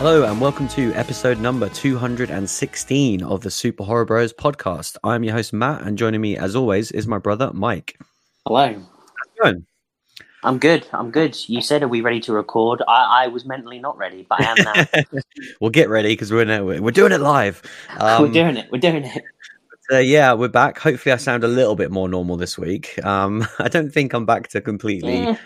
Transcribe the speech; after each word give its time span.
Hello, 0.00 0.24
and 0.24 0.40
welcome 0.40 0.66
to 0.68 0.94
episode 0.94 1.38
number 1.40 1.68
216 1.68 3.22
of 3.22 3.42
the 3.42 3.50
Super 3.50 3.84
Horror 3.84 4.06
Bros 4.06 4.32
podcast. 4.32 4.96
I'm 5.04 5.22
your 5.22 5.34
host, 5.34 5.52
Matt, 5.52 5.82
and 5.82 5.98
joining 5.98 6.22
me, 6.22 6.38
as 6.38 6.56
always, 6.56 6.90
is 6.90 7.06
my 7.06 7.18
brother, 7.18 7.50
Mike. 7.52 8.00
Hello. 8.46 8.68
How's 8.68 8.78
it 8.78 9.42
going? 9.42 9.66
I'm 10.42 10.56
good. 10.56 10.86
I'm 10.94 11.10
good. 11.10 11.36
You 11.50 11.60
said, 11.60 11.82
"Are 11.82 11.88
we 11.88 12.00
ready 12.00 12.18
to 12.20 12.32
record?" 12.32 12.80
I, 12.88 13.24
I 13.24 13.26
was 13.26 13.44
mentally 13.44 13.78
not 13.78 13.98
ready, 13.98 14.26
but 14.26 14.40
I 14.40 14.44
am 14.44 14.56
now. 14.64 15.20
we'll 15.60 15.68
get 15.68 15.90
ready 15.90 16.14
because 16.14 16.32
we're, 16.32 16.80
we're 16.80 16.92
doing 16.92 17.12
it 17.12 17.20
live. 17.20 17.60
Um, 17.98 18.22
we're 18.22 18.32
doing 18.32 18.56
it. 18.56 18.72
We're 18.72 18.78
doing 18.78 19.04
it. 19.04 19.22
uh, 19.92 19.98
yeah, 19.98 20.32
we're 20.32 20.48
back. 20.48 20.78
Hopefully, 20.78 21.12
I 21.12 21.16
sound 21.16 21.44
a 21.44 21.48
little 21.48 21.76
bit 21.76 21.90
more 21.90 22.08
normal 22.08 22.38
this 22.38 22.56
week. 22.56 22.98
Um, 23.04 23.46
I 23.58 23.68
don't 23.68 23.92
think 23.92 24.14
I'm 24.14 24.24
back 24.24 24.48
to 24.48 24.62
completely 24.62 25.26
Eh. 25.26 25.36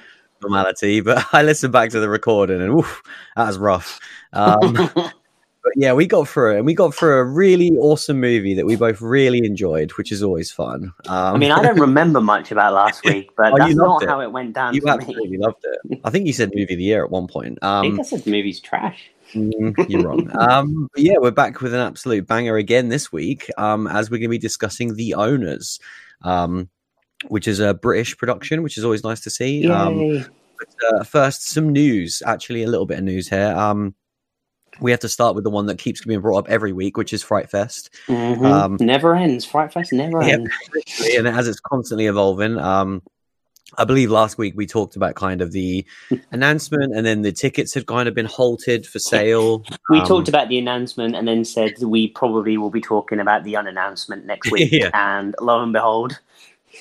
Normality, 0.49 1.01
but 1.01 1.25
I 1.33 1.43
listened 1.43 1.73
back 1.73 1.91
to 1.91 2.01
the 2.01 2.09
recording 2.09 2.61
and 2.61 2.79
oof, 2.79 3.03
that 3.37 3.47
was 3.47 3.59
rough. 3.59 3.99
Um, 4.33 4.73
but 4.95 5.73
yeah, 5.77 5.93
we 5.95 6.07
got 6.07 6.29
through 6.29 6.55
it, 6.55 6.57
and 6.59 6.67
we 6.67 6.75
got 6.75 6.95
through 6.95 7.19
a 7.19 7.25
really 7.25 7.71
awesome 7.79 8.21
movie 8.21 8.55
that 8.55 8.67
we 8.67 8.77
both 8.77 9.01
really 9.01 9.39
enjoyed, 9.45 9.93
which 9.93 10.13
is 10.13 10.23
always 10.23 10.51
fun. 10.51 10.93
Um, 11.09 11.35
I 11.35 11.39
mean, 11.39 11.51
I 11.53 11.63
don't 11.63 11.79
remember 11.81 12.21
much 12.21 12.53
about 12.53 12.75
last 12.75 13.03
week, 13.07 13.31
but 13.37 13.53
Oh, 13.53 13.59
that's 13.59 13.75
not 13.75 14.03
it. 14.03 14.09
how 14.09 14.21
it 14.21 14.31
went 14.31 14.53
down 14.55 14.75
you 14.75 14.81
for 14.83 14.89
me. 14.89 14.93
absolutely 15.05 15.39
loved 15.39 15.65
it. 15.65 16.01
I 16.05 16.11
think 16.11 16.27
you 16.27 16.33
said 16.33 16.51
movie 16.55 16.75
of 16.75 16.79
the 16.79 16.85
year 16.85 17.05
at 17.05 17.11
one 17.11 17.27
point. 17.27 17.59
I 17.63 17.81
think 17.83 17.95
Um, 17.95 18.01
I 18.01 18.03
said 18.03 18.25
the 18.25 18.31
movie's 18.31 18.61
trash. 18.61 19.11
mm, 19.33 19.89
you're 19.89 20.03
wrong. 20.03 20.31
Um, 20.39 20.89
but 20.93 21.03
yeah, 21.03 21.15
we're 21.19 21.31
back 21.31 21.61
with 21.63 21.73
an 21.75 21.81
absolute 21.81 22.27
banger 22.27 22.57
again 22.57 22.89
this 22.91 23.11
week, 23.11 23.49
um, 23.57 23.87
as 23.87 24.11
we're 24.11 24.19
going 24.19 24.29
to 24.29 24.29
be 24.29 24.39
discussing 24.39 24.95
The 24.97 25.15
Owners, 25.15 25.81
um, 26.23 26.69
which 27.29 27.49
is 27.49 27.61
a 27.61 27.75
British 27.75 28.17
production, 28.17 28.63
which 28.63 28.79
is 28.79 28.85
always 28.85 29.05
nice 29.05 29.21
to 29.21 29.31
see. 29.31 29.69
Um, 29.69 30.25
But 30.59 30.69
uh, 31.01 31.05
first, 31.05 31.49
some 31.49 31.71
news. 31.73 32.23
Actually, 32.25 32.63
a 32.63 32.69
little 32.69 32.87
bit 32.87 32.99
of 32.99 33.05
news 33.05 33.29
here. 33.29 33.53
Um, 33.57 33.95
we 34.81 34.91
have 34.93 35.01
to 35.01 35.09
start 35.09 35.35
with 35.35 35.45
the 35.45 35.51
one 35.51 35.67
that 35.67 35.79
keeps 35.79 36.05
being 36.05 36.21
brought 36.21 36.39
up 36.39 36.49
every 36.49 36.73
week, 36.73 36.97
which 36.97 37.13
is 37.13 37.23
Fright 37.23 37.51
Fest. 37.51 37.91
Mhm. 38.07 38.45
um, 38.45 38.77
never 38.81 39.15
ends. 39.15 39.45
Fright 39.45 39.73
Fest 39.73 39.93
never 39.93 40.23
Yeah. 40.23 40.35
ends. 40.35 40.51
And 41.17 41.27
as 41.29 41.49
it's 41.49 41.61
constantly 41.61 42.07
evolving. 42.07 42.59
Um, 42.59 43.03
I 43.77 43.85
believe 43.85 44.11
last 44.13 44.39
week 44.39 44.55
we 44.57 44.67
talked 44.67 44.95
about 44.95 45.17
kind 45.17 45.41
of 45.43 45.51
the 45.51 45.85
announcement, 46.31 46.95
and 46.95 47.05
then 47.05 47.23
the 47.23 47.33
tickets 47.33 47.75
had 47.75 47.87
kind 47.87 48.09
of 48.09 48.15
been 48.15 48.27
halted 48.27 48.87
for 48.87 49.01
sale. 49.01 49.65
We 49.91 49.99
Um, 50.01 50.07
talked 50.07 50.29
about 50.29 50.49
the 50.49 50.59
announcement 50.59 51.17
and 51.17 51.27
then 51.27 51.45
said 51.45 51.73
we 51.83 52.07
probably 52.09 52.57
will 52.57 52.71
be 52.71 52.81
talking 52.81 53.19
about 53.19 53.43
the 53.43 53.57
unannouncement 53.57 54.27
next 54.27 54.51
week. 54.53 54.71
Yeah. 54.71 54.91
And 54.95 55.35
lo 55.41 55.61
and 55.61 55.73
behold, 55.73 56.21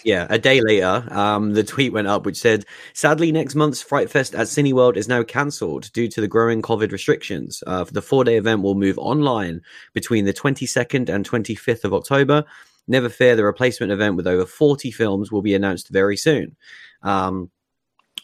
Yeah, 0.04 0.28
a 0.30 0.40
day 0.40 0.62
later, 0.62 1.06
um, 1.12 1.54
the 1.54 1.64
tweet 1.64 1.94
went 1.94 2.08
up 2.08 2.26
which 2.26 2.38
said, 2.38 2.66
"Sadly, 2.94 3.32
next 3.32 3.56
month's 3.56 3.82
Fright 3.82 4.10
Fest 4.10 4.34
at 4.36 4.48
Cineworld 4.48 4.98
is 4.98 5.08
now 5.08 5.24
cancelled 5.24 5.92
due 5.94 6.08
to 6.10 6.22
the 6.22 6.28
growing 6.28 6.62
COVID 6.62 6.92
restrictions. 6.92 7.64
Uh, 7.68 7.84
the 7.86 8.02
four-day 8.02 8.38
event 8.38 8.62
will 8.62 8.76
move 8.76 8.98
online 8.98 9.62
between 9.94 10.26
the 10.26 10.34
22nd 10.34 11.10
and 11.10 11.26
25th 11.26 11.84
of 11.84 11.94
October. 11.94 12.44
Never 12.88 13.10
fear, 13.10 13.36
the 13.36 13.46
replacement 13.46 13.92
event 13.92 14.16
with 14.16 14.28
over 14.28 14.46
40 14.46 14.92
films 14.92 15.32
will 15.32 15.42
be 15.42 15.56
announced 15.56 15.90
very 15.90 16.18
soon." 16.18 16.56
Um, 17.02 17.50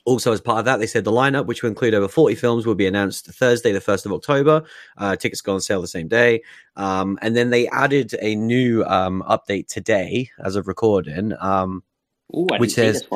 also, 0.05 0.31
as 0.31 0.41
part 0.41 0.59
of 0.59 0.65
that, 0.65 0.77
they 0.79 0.87
said 0.87 1.03
the 1.03 1.11
lineup, 1.11 1.45
which 1.45 1.61
will 1.61 1.69
include 1.69 1.93
over 1.93 2.07
40 2.07 2.35
films, 2.35 2.65
will 2.65 2.75
be 2.75 2.87
announced 2.87 3.25
Thursday, 3.27 3.71
the 3.71 3.79
1st 3.79 4.05
of 4.05 4.13
October. 4.13 4.63
Uh, 4.97 5.15
tickets 5.15 5.41
go 5.41 5.53
on 5.53 5.61
sale 5.61 5.81
the 5.81 5.87
same 5.87 6.07
day. 6.07 6.41
Um, 6.75 7.17
and 7.21 7.35
then 7.35 7.49
they 7.49 7.67
added 7.69 8.15
a 8.21 8.35
new 8.35 8.83
um, 8.85 9.23
update 9.29 9.67
today, 9.67 10.29
as 10.43 10.55
of 10.55 10.67
recording. 10.67 11.33
Um, 11.39 11.83
Ooh, 12.35 12.47
Which 12.57 12.73
says- 12.73 13.07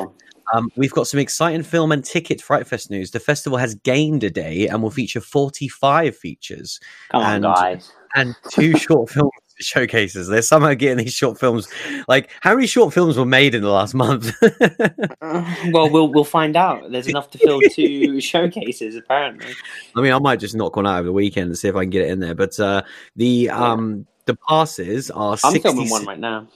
um, 0.52 0.68
we've 0.76 0.92
got 0.92 1.06
some 1.06 1.18
exciting 1.20 1.62
film 1.62 1.90
and 1.90 2.04
ticket 2.04 2.40
Fright 2.42 2.66
Fest 2.66 2.90
news. 2.90 3.12
The 3.12 3.18
festival 3.20 3.56
has 3.58 3.74
gained 3.76 4.22
a 4.24 4.30
day 4.30 4.68
and 4.68 4.82
will 4.82 4.90
feature 4.90 5.20
45 5.22 6.16
features 6.16 6.78
Come 7.10 7.22
on, 7.22 7.34
and- 7.36 7.44
guys. 7.44 7.92
and 8.14 8.36
two 8.50 8.76
short 8.76 9.08
film 9.10 9.30
showcases. 9.60 10.28
They're 10.28 10.42
somehow 10.42 10.74
getting 10.74 11.04
these 11.04 11.14
short 11.14 11.38
films. 11.38 11.68
Like, 12.08 12.30
how 12.40 12.54
many 12.54 12.66
short 12.66 12.92
films 12.94 13.16
were 13.16 13.24
made 13.24 13.54
in 13.54 13.62
the 13.62 13.70
last 13.70 13.94
month? 13.94 14.32
Uh, 14.42 15.54
well, 15.72 15.88
we'll 15.90 16.08
we'll 16.12 16.24
find 16.24 16.56
out. 16.56 16.90
There's 16.90 17.06
enough 17.06 17.30
to 17.30 17.38
fill 17.38 17.60
two 17.72 18.20
showcases, 18.20 18.96
apparently. 18.96 19.52
I 19.96 20.00
mean, 20.00 20.12
I 20.12 20.18
might 20.18 20.40
just 20.40 20.54
knock 20.54 20.76
one 20.76 20.86
out 20.86 20.98
over 20.98 21.06
the 21.06 21.12
weekend 21.12 21.46
and 21.48 21.58
see 21.58 21.68
if 21.68 21.76
I 21.76 21.82
can 21.84 21.90
get 21.90 22.02
it 22.06 22.10
in 22.10 22.20
there. 22.20 22.34
But 22.34 22.58
uh, 22.58 22.82
the 23.16 23.50
um, 23.50 24.06
the 24.26 24.36
passes 24.48 25.10
are 25.10 25.32
I'm 25.44 25.52
60 25.52 25.60
filming 25.60 25.90
one 25.90 26.04
right 26.06 26.18
now. 26.18 26.48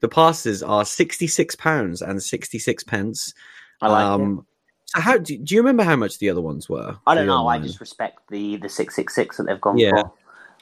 the 0.00 0.08
passes 0.08 0.62
are 0.62 0.84
66 0.84 1.56
pounds 1.56 2.02
and 2.02 2.22
66 2.22 2.84
pence. 2.84 3.34
I 3.80 3.88
like 3.88 4.02
it. 4.04 4.22
um, 4.22 4.46
so 4.86 5.00
how 5.00 5.18
do, 5.18 5.36
do 5.36 5.54
you 5.54 5.60
remember 5.60 5.82
how 5.82 5.96
much 5.96 6.18
the 6.18 6.30
other 6.30 6.40
ones 6.40 6.68
were? 6.68 6.96
I 7.06 7.14
don't 7.14 7.26
know. 7.26 7.48
I 7.48 7.58
just 7.58 7.80
respect 7.80 8.20
the 8.30 8.56
the 8.56 8.68
six 8.68 8.94
six 8.94 9.14
six 9.14 9.36
that 9.36 9.44
they've 9.46 9.60
gone 9.60 9.78
Yeah. 9.78 9.90
for. 9.90 10.12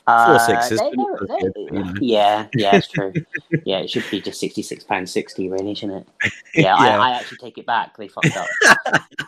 Uh, 0.07 0.39
sixes, 0.39 0.79
they- 0.81 0.91
they- 0.91 1.27
that's 1.27 1.43
good, 1.43 1.53
you 1.57 1.71
know. 1.71 1.95
Yeah, 2.01 2.47
yeah, 2.55 2.77
it's 2.77 2.89
true. 2.89 3.13
yeah, 3.65 3.79
it 3.79 3.89
should 3.89 4.05
be 4.11 4.21
just 4.21 4.39
sixty 4.39 4.61
six 4.61 4.85
pounds 4.85 5.11
sixty, 5.11 5.49
really, 5.49 5.75
shouldn't 5.75 6.07
it? 6.23 6.33
Yeah, 6.55 6.63
Yeah. 6.85 7.01
I, 7.01 7.09
I 7.09 7.11
actually 7.13 7.39
take 7.39 7.57
it 7.57 7.65
back. 7.65 7.97
They 7.97 8.09
fucked 8.09 8.37
up. 8.37 8.47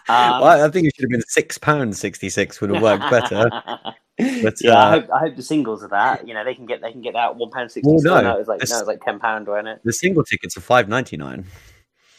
Um, 0.09 0.42
Well, 0.42 0.65
I 0.65 0.69
think 0.70 0.86
it 0.86 0.94
should 0.94 1.04
have 1.04 1.10
been 1.10 1.22
six 1.28 1.56
pounds 1.56 1.98
sixty 1.98 2.28
six 2.28 2.60
would 2.60 2.70
have 2.70 2.82
worked 2.82 3.10
better. 3.10 3.48
But 4.19 4.54
yeah, 4.62 4.72
I 4.75 4.82
uh, 4.86 4.91
hope 5.00 5.10
I 5.15 5.19
hope 5.20 5.36
the 5.36 5.42
singles 5.42 5.82
are 5.82 5.88
that. 5.88 6.26
You 6.28 6.34
know, 6.34 6.44
they 6.44 6.54
can 6.54 6.66
get 6.66 6.81
they 6.82 6.92
can 6.92 7.00
get 7.03 7.15
that 7.15 7.36
one 7.36 7.50
pound 7.50 7.70
sixty. 7.70 7.91
Well, 7.91 8.00
no, 8.03 8.20
no, 8.20 8.34
it 8.36 8.38
was 8.38 8.48
like 8.48 8.60
no, 8.69 8.76
it 8.76 8.81
was 8.81 8.86
like 8.86 9.03
ten 9.04 9.19
pound, 9.19 9.47
wasn't 9.47 9.69
it? 9.69 9.81
the 9.84 9.92
single 9.92 10.25
tickets 10.25 10.56
are 10.56 10.62
five 10.62 10.88
ninety 10.88 11.16
nine. 11.16 11.44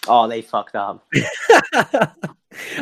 Oh, 0.07 0.27
they 0.27 0.41
fucked 0.41 0.75
up. 0.75 1.05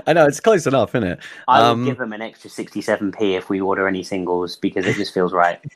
I 0.07 0.13
know 0.13 0.25
it's 0.25 0.39
close 0.39 0.65
enough, 0.67 0.95
isn't 0.95 1.07
it? 1.07 1.19
I 1.47 1.59
would 1.61 1.65
Um, 1.67 1.85
give 1.85 1.97
them 1.97 2.13
an 2.13 2.21
extra 2.21 2.49
sixty 2.49 2.81
seven 2.81 3.11
p 3.11 3.35
if 3.35 3.49
we 3.49 3.59
order 3.61 3.87
any 3.87 4.03
singles 4.03 4.55
because 4.55 4.85
it 4.85 4.95
just 4.95 5.13
feels 5.13 5.33
right. 5.33 5.59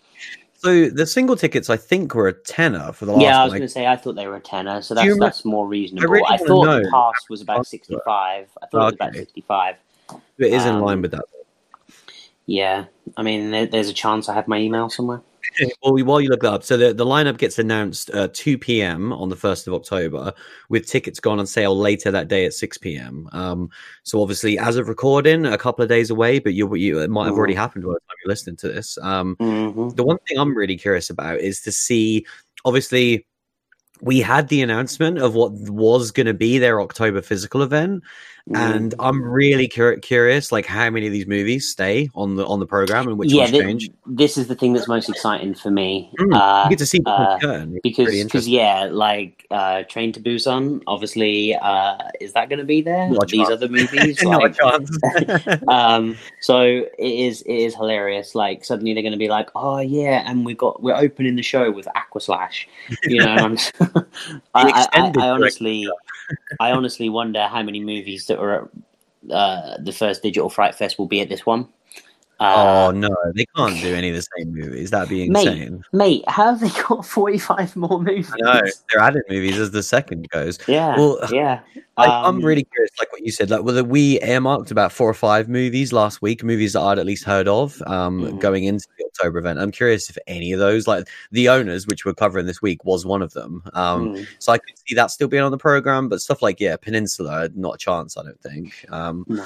So 0.62 0.90
the 0.90 1.06
single 1.06 1.38
tickets, 1.38 1.70
I 1.70 1.78
think, 1.78 2.14
were 2.14 2.28
a 2.28 2.34
tenner 2.34 2.92
for 2.92 3.06
the 3.06 3.14
last. 3.14 3.22
yeah, 3.24 3.40
I 3.40 3.46
was 3.46 3.54
going 3.54 3.62
to 3.62 3.70
say 3.70 3.88
I 3.88 3.96
thought 3.96 4.16
they 4.18 4.28
were 4.28 4.36
a 4.36 4.42
tenner, 4.42 4.82
so 4.82 4.94
that's 4.94 5.06
remember- 5.06 5.24
that's 5.28 5.46
more 5.46 5.66
reasonable. 5.66 6.09
really 6.09 6.26
I, 6.28 6.36
thought 6.36 6.66
know 6.66 6.84
the 6.84 6.90
pass 6.92 7.14
was 7.30 7.40
about 7.40 7.66
sixty 7.66 7.96
five. 8.04 8.50
I 8.62 8.66
thought 8.66 8.82
it 8.82 8.84
was 8.84 8.94
about 8.96 9.14
sixty 9.16 9.40
five. 9.40 9.76
it 10.38 10.52
is 10.52 10.66
in 10.66 10.76
um, 10.76 10.82
line 10.82 11.02
with 11.02 11.12
that. 11.12 11.24
Yeah, 12.46 12.86
I 13.16 13.24
mean, 13.24 13.52
there's 13.70 13.88
a 13.88 13.94
chance 13.94 14.28
I 14.28 14.34
have 14.34 14.50
my 14.50 14.58
email 14.58 14.90
somewhere. 14.90 15.22
Well, 15.82 16.04
while 16.06 16.22
you 16.22 16.30
look 16.30 16.42
that 16.42 16.54
up, 16.54 16.64
so 16.64 16.78
the, 16.78 16.94
the 16.94 17.06
lineup 17.06 17.38
gets 17.38 17.60
announced 17.60 18.10
uh, 18.12 18.30
2 18.34 18.58
p.m. 18.58 19.12
on 19.14 19.30
the 19.30 19.36
1st 19.36 19.68
of 19.68 19.74
October, 19.74 20.34
with 20.70 20.88
tickets 20.88 21.20
gone 21.20 21.40
on 21.40 21.48
sale 21.48 21.78
later 21.78 22.12
that 22.12 22.28
day 22.28 22.46
at 22.46 22.54
6 22.54 22.78
p.m. 22.78 23.28
Um, 23.32 23.70
so 24.04 24.22
obviously, 24.22 24.58
as 24.59 24.76
of 24.76 24.88
recording, 24.88 25.46
a 25.46 25.58
couple 25.58 25.84
of 25.84 25.90
days 25.90 26.09
away, 26.09 26.40
but 26.40 26.54
you, 26.54 26.74
you 26.76 27.00
it 27.00 27.09
might 27.09 27.26
have 27.26 27.36
already 27.36 27.54
happened 27.54 27.84
by 27.86 27.94
the 27.94 28.00
time 28.00 28.16
you're 28.24 28.32
listening 28.32 28.58
to 28.58 28.68
this. 28.68 28.98
Um, 29.02 29.36
hmm 29.40 29.90
the 29.90 30.04
one 30.04 30.18
thing 30.28 30.38
I'm 30.38 30.56
really 30.56 30.78
curious 30.78 31.09
about 31.09 31.40
is 31.40 31.62
to 31.62 31.72
see, 31.72 32.26
obviously, 32.64 33.26
we 34.02 34.20
had 34.22 34.48
the 34.48 34.62
announcement 34.62 35.18
of 35.18 35.36
what 35.36 35.52
was 35.52 36.12
going 36.12 36.28
to 36.28 36.34
be 36.34 36.58
their 36.58 36.82
October 36.82 37.22
physical 37.22 37.62
event, 37.62 38.04
and 38.56 38.96
I'm 39.00 39.22
really 39.22 39.68
cur- 39.68 39.98
curious, 39.98 40.52
like 40.52 40.66
how 40.66 40.90
many 40.90 41.06
of 41.08 41.14
these 41.14 41.28
movies 41.28 41.70
stay 41.70 42.10
on 42.16 42.36
the 42.36 42.46
on 42.46 42.60
the 42.60 42.66
program 42.66 43.08
and 43.08 43.18
which 43.18 43.32
yeah, 43.32 43.44
ones 43.44 43.52
change. 43.52 43.90
this 44.06 44.38
is 44.38 44.48
the 44.48 44.56
thing 44.56 44.74
that's 44.74 44.88
most 44.88 45.10
exciting 45.10 45.54
for 45.54 45.72
me. 45.72 46.12
Mm, 46.20 46.36
Uh, 46.36 46.64
you 46.66 46.70
get 46.72 46.80
to 46.80 46.86
see 46.86 47.02
uh, 47.06 47.36
the 47.36 47.40
curtain, 47.40 47.72
which 47.72 47.82
is 47.86 47.98
because 47.98 48.24
because 48.24 48.48
yeah, 48.48 48.88
like 48.92 49.46
uh, 49.52 49.84
Train 49.84 50.12
to 50.14 50.20
Busan, 50.20 50.82
obviously, 50.88 51.56
uh, 51.56 51.98
is 52.20 52.34
that 52.34 52.50
going 52.50 52.59
to 52.59 52.66
be 52.66 52.82
there? 52.82 53.09
Not 53.09 53.28
These 53.30 53.50
other 53.50 53.68
movies, 53.70 54.24
like, 54.24 54.56
um, 55.68 56.18
so 56.42 56.62
it 56.62 56.91
is 56.97 57.41
it 57.44 57.53
is 57.53 57.76
hilarious. 57.76 58.35
Like 58.35 58.66
suddenly 58.66 58.94
they're 58.94 59.03
going 59.03 59.12
to 59.12 59.18
be 59.18 59.29
like, 59.29 59.50
oh 59.56 59.79
yeah, 59.79 60.23
and 60.29 60.46
we 60.46 60.53
got 60.53 60.82
we're 60.82 60.96
opening 60.96 61.35
the 61.35 61.44
show 61.44 61.72
with 61.72 61.88
Aquaslash. 61.96 62.66
You 63.03 63.20
know, 63.20 63.56
I, 64.56 64.88
I, 64.94 65.12
I 65.18 65.29
honestly, 65.29 65.88
I 66.59 66.72
honestly 66.72 67.09
wonder 67.09 67.47
how 67.47 67.64
many 67.64 67.79
movies 67.79 68.26
that 68.28 68.40
were 68.40 68.70
at 69.28 69.31
uh, 69.31 69.78
the 69.81 69.91
first 69.91 70.23
Digital 70.23 70.49
Fright 70.49 70.76
Fest 70.76 70.97
will 70.97 71.08
be 71.08 71.22
at 71.22 71.29
this 71.29 71.46
one. 71.46 71.67
Uh, 72.40 72.88
oh 72.88 72.91
no, 72.91 73.09
they 73.36 73.46
can't 73.56 73.80
do 73.82 73.94
any 73.94 74.09
of 74.09 74.16
the 74.16 74.26
same 74.38 74.53
movies. 74.53 74.91
That'd 74.91 75.09
be 75.09 75.24
insane. 75.26 75.84
Mate, 75.91 76.24
how 76.28 76.56
have 76.56 76.62
they 76.62 76.70
got 76.84 77.06
45 77.06 77.76
more 77.76 78.02
movies? 78.02 78.32
Know 78.38 78.62
they're 78.91 79.02
adding 79.02 79.24
movies 79.30 79.58
as 79.58 79.72
the 79.72 79.84
second 79.84 80.30
goes. 80.30 80.58
Yeah, 80.68 80.96
Well, 80.96 81.20
yeah. 81.32 81.62
Um, 81.97 82.38
I'm 82.38 82.41
really 82.41 82.64
curious, 82.64 82.91
like 82.97 83.12
what 83.12 83.26
you 83.26 83.32
said. 83.32 83.50
Like, 83.50 83.64
whether 83.64 83.84
we 83.84 84.22
earmarked 84.22 84.72
about 84.72 84.94
four 84.94 85.09
or 85.09 85.14
five 85.14 85.50
movies 85.50 85.91
last 85.91 86.22
week, 86.22 86.41
movies 86.46 86.72
that 86.72 86.80
I'd 86.80 86.97
at 86.97 87.06
least 87.06 87.26
heard 87.26 87.50
of, 87.50 87.82
um, 87.88 88.22
Mhm. 88.22 88.40
going 88.40 88.64
into 88.64 88.88
the 88.97 89.03
October 89.06 89.40
event. 89.40 89.59
I'm 89.59 89.72
curious 89.72 90.09
if 90.09 90.18
any 90.26 90.53
of 90.53 90.59
those, 90.59 90.88
like 90.88 91.09
the 91.34 91.50
owners, 91.50 91.88
which 91.88 92.06
we're 92.06 92.14
covering 92.14 92.46
this 92.46 92.62
week, 92.62 92.85
was 92.85 93.06
one 93.06 93.22
of 93.22 93.34
them. 93.34 93.64
Um, 93.74 94.16
mm, 94.16 94.26
so 94.40 94.53
I 94.53 94.59
could 94.59 94.78
see 94.88 94.96
that 94.96 95.12
still 95.12 95.28
being 95.28 95.44
on 95.44 95.52
the 95.52 95.58
program, 95.58 96.08
but 96.08 96.22
stuff 96.22 96.42
like 96.42 96.62
yeah, 96.62 96.78
Peninsula, 96.78 97.50
not 97.53 97.76
a 97.76 97.78
chance. 97.78 98.16
I 98.16 98.24
don't 98.24 98.42
think. 98.42 98.85
Um, 98.90 99.26
no. 99.28 99.44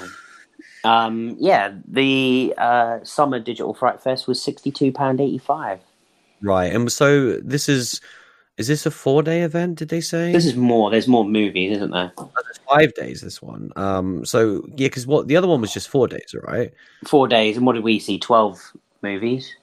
Um, 0.83 1.37
yeah, 1.39 1.73
the 1.87 2.53
uh, 2.57 3.03
summer 3.03 3.39
Digital 3.39 3.73
Fright 3.73 4.01
Fest 4.01 4.27
was 4.27 4.39
£62.85. 4.39 5.79
right, 6.41 6.73
and 6.73 6.91
so 6.91 7.37
this 7.37 7.69
is 7.69 8.01
Is 8.57 8.67
this 8.67 8.85
a 8.85 8.91
four 8.91 9.23
day 9.23 9.41
event? 9.41 9.79
Did 9.79 9.89
they 9.89 10.01
say? 10.01 10.31
This 10.31 10.45
is 10.45 10.55
more. 10.55 10.91
There's 10.91 11.07
more 11.07 11.25
movies, 11.25 11.77
isn't 11.77 11.91
there? 11.91 12.11
Oh, 12.17 12.29
five 12.69 12.93
days. 12.95 13.21
This 13.21 13.41
one. 13.41 13.71
Um. 13.75 14.25
So 14.25 14.63
yeah, 14.75 14.87
because 14.87 15.07
what 15.07 15.27
the 15.27 15.37
other 15.37 15.47
one 15.47 15.61
was 15.61 15.73
just 15.73 15.89
four 15.89 16.07
days, 16.07 16.35
right? 16.43 16.71
Four 17.07 17.27
days, 17.27 17.57
and 17.57 17.65
what 17.65 17.73
did 17.73 17.83
we 17.83 17.97
see? 17.99 18.19
Twelve 18.19 18.61
movies. 19.01 19.55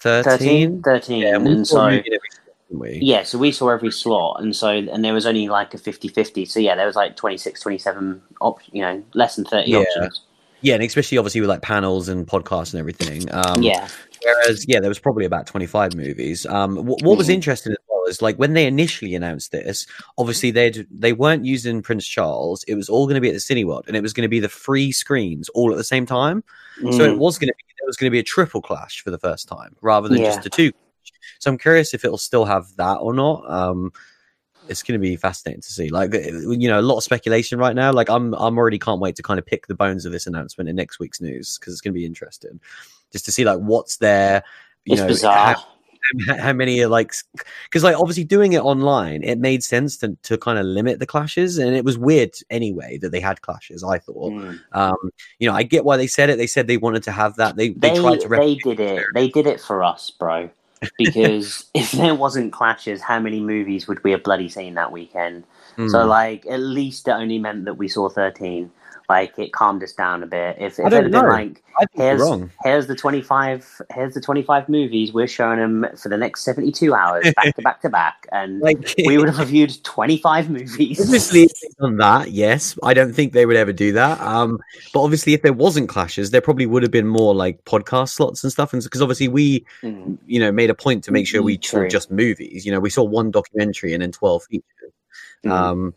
Thirteen. 0.00 0.82
13? 0.82 0.82
13. 0.82 1.22
Yeah, 1.22 1.38
we 1.38 1.52
and 1.52 1.66
so 1.66 1.86
every 1.86 2.04
we? 2.70 2.98
yeah, 3.00 3.22
so 3.22 3.38
we 3.38 3.50
saw 3.52 3.68
every 3.70 3.90
slot, 3.90 4.40
and 4.42 4.54
so 4.54 4.68
and 4.68 5.04
there 5.04 5.14
was 5.14 5.24
only 5.24 5.48
like 5.48 5.72
a 5.72 5.78
50-50. 5.78 6.46
So 6.48 6.60
yeah, 6.60 6.74
there 6.74 6.86
was 6.86 6.96
like 6.96 7.16
26, 7.16 7.60
27 7.60 8.22
op- 8.40 8.60
you 8.72 8.82
know, 8.82 9.02
less 9.14 9.36
than 9.36 9.44
thirty 9.44 9.70
Yeah. 9.70 9.78
options. 9.78 10.22
Yeah, 10.66 10.74
and 10.74 10.82
especially 10.82 11.16
obviously 11.16 11.40
with 11.40 11.48
like 11.48 11.62
panels 11.62 12.08
and 12.08 12.26
podcasts 12.26 12.72
and 12.72 12.80
everything. 12.80 13.32
Um, 13.32 13.62
yeah, 13.62 13.86
Whereas, 14.24 14.64
yeah, 14.66 14.80
there 14.80 14.88
was 14.90 14.98
probably 14.98 15.24
about 15.24 15.46
25 15.46 15.94
movies. 15.94 16.44
Um, 16.44 16.74
what, 16.84 17.00
what 17.02 17.16
was 17.16 17.28
Mhm. 17.28 17.34
interesting 17.34 17.70
as 17.70 17.78
well 17.88 18.04
is 18.06 18.20
like 18.20 18.36
when 18.36 18.54
they 18.54 18.66
initially 18.66 19.14
announced 19.14 19.52
this, 19.52 19.86
obviously 20.18 20.50
they'd 20.50 20.84
they 20.90 21.12
weren't 21.12 21.44
using 21.44 21.82
Prince 21.82 22.04
Charles. 22.04 22.64
It 22.64 22.74
was 22.74 22.88
all 22.88 23.06
going 23.06 23.14
to 23.14 23.20
be 23.20 23.28
at 23.28 23.34
the 23.34 23.38
Cineworld, 23.38 23.86
and 23.86 23.96
it 23.96 24.02
was 24.02 24.12
going 24.12 24.22
to 24.22 24.28
be 24.28 24.40
the 24.40 24.48
free 24.48 24.90
screens 24.90 25.48
all 25.50 25.70
at 25.70 25.76
the 25.76 25.84
same 25.84 26.04
time. 26.04 26.42
So 26.90 27.04
it 27.04 27.12
Mm. 27.14 27.18
was 27.18 27.38
going 27.38 27.48
to 27.48 27.54
be 27.56 27.64
there 27.78 27.86
was 27.86 27.96
going 27.96 28.10
to 28.10 28.16
be 28.16 28.18
a 28.18 28.24
triple 28.24 28.60
clash 28.60 29.02
for 29.02 29.12
the 29.12 29.18
first 29.18 29.46
time 29.46 29.76
rather 29.82 30.08
than 30.08 30.18
Yeah. 30.18 30.30
just 30.34 30.46
a 30.46 30.50
two. 30.50 30.72
So 31.38 31.48
I'm 31.48 31.58
curious 31.58 31.94
if 31.94 32.04
it'll 32.04 32.18
still 32.18 32.44
have 32.46 32.74
that 32.78 32.96
or 32.96 33.14
not. 33.14 33.48
Um, 33.48 33.92
it's 34.68 34.82
going 34.82 34.98
to 34.98 35.02
be 35.02 35.16
fascinating 35.16 35.62
to 35.62 35.72
see. 35.72 35.88
Like 35.88 36.12
you 36.14 36.68
know, 36.68 36.80
a 36.80 36.82
lot 36.82 36.96
of 36.98 37.04
speculation 37.04 37.58
right 37.58 37.74
now. 37.74 37.92
Like 37.92 38.08
I'm 38.08 38.34
I'm 38.34 38.58
already 38.58 38.78
can't 38.78 39.00
wait 39.00 39.16
to 39.16 39.22
kind 39.22 39.38
of 39.38 39.46
pick 39.46 39.66
the 39.66 39.74
bones 39.74 40.04
of 40.06 40.12
this 40.12 40.26
announcement 40.26 40.68
in 40.68 40.76
next 40.76 40.98
week's 40.98 41.20
news 41.20 41.58
because 41.58 41.72
it's 41.72 41.80
going 41.80 41.92
to 41.92 41.98
be 41.98 42.06
interesting 42.06 42.60
just 43.12 43.24
to 43.26 43.32
see 43.32 43.44
like 43.44 43.58
what's 43.58 43.96
there. 43.98 44.42
You 44.84 44.94
it's 44.94 45.02
know, 45.02 45.08
bizarre. 45.08 45.54
how, 45.54 46.36
how 46.38 46.52
many 46.52 46.80
are 46.82 46.88
like 46.88 47.12
because 47.64 47.82
like 47.82 47.96
obviously 47.98 48.22
doing 48.22 48.52
it 48.52 48.60
online 48.60 49.24
it 49.24 49.38
made 49.38 49.64
sense 49.64 49.96
to, 49.96 50.16
to 50.22 50.38
kind 50.38 50.56
of 50.58 50.64
limit 50.64 51.00
the 51.00 51.06
clashes 51.06 51.58
and 51.58 51.74
it 51.74 51.84
was 51.84 51.98
weird 51.98 52.30
anyway 52.48 52.96
that 52.98 53.10
they 53.10 53.18
had 53.18 53.42
clashes 53.42 53.82
i 53.82 53.98
thought 53.98 54.32
Mm. 54.32 54.60
um 54.72 54.94
you 55.40 55.48
know 55.48 55.54
i 55.54 55.64
get 55.64 55.84
why 55.84 55.96
they 55.96 56.06
said 56.06 56.30
it 56.30 56.36
they 56.38 56.46
said 56.46 56.68
they 56.68 56.76
wanted 56.76 57.02
to 57.02 57.10
have 57.10 57.34
that 57.36 57.56
they 57.56 57.70
they, 57.70 57.90
They 57.90 58.00
tried 58.00 58.20
to 58.20 58.28
they 58.28 58.54
did 58.54 58.78
it. 58.78 59.04
They 59.14 59.28
did 59.28 59.48
it 59.48 59.60
for 59.60 59.82
us, 59.82 60.12
bro. 60.12 60.48
Because 60.98 61.66
if 61.74 61.92
there 61.92 62.14
wasn't 62.14 62.52
clashes, 62.52 63.00
how 63.02 63.18
many 63.18 63.40
movies 63.40 63.86
would 63.88 64.02
we 64.04 64.10
have 64.12 64.22
bloody 64.22 64.48
seen 64.48 64.74
that 64.74 64.92
weekend? 64.92 65.44
Mm. 65.76 65.90
So 65.90 66.06
like, 66.06 66.46
at 66.46 66.60
least 66.60 67.08
it 67.08 67.12
only 67.12 67.38
meant 67.38 67.64
that 67.64 67.74
we 67.74 67.88
saw 67.88 68.08
thirteen. 68.08 68.70
Like 69.08 69.38
it 69.38 69.52
calmed 69.52 69.82
us 69.82 69.92
down 69.92 70.22
a 70.22 70.26
bit. 70.26 70.56
If, 70.58 70.78
it 70.78 70.92
had 70.92 71.10
been 71.10 71.26
like, 71.26 71.62
i 71.78 71.84
think 71.86 71.98
you're 71.98 72.06
here's 72.06 72.20
wrong 72.22 72.50
here's 72.64 72.86
the 72.86 72.94
twenty 72.94 73.22
five, 73.22 73.80
here's 73.92 74.14
the 74.14 74.20
twenty 74.20 74.42
five 74.42 74.68
movies 74.68 75.12
we're 75.12 75.26
showing 75.28 75.58
them 75.58 75.86
for 75.96 76.08
the 76.08 76.16
next 76.16 76.42
seventy 76.42 76.72
two 76.72 76.94
hours, 76.94 77.32
back 77.36 77.54
to 77.54 77.62
back 77.68 77.80
to 77.82 77.88
back, 77.90 78.26
and 78.32 78.60
like 78.60 78.94
we 79.06 79.18
would 79.18 79.28
have 79.28 79.38
reviewed 79.46 79.72
twenty 79.84 80.16
five 80.18 80.50
movies. 80.50 81.00
obviously 81.00 81.42
if 81.44 81.52
they'd 81.60 81.76
done 81.80 81.96
that 81.98 82.30
yes 82.30 82.78
i 82.82 82.92
don't 82.94 83.12
think 83.12 83.32
they 83.32 83.46
would 83.46 83.56
ever 83.56 83.72
do 83.72 83.92
that 83.92 84.18
um 84.20 84.58
but 84.92 85.02
obviously 85.02 85.34
if 85.34 85.42
there 85.42 85.52
wasn't 85.52 85.88
clashes 85.88 86.30
there 86.30 86.40
probably 86.40 86.66
would 86.66 86.82
have 86.82 86.90
been 86.92 87.06
more 87.06 87.34
like 87.34 87.62
podcast 87.64 88.10
slots 88.10 88.42
and 88.42 88.52
stuff 88.52 88.72
and 88.72 88.82
because 88.82 89.02
obviously 89.02 89.28
we 89.28 89.64
Mm. 89.82 90.18
you 90.26 90.40
know 90.40 90.50
made 90.50 90.70
a 90.70 90.74
point 90.74 91.04
to 91.04 91.12
make 91.12 91.26
sure 91.26 91.42
we 91.42 91.58
Mm, 91.58 91.64
saw 91.64 91.86
just 91.88 92.10
movies 92.10 92.64
you 92.64 92.72
know 92.72 92.80
we 92.80 92.90
saw 92.90 93.02
one 93.04 93.30
documentary 93.30 93.92
and 93.92 94.02
then 94.02 94.12
12 94.12 94.44
features 94.44 94.92
Mm. 95.44 95.50
Um, 95.50 95.94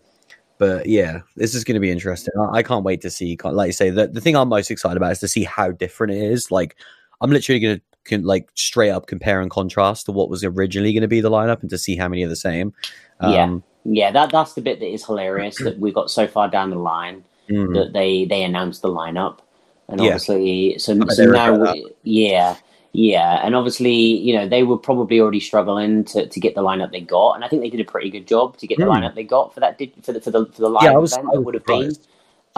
but 0.59 0.85
yeah, 0.85 1.21
this 1.35 1.56
is 1.56 1.63
going 1.63 1.73
to 1.73 1.79
be 1.79 1.89
interesting. 1.89 2.33
I, 2.39 2.57
I 2.57 2.63
can't 2.63 2.85
wait 2.85 3.01
to 3.01 3.09
see. 3.09 3.35
Like 3.44 3.67
you 3.67 3.73
say, 3.73 3.89
the, 3.89 4.07
the 4.07 4.21
thing 4.21 4.35
I'm 4.35 4.50
most 4.50 4.69
excited 4.69 4.97
about 4.97 5.13
is 5.13 5.19
to 5.19 5.27
see 5.27 5.44
how 5.44 5.71
different 5.71 6.13
it 6.13 6.21
is. 6.21 6.51
Like, 6.51 6.75
I'm 7.21 7.31
literally 7.31 7.59
going 7.59 7.77
to 7.77 7.81
can, 8.06 8.23
like 8.23 8.50
straight 8.56 8.89
up 8.89 9.07
compare 9.07 9.41
and 9.41 9.50
contrast 9.50 10.06
to 10.06 10.11
what 10.11 10.29
was 10.29 10.44
originally 10.44 10.94
going 10.94 11.01
to 11.01 11.07
be 11.07 11.21
the 11.21 11.31
lineup 11.31 11.61
and 11.61 11.69
to 11.69 11.77
see 11.77 11.95
how 11.95 12.07
many 12.07 12.23
are 12.23 12.29
the 12.29 12.35
same. 12.35 12.73
Yeah. 13.21 13.44
Um, 13.44 13.63
yeah, 13.85 14.11
that 14.11 14.31
that's 14.31 14.53
the 14.53 14.61
bit 14.61 14.79
that 14.79 14.91
is 14.91 15.06
hilarious 15.06 15.57
that 15.57 15.79
we 15.79 15.91
got 15.91 16.11
so 16.11 16.27
far 16.27 16.50
down 16.50 16.69
the 16.69 16.75
line 16.75 17.23
mm, 17.50 17.73
that 17.73 17.94
they 17.94 18.25
they 18.25 18.44
announced 18.44 18.81
the 18.81 18.89
lineup, 18.89 19.39
and 19.88 20.01
Yeah. 20.01 20.07
obviously, 20.07 20.77
so, 20.77 21.00
so 21.07 21.25
now, 21.25 21.53
we, 21.55 21.89
yeah, 22.03 22.57
yeah, 23.00 23.40
and 23.46 23.56
obviously, 23.56 23.96
you 23.96 24.36
know, 24.36 24.46
they 24.46 24.63
were 24.63 24.78
probably 24.78 25.22
already 25.22 25.40
struggling 25.40 26.04
to, 26.06 26.28
to 26.28 26.40
get 26.42 26.54
the 26.54 26.62
lineup 26.62 26.92
they 26.92 27.00
got, 27.00 27.36
and 27.36 27.46
I 27.46 27.48
think 27.48 27.62
they 27.62 27.69
did 27.69 27.80
a 27.80 27.90
pretty 27.90 28.10
good 28.10 28.28
job 28.28 28.57
to 28.57 28.68
get 28.68 28.78
the 28.78 28.84
Hmm. 28.84 28.92
lineup 28.92 29.16
they 29.16 29.24
got 29.24 29.54
for 29.54 29.62
that 29.62 29.78
for 30.04 30.12
the 30.12 30.19
for 30.19 30.31
the 30.31 30.46
for 30.48 30.62
the 30.62 30.69
live 30.69 30.84
yeah, 30.84 30.98
was, 30.98 31.13
event 31.13 31.30
I 31.30 31.36
that 31.36 31.42
would 31.42 31.54
have 31.54 31.66
been. 31.66 31.96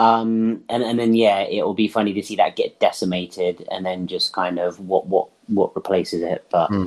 Um, 0.00 0.64
and 0.68 0.82
and 0.82 0.98
then 0.98 1.14
yeah, 1.14 1.42
it 1.42 1.62
will 1.64 1.74
be 1.74 1.86
funny 1.86 2.12
to 2.14 2.22
see 2.24 2.34
that 2.36 2.56
get 2.56 2.80
decimated, 2.80 3.64
and 3.70 3.86
then 3.86 4.08
just 4.08 4.32
kind 4.32 4.58
of 4.58 4.80
what 4.80 5.06
what 5.06 5.28
what 5.46 5.76
replaces 5.76 6.22
it. 6.22 6.44
But 6.50 6.66
Hmm. 6.70 6.84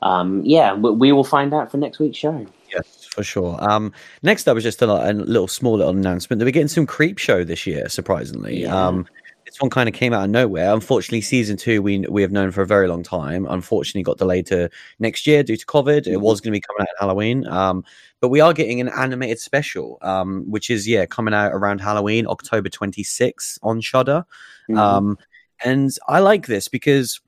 um, 0.00 0.40
yeah, 0.42 0.72
we, 0.72 0.90
we 0.92 1.12
will 1.12 1.24
find 1.24 1.52
out 1.52 1.70
for 1.70 1.76
next 1.76 1.98
week's 1.98 2.16
show. 2.16 2.46
Yes, 2.72 3.04
for 3.04 3.22
sure. 3.22 3.58
Um, 3.60 3.92
next 4.22 4.48
up 4.48 4.54
was 4.54 4.64
just 4.64 4.80
a, 4.80 4.90
a 4.90 5.12
little 5.12 5.46
small 5.46 5.76
little 5.76 5.92
announcement 5.92 6.38
that 6.38 6.46
we're 6.46 6.52
getting 6.52 6.68
some 6.68 6.86
Creep 6.86 7.18
Show 7.18 7.44
this 7.44 7.66
year. 7.66 7.90
Surprisingly, 7.90 8.62
Yeah. 8.62 8.74
um, 8.74 9.06
this 9.54 9.60
one 9.60 9.70
kind 9.70 9.88
of 9.88 9.94
came 9.94 10.12
out 10.12 10.24
of 10.24 10.30
nowhere. 10.30 10.74
Unfortunately, 10.74 11.20
season 11.20 11.56
two 11.56 11.80
we 11.80 12.00
we 12.00 12.22
have 12.22 12.32
known 12.32 12.50
for 12.50 12.62
a 12.62 12.66
very 12.66 12.88
long 12.88 13.04
time. 13.04 13.46
Unfortunately, 13.48 14.02
got 14.02 14.18
delayed 14.18 14.46
to 14.46 14.68
next 14.98 15.28
year 15.28 15.44
due 15.44 15.56
to 15.56 15.64
COVID. 15.66 16.08
It 16.08 16.18
Mhm. 16.18 16.20
was 16.20 16.40
going 16.40 16.52
to 16.52 16.56
be 16.56 16.60
coming 16.60 16.80
out 16.82 16.88
at 16.88 17.00
Halloween. 17.00 17.46
Um, 17.46 17.84
but 18.20 18.30
we 18.30 18.40
are 18.40 18.52
getting 18.52 18.80
an 18.80 18.88
animated 18.88 19.38
special, 19.38 19.98
um, 20.02 20.44
which 20.50 20.70
is 20.70 20.88
yeah 20.88 21.06
coming 21.06 21.34
out 21.34 21.52
around 21.52 21.80
Halloween, 21.80 22.26
October 22.26 22.68
twenty 22.68 23.04
sixth 23.04 23.58
on 23.62 23.80
Shudder. 23.80 24.24
Mhm. 24.68 24.76
Um, 24.76 25.18
and 25.64 25.92
I 26.08 26.18
like 26.18 26.48
this 26.48 26.66
because 26.66 27.20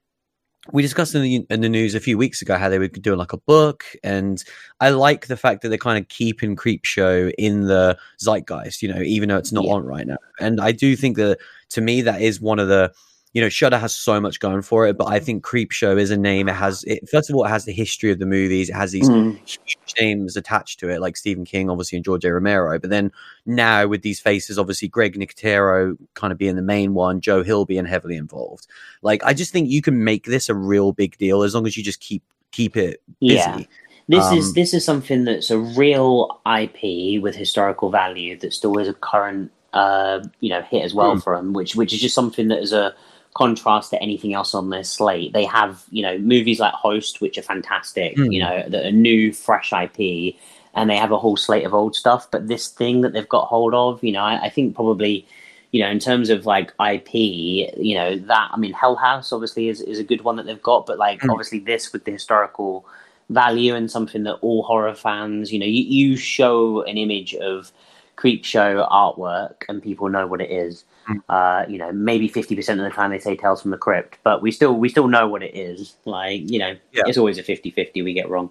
we 0.72 0.82
discussed 0.82 1.14
in 1.14 1.22
the, 1.22 1.46
in 1.50 1.60
the 1.60 1.68
news 1.68 1.94
a 1.94 2.00
few 2.00 2.18
weeks 2.18 2.42
ago 2.42 2.56
how 2.56 2.68
they 2.68 2.78
were 2.78 2.88
doing 2.88 3.18
like 3.18 3.32
a 3.32 3.38
book, 3.38 3.84
and 4.02 4.42
I 4.80 4.90
like 4.90 5.26
the 5.26 5.36
fact 5.36 5.62
that 5.62 5.68
they're 5.68 5.78
kind 5.78 5.98
of 5.98 6.08
keeping 6.08 6.56
Creep 6.56 6.84
Show 6.84 7.30
in 7.38 7.66
the 7.66 7.98
zeitgeist, 8.20 8.82
you 8.82 8.92
know, 8.92 9.00
even 9.00 9.28
though 9.28 9.36
it's 9.36 9.52
not 9.52 9.64
Yeah. 9.64 9.72
on 9.72 9.84
right 9.84 10.06
now. 10.06 10.18
And 10.40 10.60
I 10.60 10.72
do 10.72 10.96
think 10.96 11.16
that 11.16 11.38
to 11.70 11.80
me 11.80 12.02
that 12.02 12.20
is 12.20 12.40
one 12.40 12.58
of 12.58 12.68
the 12.68 12.92
you 13.32 13.43
know, 13.43 13.49
Shudder 13.50 13.76
has 13.78 13.94
so 13.94 14.19
much 14.20 14.40
going 14.40 14.62
for 14.62 14.87
it, 14.87 14.96
but 14.96 15.08
I 15.08 15.19
think 15.20 15.43
Creep 15.43 15.70
Show 15.70 15.96
is 15.99 16.11
a 16.11 16.17
name. 16.17 16.49
It 16.49 16.55
has, 16.55 16.84
it, 16.84 17.06
first 17.08 17.28
of 17.28 17.37
all, 17.37 17.44
it 17.44 17.50
has 17.50 17.67
the 17.67 17.73
history 17.73 18.11
of 18.11 18.19
the 18.19 18.25
movies. 18.25 18.70
It 18.70 18.75
has 18.75 18.93
these 18.93 19.08
Mhm. 19.11 19.38
huge 19.46 19.76
names 20.00 20.37
attached 20.37 20.81
to 20.81 20.88
it, 20.88 21.00
like 21.02 21.17
Stephen 21.19 21.44
King, 21.44 21.69
obviously, 21.69 21.96
and 21.96 22.05
George 22.05 22.25
A. 22.25 22.32
Romero. 22.32 22.78
But 22.78 22.88
then 22.90 23.12
now 23.44 23.87
with 23.87 24.00
these 24.00 24.20
faces, 24.20 24.58
obviously, 24.58 24.88
Greg 24.88 25.17
Nicotero 25.19 25.96
kind 26.14 26.32
of 26.32 26.38
being 26.38 26.56
the 26.56 26.62
main 26.62 26.94
one, 26.94 27.20
Joe 27.20 27.43
Hill 27.43 27.67
being 27.67 27.84
heavily 27.84 28.17
involved. 28.17 28.67
Like, 29.02 29.23
I 29.23 29.34
just 29.34 29.52
think 29.52 29.68
you 29.68 29.83
can 29.83 30.02
make 30.02 30.25
this 30.25 30.49
a 30.49 30.54
real 30.54 30.92
big 30.92 31.18
deal 31.18 31.42
as 31.42 31.54
long 31.54 31.66
as 31.66 31.76
you 31.76 31.85
just 31.85 32.00
keep 32.00 32.23
keep 32.52 32.75
it 32.76 33.02
busy. 33.21 33.35
Yeah. 33.35 33.61
This 34.09 34.25
Um, 34.25 34.38
is 34.38 34.54
this 34.54 34.73
is 34.73 34.83
something 34.85 35.25
that's 35.25 35.50
a 35.50 35.59
real 35.59 36.40
IP 36.47 37.18
with 37.21 37.35
historical 37.35 37.90
value 37.90 38.38
that 38.38 38.54
still 38.54 38.78
is 38.78 38.88
a 38.88 38.95
current 38.95 39.50
uh, 39.75 40.21
you 40.40 40.49
know 40.49 40.62
hit 40.62 40.83
as 40.85 40.95
well 40.95 41.16
Mm. 41.16 41.23
for 41.23 41.37
them, 41.37 41.52
which 41.52 41.76
which 41.76 41.92
is 41.92 42.00
just 42.00 42.14
something 42.14 42.49
that 42.49 42.61
is 42.61 42.73
a 42.73 42.95
contrast 43.37 43.90
to 43.90 44.02
anything 44.02 44.33
else 44.33 44.55
on 44.55 44.71
their 44.71 44.85
slate. 44.85 45.33
They 45.33 45.45
have 45.45 45.85
you 45.90 46.02
know 46.02 46.16
movies 46.19 46.59
like 46.59 46.73
Host, 46.75 47.21
which 47.21 47.37
are 47.38 47.43
fantastic, 47.55 48.16
Mm. 48.16 48.33
you 48.33 48.40
know, 48.45 48.64
that 48.69 48.87
are 48.87 48.93
new, 49.09 49.33
fresh 49.33 49.73
IP, 49.85 50.37
and 50.75 50.88
they 50.90 50.97
have 50.97 51.12
a 51.12 51.19
whole 51.19 51.37
slate 51.37 51.66
of 51.66 51.75
old 51.75 51.95
stuff. 51.95 52.23
But 52.31 52.49
this 52.49 52.69
thing 52.69 53.02
that 53.02 53.12
they've 53.12 53.28
got 53.37 53.47
hold 53.47 53.75
of, 53.75 54.02
you 54.02 54.12
know, 54.12 54.25
I, 54.33 54.35
I 54.47 54.50
think 54.50 54.75
probably. 54.75 55.26
You 55.73 55.83
know, 55.83 55.90
in 55.90 55.99
terms 55.99 56.31
of 56.31 56.47
like 56.47 56.73
IP, 56.93 57.12
you 57.14 57.95
know 57.99 58.16
that 58.31 58.47
I 58.55 58.57
mean, 58.57 58.73
Hell 58.73 58.97
House 58.97 59.33
obviously 59.33 59.69
is, 59.69 59.83
is 59.83 59.99
a 59.99 60.05
good 60.11 60.23
one 60.23 60.37
that 60.37 60.47
they've 60.47 60.62
got, 60.73 60.87
but 60.87 60.97
like 60.97 61.21
Mm. 61.21 61.31
obviously 61.33 61.59
this 61.59 61.93
with 61.93 62.05
the 62.05 62.12
historical 62.12 62.87
value 63.28 63.75
and 63.75 63.90
something 63.90 64.23
that 64.23 64.37
all 64.47 64.62
horror 64.62 64.95
fans, 64.95 65.52
you 65.52 65.59
know, 65.59 65.66
you, 65.66 65.83
you 65.99 66.16
show 66.16 66.83
an 66.90 66.97
image 66.97 67.35
of 67.35 67.73
creep 68.14 68.43
show 68.45 68.87
artwork 68.90 69.57
and 69.69 69.83
people 69.83 70.09
know 70.09 70.26
what 70.26 70.40
it 70.40 70.50
is. 70.50 70.85
Mm. 71.08 71.20
Uh, 71.28 71.64
you 71.68 71.78
know, 71.78 71.92
maybe 71.92 72.26
fifty 72.28 72.56
percent 72.56 72.80
of 72.80 72.84
the 72.84 72.90
time 72.90 73.10
they 73.10 73.18
say 73.18 73.36
Tales 73.36 73.62
from 73.62 73.70
the 73.70 73.76
Crypt, 73.78 74.18
but 74.25 74.42
we 74.42 74.50
still 74.50 74.75
we 74.75 74.88
still 74.88 75.08
know 75.08 75.28
what 75.28 75.42
it 75.42 75.54
is. 75.54 75.94
Like, 76.04 76.50
you 76.50 76.58
know, 76.58 76.75
Yeah. 76.92 77.02
it's 77.06 77.16
always 77.18 77.38
a 77.38 77.42
50-50 77.42 78.02
we 78.02 78.12
get 78.12 78.28
wrong. 78.28 78.50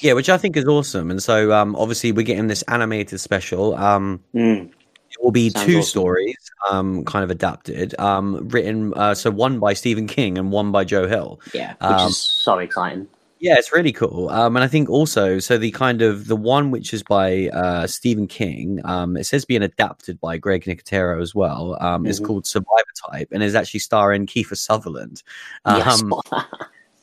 Yeah, 0.00 0.12
which 0.14 0.28
I 0.28 0.38
think 0.38 0.56
is 0.56 0.66
awesome. 0.66 1.10
And 1.10 1.22
so, 1.22 1.52
um, 1.52 1.74
obviously, 1.76 2.12
we're 2.12 2.22
getting 2.24 2.46
this 2.48 2.62
animated 2.68 3.20
special. 3.20 3.74
Um, 3.76 4.20
Mm. 4.34 4.70
It 5.16 5.22
will 5.22 5.30
be 5.30 5.50
Sounds 5.50 5.64
two 5.66 5.78
awesome. 5.78 5.88
stories, 5.88 6.50
um, 6.68 7.04
kind 7.04 7.22
of 7.22 7.30
adapted, 7.30 7.94
um, 8.00 8.48
written. 8.48 8.92
Uh, 8.94 9.14
so 9.14 9.30
one 9.30 9.60
by 9.60 9.72
Stephen 9.72 10.08
King 10.08 10.36
and 10.38 10.50
one 10.50 10.72
by 10.72 10.82
Joe 10.82 11.06
Hill. 11.06 11.40
Yeah, 11.54 11.74
which 11.74 12.00
Um, 12.00 12.08
is 12.08 12.16
so 12.16 12.58
exciting. 12.58 13.06
Yeah, 13.44 13.56
it's 13.58 13.74
really 13.74 13.92
cool. 13.92 14.30
Um, 14.30 14.56
and 14.56 14.64
I 14.64 14.68
think 14.68 14.88
also, 14.88 15.38
so 15.38 15.58
the 15.58 15.70
kind 15.70 16.00
of 16.00 16.28
the 16.28 16.34
one 16.36 16.70
which 16.70 16.94
is 16.94 17.02
by 17.02 17.48
uh, 17.50 17.86
Stephen 17.86 18.26
King, 18.26 18.80
um, 18.86 19.18
it 19.18 19.24
says 19.24 19.44
being 19.44 19.62
adapted 19.62 20.18
by 20.18 20.38
Greg 20.38 20.64
Nicotero 20.64 21.20
as 21.20 21.34
well. 21.34 21.76
Um, 21.78 22.06
is 22.06 22.20
Mhm. 22.20 22.24
called 22.24 22.46
Survivor 22.46 22.94
Type 23.10 23.28
and 23.32 23.42
is 23.42 23.54
actually 23.54 23.80
starring 23.80 24.24
Kiefer 24.24 24.56
Sutherland. 24.56 25.22
Yes. 25.66 26.02
Um, 26.02 26.14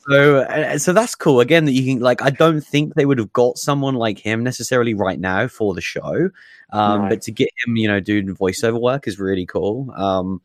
so, 0.08 0.38
uh, 0.38 0.78
so 0.78 0.92
that's 0.92 1.14
cool. 1.14 1.38
Again, 1.38 1.64
that 1.66 1.72
you 1.74 1.94
can 1.94 2.02
like. 2.02 2.22
I 2.22 2.30
don't 2.30 2.60
think 2.60 2.94
they 2.94 3.06
would 3.06 3.18
have 3.18 3.32
got 3.32 3.56
someone 3.56 3.94
like 3.94 4.18
him 4.18 4.42
necessarily 4.42 4.94
right 4.94 5.20
now 5.20 5.46
for 5.46 5.74
the 5.74 5.80
show, 5.80 6.28
um, 6.72 7.02
No. 7.02 7.08
but 7.08 7.22
to 7.22 7.30
get 7.30 7.50
him, 7.64 7.76
you 7.76 7.86
know, 7.86 8.00
doing 8.00 8.34
voiceover 8.34 8.80
work 8.80 9.06
is 9.06 9.20
really 9.20 9.46
cool. 9.46 9.92
Um, 9.96 10.40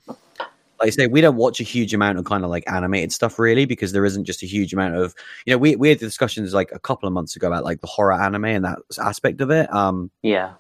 like 0.80 0.88
I 0.88 0.90
say, 0.92 1.08
we 1.08 1.22
don't 1.22 1.36
watch 1.36 1.60
a 1.60 1.64
huge 1.64 1.94
amount 1.94 2.18
of 2.18 2.26
kind 2.26 2.44
of 2.44 2.50
like 2.50 2.64
animated 2.68 3.12
stuff 3.12 3.40
really 3.40 3.66
because 3.66 3.92
there 3.92 4.06
isn't 4.06 4.26
just 4.26 4.44
a 4.44 4.46
huge 4.46 4.74
amount 4.74 4.96
of 4.96 5.16
you 5.46 5.54
know 5.54 5.58
we 5.58 5.76
we 5.76 5.90
had 5.90 6.00
discussions 6.00 6.54
like 6.54 6.72
a 6.72 6.80
couple 6.80 7.08
of 7.08 7.14
months 7.14 7.36
ago 7.36 7.48
about 7.48 7.64
like 7.64 7.82
the 7.82 7.88
horror 7.88 8.14
anime 8.14 8.46
and 8.46 8.66
that 8.66 8.80
aspect 9.00 9.42
of 9.42 9.50
it. 9.50 9.74
Um, 9.74 10.12
yeah, 10.22 10.54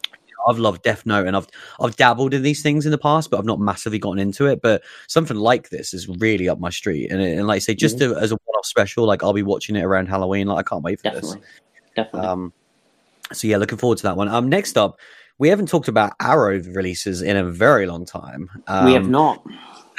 I've 0.47 0.57
loved 0.57 0.81
Death 0.81 1.05
Note 1.05 1.27
and 1.27 1.35
I've 1.35 1.47
I've 1.79 1.95
dabbled 1.95 2.33
in 2.33 2.41
these 2.41 2.63
things 2.63 2.85
in 2.85 2.91
the 2.91 2.97
past, 2.97 3.29
but 3.29 3.37
I've 3.37 3.45
not 3.45 3.59
massively 3.59 3.99
gotten 3.99 4.19
into 4.19 4.45
it. 4.45 4.61
But 4.61 4.83
something 5.07 5.37
like 5.37 5.69
this 5.69 5.93
is 5.93 6.07
really 6.07 6.49
up 6.49 6.59
my 6.59 6.69
street, 6.69 7.11
and, 7.11 7.21
and 7.21 7.47
like 7.47 7.57
I 7.57 7.59
say, 7.59 7.75
just 7.75 7.97
mm-hmm. 7.97 8.13
to, 8.13 8.19
as 8.19 8.31
a 8.31 8.35
one-off 8.35 8.65
special, 8.65 9.05
like 9.05 9.23
I'll 9.23 9.33
be 9.33 9.43
watching 9.43 9.75
it 9.75 9.83
around 9.83 10.07
Halloween. 10.07 10.47
Like 10.47 10.65
I 10.65 10.69
can't 10.69 10.83
wait 10.83 10.99
for 10.99 11.03
Definitely. 11.03 11.39
this. 11.39 11.47
Definitely. 11.95 12.27
Um, 12.27 12.53
so 13.33 13.47
yeah, 13.47 13.57
looking 13.57 13.77
forward 13.77 13.97
to 13.99 14.03
that 14.03 14.17
one. 14.17 14.29
Um, 14.29 14.49
next 14.49 14.77
up, 14.77 14.97
we 15.37 15.49
haven't 15.49 15.67
talked 15.67 15.87
about 15.87 16.13
Arrow 16.21 16.59
releases 16.59 17.21
in 17.21 17.35
a 17.35 17.43
very 17.43 17.85
long 17.85 18.05
time. 18.05 18.49
Um, 18.67 18.85
we 18.85 18.93
have 18.93 19.03
um, 19.03 19.11
not 19.11 19.45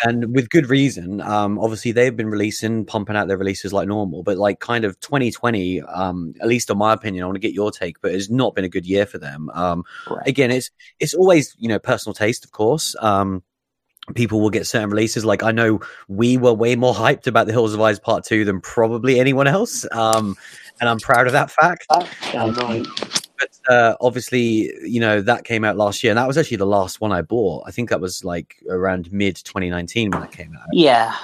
and 0.05 0.35
with 0.35 0.50
good 0.50 0.69
reason. 0.69 1.21
Um, 1.21 1.59
obviously, 1.59 1.93
they've 1.93 2.17
been 2.17 2.28
releasing, 2.28 2.85
pumping 2.85 3.17
out 3.17 3.28
their 3.28 3.37
releases 3.37 3.73
like 3.73 3.88
normal, 3.88 4.23
but 4.23 4.38
like 4.38 4.61
kind 4.61 4.85
of 4.85 4.99
2020, 5.00 5.83
um, 5.83 6.35
at 6.40 6.49
least 6.49 6.71
in 6.71 6.78
my 6.78 6.93
opinion, 6.93 7.23
I 7.23 7.26
want 7.26 7.37
to 7.37 7.40
get 7.40 7.52
your 7.52 7.71
take, 7.71 8.00
but 8.00 8.12
it's 8.12 8.31
not 8.31 8.55
been 8.55 8.64
a 8.64 8.69
good 8.69 8.87
year 8.87 9.07
for 9.07 9.19
them. 9.19 9.50
Um, 9.55 9.85
right. 10.09 10.26
Again, 10.26 10.50
it's 10.50 10.71
it's 11.00 11.14
always 11.14 11.55
you 11.59 11.69
know 11.69 11.78
personal 11.78 12.14
taste, 12.14 12.45
of 12.45 12.52
course. 12.52 12.95
Um, 13.00 13.43
people 14.14 14.40
will 14.40 14.50
get 14.50 14.67
certain 14.67 14.90
releases. 14.90 15.25
Like 15.25 15.43
I 15.43 15.52
know 15.52 15.81
we 16.09 16.37
were 16.37 16.55
way 16.55 16.76
more 16.76 16.95
hyped 16.95 17.26
about 17.26 17.47
the 17.47 17.52
Hills 17.52 17.73
Have 17.73 17.81
Eyes 17.81 17.99
Part 17.99 18.25
Two 18.25 18.45
than 18.45 18.61
probably 18.61 19.19
anyone 19.19 19.47
else, 19.47 19.87
um, 19.93 20.37
and 20.81 20.88
I'm 20.88 20.99
proud 20.99 21.26
of 21.26 21.33
that 21.33 21.50
fact. 21.50 21.87
Um, 22.35 22.55
but 23.38 23.48
uh, 23.68 23.94
obviously, 24.00 24.72
you 24.82 25.00
know 25.00 25.20
that 25.20 25.44
came 25.44 25.64
out 25.64 25.76
last 25.76 26.02
year, 26.02 26.10
and 26.10 26.18
that 26.18 26.26
was 26.26 26.38
actually 26.38 26.56
the 26.56 26.66
last 26.66 27.00
one 27.00 27.12
I 27.12 27.22
bought. 27.22 27.64
I 27.66 27.70
think 27.70 27.90
that 27.90 28.00
was 28.00 28.25
like 28.25 28.56
around 28.68 29.12
mid 29.12 29.37
2019 29.37 30.10
when 30.10 30.22
it 30.22 30.32
came 30.32 30.56
out. 30.56 30.66
Yeah. 30.72 31.14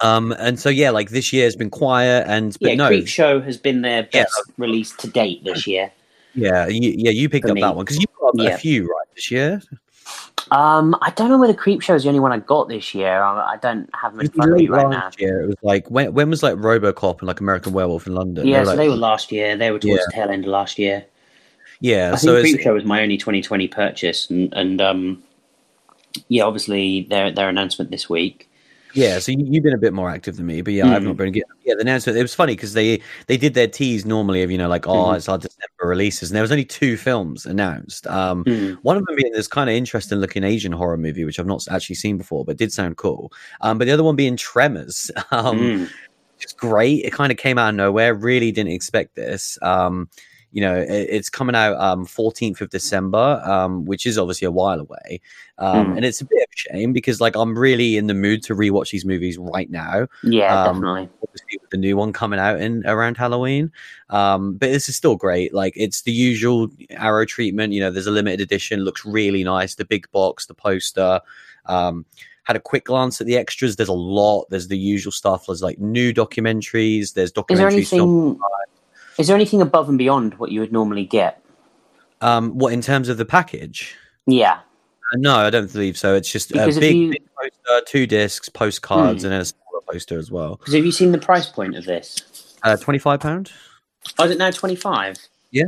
Um, 0.00 0.32
and 0.38 0.58
so 0.58 0.68
yeah, 0.68 0.90
like 0.90 1.10
this 1.10 1.32
year 1.32 1.44
has 1.44 1.54
been 1.54 1.70
quiet, 1.70 2.26
and 2.26 2.56
but 2.60 2.70
yeah, 2.70 2.74
no, 2.74 2.88
Creep 2.88 3.06
Show 3.06 3.40
has 3.40 3.56
been 3.56 3.82
their 3.82 4.02
best 4.02 4.34
yeah. 4.36 4.54
release 4.58 4.90
to 4.96 5.08
date 5.08 5.44
this 5.44 5.66
year. 5.66 5.92
Yeah, 6.34 6.66
you, 6.66 6.94
yeah, 6.96 7.10
you 7.10 7.28
picked 7.28 7.46
up 7.46 7.54
me. 7.54 7.60
that 7.60 7.76
one 7.76 7.84
because 7.84 8.00
you 8.00 8.06
got 8.18 8.32
yeah. 8.34 8.50
a 8.50 8.58
few 8.58 8.84
right 8.84 9.06
this 9.14 9.30
year. 9.30 9.62
Um, 10.50 10.96
I 11.00 11.10
don't 11.10 11.28
know 11.28 11.38
whether 11.38 11.54
Creep 11.54 11.82
Show 11.82 11.94
is 11.94 12.02
the 12.02 12.08
only 12.08 12.20
one 12.20 12.32
I 12.32 12.38
got 12.38 12.68
this 12.68 12.94
year. 12.94 13.22
I, 13.22 13.52
I 13.52 13.56
don't 13.58 13.88
have 13.94 14.12
them 14.12 14.22
in 14.22 14.30
front 14.30 14.60
of 14.60 14.68
right 14.68 14.88
now. 14.88 15.10
Year, 15.18 15.42
it 15.42 15.46
was 15.46 15.56
like 15.62 15.88
when 15.90 16.12
when 16.14 16.30
was 16.30 16.42
like 16.42 16.56
RoboCop 16.56 17.20
and 17.20 17.28
like 17.28 17.40
American 17.40 17.72
Werewolf 17.72 18.06
in 18.06 18.14
London? 18.14 18.46
Yeah, 18.46 18.58
they 18.58 18.64
so 18.64 18.70
like, 18.70 18.78
they 18.78 18.88
were 18.88 18.96
last 18.96 19.30
year. 19.30 19.56
They 19.56 19.70
were 19.70 19.78
towards 19.78 20.00
yeah. 20.00 20.04
the 20.06 20.12
tail 20.12 20.30
end 20.30 20.44
of 20.44 20.50
last 20.50 20.78
year. 20.78 21.04
Yeah, 21.82 22.12
I 22.12 22.16
so 22.16 22.40
think 22.40 22.54
Creep 22.54 22.64
Show 22.64 22.74
was 22.74 22.84
my 22.84 23.02
only 23.02 23.18
2020 23.18 23.66
purchase, 23.66 24.30
and, 24.30 24.54
and 24.54 24.80
um, 24.80 25.22
yeah, 26.28 26.44
obviously 26.44 27.08
their 27.10 27.32
their 27.32 27.48
announcement 27.48 27.90
this 27.90 28.08
week. 28.08 28.48
Yeah, 28.94 29.18
so 29.18 29.32
you, 29.32 29.54
have 29.54 29.64
been 29.64 29.74
a 29.74 29.78
bit 29.78 29.92
more 29.92 30.08
active 30.08 30.36
than 30.36 30.46
me, 30.46 30.60
but 30.62 30.74
yeah, 30.74 30.84
mm. 30.84 30.94
I've 30.94 31.02
not 31.02 31.16
been. 31.16 31.32
Getting, 31.32 31.48
yeah, 31.64 31.74
the 31.74 31.80
announcement. 31.80 32.16
It 32.16 32.22
was 32.22 32.36
funny 32.36 32.54
because 32.54 32.74
they 32.74 33.00
they 33.26 33.36
did 33.36 33.54
their 33.54 33.66
tease 33.66 34.06
normally 34.06 34.44
of 34.44 34.50
you 34.52 34.58
know 34.58 34.68
like 34.68 34.86
oh 34.86 35.06
mm. 35.06 35.16
it's 35.16 35.28
our 35.28 35.38
December 35.38 35.66
releases, 35.80 36.30
and 36.30 36.36
there 36.36 36.42
was 36.42 36.52
only 36.52 36.64
two 36.64 36.96
films 36.96 37.46
announced. 37.46 38.06
Um, 38.06 38.44
mm. 38.44 38.76
One 38.82 38.96
of 38.96 39.04
them 39.06 39.16
being 39.16 39.32
this 39.32 39.48
kind 39.48 39.68
of 39.68 39.74
interesting 39.74 40.18
looking 40.18 40.44
Asian 40.44 40.70
horror 40.70 40.96
movie, 40.96 41.24
which 41.24 41.40
I've 41.40 41.46
not 41.46 41.66
actually 41.68 41.96
seen 41.96 42.16
before, 42.16 42.44
but 42.44 42.58
did 42.58 42.72
sound 42.72 42.96
cool. 42.96 43.32
Um, 43.60 43.78
but 43.78 43.86
the 43.86 43.92
other 43.92 44.04
one 44.04 44.14
being 44.14 44.36
Tremors. 44.36 45.10
Um, 45.32 45.88
it's 46.40 46.52
great. 46.52 47.04
It 47.04 47.12
kind 47.12 47.32
of 47.32 47.38
came 47.38 47.56
out 47.56 47.70
of 47.70 47.74
nowhere. 47.76 48.14
Really 48.14 48.52
didn't 48.52 48.72
expect 48.72 49.14
this. 49.14 49.58
Um, 49.62 50.08
you 50.52 50.60
know, 50.60 50.76
it, 50.76 50.88
it's 50.88 51.30
coming 51.30 51.56
out 51.56 51.80
um, 51.80 52.06
14th 52.06 52.60
of 52.60 52.70
December, 52.70 53.42
um, 53.44 53.84
which 53.86 54.06
is 54.06 54.18
obviously 54.18 54.46
a 54.46 54.50
while 54.50 54.78
away. 54.78 55.20
Um, 55.58 55.88
mm. 55.88 55.96
And 55.96 56.04
it's 56.04 56.20
a 56.20 56.26
bit 56.26 56.42
of 56.42 56.48
a 56.52 56.56
shame 56.56 56.92
because, 56.92 57.20
like, 57.20 57.34
I'm 57.34 57.58
really 57.58 57.96
in 57.96 58.06
the 58.06 58.14
mood 58.14 58.42
to 58.44 58.54
rewatch 58.54 58.90
these 58.90 59.04
movies 59.04 59.38
right 59.38 59.70
now. 59.70 60.06
Yeah, 60.22 60.62
um, 60.62 60.74
definitely. 60.76 61.08
Obviously, 61.22 61.58
with 61.60 61.70
the 61.70 61.78
new 61.78 61.96
one 61.96 62.12
coming 62.12 62.38
out 62.38 62.60
in 62.60 62.86
around 62.86 63.16
Halloween. 63.16 63.72
Um, 64.10 64.54
but 64.54 64.70
this 64.70 64.88
is 64.88 64.96
still 64.96 65.16
great. 65.16 65.54
Like, 65.54 65.72
it's 65.74 66.02
the 66.02 66.12
usual 66.12 66.68
Arrow 66.90 67.24
treatment. 67.24 67.72
You 67.72 67.80
know, 67.80 67.90
there's 67.90 68.06
a 68.06 68.12
limited 68.12 68.40
edition, 68.40 68.80
looks 68.80 69.04
really 69.06 69.44
nice. 69.44 69.74
The 69.74 69.86
big 69.86 70.10
box, 70.12 70.46
the 70.46 70.54
poster. 70.54 71.20
Um, 71.66 72.04
had 72.44 72.56
a 72.56 72.60
quick 72.60 72.84
glance 72.84 73.20
at 73.20 73.26
the 73.26 73.36
extras. 73.36 73.76
There's 73.76 73.88
a 73.88 73.94
lot. 73.94 74.46
There's 74.50 74.68
the 74.68 74.76
usual 74.76 75.12
stuff. 75.12 75.46
There's 75.46 75.62
like 75.62 75.78
new 75.78 76.12
documentaries. 76.12 77.14
There's 77.14 77.32
documentaries. 77.32 77.52
Is 77.52 77.58
there 77.58 77.68
anything? 77.68 78.40
Is 79.18 79.26
there 79.26 79.36
anything 79.36 79.60
above 79.60 79.88
and 79.88 79.98
beyond 79.98 80.34
what 80.34 80.50
you 80.50 80.60
would 80.60 80.72
normally 80.72 81.04
get? 81.04 81.42
Um, 82.20 82.56
what 82.58 82.72
in 82.72 82.80
terms 82.80 83.08
of 83.08 83.16
the 83.16 83.24
package? 83.24 83.94
Yeah. 84.26 84.60
Uh, 85.12 85.16
no, 85.16 85.36
I 85.36 85.50
don't 85.50 85.70
believe 85.72 85.98
so. 85.98 86.14
It's 86.14 86.30
just 86.30 86.50
because 86.50 86.76
a 86.76 86.80
big, 86.80 86.96
you... 86.96 87.10
big, 87.10 87.22
poster, 87.36 87.84
two 87.86 88.06
discs, 88.06 88.48
postcards, 88.48 89.22
hmm. 89.22 89.32
and 89.32 89.42
a 89.42 89.44
smaller 89.44 89.82
poster 89.90 90.18
as 90.18 90.30
well. 90.30 90.56
Because 90.56 90.74
have 90.74 90.84
you 90.84 90.92
seen 90.92 91.12
the 91.12 91.18
price 91.18 91.48
point 91.48 91.76
of 91.76 91.84
this? 91.84 92.56
Uh, 92.62 92.76
Twenty 92.76 92.98
five 92.98 93.20
pound. 93.20 93.50
Oh, 94.18 94.24
is 94.24 94.30
it 94.30 94.38
now 94.38 94.50
twenty 94.50 94.76
five? 94.76 95.16
Yeah. 95.50 95.64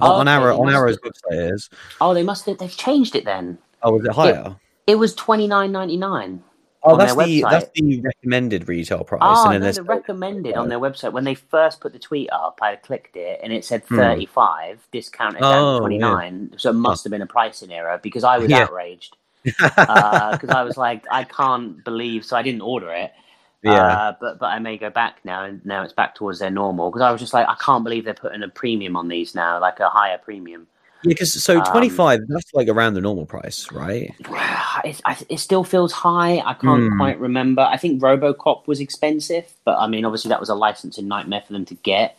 Oh, 0.00 0.12
on 0.14 0.28
okay. 0.28 0.34
Arrow, 0.36 0.60
on 0.60 0.72
Arrow's 0.72 0.98
website 0.98 1.32
it 1.32 1.54
is. 1.54 1.70
Oh, 2.00 2.14
they 2.14 2.22
must 2.22 2.46
have. 2.46 2.58
They've 2.58 2.76
changed 2.76 3.14
it 3.14 3.24
then. 3.24 3.58
Oh, 3.82 3.92
was 3.92 4.04
it 4.04 4.12
higher? 4.12 4.56
It, 4.86 4.92
it 4.92 4.94
was 4.96 5.14
twenty 5.14 5.46
nine 5.46 5.72
ninety 5.72 5.96
nine. 5.96 6.42
Oh, 6.82 6.96
that's 6.96 7.14
the 7.14 7.42
that's 7.42 7.68
the 7.74 8.00
recommended 8.00 8.66
retail 8.66 9.04
price. 9.04 9.20
Oh, 9.22 9.50
and 9.50 9.62
no, 9.62 9.70
the 9.70 9.82
recommended 9.82 10.54
on 10.54 10.70
their 10.70 10.78
website 10.78 11.12
when 11.12 11.24
they 11.24 11.34
first 11.34 11.80
put 11.80 11.92
the 11.92 11.98
tweet 11.98 12.30
up. 12.32 12.58
I 12.62 12.76
clicked 12.76 13.16
it 13.16 13.40
and 13.42 13.52
it 13.52 13.66
said 13.66 13.82
hmm. 13.84 13.96
thirty 13.96 14.26
five, 14.26 14.86
discounted 14.90 15.42
down 15.42 15.76
oh, 15.76 15.78
twenty 15.80 15.98
nine. 15.98 16.48
Yeah. 16.52 16.58
So 16.58 16.70
it 16.70 16.74
must 16.74 17.04
have 17.04 17.10
been 17.10 17.20
a 17.20 17.26
pricing 17.26 17.70
error 17.70 18.00
because 18.02 18.24
I 18.24 18.38
was 18.38 18.50
yeah. 18.50 18.62
outraged 18.62 19.16
because 19.44 19.70
uh, 19.76 20.54
I 20.54 20.62
was 20.62 20.76
like, 20.78 21.04
I 21.10 21.24
can't 21.24 21.84
believe. 21.84 22.24
So 22.24 22.36
I 22.36 22.42
didn't 22.42 22.62
order 22.62 22.90
it. 22.92 23.12
Yeah, 23.62 23.84
uh, 23.84 24.16
but 24.18 24.38
but 24.38 24.46
I 24.46 24.58
may 24.58 24.78
go 24.78 24.88
back 24.88 25.18
now, 25.22 25.44
and 25.44 25.62
now 25.66 25.82
it's 25.82 25.92
back 25.92 26.14
towards 26.14 26.38
their 26.38 26.48
normal 26.48 26.88
because 26.88 27.02
I 27.02 27.12
was 27.12 27.20
just 27.20 27.34
like, 27.34 27.46
I 27.46 27.56
can't 27.56 27.84
believe 27.84 28.06
they're 28.06 28.14
putting 28.14 28.42
a 28.42 28.48
premium 28.48 28.96
on 28.96 29.08
these 29.08 29.34
now, 29.34 29.60
like 29.60 29.80
a 29.80 29.90
higher 29.90 30.16
premium. 30.16 30.66
Yeah, 31.02 31.08
because 31.08 31.42
so 31.42 31.62
twenty 31.64 31.88
five, 31.88 32.20
um, 32.20 32.26
that's 32.28 32.52
like 32.52 32.68
around 32.68 32.94
the 32.94 33.00
normal 33.00 33.26
price, 33.26 33.70
right? 33.72 34.14
It, 34.82 35.02
it 35.28 35.38
still 35.40 35.62
feels 35.62 35.92
high. 35.92 36.38
I 36.38 36.54
can't 36.54 36.92
mm. 36.92 36.96
quite 36.96 37.20
remember. 37.20 37.60
I 37.60 37.76
think 37.76 38.00
RoboCop 38.00 38.66
was 38.66 38.80
expensive, 38.80 39.52
but 39.64 39.76
I 39.76 39.86
mean, 39.88 40.06
obviously 40.06 40.30
that 40.30 40.40
was 40.40 40.48
a 40.48 40.54
licensing 40.54 41.06
nightmare 41.06 41.42
for 41.46 41.52
them 41.52 41.66
to 41.66 41.74
get. 41.74 42.16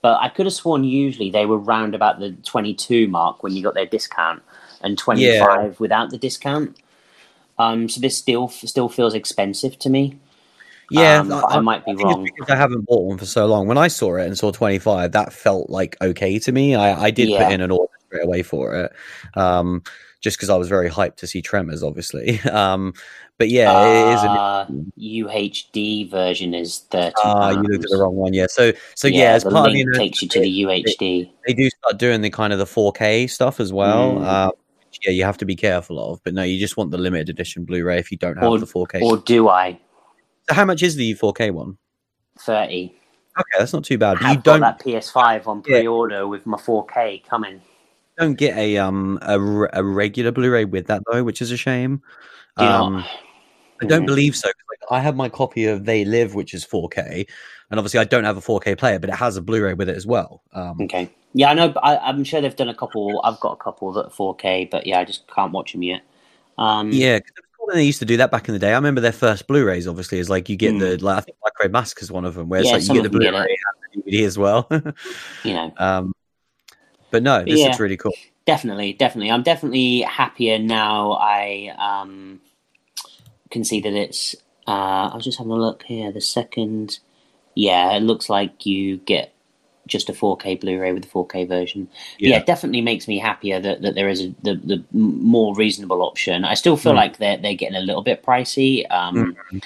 But 0.00 0.20
I 0.20 0.28
could 0.28 0.46
have 0.46 0.52
sworn 0.52 0.84
usually 0.84 1.30
they 1.30 1.46
were 1.46 1.58
round 1.58 1.94
about 1.94 2.20
the 2.20 2.32
twenty 2.44 2.72
two 2.72 3.08
mark 3.08 3.42
when 3.42 3.52
you 3.54 3.64
got 3.64 3.74
their 3.74 3.86
discount, 3.86 4.42
and 4.82 4.96
twenty 4.96 5.26
five 5.40 5.72
yeah. 5.72 5.76
without 5.78 6.10
the 6.10 6.18
discount. 6.18 6.78
Um, 7.58 7.88
so 7.88 8.00
this 8.00 8.16
still 8.16 8.48
still 8.48 8.88
feels 8.88 9.14
expensive 9.14 9.78
to 9.80 9.90
me. 9.90 10.18
Yeah, 10.90 11.20
um, 11.20 11.32
I, 11.32 11.40
I, 11.40 11.60
might 11.60 11.84
be 11.84 11.92
I 11.92 11.94
wrong 11.94 12.24
because 12.24 12.50
I 12.50 12.56
haven't 12.56 12.82
bought 12.82 13.06
one 13.06 13.18
for 13.18 13.26
so 13.26 13.46
long. 13.46 13.66
When 13.66 13.78
I 13.78 13.88
saw 13.88 14.16
it 14.16 14.26
and 14.26 14.36
saw 14.36 14.52
twenty 14.52 14.78
five, 14.78 15.12
that 15.12 15.32
felt 15.32 15.70
like 15.70 15.96
okay 16.02 16.38
to 16.38 16.52
me. 16.52 16.74
I, 16.74 17.04
I 17.04 17.10
did 17.10 17.28
yeah. 17.28 17.44
put 17.44 17.52
in 17.52 17.60
an 17.60 17.70
order 17.70 17.93
straight 18.14 18.26
away 18.26 18.42
for 18.42 18.74
it, 18.74 18.92
um, 19.38 19.82
just 20.20 20.36
because 20.36 20.50
I 20.50 20.56
was 20.56 20.68
very 20.68 20.88
hyped 20.88 21.16
to 21.16 21.26
see 21.26 21.42
Tremors, 21.42 21.82
obviously. 21.82 22.40
Um, 22.50 22.94
but 23.36 23.48
yeah, 23.48 23.72
uh, 23.72 23.84
it 23.84 24.14
is 24.14 24.22
a 24.22 24.30
uh, 24.30 24.66
UHD 24.96 26.08
version 26.08 26.54
is 26.54 26.78
thirty. 26.90 27.14
Ah, 27.24 27.48
uh, 27.48 27.50
you 27.50 27.62
looked 27.62 27.84
at 27.84 27.90
the 27.90 27.98
wrong 27.98 28.14
one. 28.14 28.32
Yeah, 28.32 28.46
so 28.48 28.72
so 28.94 29.08
yeah, 29.08 29.18
yeah 29.18 29.32
as 29.32 29.42
part 29.42 29.70
of 29.70 29.72
the, 29.72 29.92
takes 29.96 30.22
you 30.22 30.28
to 30.28 30.40
the 30.40 30.62
UHD. 30.62 30.98
They, 30.98 31.32
they, 31.48 31.52
do 31.52 31.68
start 31.68 31.98
doing 31.98 32.20
the 32.20 32.30
kind 32.30 32.52
of 32.52 32.60
the 32.60 32.64
4K 32.64 33.28
stuff 33.28 33.58
as 33.58 33.72
well. 33.72 34.12
Mm. 34.12 34.24
Uh, 34.24 34.52
yeah, 35.04 35.10
you 35.10 35.24
have 35.24 35.36
to 35.38 35.44
be 35.44 35.56
careful 35.56 36.12
of. 36.12 36.22
But 36.22 36.34
no, 36.34 36.44
you 36.44 36.60
just 36.60 36.76
want 36.76 36.92
the 36.92 36.98
limited 36.98 37.28
edition 37.28 37.64
Blu-ray 37.64 37.98
if 37.98 38.12
you 38.12 38.18
don't 38.18 38.36
have 38.36 38.48
or, 38.48 38.58
the 38.60 38.66
4K. 38.66 39.02
Or 39.02 39.16
do 39.16 39.48
I? 39.48 39.80
So 40.48 40.54
how 40.54 40.64
much 40.64 40.84
is 40.84 40.94
the 40.94 41.16
4K 41.16 41.50
one? 41.50 41.76
Thirty. 42.38 42.94
Okay, 43.36 43.58
that's 43.58 43.72
not 43.72 43.82
too 43.82 43.98
bad. 43.98 44.18
I 44.18 44.28
have 44.28 44.36
you 44.36 44.42
don't 44.42 44.60
that 44.60 44.78
PS5 44.78 45.48
on 45.48 45.62
pre-order 45.62 46.18
yeah. 46.18 46.22
with 46.22 46.46
my 46.46 46.56
4K 46.56 47.26
coming 47.26 47.60
don't 48.18 48.34
get 48.34 48.56
a 48.56 48.78
um 48.78 49.18
a, 49.22 49.38
a 49.72 49.82
regular 49.82 50.32
Blu-ray 50.32 50.64
with 50.64 50.86
that 50.86 51.02
though, 51.10 51.24
which 51.24 51.42
is 51.42 51.50
a 51.50 51.56
shame. 51.56 52.02
Um, 52.56 53.04
I 53.82 53.86
don't 53.86 54.04
mm. 54.04 54.06
believe 54.06 54.36
so. 54.36 54.48
Like, 54.48 54.90
I 54.90 55.00
have 55.00 55.16
my 55.16 55.28
copy 55.28 55.66
of 55.66 55.84
They 55.84 56.04
Live, 56.04 56.34
which 56.34 56.54
is 56.54 56.64
4K, 56.64 57.26
and 57.70 57.80
obviously 57.80 58.00
I 58.00 58.04
don't 58.04 58.24
have 58.24 58.36
a 58.36 58.40
4K 58.40 58.78
player, 58.78 58.98
but 58.98 59.10
it 59.10 59.16
has 59.16 59.36
a 59.36 59.42
Blu-ray 59.42 59.74
with 59.74 59.88
it 59.88 59.96
as 59.96 60.06
well. 60.06 60.42
Um, 60.52 60.76
okay. 60.82 61.10
Yeah, 61.32 61.50
I 61.50 61.54
know. 61.54 61.72
I, 61.82 62.10
am 62.10 62.22
sure 62.22 62.40
they've 62.40 62.54
done 62.54 62.68
a 62.68 62.74
couple. 62.74 63.20
I've 63.24 63.40
got 63.40 63.52
a 63.52 63.56
couple 63.56 63.92
that 63.94 64.06
are 64.06 64.10
4K, 64.10 64.70
but 64.70 64.86
yeah, 64.86 65.00
I 65.00 65.04
just 65.04 65.26
can't 65.26 65.52
watch 65.52 65.72
them 65.72 65.82
yet. 65.82 66.02
Um, 66.56 66.92
yeah, 66.92 67.18
they 67.72 67.82
used 67.82 67.98
to 67.98 68.04
do 68.04 68.16
that 68.18 68.30
back 68.30 68.48
in 68.48 68.54
the 68.54 68.60
day. 68.60 68.72
I 68.72 68.76
remember 68.76 69.00
their 69.00 69.12
first 69.12 69.46
Blu-rays. 69.48 69.88
Obviously, 69.88 70.18
is 70.18 70.30
like 70.30 70.48
you 70.48 70.56
get 70.56 70.74
mm. 70.74 70.80
the 70.80 71.04
like 71.04 71.18
I 71.18 71.20
think 71.22 71.36
Micro 71.42 71.68
Mask 71.70 72.00
is 72.02 72.12
one 72.12 72.24
of 72.24 72.34
them, 72.34 72.48
where 72.48 72.60
it's 72.60 72.68
yeah, 72.68 72.76
like 72.76 72.86
you 72.86 72.94
get 72.94 73.02
the 73.02 73.10
Blu-ray 73.10 73.30
get 73.30 73.40
and 73.40 74.04
the 74.04 74.12
DVD 74.12 74.26
as 74.26 74.38
well. 74.38 74.68
you 75.44 75.54
know. 75.54 75.72
Um, 75.78 76.14
but 77.14 77.22
no, 77.22 77.44
this 77.44 77.60
yeah. 77.60 77.70
is 77.70 77.78
really 77.78 77.96
cool. 77.96 78.12
Definitely, 78.44 78.92
definitely. 78.92 79.30
I'm 79.30 79.44
definitely 79.44 80.00
happier 80.00 80.58
now. 80.58 81.12
I 81.12 81.72
um, 81.78 82.40
can 83.52 83.62
see 83.62 83.80
that 83.82 83.92
it's. 83.92 84.34
Uh, 84.66 85.10
I 85.12 85.14
was 85.14 85.22
just 85.22 85.38
having 85.38 85.52
a 85.52 85.56
look 85.56 85.84
here. 85.84 86.10
The 86.10 86.20
second, 86.20 86.98
yeah, 87.54 87.92
it 87.92 88.00
looks 88.00 88.28
like 88.28 88.66
you 88.66 88.96
get 88.96 89.32
just 89.86 90.08
a 90.08 90.12
4K 90.12 90.60
Blu-ray 90.60 90.92
with 90.92 91.04
the 91.04 91.08
4K 91.08 91.46
version. 91.46 91.88
Yeah, 92.18 92.30
yeah 92.30 92.42
definitely 92.42 92.80
makes 92.80 93.06
me 93.06 93.20
happier 93.20 93.60
that, 93.60 93.82
that 93.82 93.94
there 93.94 94.08
is 94.08 94.20
a, 94.20 94.34
the 94.42 94.56
the 94.56 94.84
more 94.90 95.54
reasonable 95.54 96.02
option. 96.02 96.44
I 96.44 96.54
still 96.54 96.76
feel 96.76 96.94
mm. 96.94 96.96
like 96.96 97.18
they're 97.18 97.36
they're 97.36 97.54
getting 97.54 97.76
a 97.76 97.80
little 97.80 98.02
bit 98.02 98.24
pricey. 98.24 98.90
Um, 98.90 99.36
mm-hmm. 99.36 99.58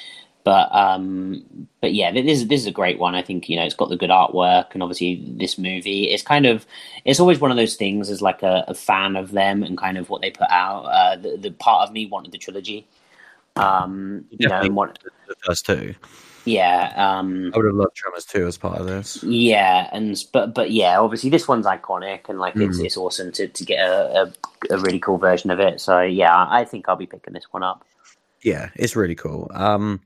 But 0.48 0.74
um, 0.74 1.44
but 1.82 1.92
yeah, 1.92 2.10
this 2.10 2.24
is 2.24 2.48
this 2.48 2.62
is 2.62 2.66
a 2.66 2.72
great 2.72 2.98
one. 2.98 3.14
I 3.14 3.20
think 3.20 3.50
you 3.50 3.56
know 3.56 3.64
it's 3.64 3.74
got 3.74 3.90
the 3.90 3.98
good 3.98 4.08
artwork, 4.08 4.72
and 4.72 4.82
obviously 4.82 5.22
this 5.36 5.58
movie. 5.58 6.04
It's 6.04 6.22
kind 6.22 6.46
of 6.46 6.64
it's 7.04 7.20
always 7.20 7.38
one 7.38 7.50
of 7.50 7.58
those 7.58 7.76
things 7.76 8.08
as 8.08 8.22
like 8.22 8.42
a, 8.42 8.64
a 8.66 8.72
fan 8.72 9.14
of 9.16 9.32
them 9.32 9.62
and 9.62 9.76
kind 9.76 9.98
of 9.98 10.08
what 10.08 10.22
they 10.22 10.30
put 10.30 10.48
out. 10.48 10.86
Uh, 10.86 11.16
the, 11.16 11.36
the 11.36 11.50
part 11.50 11.86
of 11.86 11.92
me 11.92 12.06
wanted 12.06 12.32
the 12.32 12.38
trilogy. 12.38 12.86
Um, 13.56 14.24
you 14.30 14.48
know, 14.48 14.66
what 14.70 14.98
the 15.26 15.34
first 15.44 15.66
two. 15.66 15.94
Yeah, 16.46 16.94
um, 16.96 17.50
I 17.52 17.58
would 17.58 17.66
have 17.66 17.74
loved 17.74 17.94
Tremors 17.94 18.24
too 18.24 18.46
as 18.46 18.56
part 18.56 18.78
of 18.78 18.86
this. 18.86 19.22
Yeah, 19.22 19.90
and 19.92 20.16
but 20.32 20.54
but 20.54 20.70
yeah, 20.70 20.98
obviously 20.98 21.28
this 21.28 21.46
one's 21.46 21.66
iconic 21.66 22.30
and 22.30 22.38
like 22.38 22.54
mm. 22.54 22.66
it's 22.66 22.78
it's 22.78 22.96
awesome 22.96 23.32
to, 23.32 23.48
to 23.48 23.64
get 23.66 23.86
a, 23.86 24.32
a, 24.70 24.76
a 24.76 24.78
really 24.78 24.98
cool 24.98 25.18
version 25.18 25.50
of 25.50 25.60
it. 25.60 25.78
So 25.78 26.00
yeah, 26.00 26.46
I 26.48 26.64
think 26.64 26.88
I'll 26.88 26.96
be 26.96 27.04
picking 27.04 27.34
this 27.34 27.44
one 27.50 27.62
up. 27.62 27.84
Yeah, 28.42 28.70
it's 28.76 28.96
really 28.96 29.14
cool. 29.14 29.50
Um, 29.52 30.00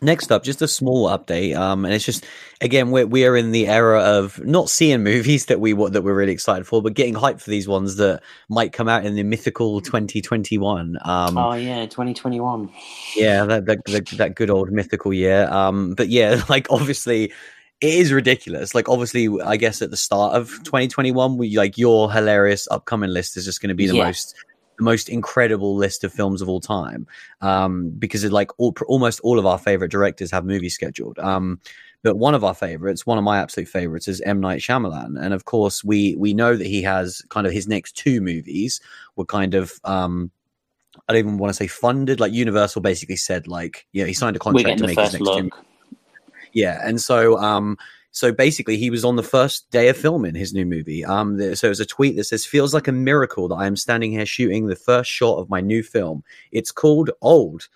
Next 0.00 0.30
up, 0.30 0.44
just 0.44 0.62
a 0.62 0.68
small 0.68 1.08
update, 1.08 1.56
um, 1.56 1.84
and 1.84 1.92
it's 1.92 2.04
just 2.04 2.24
again 2.60 2.90
we're 2.90 3.06
we 3.06 3.24
are 3.24 3.36
in 3.36 3.52
the 3.52 3.66
era 3.66 4.00
of 4.00 4.42
not 4.44 4.68
seeing 4.68 5.02
movies 5.04 5.46
that 5.46 5.60
we 5.60 5.72
that 5.72 6.02
we're 6.02 6.14
really 6.14 6.32
excited 6.32 6.66
for, 6.66 6.82
but 6.82 6.94
getting 6.94 7.14
hyped 7.14 7.40
for 7.40 7.50
these 7.50 7.66
ones 7.66 7.96
that 7.96 8.22
might 8.48 8.72
come 8.72 8.88
out 8.88 9.04
in 9.04 9.14
the 9.14 9.22
mythical 9.22 9.80
2021. 9.80 10.98
Um, 11.04 11.36
oh 11.36 11.54
yeah, 11.54 11.86
2021. 11.86 12.70
Yeah, 13.16 13.44
that, 13.44 13.66
that 13.66 13.84
that, 13.86 14.06
that 14.18 14.34
good 14.34 14.50
old 14.50 14.70
mythical 14.70 15.12
year. 15.12 15.48
Um, 15.50 15.94
but 15.94 16.08
yeah, 16.08 16.42
like 16.48 16.68
obviously 16.70 17.32
it 17.80 17.94
is 17.94 18.12
ridiculous. 18.12 18.74
Like 18.74 18.88
obviously, 18.88 19.28
I 19.40 19.56
guess 19.56 19.82
at 19.82 19.90
the 19.90 19.96
start 19.96 20.34
of 20.34 20.48
2021, 20.64 21.36
we 21.36 21.56
like 21.56 21.78
your 21.78 22.10
hilarious 22.12 22.66
upcoming 22.70 23.10
list 23.10 23.36
is 23.36 23.44
just 23.44 23.60
going 23.60 23.68
to 23.68 23.74
be 23.74 23.86
the 23.86 23.96
yeah. 23.96 24.04
most 24.04 24.34
the 24.78 24.84
most 24.84 25.08
incredible 25.08 25.76
list 25.76 26.04
of 26.04 26.12
films 26.12 26.40
of 26.40 26.48
all 26.48 26.60
time 26.60 27.06
um, 27.40 27.90
because 27.98 28.24
it, 28.24 28.32
like 28.32 28.50
all, 28.58 28.74
almost 28.86 29.20
all 29.20 29.38
of 29.38 29.44
our 29.44 29.58
favorite 29.58 29.90
directors 29.90 30.30
have 30.30 30.44
movies 30.44 30.74
scheduled. 30.74 31.18
Um, 31.18 31.60
but 32.02 32.16
one 32.16 32.34
of 32.34 32.44
our 32.44 32.54
favorites, 32.54 33.04
one 33.04 33.18
of 33.18 33.24
my 33.24 33.38
absolute 33.38 33.68
favorites, 33.68 34.06
is 34.06 34.20
M 34.20 34.40
Night 34.40 34.60
Shyamalan, 34.60 35.20
and 35.20 35.34
of 35.34 35.44
course 35.44 35.82
we 35.82 36.14
we 36.14 36.32
know 36.32 36.56
that 36.56 36.66
he 36.66 36.80
has 36.82 37.22
kind 37.28 37.44
of 37.46 37.52
his 37.52 37.66
next 37.66 37.96
two 37.96 38.20
movies 38.20 38.80
were 39.16 39.26
kind 39.26 39.54
of. 39.54 39.72
Um, 39.84 40.30
I 41.08 41.12
don't 41.12 41.20
even 41.20 41.38
want 41.38 41.50
to 41.50 41.54
say 41.54 41.66
funded. 41.68 42.18
Like 42.20 42.32
Universal 42.32 42.82
basically 42.82 43.16
said, 43.16 43.46
like, 43.46 43.86
yeah, 43.92 44.04
he 44.04 44.12
signed 44.12 44.36
a 44.36 44.38
contract 44.38 44.78
to 44.78 44.86
make 44.86 44.98
his 44.98 45.12
next 45.12 45.20
look. 45.20 45.42
two. 45.42 45.50
Yeah, 46.52 46.80
and 46.84 47.00
so 47.00 47.38
um, 47.38 47.78
so 48.10 48.32
basically, 48.32 48.76
he 48.76 48.90
was 48.90 49.04
on 49.04 49.16
the 49.16 49.22
first 49.22 49.70
day 49.70 49.88
of 49.88 49.96
filming 49.96 50.34
his 50.34 50.54
new 50.54 50.64
movie. 50.64 51.04
Um, 51.04 51.38
so 51.54 51.66
it 51.66 51.70
was 51.70 51.80
a 51.80 51.86
tweet 51.86 52.16
that 52.16 52.24
says, 52.24 52.46
"Feels 52.46 52.74
like 52.74 52.88
a 52.88 52.92
miracle 52.92 53.48
that 53.48 53.54
I 53.54 53.66
am 53.66 53.76
standing 53.76 54.12
here 54.12 54.26
shooting 54.26 54.66
the 54.66 54.76
first 54.76 55.10
shot 55.10 55.38
of 55.38 55.50
my 55.50 55.60
new 55.60 55.82
film. 55.82 56.24
It's 56.50 56.72
called 56.72 57.10
Old," 57.20 57.68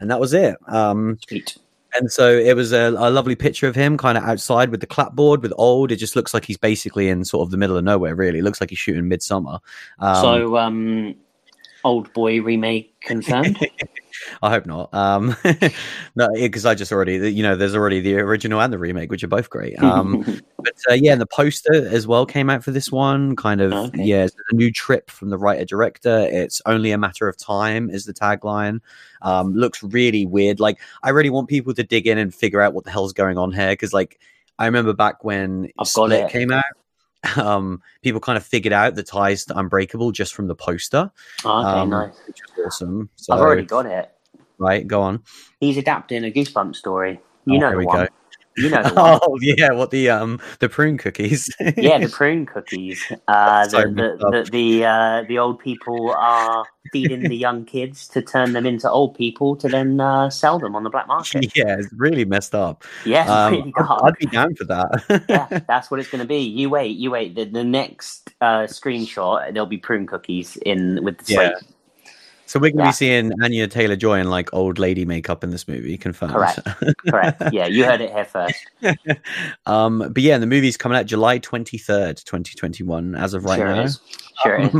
and 0.00 0.10
that 0.10 0.20
was 0.20 0.32
it. 0.32 0.56
Um, 0.66 1.18
Sweet. 1.26 1.56
And 1.94 2.12
so 2.12 2.36
it 2.36 2.54
was 2.54 2.72
a, 2.72 2.90
a 2.90 3.10
lovely 3.10 3.34
picture 3.34 3.66
of 3.66 3.74
him 3.74 3.96
kind 3.96 4.18
of 4.18 4.24
outside 4.24 4.70
with 4.70 4.80
the 4.80 4.86
clapboard 4.86 5.42
with 5.42 5.54
old. 5.56 5.90
It 5.90 5.96
just 5.96 6.16
looks 6.16 6.34
like 6.34 6.44
he's 6.44 6.58
basically 6.58 7.08
in 7.08 7.24
sort 7.24 7.46
of 7.46 7.50
the 7.50 7.56
middle 7.56 7.78
of 7.78 7.84
nowhere, 7.84 8.14
really. 8.14 8.40
It 8.40 8.42
looks 8.42 8.60
like 8.60 8.70
he's 8.70 8.78
shooting 8.78 9.08
midsummer. 9.08 9.58
Um, 9.98 10.14
so, 10.16 10.56
um, 10.58 11.14
Old 11.84 12.12
Boy 12.12 12.42
remake 12.42 13.00
confirmed? 13.00 13.58
I 14.42 14.50
hope 14.50 14.66
not. 14.66 14.92
Um, 14.92 15.36
no, 16.16 16.28
because 16.34 16.66
I 16.66 16.74
just 16.74 16.92
already, 16.92 17.32
you 17.32 17.42
know, 17.42 17.56
there's 17.56 17.74
already 17.74 18.00
the 18.00 18.16
original 18.16 18.60
and 18.60 18.72
the 18.72 18.78
remake, 18.78 19.10
which 19.10 19.24
are 19.24 19.28
both 19.28 19.50
great. 19.50 19.80
Um, 19.82 20.22
but 20.58 20.74
uh, 20.90 20.94
yeah, 20.94 21.12
and 21.12 21.20
the 21.20 21.26
poster 21.26 21.74
as 21.74 22.06
well 22.06 22.26
came 22.26 22.50
out 22.50 22.64
for 22.64 22.70
this 22.70 22.90
one. 22.90 23.36
Kind 23.36 23.60
of, 23.60 23.72
okay. 23.72 24.04
yeah, 24.04 24.24
it's 24.24 24.36
a 24.50 24.54
new 24.54 24.70
trip 24.70 25.10
from 25.10 25.30
the 25.30 25.38
writer 25.38 25.64
director. 25.64 26.28
It's 26.30 26.62
only 26.66 26.92
a 26.92 26.98
matter 26.98 27.28
of 27.28 27.36
time, 27.36 27.90
is 27.90 28.04
the 28.04 28.14
tagline. 28.14 28.80
Um, 29.22 29.54
looks 29.54 29.82
really 29.82 30.26
weird. 30.26 30.60
Like, 30.60 30.80
I 31.02 31.10
really 31.10 31.30
want 31.30 31.48
people 31.48 31.74
to 31.74 31.82
dig 31.82 32.06
in 32.06 32.18
and 32.18 32.34
figure 32.34 32.60
out 32.60 32.74
what 32.74 32.84
the 32.84 32.90
hell's 32.90 33.12
going 33.12 33.38
on 33.38 33.52
here. 33.52 33.70
Because, 33.70 33.92
like, 33.92 34.20
I 34.58 34.66
remember 34.66 34.92
back 34.92 35.24
when 35.24 35.70
I've 35.78 35.92
got 35.92 36.12
it. 36.12 36.30
came 36.30 36.52
out 36.52 36.64
um, 37.36 37.82
people 38.02 38.20
kind 38.20 38.36
of 38.36 38.44
figured 38.44 38.72
out 38.72 38.94
the 38.94 39.02
ties 39.02 39.44
to 39.46 39.58
Unbreakable 39.58 40.12
just 40.12 40.34
from 40.34 40.46
the 40.46 40.54
poster. 40.54 41.10
Oh, 41.44 41.60
okay, 41.60 41.80
um, 41.80 41.90
nice. 41.90 42.14
Which 42.26 42.40
is 42.40 42.64
awesome. 42.64 43.10
So, 43.16 43.34
I've 43.34 43.40
already 43.40 43.64
got 43.64 43.86
it. 43.86 44.10
Right, 44.58 44.86
go 44.86 45.02
on. 45.02 45.22
He's 45.60 45.76
adapting 45.76 46.24
a 46.24 46.30
Goosebumps 46.30 46.76
story. 46.76 47.20
You 47.44 47.56
oh, 47.56 47.60
know 47.60 47.80
the 47.80 47.86
one. 47.86 48.06
Go. 48.06 48.08
You 48.58 48.70
know. 48.70 48.82
oh 48.96 49.38
yeah, 49.40 49.70
what 49.72 49.90
the 49.90 50.10
um 50.10 50.40
the 50.58 50.68
prune 50.68 50.98
cookies? 50.98 51.48
yeah, 51.76 51.98
the 51.98 52.08
prune 52.12 52.44
cookies. 52.46 53.04
Uh, 53.28 53.66
the 53.66 53.82
the 53.82 54.30
the 54.30 54.50
the, 54.50 54.84
uh, 54.84 55.22
the, 55.28 55.38
old 55.38 55.58
people 55.58 56.14
are 56.16 56.64
feeding 56.92 57.20
the 57.20 57.36
young 57.36 57.64
kids 57.64 58.08
to 58.08 58.22
turn 58.22 58.54
them 58.54 58.64
into 58.64 58.90
old 58.90 59.14
people 59.14 59.54
to 59.54 59.68
then 59.68 60.00
uh, 60.00 60.30
sell 60.30 60.58
them 60.58 60.74
on 60.74 60.82
the 60.82 60.88
black 60.88 61.06
market. 61.06 61.54
Yeah, 61.54 61.76
it's 61.78 61.92
really 61.92 62.24
messed 62.24 62.54
up. 62.54 62.84
Yeah, 63.04 63.26
um, 63.26 63.52
really 63.52 63.72
I'd, 63.76 63.98
I'd, 64.02 64.16
be 64.16 64.26
down 64.26 64.54
for 64.54 64.64
that. 64.64 65.24
yeah, 65.28 65.60
that's 65.68 65.90
what 65.90 66.00
it's 66.00 66.08
going 66.08 66.22
to 66.22 66.26
be. 66.28 66.38
You 66.38 66.70
wait, 66.70 66.96
you 66.96 67.10
wait. 67.10 67.34
The, 67.34 67.44
the 67.44 67.64
next 67.64 68.30
uh, 68.40 68.62
screenshot, 68.62 69.52
there'll 69.52 69.66
be 69.66 69.78
prune 69.78 70.06
cookies 70.06 70.56
in 70.64 71.04
with 71.04 71.18
the 71.18 71.34
yeah. 71.34 71.50
So 72.48 72.58
we're 72.58 72.70
going 72.70 72.78
to 72.78 72.84
yeah. 72.84 72.88
be 72.88 72.94
seeing 72.94 73.32
Anya 73.42 73.68
Taylor 73.68 73.94
Joy 73.94 74.20
in 74.20 74.30
like 74.30 74.48
old 74.54 74.78
lady 74.78 75.04
makeup 75.04 75.44
in 75.44 75.50
this 75.50 75.68
movie, 75.68 75.98
confirmed. 75.98 76.32
Correct. 76.32 76.60
Correct. 77.10 77.42
Yeah, 77.52 77.66
you 77.66 77.84
heard 77.84 78.00
it 78.00 78.10
here 78.10 78.24
first. 78.24 78.56
um, 79.66 79.98
but 79.98 80.22
yeah, 80.22 80.38
the 80.38 80.46
movie's 80.46 80.78
coming 80.78 80.96
out 80.96 81.04
July 81.04 81.36
twenty 81.36 81.76
third, 81.76 82.22
twenty 82.24 82.54
twenty 82.54 82.82
one, 82.82 83.14
as 83.14 83.34
of 83.34 83.44
right 83.44 83.58
sure 83.58 83.66
now. 83.66 83.82
Is. 83.82 84.00
Sure 84.42 84.56
is. 84.60 84.72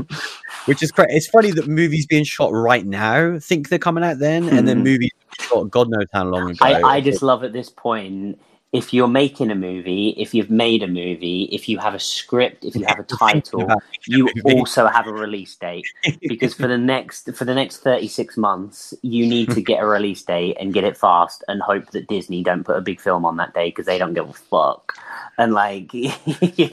Which 0.64 0.82
is 0.82 0.90
great. 0.90 1.10
It's 1.10 1.28
funny 1.28 1.50
that 1.50 1.68
movies 1.68 2.06
being 2.06 2.24
shot 2.24 2.52
right 2.54 2.86
now 2.86 3.38
think 3.38 3.68
they're 3.68 3.78
coming 3.78 4.02
out 4.02 4.18
then, 4.18 4.48
and 4.48 4.66
then 4.66 4.78
hmm. 4.78 4.84
movies 4.84 5.10
shot 5.38 5.70
God 5.70 5.90
knows 5.90 6.06
how 6.10 6.24
long 6.24 6.52
ago. 6.52 6.64
I, 6.64 6.80
I 6.80 7.00
just 7.02 7.20
love 7.20 7.44
at 7.44 7.52
this 7.52 7.68
point 7.68 8.38
if 8.72 8.92
you're 8.92 9.08
making 9.08 9.50
a 9.50 9.54
movie, 9.54 10.10
if 10.18 10.34
you've 10.34 10.50
made 10.50 10.82
a 10.82 10.86
movie, 10.86 11.44
if 11.50 11.68
you 11.68 11.78
have 11.78 11.94
a 11.94 11.98
script, 11.98 12.66
if 12.66 12.74
you 12.76 12.84
have 12.84 12.98
a 12.98 13.02
title, 13.04 13.66
you 14.06 14.28
also 14.44 14.86
have 14.86 15.06
a 15.06 15.12
release 15.12 15.56
date. 15.56 15.86
Because 16.28 16.52
for 16.52 16.66
the 16.66 16.76
next 16.76 17.32
for 17.34 17.44
the 17.44 17.54
next 17.54 17.78
36 17.78 18.36
months, 18.36 18.92
you 19.02 19.26
need 19.26 19.50
to 19.52 19.62
get 19.62 19.82
a 19.82 19.86
release 19.86 20.22
date 20.22 20.56
and 20.60 20.74
get 20.74 20.84
it 20.84 20.96
fast 20.96 21.42
and 21.48 21.62
hope 21.62 21.90
that 21.92 22.08
Disney 22.08 22.42
don't 22.42 22.64
put 22.64 22.76
a 22.76 22.80
big 22.80 23.00
film 23.00 23.24
on 23.24 23.38
that 23.38 23.54
day 23.54 23.68
because 23.68 23.86
they 23.86 23.96
don't 23.96 24.14
give 24.14 24.28
a 24.28 24.32
fuck. 24.32 24.94
And 25.38 25.54
like 25.54 25.92
you 25.94 26.10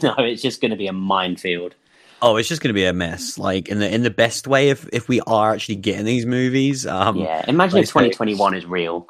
know, 0.03 0.15
it's 0.17 0.41
just 0.41 0.59
going 0.59 0.71
to 0.71 0.77
be 0.77 0.87
a 0.87 0.93
minefield. 0.93 1.75
Oh, 2.21 2.37
it's 2.37 2.49
just 2.49 2.61
going 2.61 2.69
to 2.69 2.73
be 2.73 2.85
a 2.85 2.93
mess. 2.93 3.37
Like 3.37 3.69
in 3.69 3.79
the 3.79 3.93
in 3.93 4.03
the 4.03 4.09
best 4.09 4.47
way, 4.47 4.69
if 4.69 4.87
if 4.91 5.07
we 5.07 5.21
are 5.21 5.53
actually 5.53 5.77
getting 5.77 6.05
these 6.05 6.25
movies. 6.25 6.85
Um, 6.85 7.15
yeah, 7.17 7.45
imagine 7.47 7.77
like, 7.77 7.83
if 7.83 7.89
2021 7.89 8.53
is 8.55 8.65
real. 8.65 9.07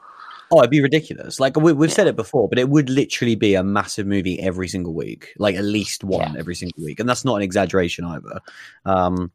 Oh, 0.51 0.60
it'd 0.60 0.71
be 0.71 0.81
ridiculous. 0.81 1.39
Like 1.39 1.58
we, 1.58 1.71
have 1.71 1.79
yeah. 1.79 1.88
said 1.88 2.08
it 2.08 2.15
before, 2.15 2.47
but 2.47 2.60
it 2.60 2.69
would 2.69 2.89
literally 2.89 3.36
be 3.36 3.55
a 3.55 3.63
massive 3.63 4.05
movie 4.05 4.39
every 4.39 4.67
single 4.67 4.93
week, 4.93 5.34
like 5.38 5.55
at 5.55 5.63
least 5.63 6.03
one 6.03 6.34
yeah. 6.34 6.39
every 6.39 6.55
single 6.55 6.84
week, 6.84 6.99
and 6.99 7.10
that's 7.10 7.25
not 7.25 7.36
an 7.36 7.41
exaggeration 7.41 8.05
either. 8.05 8.39
Um, 8.86 9.31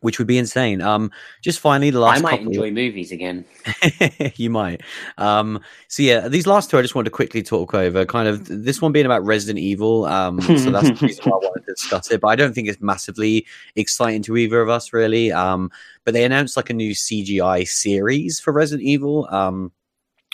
which 0.00 0.18
would 0.18 0.28
be 0.28 0.38
insane. 0.38 0.80
Um, 0.80 1.10
just 1.42 1.58
finally, 1.58 1.90
the 1.90 1.98
last. 1.98 2.18
I 2.18 2.22
might 2.22 2.40
enjoy 2.42 2.70
movies 2.70 3.10
again. 3.10 3.44
you 4.36 4.50
might. 4.50 4.82
Um, 5.18 5.60
so 5.88 6.02
yeah, 6.02 6.28
these 6.28 6.46
last 6.46 6.70
two 6.70 6.78
I 6.78 6.82
just 6.82 6.94
wanted 6.94 7.06
to 7.06 7.14
quickly 7.14 7.42
talk 7.42 7.74
over. 7.74 8.04
Kind 8.04 8.28
of 8.28 8.46
this 8.46 8.80
one 8.80 8.92
being 8.92 9.06
about 9.06 9.24
Resident 9.24 9.58
Evil. 9.58 10.04
Um, 10.04 10.40
so 10.40 10.70
that's 10.70 10.88
the 10.88 10.98
reason 11.00 11.24
why 11.24 11.36
I 11.36 11.40
wanted 11.40 11.66
to 11.66 11.72
discuss 11.72 12.10
it. 12.10 12.20
But 12.20 12.28
I 12.28 12.36
don't 12.36 12.54
think 12.54 12.68
it's 12.68 12.80
massively 12.80 13.46
exciting 13.74 14.22
to 14.22 14.36
either 14.36 14.60
of 14.60 14.68
us, 14.68 14.92
really. 14.92 15.32
Um, 15.32 15.70
but 16.04 16.14
they 16.14 16.24
announced 16.24 16.56
like 16.56 16.70
a 16.70 16.74
new 16.74 16.92
CGI 16.92 17.66
series 17.66 18.38
for 18.38 18.52
Resident 18.52 18.86
Evil. 18.86 19.28
Um 19.30 19.72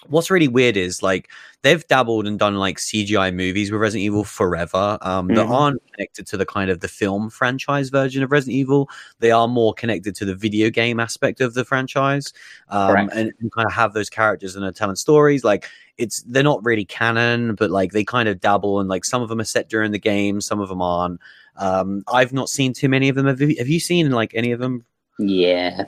what's 0.09 0.31
really 0.31 0.49
weird 0.49 0.77
is 0.77 1.03
like 1.03 1.31
they've 1.63 1.87
dabbled 1.89 2.27
and 2.27 2.39
done 2.39 2.55
like 2.57 2.79
CGI 2.79 3.35
movies 3.35 3.71
with 3.71 3.81
Resident 3.81 4.05
Evil 4.05 4.25
forever 4.25 4.99
um, 5.03 5.27
mm-hmm. 5.27 5.37
that 5.37 5.47
aren't 5.47 5.83
connected 5.93 6.27
to 6.29 6.37
the 6.37 6.47
kind 6.47 6.71
of 6.71 6.81
the 6.81 6.89
film 6.89 7.29
franchise 7.29 7.91
version 7.91 8.23
of 8.23 8.33
Resident 8.33 8.57
Evil. 8.57 8.89
They 9.19 9.31
are 9.31 9.47
more 9.47 9.75
connected 9.75 10.15
to 10.17 10.25
the 10.25 10.35
video 10.35 10.71
game 10.71 11.01
aspect 11.01 11.41
of 11.41 11.55
the 11.55 11.65
franchise 11.65 12.33
um, 12.69 13.11
and, 13.13 13.33
and, 13.41 13.53
kind 13.53 13.67
of 13.67 13.73
have 13.73 13.93
those 13.93 14.09
characters 14.09 14.57
and 14.57 14.65
are 14.65 14.73
telling 14.73 14.97
stories. 14.97 15.45
Like 15.45 15.69
it's 15.99 16.23
they're 16.23 16.43
not 16.43 16.65
really 16.65 16.85
canon, 16.85 17.55
but 17.55 17.71
like 17.71 17.93
they 17.93 18.05
kind 18.05 18.29
of 18.29 18.41
dabble 18.41 18.81
and 18.81 18.89
like 18.89 19.05
some 19.05 19.23
of 19.23 19.29
them 19.29 19.41
are 19.41 19.45
set 19.45 19.69
during 19.69 19.93
the 19.93 19.99
game, 19.99 20.41
some 20.41 20.61
of 20.61 20.69
them 20.69 20.81
aren't. 20.81 21.21
Um, 21.57 22.05
I've 22.11 22.33
not 22.33 22.49
seen 22.49 22.73
too 22.73 22.89
many 22.89 23.11
of 23.11 23.17
them. 23.17 23.27
Have 23.27 23.41
you, 23.41 23.55
have 23.59 23.69
you 23.69 23.81
seen 23.81 24.11
like 24.11 24.35
any 24.35 24.53
of 24.53 24.61
them? 24.61 24.85
Yeah, 25.19 25.85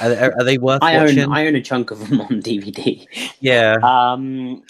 are, 0.00 0.12
are, 0.12 0.34
are 0.38 0.44
they 0.44 0.58
worth 0.58 0.82
I 0.82 0.98
watching? 0.98 1.20
Own, 1.20 1.32
I 1.32 1.46
own 1.46 1.56
a 1.56 1.62
chunk 1.62 1.90
of 1.90 2.08
them 2.08 2.20
on 2.20 2.28
DVD. 2.42 3.06
Yeah. 3.40 3.76
Um, 3.82 4.62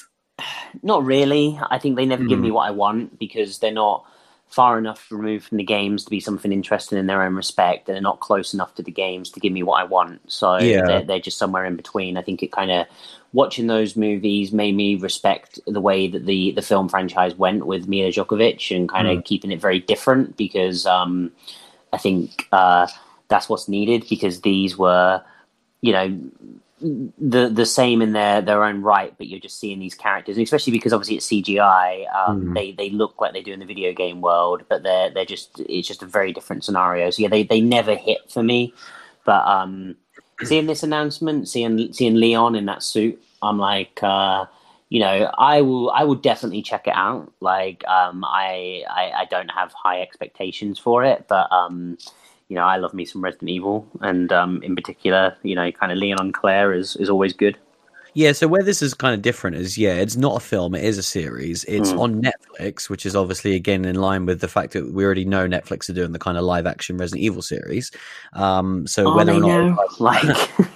not 0.83 1.05
really. 1.05 1.59
I 1.71 1.79
think 1.79 1.97
they 1.97 2.07
never 2.07 2.25
mm. 2.25 2.29
give 2.29 2.39
me 2.39 2.49
hmm. 2.49 2.55
what 2.55 2.69
I 2.69 2.71
want 2.71 3.19
because 3.19 3.59
they're 3.59 3.73
not 3.73 4.07
far 4.51 4.79
enough 4.79 5.07
removed 5.13 5.47
from 5.47 5.59
the 5.59 5.65
games 5.65 6.05
to 6.05 6.11
be 6.11 6.19
something 6.19 6.53
interesting 6.53 6.99
in 6.99 7.07
their 7.07 7.23
own 7.23 7.37
respect, 7.37 7.89
and 7.89 7.95
they're 7.95 8.03
not 8.03 8.19
close 8.19 8.53
enough 8.53 8.75
to 8.75 8.83
the 8.83 8.91
games 8.91 9.31
to 9.31 9.41
give 9.41 9.53
me 9.53 9.63
what 9.63 9.81
I 9.81 9.85
want. 9.85 10.21
So 10.31 10.59
Yeah. 10.59 10.83
they're, 10.85 11.05
they're 11.05 11.21
just 11.21 11.39
somewhere 11.39 11.65
in 11.65 11.77
between. 11.77 12.17
I 12.17 12.23
think 12.23 12.43
it 12.43 12.51
kind 12.51 12.71
of 12.71 12.87
watching 13.33 13.69
those 13.69 13.95
movies 13.95 14.53
made 14.53 14.75
me 14.75 14.97
respect 14.97 15.61
the 15.67 15.81
way 15.81 16.09
that 16.09 16.27
the 16.27 16.51
the 16.51 16.63
film 16.63 16.89
franchise 16.89 17.35
went 17.37 17.65
with 17.65 17.87
Milla 17.87 18.11
Jovovich 18.11 18.75
and 18.75 18.89
kind 18.89 19.07
of 19.07 19.23
keeping 19.23 19.53
it 19.53 19.61
very 19.61 19.79
different 19.79 20.37
because 20.37 20.85
um, 20.85 21.31
I 21.93 21.99
think 21.99 22.49
uh, 22.51 22.89
that's 23.31 23.49
what's 23.49 23.69
needed 23.69 24.05
because 24.11 24.43
these 24.43 24.77
were, 24.77 25.23
you 25.81 25.93
know, 25.93 26.21
the 26.81 27.49
the 27.49 27.67
same 27.67 28.01
in 28.03 28.13
their 28.13 28.41
their 28.41 28.65
own 28.65 28.83
right, 28.83 29.15
but 29.19 29.27
you're 29.29 29.41
just 29.41 29.61
seeing 29.61 29.79
these 29.79 29.95
characters, 29.95 30.37
and 30.37 30.45
especially 30.45 30.73
because 30.73 30.93
obviously 30.93 31.17
it's 31.17 31.27
CGI. 31.27 32.07
Um, 32.15 32.43
Mhm. 32.43 32.55
They 32.55 32.73
they 32.73 32.91
look 32.91 33.21
like 33.21 33.33
they 33.33 33.43
do 33.43 33.53
in 33.53 33.61
the 33.61 33.67
video 33.67 33.93
game 33.93 34.21
world, 34.21 34.63
but 34.69 34.83
they're 34.83 35.11
they're 35.11 35.27
just 35.27 35.61
it's 35.61 35.89
just 35.89 36.03
a 36.03 36.07
very 36.07 36.33
different 36.33 36.65
scenario. 36.65 37.11
So 37.11 37.23
yeah, 37.23 37.29
they 37.29 37.43
they 37.45 37.61
never 37.61 37.95
hit 37.95 38.31
for 38.31 38.43
me. 38.43 38.73
But 39.25 39.47
um, 39.47 39.97
seeing 40.43 40.67
this 40.67 40.83
announcement, 40.83 41.49
seeing 41.49 41.93
seeing 41.93 42.15
Leon 42.15 42.55
in 42.57 42.67
that 42.67 42.83
suit, 42.83 43.23
I'm 43.43 43.59
like. 43.59 44.03
Uh, 44.03 44.47
you 44.93 44.99
know, 44.99 45.31
I 45.39 45.61
will. 45.61 45.89
I 45.93 46.03
will 46.03 46.17
definitely 46.17 46.63
check 46.63 46.89
it 46.89 46.95
out. 46.97 47.33
Like, 47.39 47.87
um, 47.87 48.25
I, 48.25 48.83
I, 48.91 49.13
I 49.19 49.25
don't 49.31 49.49
have 49.51 49.73
high 49.73 50.01
expectations 50.03 50.81
for 50.81 51.05
it, 51.05 51.27
but 51.29 51.47
um, 51.53 51.97
you 52.51 52.57
know, 52.57 52.65
I 52.65 52.77
love 52.77 52.93
me 52.93 53.05
some 53.07 53.23
Resident 53.25 53.49
Evil, 53.49 53.87
and 54.03 54.31
um, 54.33 54.63
in 54.63 54.75
particular, 54.77 55.35
you 55.43 55.55
know, 55.55 55.71
kind 55.73 55.93
of 55.93 55.99
Leon 55.99 56.19
on 56.21 56.33
Claire 56.33 56.75
is 56.75 56.97
is 56.97 57.09
always 57.09 57.33
good. 57.33 57.57
Yeah, 58.13 58.33
so 58.33 58.49
where 58.49 58.65
this 58.65 58.83
is 58.83 58.93
kind 58.93 59.15
of 59.15 59.23
different 59.23 59.55
is, 59.55 59.79
yeah, 59.79 59.95
it's 59.95 60.17
not 60.17 60.37
a 60.37 60.41
film, 60.41 60.75
it 60.75 60.83
is 60.85 60.99
a 60.99 61.03
series. 61.03 61.63
It's 61.69 61.93
Mm. 61.93 62.01
on 62.01 62.23
Netflix, 62.23 62.91
which 62.91 63.07
is 63.07 63.15
obviously, 63.15 63.55
again, 63.55 63.85
in 63.85 63.95
line 63.95 64.27
with 64.27 64.41
the 64.41 64.49
fact 64.49 64.73
that 64.73 64.93
we 64.93 65.05
already 65.05 65.25
know 65.25 65.47
Netflix 65.47 65.89
are 65.89 65.93
doing 65.93 66.11
the 66.11 66.19
kind 66.19 66.37
of 66.37 66.43
live 66.43 66.67
action 66.67 66.97
Resident 66.97 67.23
Evil 67.23 67.41
series. 67.41 67.93
Um, 68.33 68.85
so 68.89 69.09
Are 69.09 69.15
whether 69.17 69.33
or 69.35 69.39
not. 69.39 69.65
now? 69.65 69.79
like, 70.01 70.25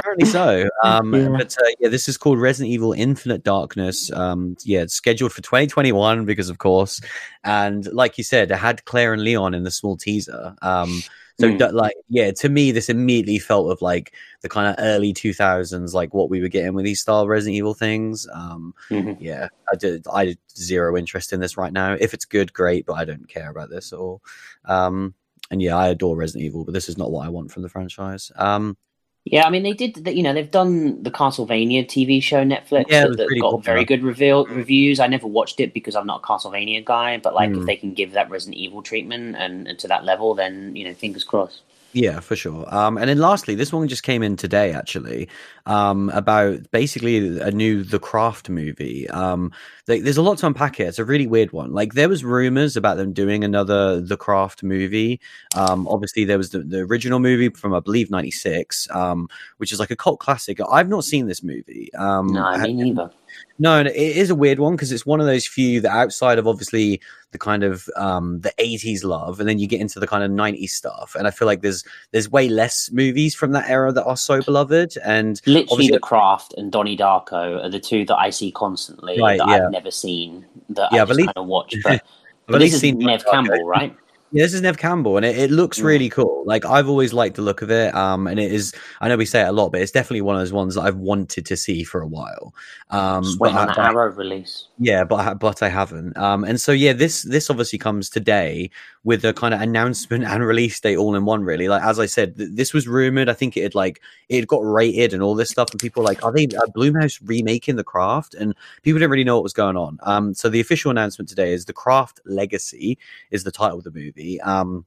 Apparently 0.00 0.26
so. 0.26 0.68
Um, 0.84 1.14
Yeah. 1.14 1.28
But 1.36 1.56
uh, 1.60 1.66
yeah, 1.78 1.88
this 1.88 2.08
is 2.08 2.16
called 2.16 2.38
Resident 2.40 2.72
Evil 2.72 2.92
Infinite 2.92 3.44
Darkness. 3.44 4.10
Um, 4.12 4.56
yeah, 4.64 4.80
it's 4.80 4.94
scheduled 4.94 5.32
for 5.32 5.42
2021 5.42 6.24
because, 6.24 6.48
of 6.48 6.58
course, 6.58 7.00
and 7.44 7.86
like 7.92 8.18
you 8.18 8.24
said, 8.24 8.50
it 8.50 8.56
had 8.56 8.84
Claire 8.86 9.12
and 9.12 9.22
Leon 9.22 9.54
in 9.54 9.62
the 9.64 9.70
small 9.70 9.96
teaser. 9.96 10.54
Um, 10.62 11.02
so, 11.38 11.48
Mm. 11.50 11.72
like, 11.72 11.94
yeah, 12.10 12.30
to 12.32 12.48
me, 12.50 12.70
this 12.70 12.90
immediately 12.90 13.38
felt 13.38 13.70
of 13.72 13.80
like 13.80 14.12
the 14.42 14.48
kind 14.50 14.68
of 14.68 14.74
early 14.78 15.14
2000s, 15.14 15.94
like 15.94 16.12
what 16.12 16.28
we 16.28 16.40
were 16.42 16.48
getting 16.48 16.74
with 16.74 16.84
these 16.84 17.00
style 17.00 17.26
Resident 17.26 17.56
Evil 17.56 17.72
things. 17.72 18.26
Um, 18.34 18.74
Mhm. 18.90 19.16
yeah, 19.20 19.48
I 19.72 19.76
did. 19.76 20.04
I 20.12 20.24
did 20.26 20.38
zero 20.54 20.96
interest 20.98 21.32
in 21.32 21.40
this 21.40 21.56
right 21.56 21.72
now. 21.72 21.94
If 21.98 22.12
it's 22.12 22.26
good, 22.26 22.52
great, 22.52 22.84
but 22.84 22.94
I 22.94 23.06
don't 23.06 23.26
care 23.28 23.48
about 23.50 23.70
this 23.70 23.90
at 23.92 23.98
all. 23.98 24.20
Um, 24.66 25.14
and 25.50 25.62
yeah, 25.62 25.76
I 25.76 25.88
adore 25.88 26.14
Resident 26.16 26.44
Evil, 26.44 26.64
but 26.66 26.74
this 26.74 26.88
is 26.90 26.98
not 26.98 27.10
what 27.10 27.24
I 27.24 27.30
want 27.30 27.50
from 27.50 27.62
the 27.62 27.68
franchise. 27.70 28.30
Um, 28.36 28.76
yeah, 29.24 29.44
I 29.46 29.50
mean, 29.50 29.62
they 29.62 29.72
did. 29.74 30.06
You 30.08 30.22
know, 30.22 30.32
they've 30.32 30.50
done 30.50 31.02
the 31.02 31.10
Castlevania 31.10 31.86
TV 31.86 32.22
show 32.22 32.42
Netflix 32.44 32.86
Yeah, 32.88 33.06
that, 33.06 33.16
that 33.18 33.38
got 33.40 33.50
popular. 33.52 33.62
very 33.62 33.84
good 33.84 34.02
reveal, 34.02 34.46
reviews. 34.46 34.98
I 35.00 35.06
never 35.06 35.26
watched 35.26 35.60
it 35.60 35.74
because 35.74 35.94
I'm 35.94 36.06
not 36.06 36.20
a 36.22 36.26
Castlevania 36.26 36.84
guy, 36.84 37.18
but 37.18 37.34
like, 37.34 37.50
Mm. 37.50 37.60
if 37.60 37.66
they 37.66 37.76
can 37.76 37.92
give 37.94 38.12
that 38.12 38.30
Resident 38.30 38.56
Evil 38.56 38.82
treatment 38.82 39.36
and, 39.36 39.68
and 39.68 39.78
to 39.80 39.88
that 39.88 40.04
level, 40.04 40.34
then 40.34 40.74
you 40.74 40.84
know, 40.84 40.94
fingers 40.94 41.24
crossed. 41.24 41.60
Yeah, 41.92 42.20
for 42.20 42.36
sure. 42.36 42.72
Um, 42.72 42.96
and 42.98 43.08
then 43.08 43.18
lastly, 43.18 43.56
this 43.56 43.72
one 43.72 43.88
just 43.88 44.04
came 44.04 44.22
in 44.22 44.36
today, 44.36 44.72
actually, 44.72 45.28
um, 45.66 46.08
about 46.10 46.70
basically 46.70 47.40
a 47.40 47.50
new 47.50 47.82
The 47.82 47.98
Craft 47.98 48.48
movie. 48.48 49.10
Um, 49.10 49.50
like, 49.88 50.02
there's 50.04 50.16
a 50.16 50.22
lot 50.22 50.38
to 50.38 50.46
unpack 50.46 50.76
here. 50.76 50.86
It's 50.86 51.00
a 51.00 51.04
really 51.04 51.26
weird 51.26 51.52
one. 51.52 51.72
Like, 51.72 51.94
there 51.94 52.08
was 52.08 52.24
rumors 52.24 52.76
about 52.76 52.96
them 52.96 53.12
doing 53.12 53.42
another 53.42 54.00
The 54.00 54.16
Craft 54.16 54.62
movie. 54.62 55.20
Um, 55.56 55.88
obviously, 55.88 56.24
there 56.24 56.38
was 56.38 56.50
the, 56.50 56.60
the 56.60 56.78
original 56.80 57.18
movie 57.18 57.48
from, 57.48 57.74
I 57.74 57.80
believe, 57.80 58.08
96, 58.08 58.88
um, 58.92 59.28
which 59.56 59.72
is 59.72 59.80
like 59.80 59.90
a 59.90 59.96
cult 59.96 60.20
classic. 60.20 60.60
I've 60.70 60.88
not 60.88 61.04
seen 61.04 61.26
this 61.26 61.42
movie. 61.42 61.92
Um, 61.94 62.28
No, 62.28 62.44
I- 62.44 62.66
me 62.66 62.74
neither. 62.74 63.10
No, 63.58 63.78
and 63.78 63.88
it 63.88 63.96
is 63.96 64.30
a 64.30 64.34
weird 64.34 64.58
one 64.58 64.74
because 64.74 64.90
it's 64.92 65.04
one 65.04 65.20
of 65.20 65.26
those 65.26 65.46
few 65.46 65.80
that 65.82 65.90
outside 65.90 66.38
of 66.38 66.46
obviously 66.46 67.00
the 67.32 67.38
kind 67.38 67.62
of 67.62 67.88
um 67.96 68.40
the 68.40 68.52
80s 68.58 69.04
love 69.04 69.38
and 69.38 69.48
then 69.48 69.58
you 69.58 69.68
get 69.68 69.80
into 69.80 70.00
the 70.00 70.06
kind 70.06 70.24
of 70.24 70.30
90s 70.30 70.70
stuff 70.70 71.14
and 71.16 71.28
I 71.28 71.30
feel 71.30 71.46
like 71.46 71.60
there's 71.60 71.84
there's 72.10 72.28
way 72.28 72.48
less 72.48 72.90
movies 72.90 73.34
from 73.34 73.52
that 73.52 73.70
era 73.70 73.92
that 73.92 74.04
are 74.04 74.16
so 74.16 74.42
beloved 74.42 74.96
and 75.04 75.40
Literally, 75.46 75.88
The 75.88 76.00
Craft 76.00 76.54
and 76.56 76.72
Donnie 76.72 76.96
Darko 76.96 77.64
are 77.64 77.68
the 77.68 77.78
two 77.78 78.04
that 78.06 78.16
I 78.16 78.30
see 78.30 78.50
constantly 78.50 79.20
Right, 79.20 79.38
that 79.38 79.48
yeah. 79.48 79.66
I've 79.66 79.70
never 79.70 79.90
seen 79.90 80.44
that 80.70 80.90
Yeah, 80.92 80.98
I 80.98 81.02
I've 81.02 81.08
just 81.08 81.18
kind 81.20 81.32
of 81.36 81.46
watch. 81.46 81.74
But, 81.82 82.02
but 82.46 82.56
at 82.56 82.58
this 82.60 82.82
least 82.82 82.84
is 82.84 82.94
Neve 82.94 83.24
Campbell, 83.30 83.64
right? 83.64 83.96
Yeah, 84.32 84.44
this 84.44 84.54
is 84.54 84.62
Neve 84.62 84.78
Campbell, 84.78 85.16
and 85.16 85.26
it, 85.26 85.36
it 85.36 85.50
looks 85.50 85.80
Mm. 85.80 85.84
really 85.84 86.08
cool. 86.08 86.44
Like 86.46 86.64
I've 86.64 86.88
always 86.88 87.12
liked 87.12 87.34
the 87.36 87.42
look 87.42 87.62
of 87.62 87.70
it, 87.70 87.92
um, 87.96 88.28
and 88.28 88.38
it 88.38 88.52
is. 88.52 88.72
I 89.00 89.08
know 89.08 89.16
we 89.16 89.26
say 89.26 89.42
it 89.42 89.48
a 89.48 89.52
lot, 89.52 89.72
but 89.72 89.80
it's 89.80 89.90
definitely 89.90 90.20
one 90.20 90.36
of 90.36 90.40
those 90.40 90.52
ones 90.52 90.76
that 90.76 90.82
I've 90.82 90.96
wanted 90.96 91.46
to 91.46 91.56
see 91.56 91.82
for 91.82 92.00
a 92.00 92.06
while. 92.06 92.54
Um, 92.90 93.24
Just 93.24 93.38
but 93.40 93.52
I- 93.52 93.66
that 93.66 93.76
but 93.76 93.78
I- 93.78 93.88
Arrow 93.90 94.12
release. 94.12 94.68
Yeah, 94.78 95.02
but 95.04 95.16
I, 95.16 95.34
but 95.34 95.62
I 95.64 95.68
haven't. 95.68 96.16
Um, 96.16 96.44
and 96.44 96.60
so 96.60 96.70
yeah, 96.70 96.92
this 96.92 97.22
this 97.22 97.50
obviously 97.50 97.78
comes 97.78 98.08
today 98.08 98.70
with 99.02 99.24
a 99.24 99.32
kind 99.32 99.54
of 99.54 99.60
announcement 99.60 100.24
and 100.24 100.44
release 100.44 100.78
date 100.78 100.96
all 100.96 101.14
in 101.14 101.24
one. 101.24 101.42
Really, 101.42 101.68
like 101.68 101.82
as 101.82 101.98
I 101.98 102.06
said, 102.06 102.36
th- 102.36 102.50
this 102.52 102.74
was 102.74 102.86
rumored. 102.86 103.28
I 103.28 103.32
think 103.34 103.56
it 103.56 103.62
had 103.62 103.74
like 103.74 104.00
it 104.28 104.46
got 104.46 104.60
rated 104.60 105.12
and 105.12 105.22
all 105.22 105.34
this 105.34 105.50
stuff, 105.50 105.70
and 105.70 105.80
people 105.80 106.02
like, 106.02 106.22
are 106.24 106.32
they 106.32 106.44
are 106.44 106.66
Blumhouse 106.76 107.20
remaking 107.24 107.76
The 107.76 107.84
Craft? 107.84 108.34
And 108.34 108.54
people 108.82 108.98
didn't 108.98 109.10
really 109.10 109.24
know 109.24 109.36
what 109.36 109.44
was 109.44 109.52
going 109.52 109.76
on. 109.76 109.98
Um, 110.02 110.34
so 110.34 110.48
the 110.48 110.60
official 110.60 110.90
announcement 110.90 111.28
today 111.28 111.52
is 111.52 111.64
The 111.64 111.72
Craft 111.72 112.20
Legacy 112.24 112.98
is 113.30 113.44
the 113.44 113.52
title 113.52 113.78
of 113.78 113.84
the 113.84 113.90
movie. 113.90 114.40
Um. 114.42 114.84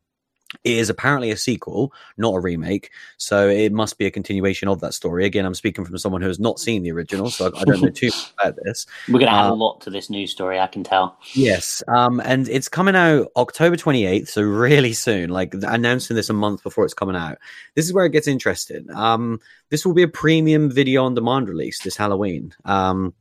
It 0.64 0.78
is 0.78 0.90
apparently 0.90 1.32
a 1.32 1.38
sequel, 1.38 1.94
not 2.18 2.36
a 2.36 2.40
remake. 2.40 2.92
So 3.18 3.48
it 3.48 3.72
must 3.72 3.98
be 3.98 4.06
a 4.06 4.12
continuation 4.12 4.68
of 4.68 4.80
that 4.82 4.94
story. 4.94 5.26
Again, 5.26 5.46
I'm 5.46 5.54
speaking 5.54 5.86
from 5.86 5.98
someone 5.98 6.22
who 6.22 6.28
has 6.28 6.40
not 6.40 6.60
seen 6.60 6.84
the 6.84 6.92
original, 6.92 7.30
so 7.30 7.46
I, 7.46 7.60
I 7.60 7.64
don't 7.64 7.82
know 7.82 7.90
too 7.90 8.08
much 8.08 8.34
about 8.42 8.56
this. 8.64 8.86
We're 9.08 9.20
going 9.20 9.32
to 9.32 9.38
add 9.38 9.50
a 9.50 9.54
lot 9.54 9.82
to 9.82 9.90
this 9.90 10.10
news 10.10 10.32
story, 10.32 10.60
I 10.60 10.68
can 10.68 10.84
tell. 10.84 11.18
Yes, 11.34 11.84
um, 11.88 12.20
and 12.22 12.48
it's 12.50 12.70
coming 12.70 12.96
out 12.96 13.28
October 13.36 13.76
28th, 13.76 14.28
so 14.28 14.42
really 14.42 14.94
soon. 14.94 15.30
Like 15.30 15.54
announcing 15.54 16.16
this 16.16 16.30
a 16.30 16.34
month 16.34 16.64
before 16.64 16.86
it's 16.86 16.94
coming 16.94 17.16
out. 17.16 17.38
This 17.76 17.86
is 17.86 17.94
where 17.94 18.06
it 18.06 18.12
gets 18.12 18.28
interesting. 18.28 18.88
Um, 18.94 19.40
this 19.70 19.86
will 19.86 19.94
be 19.94 20.04
a 20.04 20.08
premium 20.08 20.70
video 20.70 21.06
on 21.06 21.16
demand 21.16 21.50
release 21.50 21.80
this 21.80 21.98
Halloween. 21.98 22.54
Um, 22.66 23.14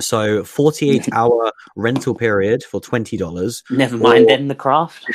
so 0.00 0.44
48 0.44 1.08
hour 1.12 1.52
rental 1.76 2.14
period 2.14 2.62
for 2.64 2.80
twenty 2.80 3.16
dollars, 3.16 3.62
Never 3.70 3.96
mind 3.96 4.24
or- 4.24 4.28
then 4.28 4.48
The 4.48 4.54
Craft. 4.54 5.06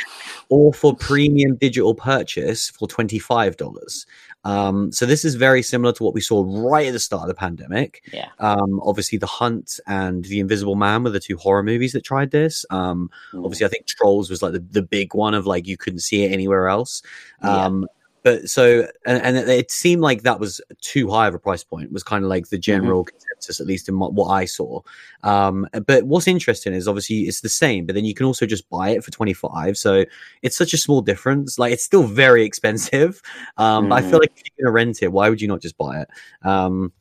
or 0.49 0.73
for 0.73 0.95
premium 0.95 1.55
digital 1.57 1.93
purchase 1.95 2.69
for 2.69 2.87
twenty 2.87 3.19
five 3.19 3.57
dollars. 3.57 4.05
Um, 4.45 4.91
so 4.93 5.05
this 5.05 5.25
is 5.25 5.35
very 5.35 5.61
similar 5.61 5.91
to 5.93 6.03
what 6.03 6.13
we 6.13 6.21
saw 6.21 6.45
right 6.47 6.87
at 6.87 6.93
the 6.93 6.99
start 6.99 7.23
of 7.23 7.27
the 7.27 7.33
pandemic. 7.35 8.03
Yeah. 8.13 8.29
Um, 8.39 8.79
obviously, 8.85 9.17
The 9.17 9.25
Hunt 9.27 9.81
and 9.85 10.23
The 10.23 10.39
Invisible 10.39 10.75
Man 10.75 11.03
were 11.03 11.09
the 11.09 11.19
two 11.19 11.35
horror 11.35 11.61
movies 11.61 11.91
that 11.91 12.05
tried 12.05 12.31
this. 12.31 12.65
Um, 12.69 13.09
Mm. 13.33 13.43
obviously 13.43 13.65
i 13.65 13.69
think 13.69 13.85
trolls 13.85 14.29
was 14.29 14.41
like 14.41 14.53
the, 14.53 14.59
the 14.71 14.81
big 14.81 15.13
one 15.13 15.33
of 15.33 15.45
like 15.45 15.67
you 15.67 15.77
couldn't 15.77 15.99
see 15.99 16.23
it 16.23 16.31
anywhere 16.31 16.67
else 16.67 17.01
Yeah. 17.43 17.65
um 17.65 17.85
but 18.23 18.49
so 18.49 18.87
and, 19.05 19.21
and 19.37 19.49
it 19.49 19.69
seemed 19.71 20.01
like 20.01 20.23
that 20.23 20.39
was 20.39 20.59
too 20.81 21.09
high 21.09 21.27
of 21.27 21.33
a 21.35 21.39
price 21.39 21.63
point 21.63 21.91
was 21.91 22.03
kind 22.03 22.23
of 22.23 22.29
like 22.29 22.49
the 22.49 22.57
general 22.57 23.07
consensus 23.39 23.59
at 23.59 23.67
least 23.67 23.89
in 23.89 23.97
what, 23.99 24.13
what 24.13 24.27
i 24.27 24.45
saw 24.45 24.81
um 25.23 25.67
but 25.85 26.03
what's 26.03 26.27
interesting 26.27 26.73
is 26.73 26.87
obviously 26.87 27.21
it's 27.21 27.41
the 27.41 27.49
same 27.49 27.85
but 27.85 27.95
then 27.95 28.05
you 28.05 28.13
can 28.13 28.25
also 28.25 28.45
just 28.45 28.69
buy 28.69 28.89
it 28.89 29.03
for 29.03 29.11
25 29.11 29.77
so 29.77 30.05
it's 30.41 30.57
such 30.57 30.73
a 30.73 30.77
small 30.77 31.01
difference 31.01 31.57
like 31.59 31.73
it's 31.73 31.83
still 31.83 32.03
very 32.03 32.43
expensive 32.49 33.21
um 33.57 33.89
but 33.89 33.95
i 33.95 34.01
feel 34.01 34.19
Mhm. 34.19 34.23
like 34.23 34.31
if 34.35 34.43
you're 34.57 34.65
gonna 34.65 34.73
rent 34.73 35.01
it 35.01 35.11
why 35.11 35.29
would 35.29 35.41
you 35.41 35.47
not 35.47 35.61
just 35.61 35.77
buy 35.77 36.01
it 36.01 36.09
um 36.43 36.91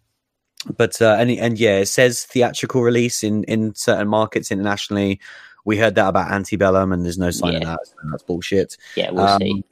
but 0.77 1.01
uh, 1.01 1.17
and 1.21 1.31
and 1.31 1.57
yeah, 1.57 1.79
it 1.79 1.87
says 1.87 2.25
theatrical 2.25 2.83
release 2.83 3.23
in 3.23 3.45
in 3.45 3.77
certain 3.77 4.09
markets 4.09 4.51
internationally. 4.51 5.21
We 5.65 5.79
heard 5.79 5.95
that 5.95 6.09
about 6.09 6.33
Antebellum, 6.33 6.93
and 6.93 7.05
there's 7.05 7.17
no 7.17 7.31
sign 7.31 7.55
of 7.55 7.63
that. 7.63 7.79
So 7.87 7.95
that's 8.11 8.25
bullshit. 8.25 8.77
Yeah, 8.97 9.11
we'll 9.13 9.29
Um, 9.29 9.39
see. 9.39 9.65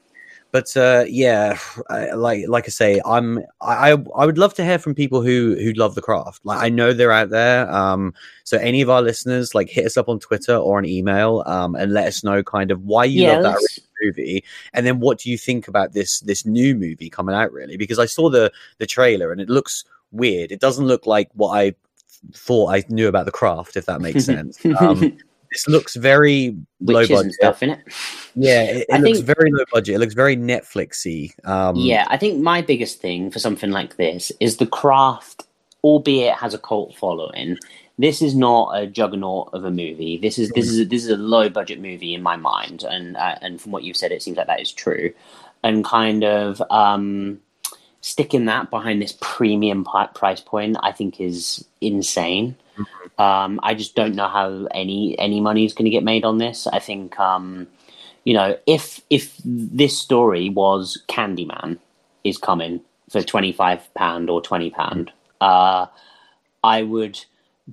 But 0.57 0.75
uh, 0.75 1.05
yeah, 1.07 1.59
I, 1.91 2.13
like 2.13 2.49
like 2.49 2.65
I 2.65 2.71
say, 2.71 2.99
I'm 3.05 3.41
I 3.61 3.91
I 3.91 4.25
would 4.25 4.39
love 4.39 4.55
to 4.55 4.65
hear 4.65 4.79
from 4.79 4.95
people 4.95 5.21
who 5.21 5.55
who 5.55 5.75
love 5.75 5.95
the 5.95 6.01
craft. 6.01 6.41
Like 6.47 6.63
I 6.63 6.71
know 6.71 6.95
they're 6.95 7.13
out 7.13 7.29
there. 7.29 7.71
Um, 7.71 8.15
so 8.45 8.57
any 8.57 8.81
of 8.81 8.89
our 8.89 9.03
listeners, 9.03 9.55
like 9.55 9.69
hit 9.69 9.85
us 9.85 9.99
up 9.99 10.09
on 10.09 10.19
Twitter 10.19 10.57
or 10.57 10.79
an 10.79 10.87
email, 10.87 11.43
um, 11.45 11.75
and 11.75 11.93
let 11.93 12.07
us 12.07 12.25
know 12.25 12.43
kind 12.43 12.71
of 12.71 12.81
why 12.85 13.05
you 13.05 13.27
Yeah, 13.27 13.35
love 13.35 13.43
that 13.43 13.81
movie 14.03 14.43
and 14.73 14.87
then 14.87 14.99
what 14.99 15.19
do 15.19 15.31
you 15.31 15.37
think 15.37 15.69
about 15.69 15.93
this 15.93 16.21
this 16.21 16.47
new 16.47 16.75
movie 16.75 17.09
coming 17.09 17.35
out 17.35 17.51
really 17.51 17.79
because 17.79 17.99
i 17.99 18.05
saw 18.05 18.29
the 18.29 18.53
the 18.77 18.85
trailer 18.87 19.33
and 19.33 19.41
it 19.41 19.49
looks 19.49 19.85
weird 20.13 20.53
it 20.53 20.61
doesn't 20.61 20.87
look 20.87 21.07
like 21.07 21.31
what 21.33 21.57
i 21.57 21.75
thought 22.35 22.75
i 22.75 22.85
knew 22.91 23.09
about 23.09 23.25
the 23.25 23.33
craft 23.33 23.75
if 23.75 23.87
that 23.87 24.03
makes 24.03 24.23
sense 24.27 24.63
um, 24.79 25.17
this 25.53 25.69
looks 25.69 25.97
very 25.97 26.57
low 26.81 27.07
budget 27.07 27.33
stuff 27.33 27.63
in 27.63 27.71
it. 27.71 27.81
yeah 28.35 28.63
it, 28.63 28.87
it 28.89 29.01
looks 29.01 29.19
think- 29.19 29.37
very 29.37 29.51
low 29.51 29.65
budget 29.73 29.95
it 29.95 29.99
looks 29.99 30.15
very 30.15 30.37
netflixy 30.37 31.33
um 31.47 31.77
yeah, 31.77 32.07
I 32.09 32.17
think 32.17 32.41
my 32.41 32.63
biggest 32.63 33.01
thing 33.01 33.31
for 33.31 33.39
something 33.39 33.71
like 33.71 33.97
this 33.97 34.33
is 34.41 34.57
the 34.57 34.67
craft, 34.67 35.45
albeit 35.85 36.35
has 36.35 36.55
a 36.55 36.59
cult 36.59 36.95
following, 36.97 37.57
this 37.99 38.21
is 38.21 38.35
not 38.35 38.73
a 38.79 38.87
juggernaut 38.87 39.51
of 39.53 39.65
a 39.65 39.71
movie. 39.71 40.19
This 40.19 40.39
is 40.39 40.51
this 40.51 40.69
is 40.69 40.81
a, 40.81 40.85
this 40.85 41.05
is 41.05 41.11
a 41.11 41.17
low 41.17 41.49
budget 41.49 41.81
movie 41.81 42.15
in 42.15 42.23
my 42.23 42.37
mind, 42.37 42.83
and 42.83 43.17
uh, 43.17 43.37
and 43.41 43.61
from 43.61 43.73
what 43.73 43.85
you've 43.85 43.97
said, 43.97 44.13
it 44.13 44.23
seems 44.23 44.37
like 44.37 44.47
that 44.49 44.61
is 44.61 44.73
true. 44.73 45.13
And 45.63 45.85
kind 45.85 46.23
of 46.25 46.63
um, 46.71 47.41
sticking 48.07 48.45
that 48.45 48.71
behind 48.71 49.03
this 49.03 49.19
premium 49.21 49.85
price 50.15 50.41
point, 50.41 50.77
I 50.81 50.93
think, 50.93 51.21
is 51.21 51.65
insane. 51.81 52.55
Mm-hmm. 52.79 53.21
Um, 53.21 53.59
I 53.65 53.75
just 53.75 53.97
don't 53.97 54.15
know 54.15 54.29
how 54.29 54.69
any 54.73 55.19
any 55.19 55.41
money 55.41 55.65
is 55.65 55.73
going 55.73 55.87
to 55.87 55.91
get 55.91 56.05
made 56.05 56.25
on 56.25 56.39
this. 56.39 56.69
I 56.69 56.79
think 56.79 57.19
um, 57.19 57.67
you 58.23 58.33
know 58.33 58.57
if 58.67 59.01
if 59.11 59.37
this 59.45 59.99
story 59.99 60.51
was 60.51 61.03
Candyman 61.09 61.79
is 62.23 62.39
coming 62.39 62.81
for 63.11 63.23
twenty 63.23 63.53
five 63.53 63.93
pound 63.95 64.31
or 64.31 64.41
twenty 64.41 64.71
pound, 64.71 65.11
uh, 65.41 65.87
I 66.63 66.85
would 66.85 67.25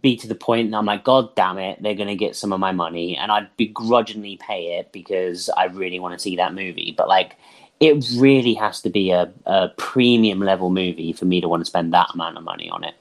be 0.02 0.16
to 0.18 0.28
the 0.28 0.34
point 0.34 0.66
and 0.66 0.76
I'm 0.76 0.88
like, 0.88 1.04
God 1.04 1.36
damn 1.36 1.60
it, 1.60 1.80
they're 1.84 1.94
going 1.94 2.08
to 2.08 2.16
get 2.16 2.36
some 2.36 2.52
of 2.52 2.60
my 2.60 2.72
money. 2.72 3.16
And 3.16 3.32
I'd 3.32 3.56
begrudgingly 3.58 4.38
pay 4.38 4.80
it 4.80 4.92
because 4.92 5.52
I 5.56 5.66
really 5.66 6.00
want 6.00 6.16
to 6.16 6.20
see 6.20 6.38
that 6.38 6.56
movie. 6.56 6.96
But 6.98 7.08
like, 7.08 7.36
it 7.84 8.06
really 8.16 8.54
has 8.54 8.82
to 8.82 8.90
be 8.90 9.12
a, 9.12 9.30
a 9.46 9.70
premium 9.78 10.40
level 10.40 10.70
movie 10.70 11.12
for 11.12 11.26
me 11.26 11.42
to 11.42 11.50
want 11.50 11.62
to 11.62 11.66
spend 11.66 11.94
that 11.94 12.14
amount 12.14 12.38
of 12.38 12.44
money 12.44 12.70
on 12.70 12.86
it. 12.86 12.96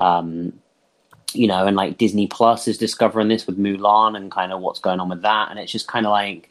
Um, 0.00 0.54
you 1.34 1.46
know, 1.46 1.66
and 1.66 1.76
like 1.76 1.98
Disney 1.98 2.26
Plus 2.26 2.66
is 2.66 2.78
discovering 2.78 3.28
this 3.28 3.46
with 3.46 3.58
Mulan 3.58 4.16
and 4.16 4.30
kind 4.30 4.52
of 4.52 4.60
what's 4.60 4.80
going 4.80 5.00
on 5.00 5.10
with 5.10 5.22
that. 5.22 5.50
And 5.50 5.58
it's 5.58 5.70
just 5.70 5.86
kind 5.86 6.06
of 6.06 6.10
like 6.10 6.48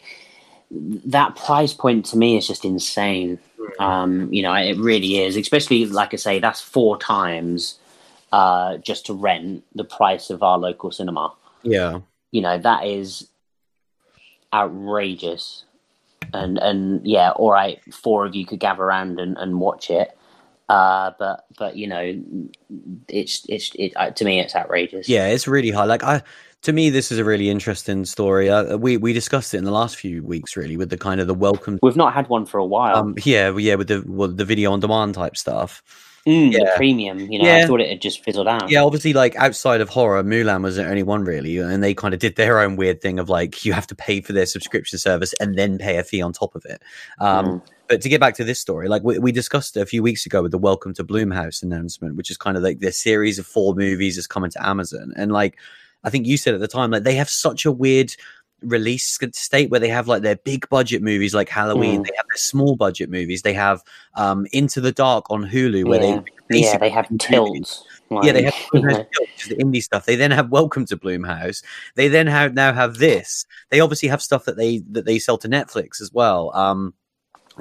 that 0.71 1.35
price 1.35 1.73
point 1.73 2.05
to 2.07 2.17
me 2.17 2.37
is 2.37 2.47
just 2.47 2.65
insane. 2.65 3.39
Hmm. 3.57 3.83
Um, 3.83 4.33
you 4.33 4.43
know, 4.43 4.53
it 4.53 4.77
really 4.77 5.19
is, 5.19 5.35
especially 5.35 5.85
like 5.87 6.13
I 6.13 6.17
say, 6.17 6.39
that's 6.39 6.61
four 6.61 6.99
times 6.99 7.79
uh, 8.31 8.77
just 8.77 9.07
to 9.07 9.13
rent 9.13 9.63
the 9.73 9.83
price 9.83 10.29
of 10.29 10.43
our 10.43 10.57
local 10.57 10.91
cinema. 10.91 11.33
Yeah, 11.63 12.01
you 12.31 12.41
know 12.41 12.57
that 12.57 12.85
is 12.85 13.27
outrageous. 14.53 15.65
And 16.33 16.57
and 16.57 17.05
yeah, 17.05 17.31
all 17.31 17.51
right, 17.51 17.79
four 17.93 18.25
of 18.25 18.35
you 18.35 18.45
could 18.45 18.59
gather 18.59 18.83
around 18.83 19.19
and, 19.19 19.37
and 19.37 19.59
watch 19.59 19.89
it. 19.89 20.17
Uh, 20.69 21.11
but 21.19 21.45
but 21.57 21.75
you 21.75 21.87
know, 21.87 22.23
it's 23.09 23.45
it's 23.49 23.71
it, 23.75 23.93
uh, 23.97 24.11
to 24.11 24.23
me 24.23 24.39
it's 24.39 24.55
outrageous. 24.55 25.09
Yeah, 25.09 25.27
it's 25.27 25.47
really 25.47 25.71
hard. 25.71 25.89
Like 25.89 26.03
I 26.03 26.21
to 26.61 26.73
me, 26.73 26.89
this 26.89 27.11
is 27.11 27.17
a 27.17 27.23
really 27.23 27.49
interesting 27.49 28.05
story. 28.05 28.49
Uh, 28.49 28.77
we 28.77 28.97
we 28.97 29.13
discussed 29.13 29.53
it 29.53 29.57
in 29.57 29.63
the 29.63 29.71
last 29.71 29.95
few 29.95 30.23
weeks, 30.23 30.55
really, 30.55 30.77
with 30.77 30.89
the 30.89 30.97
kind 30.97 31.19
of 31.19 31.27
the 31.27 31.33
welcome. 31.33 31.79
We've 31.81 31.95
not 31.95 32.13
had 32.13 32.29
one 32.29 32.45
for 32.45 32.59
a 32.59 32.65
while. 32.65 32.95
Um, 32.97 33.15
yeah, 33.23 33.55
yeah, 33.57 33.75
with 33.75 33.87
the 33.87 34.03
well, 34.05 34.29
the 34.29 34.45
video 34.45 34.71
on 34.71 34.79
demand 34.79 35.15
type 35.15 35.35
stuff. 35.35 35.83
Mm, 36.27 36.51
yeah. 36.51 36.59
The 36.59 36.71
premium, 36.75 37.19
you 37.31 37.39
know, 37.39 37.45
yeah. 37.45 37.63
I 37.63 37.65
thought 37.65 37.81
it 37.81 37.89
had 37.89 38.01
just 38.01 38.23
fizzled 38.23 38.47
out. 38.47 38.69
Yeah, 38.69 38.83
obviously, 38.83 39.13
like 39.13 39.35
outside 39.37 39.81
of 39.81 39.89
horror, 39.89 40.23
Mulan 40.23 40.61
was 40.61 40.75
the 40.75 40.87
only 40.87 41.01
one 41.01 41.23
really, 41.23 41.57
and 41.57 41.83
they 41.83 41.95
kind 41.95 42.13
of 42.13 42.19
did 42.19 42.35
their 42.35 42.59
own 42.59 42.75
weird 42.75 43.01
thing 43.01 43.17
of 43.17 43.27
like 43.27 43.65
you 43.65 43.73
have 43.73 43.87
to 43.87 43.95
pay 43.95 44.21
for 44.21 44.31
their 44.31 44.45
subscription 44.45 44.99
service 44.99 45.33
and 45.39 45.57
then 45.57 45.79
pay 45.79 45.97
a 45.97 46.03
fee 46.03 46.21
on 46.21 46.31
top 46.31 46.53
of 46.53 46.63
it. 46.65 46.83
Um, 47.19 47.45
mm. 47.45 47.61
But 47.87 48.01
to 48.01 48.09
get 48.09 48.21
back 48.21 48.35
to 48.35 48.43
this 48.43 48.59
story, 48.59 48.87
like 48.87 49.03
we, 49.03 49.17
we 49.17 49.31
discussed 49.31 49.75
a 49.75 49.85
few 49.85 50.03
weeks 50.03 50.25
ago 50.25 50.43
with 50.43 50.51
the 50.51 50.57
Welcome 50.59 50.93
to 50.93 51.03
Blumhouse 51.03 51.63
announcement, 51.63 52.15
which 52.15 52.29
is 52.29 52.37
kind 52.37 52.55
of 52.55 52.61
like 52.63 52.79
this 52.79 52.97
series 52.97 53.39
of 53.39 53.47
four 53.47 53.73
movies 53.73 54.17
is 54.17 54.27
coming 54.27 54.51
to 54.51 54.65
Amazon, 54.65 55.13
and 55.15 55.31
like 55.31 55.57
I 56.03 56.09
think 56.11 56.27
you 56.27 56.37
said 56.37 56.53
at 56.53 56.59
the 56.59 56.67
time, 56.67 56.91
like 56.91 57.03
they 57.03 57.15
have 57.15 57.29
such 57.29 57.65
a 57.65 57.71
weird 57.71 58.15
release 58.61 59.17
state 59.33 59.69
where 59.69 59.79
they 59.79 59.89
have 59.89 60.07
like 60.07 60.21
their 60.21 60.35
big 60.37 60.67
budget 60.69 61.01
movies 61.01 61.33
like 61.33 61.49
Halloween, 61.49 62.01
mm. 62.01 62.07
they 62.07 62.13
have 62.15 62.27
their 62.27 62.37
small 62.37 62.75
budget 62.75 63.09
movies, 63.09 63.41
they 63.41 63.53
have 63.53 63.81
um 64.15 64.45
Into 64.51 64.81
the 64.81 64.91
Dark 64.91 65.29
on 65.29 65.43
Hulu 65.43 65.85
where 65.85 66.01
yeah. 66.01 66.21
they 66.49 66.59
yeah 66.59 66.77
they 66.77 66.89
have 66.89 67.07
tilts. 67.19 67.83
Like, 68.09 68.25
yeah, 68.25 68.31
they 68.33 68.43
have 68.43 68.55
the 68.73 69.55
indie 69.57 69.81
stuff. 69.81 70.05
They 70.05 70.15
then 70.15 70.31
have 70.31 70.49
Welcome 70.49 70.85
to 70.87 70.97
Blumhouse. 70.97 71.63
They 71.95 72.07
then 72.07 72.27
have 72.27 72.53
now 72.53 72.73
have 72.73 72.97
this. 72.97 73.45
They 73.69 73.79
obviously 73.79 74.09
have 74.09 74.21
stuff 74.21 74.45
that 74.45 74.57
they 74.57 74.79
that 74.89 75.05
they 75.05 75.17
sell 75.17 75.37
to 75.39 75.47
Netflix 75.47 76.01
as 76.01 76.11
well. 76.11 76.51
Um, 76.55 76.93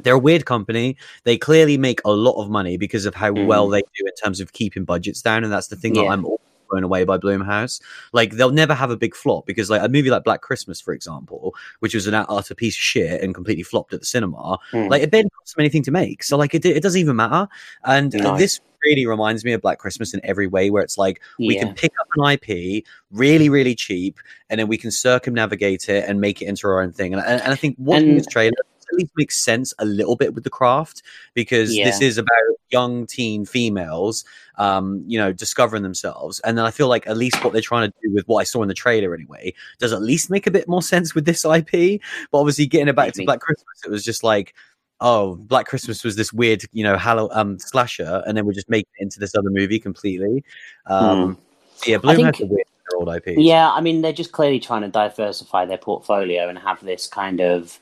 they're 0.02 0.14
a 0.14 0.18
weird 0.18 0.46
company. 0.46 0.96
They 1.24 1.36
clearly 1.36 1.76
make 1.76 2.00
a 2.04 2.10
lot 2.10 2.42
of 2.42 2.50
money 2.50 2.76
because 2.76 3.06
of 3.06 3.14
how 3.14 3.32
mm. 3.32 3.46
well 3.46 3.68
they 3.68 3.80
do 3.80 4.06
in 4.06 4.14
terms 4.22 4.40
of 4.40 4.52
keeping 4.52 4.84
budgets 4.84 5.22
down, 5.22 5.44
and 5.44 5.52
that's 5.52 5.68
the 5.68 5.76
thing 5.76 5.94
yeah. 5.94 6.02
that 6.02 6.08
I'm 6.08 6.26
blown 6.70 6.84
away 6.84 7.04
by 7.04 7.18
Blumhouse. 7.18 7.80
Like 8.12 8.32
they'll 8.32 8.50
never 8.50 8.74
have 8.74 8.90
a 8.90 8.96
big 8.96 9.14
flop 9.14 9.46
because 9.46 9.70
like 9.70 9.82
a 9.82 9.88
movie 9.88 10.10
like 10.10 10.24
Black 10.24 10.40
Christmas, 10.40 10.80
for 10.80 10.94
example, 10.94 11.54
which 11.80 11.94
was 11.94 12.06
an 12.06 12.14
utter 12.14 12.54
piece 12.54 12.76
of 12.76 12.82
shit 12.82 13.20
and 13.22 13.34
completely 13.34 13.64
flopped 13.64 13.92
at 13.92 14.00
the 14.00 14.06
cinema, 14.06 14.58
mm. 14.72 14.90
like 14.90 15.02
it 15.02 15.10
didn't 15.10 15.32
cost 15.34 15.56
them 15.56 15.62
anything 15.62 15.82
to 15.82 15.90
make. 15.90 16.22
So 16.22 16.36
like 16.36 16.54
it, 16.54 16.64
it 16.64 16.82
doesn't 16.82 17.00
even 17.00 17.16
matter. 17.16 17.48
And 17.84 18.12
no. 18.14 18.36
this 18.36 18.60
really 18.84 19.06
reminds 19.06 19.44
me 19.44 19.52
of 19.52 19.60
Black 19.60 19.78
Christmas 19.78 20.14
in 20.14 20.20
every 20.24 20.46
way, 20.46 20.70
where 20.70 20.82
it's 20.82 20.98
like 20.98 21.20
yeah. 21.38 21.48
we 21.48 21.58
can 21.58 21.74
pick 21.74 21.92
up 22.00 22.08
an 22.16 22.32
IP 22.32 22.84
really, 23.10 23.48
really 23.48 23.74
cheap, 23.74 24.18
and 24.48 24.58
then 24.58 24.68
we 24.68 24.76
can 24.76 24.90
circumnavigate 24.90 25.88
it 25.88 26.08
and 26.08 26.20
make 26.20 26.42
it 26.42 26.46
into 26.46 26.66
our 26.66 26.82
own 26.82 26.92
thing. 26.92 27.12
And, 27.12 27.22
and, 27.22 27.42
and 27.42 27.52
I 27.52 27.56
think 27.56 27.76
watching 27.78 28.16
this 28.16 28.26
trailer 28.26 28.56
at 28.92 28.98
least 28.98 29.12
makes 29.16 29.42
sense 29.42 29.72
a 29.78 29.84
little 29.84 30.16
bit 30.16 30.34
with 30.34 30.44
the 30.44 30.50
craft 30.50 31.02
because 31.34 31.74
yeah. 31.74 31.84
this 31.84 32.00
is 32.00 32.18
about 32.18 32.30
young 32.70 33.06
teen 33.06 33.44
females, 33.44 34.24
um, 34.58 35.02
you 35.06 35.18
know, 35.18 35.32
discovering 35.32 35.82
themselves. 35.82 36.40
And 36.40 36.56
then 36.56 36.64
I 36.64 36.70
feel 36.70 36.88
like 36.88 37.06
at 37.06 37.16
least 37.16 37.42
what 37.44 37.52
they're 37.52 37.62
trying 37.62 37.90
to 37.90 37.94
do 38.02 38.14
with 38.14 38.26
what 38.28 38.40
I 38.40 38.44
saw 38.44 38.62
in 38.62 38.68
the 38.68 38.74
trailer 38.74 39.14
anyway 39.14 39.54
does 39.78 39.92
at 39.92 40.02
least 40.02 40.30
make 40.30 40.46
a 40.46 40.50
bit 40.50 40.68
more 40.68 40.82
sense 40.82 41.14
with 41.14 41.24
this 41.24 41.44
IP. 41.44 42.00
But 42.30 42.38
obviously, 42.38 42.66
getting 42.66 42.88
it 42.88 42.96
back 42.96 43.06
Maybe. 43.06 43.20
to 43.20 43.24
Black 43.24 43.40
Christmas, 43.40 43.82
it 43.84 43.90
was 43.90 44.04
just 44.04 44.22
like, 44.22 44.54
oh, 45.00 45.36
Black 45.36 45.66
Christmas 45.66 46.04
was 46.04 46.16
this 46.16 46.32
weird, 46.32 46.62
you 46.72 46.84
know, 46.84 46.96
Halloween 46.96 47.36
um, 47.36 47.58
slasher, 47.58 48.22
and 48.26 48.36
then 48.36 48.44
we're 48.44 48.52
just 48.52 48.70
making 48.70 48.90
it 48.98 49.02
into 49.02 49.18
this 49.18 49.34
other 49.34 49.50
movie 49.50 49.78
completely. 49.78 50.44
Um, 50.86 51.34
hmm. 51.34 51.90
Yeah, 51.90 51.96
Bloom 51.96 52.16
think, 52.16 52.36
has 52.36 52.40
a 52.42 52.46
weird 52.46 52.66
old 52.94 53.08
IP. 53.08 53.34
Yeah, 53.38 53.70
I 53.70 53.80
mean, 53.80 54.02
they're 54.02 54.12
just 54.12 54.32
clearly 54.32 54.60
trying 54.60 54.82
to 54.82 54.88
diversify 54.88 55.64
their 55.64 55.78
portfolio 55.78 56.48
and 56.48 56.58
have 56.58 56.84
this 56.84 57.06
kind 57.06 57.40
of 57.40 57.78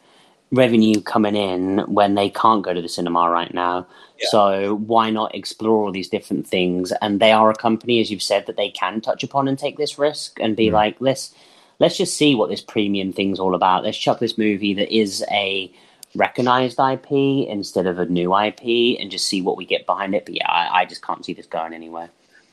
revenue 0.51 1.01
coming 1.01 1.37
in 1.37 1.79
when 1.81 2.15
they 2.15 2.31
can't 2.31 2.63
go 2.63 2.73
to 2.73 2.81
the 2.81 2.89
cinema 2.89 3.31
right 3.31 3.53
now. 3.53 3.87
Yeah. 4.19 4.29
So 4.31 4.75
why 4.77 5.11
not 5.11 5.35
explore 5.35 5.85
all 5.85 5.93
these 5.93 6.09
different 6.09 6.47
things? 6.47 6.93
And 7.03 7.21
they 7.21 7.33
are 7.33 7.51
a 7.51 7.55
company, 7.55 8.01
as 8.01 8.11
you've 8.11 8.23
said, 8.23 8.47
that 8.47 8.57
they 8.57 8.71
can 8.71 9.01
touch 9.01 9.23
upon 9.23 9.49
and 9.49 9.59
take 9.59 9.77
this 9.77 9.99
risk 9.99 10.39
and 10.41 10.57
be 10.57 10.71
like, 10.71 10.97
let's 11.01 11.35
let's 11.79 11.97
just 11.97 12.17
see 12.17 12.35
what 12.35 12.49
this 12.49 12.63
premium 12.63 13.13
thing's 13.13 13.39
all 13.39 13.55
about. 13.55 13.85
Let's 13.85 13.99
chuck 13.99 14.19
this 14.19 14.39
movie 14.39 14.75
that 14.75 14.95
is 14.95 15.25
a 15.31 15.73
recognized 16.15 16.81
IP 16.81 17.13
instead 17.49 17.87
of 17.87 17.99
a 17.99 18.07
new 18.07 18.37
IP 18.37 18.99
and 18.99 19.11
just 19.11 19.29
see 19.29 19.43
what 19.43 19.57
we 19.57 19.67
get 19.67 19.87
behind 19.87 20.15
it. 20.15 20.25
But 20.25 20.35
yeah, 20.35 20.51
I, 20.51 20.81
I 20.81 20.85
just 20.87 21.03
can't 21.03 21.25
see 21.25 21.35
this 21.35 21.47
going 21.47 21.75
anywhere. 21.75 22.09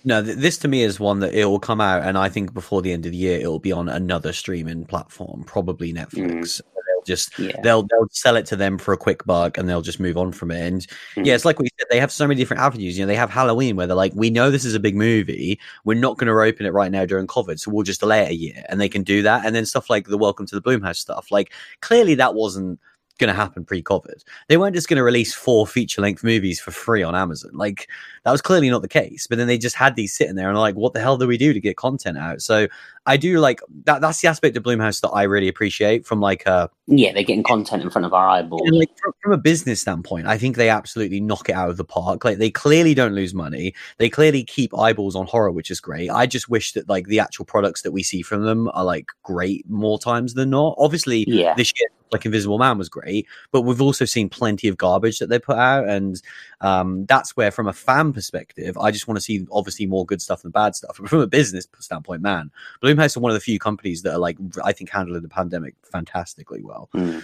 No, 0.07 0.21
this 0.21 0.59
to 0.59 0.67
me 0.67 0.83
is 0.83 0.99
one 0.99 1.21
that 1.21 1.33
it 1.33 1.45
will 1.45 1.59
come 1.59 1.81
out, 1.81 2.03
and 2.03 2.15
I 2.15 2.29
think 2.29 2.53
before 2.53 2.83
the 2.83 2.91
end 2.91 3.07
of 3.07 3.11
the 3.11 3.17
year, 3.17 3.39
it 3.39 3.47
will 3.47 3.57
be 3.57 3.71
on 3.71 3.89
another 3.89 4.33
streaming 4.33 4.85
platform, 4.85 5.43
probably 5.45 5.93
Netflix. 5.93 6.61
Mm 6.61 6.61
just 7.05 7.37
yeah. 7.39 7.59
they'll 7.63 7.83
they'll 7.83 8.07
sell 8.11 8.35
it 8.35 8.45
to 8.47 8.55
them 8.55 8.77
for 8.77 8.93
a 8.93 8.97
quick 8.97 9.25
buck 9.25 9.57
and 9.57 9.69
they'll 9.69 9.81
just 9.81 9.99
move 9.99 10.17
on 10.17 10.31
from 10.31 10.51
it. 10.51 10.61
And 10.61 10.81
mm-hmm. 10.81 11.23
yeah, 11.23 11.35
it's 11.35 11.45
like 11.45 11.59
we 11.59 11.69
said, 11.77 11.87
they 11.89 11.99
have 11.99 12.11
so 12.11 12.27
many 12.27 12.39
different 12.39 12.61
avenues. 12.61 12.97
You 12.97 13.03
know, 13.03 13.07
they 13.07 13.15
have 13.15 13.29
Halloween 13.29 13.75
where 13.75 13.87
they're 13.87 13.95
like, 13.95 14.13
we 14.15 14.29
know 14.29 14.51
this 14.51 14.65
is 14.65 14.75
a 14.75 14.79
big 14.79 14.95
movie, 14.95 15.59
we're 15.83 15.99
not 15.99 16.17
going 16.17 16.27
to 16.27 16.33
open 16.33 16.65
it 16.65 16.73
right 16.73 16.91
now 16.91 17.05
during 17.05 17.27
COVID, 17.27 17.59
so 17.59 17.71
we'll 17.71 17.83
just 17.83 17.99
delay 18.01 18.23
it 18.23 18.31
a 18.31 18.35
year, 18.35 18.63
and 18.69 18.81
they 18.81 18.89
can 18.89 19.03
do 19.03 19.21
that. 19.21 19.45
And 19.45 19.55
then 19.55 19.65
stuff 19.65 19.89
like 19.89 20.07
the 20.07 20.17
Welcome 20.17 20.45
to 20.47 20.59
the 20.59 20.61
Blumhouse 20.61 20.97
stuff, 20.97 21.31
like 21.31 21.53
clearly 21.81 22.15
that 22.15 22.35
wasn't 22.35 22.79
going 23.17 23.29
to 23.29 23.33
happen 23.33 23.63
pre-COVID. 23.63 24.23
They 24.47 24.57
weren't 24.57 24.75
just 24.75 24.89
going 24.89 24.97
to 24.97 25.03
release 25.03 25.33
four 25.33 25.65
feature-length 25.65 26.23
movies 26.23 26.59
for 26.59 26.71
free 26.71 27.01
on 27.01 27.15
Amazon. 27.15 27.51
Like 27.53 27.87
that 28.23 28.31
was 28.31 28.41
clearly 28.41 28.69
not 28.69 28.81
the 28.81 28.89
case. 28.89 29.25
But 29.27 29.37
then 29.37 29.47
they 29.47 29.57
just 29.57 29.75
had 29.75 29.95
these 29.95 30.13
sitting 30.13 30.35
there 30.35 30.49
and 30.49 30.57
like, 30.57 30.75
what 30.75 30.93
the 30.93 30.99
hell 30.99 31.17
do 31.17 31.27
we 31.27 31.37
do 31.37 31.53
to 31.53 31.59
get 31.61 31.77
content 31.77 32.17
out? 32.17 32.41
So 32.41 32.67
I 33.05 33.17
do 33.17 33.39
like 33.39 33.61
that. 33.83 34.01
That's 34.01 34.21
the 34.21 34.27
aspect 34.27 34.57
of 34.57 34.63
Blumhouse 34.63 35.01
that 35.01 35.09
I 35.09 35.23
really 35.23 35.47
appreciate 35.47 36.05
from 36.05 36.19
like 36.19 36.45
a 36.45 36.69
yeah, 36.87 37.13
they're 37.13 37.23
getting 37.23 37.43
content 37.43 37.83
in 37.83 37.89
front 37.89 38.05
of 38.05 38.13
our 38.13 38.27
eyeballs. 38.27 38.61
And 38.65 38.77
like 38.77 38.95
from, 38.97 39.13
from, 39.21 39.31
a 39.33 39.37
business 39.37 39.81
standpoint, 39.81 40.27
I 40.27 40.37
think 40.37 40.55
they 40.55 40.69
absolutely 40.69 41.19
knock 41.19 41.49
it 41.49 41.53
out 41.53 41.69
of 41.69 41.77
the 41.77 41.83
park. 41.83 42.23
Like 42.23 42.37
they 42.37 42.51
clearly 42.51 42.93
don't 42.93 43.13
lose 43.13 43.33
money. 43.33 43.73
They 43.97 44.09
clearly 44.09 44.43
keep 44.43 44.77
eyeballs 44.77 45.15
on 45.15 45.25
horror, 45.25 45.51
which 45.51 45.71
is 45.71 45.79
great. 45.79 46.09
I 46.09 46.25
just 46.25 46.49
wish 46.49 46.73
that 46.73 46.87
like 46.89 47.07
the 47.07 47.19
actual 47.19 47.45
products 47.45 47.81
that 47.83 47.91
we 47.91 48.03
see 48.03 48.21
from 48.21 48.43
them 48.43 48.69
are 48.73 48.85
like 48.85 49.07
great 49.23 49.69
more 49.69 49.99
times 49.99 50.33
than 50.33 50.51
not. 50.51 50.75
Obviously, 50.77 51.25
yeah. 51.27 51.53
this 51.55 51.73
year 51.79 51.89
like 52.11 52.25
Invisible 52.25 52.57
Man 52.57 52.77
was 52.77 52.89
great, 52.89 53.27
but 53.51 53.61
we've 53.61 53.81
also 53.81 54.05
seen 54.05 54.29
plenty 54.29 54.67
of 54.67 54.77
garbage 54.77 55.19
that 55.19 55.27
they 55.27 55.39
put 55.39 55.57
out, 55.57 55.87
and 55.87 56.21
um, 56.65 57.05
that's 57.05 57.37
where, 57.37 57.51
from 57.51 57.67
a 57.67 57.73
fan 57.73 58.11
perspective, 58.11 58.75
I 58.75 58.89
just 58.89 59.07
want 59.07 59.17
to 59.17 59.21
see 59.21 59.45
obviously 59.51 59.85
more 59.85 60.03
good 60.03 60.19
stuff 60.19 60.41
than 60.41 60.49
bad 60.49 60.75
stuff. 60.75 60.97
But 60.99 61.09
from 61.09 61.19
a 61.19 61.27
business 61.27 61.67
standpoint, 61.77 62.23
man, 62.23 62.49
Blumhouse 62.81 63.15
are 63.15 63.19
one 63.19 63.29
of 63.29 63.35
the 63.35 63.39
few 63.41 63.59
companies 63.59 64.01
that 64.01 64.13
are 64.13 64.17
like 64.17 64.37
I 64.63 64.71
think 64.71 64.89
handling 64.89 65.21
the 65.21 65.29
pandemic 65.29 65.75
fantastically 65.83 66.63
well. 66.63 66.89
Mm. 66.95 67.23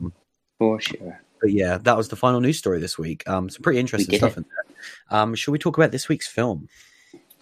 Um, 0.00 0.12
For 0.58 0.80
sure. 0.80 1.20
But 1.40 1.52
yeah, 1.52 1.78
that 1.78 1.96
was 1.96 2.08
the 2.08 2.16
final 2.16 2.40
news 2.40 2.58
story 2.58 2.80
this 2.80 2.98
week. 2.98 3.26
Um, 3.28 3.48
some 3.48 3.62
pretty 3.62 3.78
interesting 3.78 4.16
stuff 4.18 4.36
in 4.36 4.44
there. 4.44 4.76
Um, 5.18 5.36
should 5.36 5.52
we 5.52 5.58
talk 5.58 5.76
about 5.78 5.92
this 5.92 6.08
week's 6.08 6.26
film? 6.26 6.68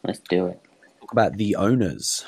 Let's 0.05 0.21
do 0.21 0.49
it. 0.49 0.61
Talk 1.01 1.13
about 1.13 1.37
the 1.39 1.57
owners. 1.57 2.27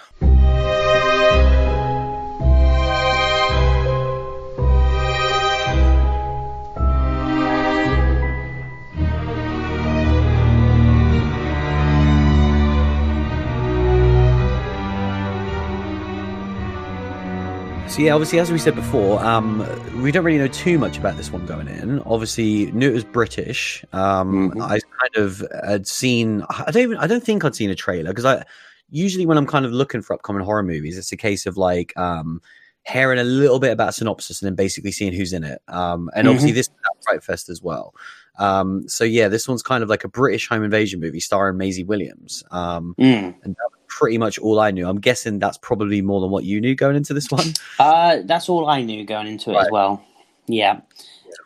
So 17.91 18.03
yeah, 18.03 18.13
obviously, 18.15 18.39
as 18.39 18.53
we 18.53 18.59
said 18.59 18.77
before, 18.77 19.19
um, 19.25 19.59
we 20.01 20.13
don't 20.13 20.25
really 20.25 20.39
know 20.39 20.47
too 20.47 20.79
much 20.79 20.97
about 20.97 21.17
this 21.17 21.33
one 21.33 21.45
going 21.45 21.67
in. 21.67 21.99
Obviously, 22.03 22.71
knew 22.71 22.89
it 22.89 22.95
was 22.95 23.03
British. 23.05 23.85
Um, 23.93 24.53
Mhm. 24.53 24.63
I 24.63 24.79
kind 24.79 25.17
of 25.17 25.43
had 25.67 25.89
seen. 25.89 26.45
I 26.49 26.71
don't 26.71 26.83
even. 26.85 26.97
I 26.99 27.09
don't 27.09 27.23
think 27.23 27.45
I'd 27.45 27.57
seen 27.57 27.69
a 27.69 27.75
trailer 27.75 28.11
because 28.13 28.25
I 28.25 28.45
usually 28.91 29.27
when 29.27 29.37
I'm 29.37 29.47
kind 29.47 29.67
of 29.67 29.73
looking 29.73 30.03
for 30.03 30.15
upcoming 30.15 30.45
horror 30.45 30.63
movies, 30.63 30.97
it's 30.97 31.11
a 31.11 31.17
case 31.17 31.47
of 31.47 31.57
like 31.57 31.93
um, 31.99 32.41
hearing 32.87 33.19
a 33.19 33.25
little 33.25 33.59
bit 33.59 33.73
about 33.73 33.93
synopsis 33.95 34.41
and 34.41 34.47
then 34.47 34.55
basically 34.55 34.93
seeing 34.93 35.13
who's 35.13 35.33
in 35.33 35.43
it. 35.43 35.61
Um, 35.67 36.11
and 36.15 36.29
obviously, 36.29 36.53
this 36.53 36.69
is 36.69 36.73
Fright 37.05 37.25
Fest 37.25 37.49
as 37.49 37.61
well. 37.61 37.93
Um, 38.39 38.89
so 38.89 39.03
yeah, 39.03 39.27
this 39.27 39.49
one's 39.49 39.63
kind 39.65 39.83
of 39.83 39.89
like 39.89 40.05
a 40.05 40.09
British 40.09 40.49
home 40.49 40.63
invasion 40.63 41.01
movie 41.01 41.21
starring 41.21 41.57
Maisie 41.59 41.85
Williams. 41.85 42.45
Um, 42.53 42.95
Mm. 43.01 43.35
and 43.43 43.57
pretty 43.91 44.17
much 44.17 44.39
all 44.39 44.59
I 44.59 44.71
knew. 44.71 44.89
I'm 44.89 45.01
guessing 45.01 45.39
that's 45.39 45.59
probably 45.59 46.01
more 46.01 46.21
than 46.23 46.31
what 46.31 46.45
you 46.45 46.61
knew 46.61 46.75
going 46.75 46.97
into 46.97 47.13
this 47.13 47.31
one. 47.31 47.53
Uh, 47.79 48.19
that's 48.25 48.49
all 48.49 48.69
I 48.69 48.83
knew 48.83 49.05
going 49.05 49.27
into 49.27 49.51
it 49.53 49.57
as 49.57 49.69
well. 49.71 50.03
Yeah. 50.47 50.81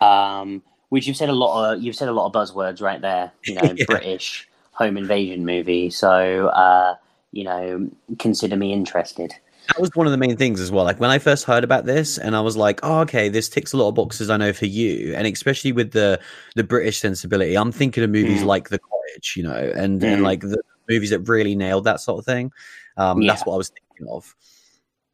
Um, 0.00 0.62
which 0.90 1.06
you've 1.06 1.16
said 1.16 1.28
a 1.28 1.32
lot 1.32 1.72
of 1.74 1.82
you've 1.82 1.96
said 1.96 2.08
a 2.08 2.12
lot 2.12 2.26
of 2.26 2.32
buzzwords 2.32 2.80
right 2.80 3.00
there. 3.00 3.32
You 3.44 3.54
know, 3.54 3.62
Yeah. 3.76 3.84
British 3.86 4.48
home 4.72 4.96
invasion 4.96 5.44
movie. 5.46 5.90
So 5.90 6.48
uh, 6.48 6.96
you 7.32 7.44
know, 7.44 7.88
consider 8.18 8.56
me 8.56 8.72
interested. 8.72 9.32
that 9.68 9.80
was 9.80 9.90
one 9.94 10.06
of 10.06 10.10
the 10.12 10.18
main 10.18 10.36
things 10.36 10.60
as 10.60 10.70
well. 10.72 10.84
Like 10.84 11.00
when 11.00 11.10
I 11.10 11.18
first 11.18 11.44
heard 11.44 11.64
about 11.64 11.84
this, 11.86 12.18
and 12.18 12.34
I 12.36 12.40
was 12.40 12.56
like, 12.56 12.80
"Oh, 12.82 13.00
okay, 13.00 13.28
this 13.28 13.48
ticks 13.48 13.72
a 13.72 13.76
lot 13.76 13.88
of 13.88 13.94
boxes." 13.94 14.28
I 14.30 14.36
know 14.36 14.52
for 14.52 14.66
you, 14.66 15.14
and 15.14 15.26
especially 15.26 15.72
with 15.72 15.92
the 15.92 16.20
the 16.56 16.64
British 16.64 16.98
sensibility, 16.98 17.56
I'm 17.56 17.72
thinking 17.72 18.02
of 18.04 18.10
movies 18.10 18.42
Mm. 18.42 18.46
like 18.46 18.68
The 18.70 18.78
Cottage, 18.80 19.34
you 19.36 19.42
know, 19.44 19.54
and 19.74 20.02
and 20.02 20.20
Mm. 20.20 20.24
like 20.24 20.40
the 20.40 20.60
movies 20.88 21.10
that 21.10 21.20
really 21.20 21.54
nailed 21.54 21.84
that 21.84 22.00
sort 22.00 22.18
of 22.18 22.24
thing. 22.24 22.52
Um, 22.96 23.26
That's 23.26 23.44
what 23.44 23.54
I 23.54 23.56
was 23.56 23.70
thinking 23.70 24.08
of. 24.08 24.34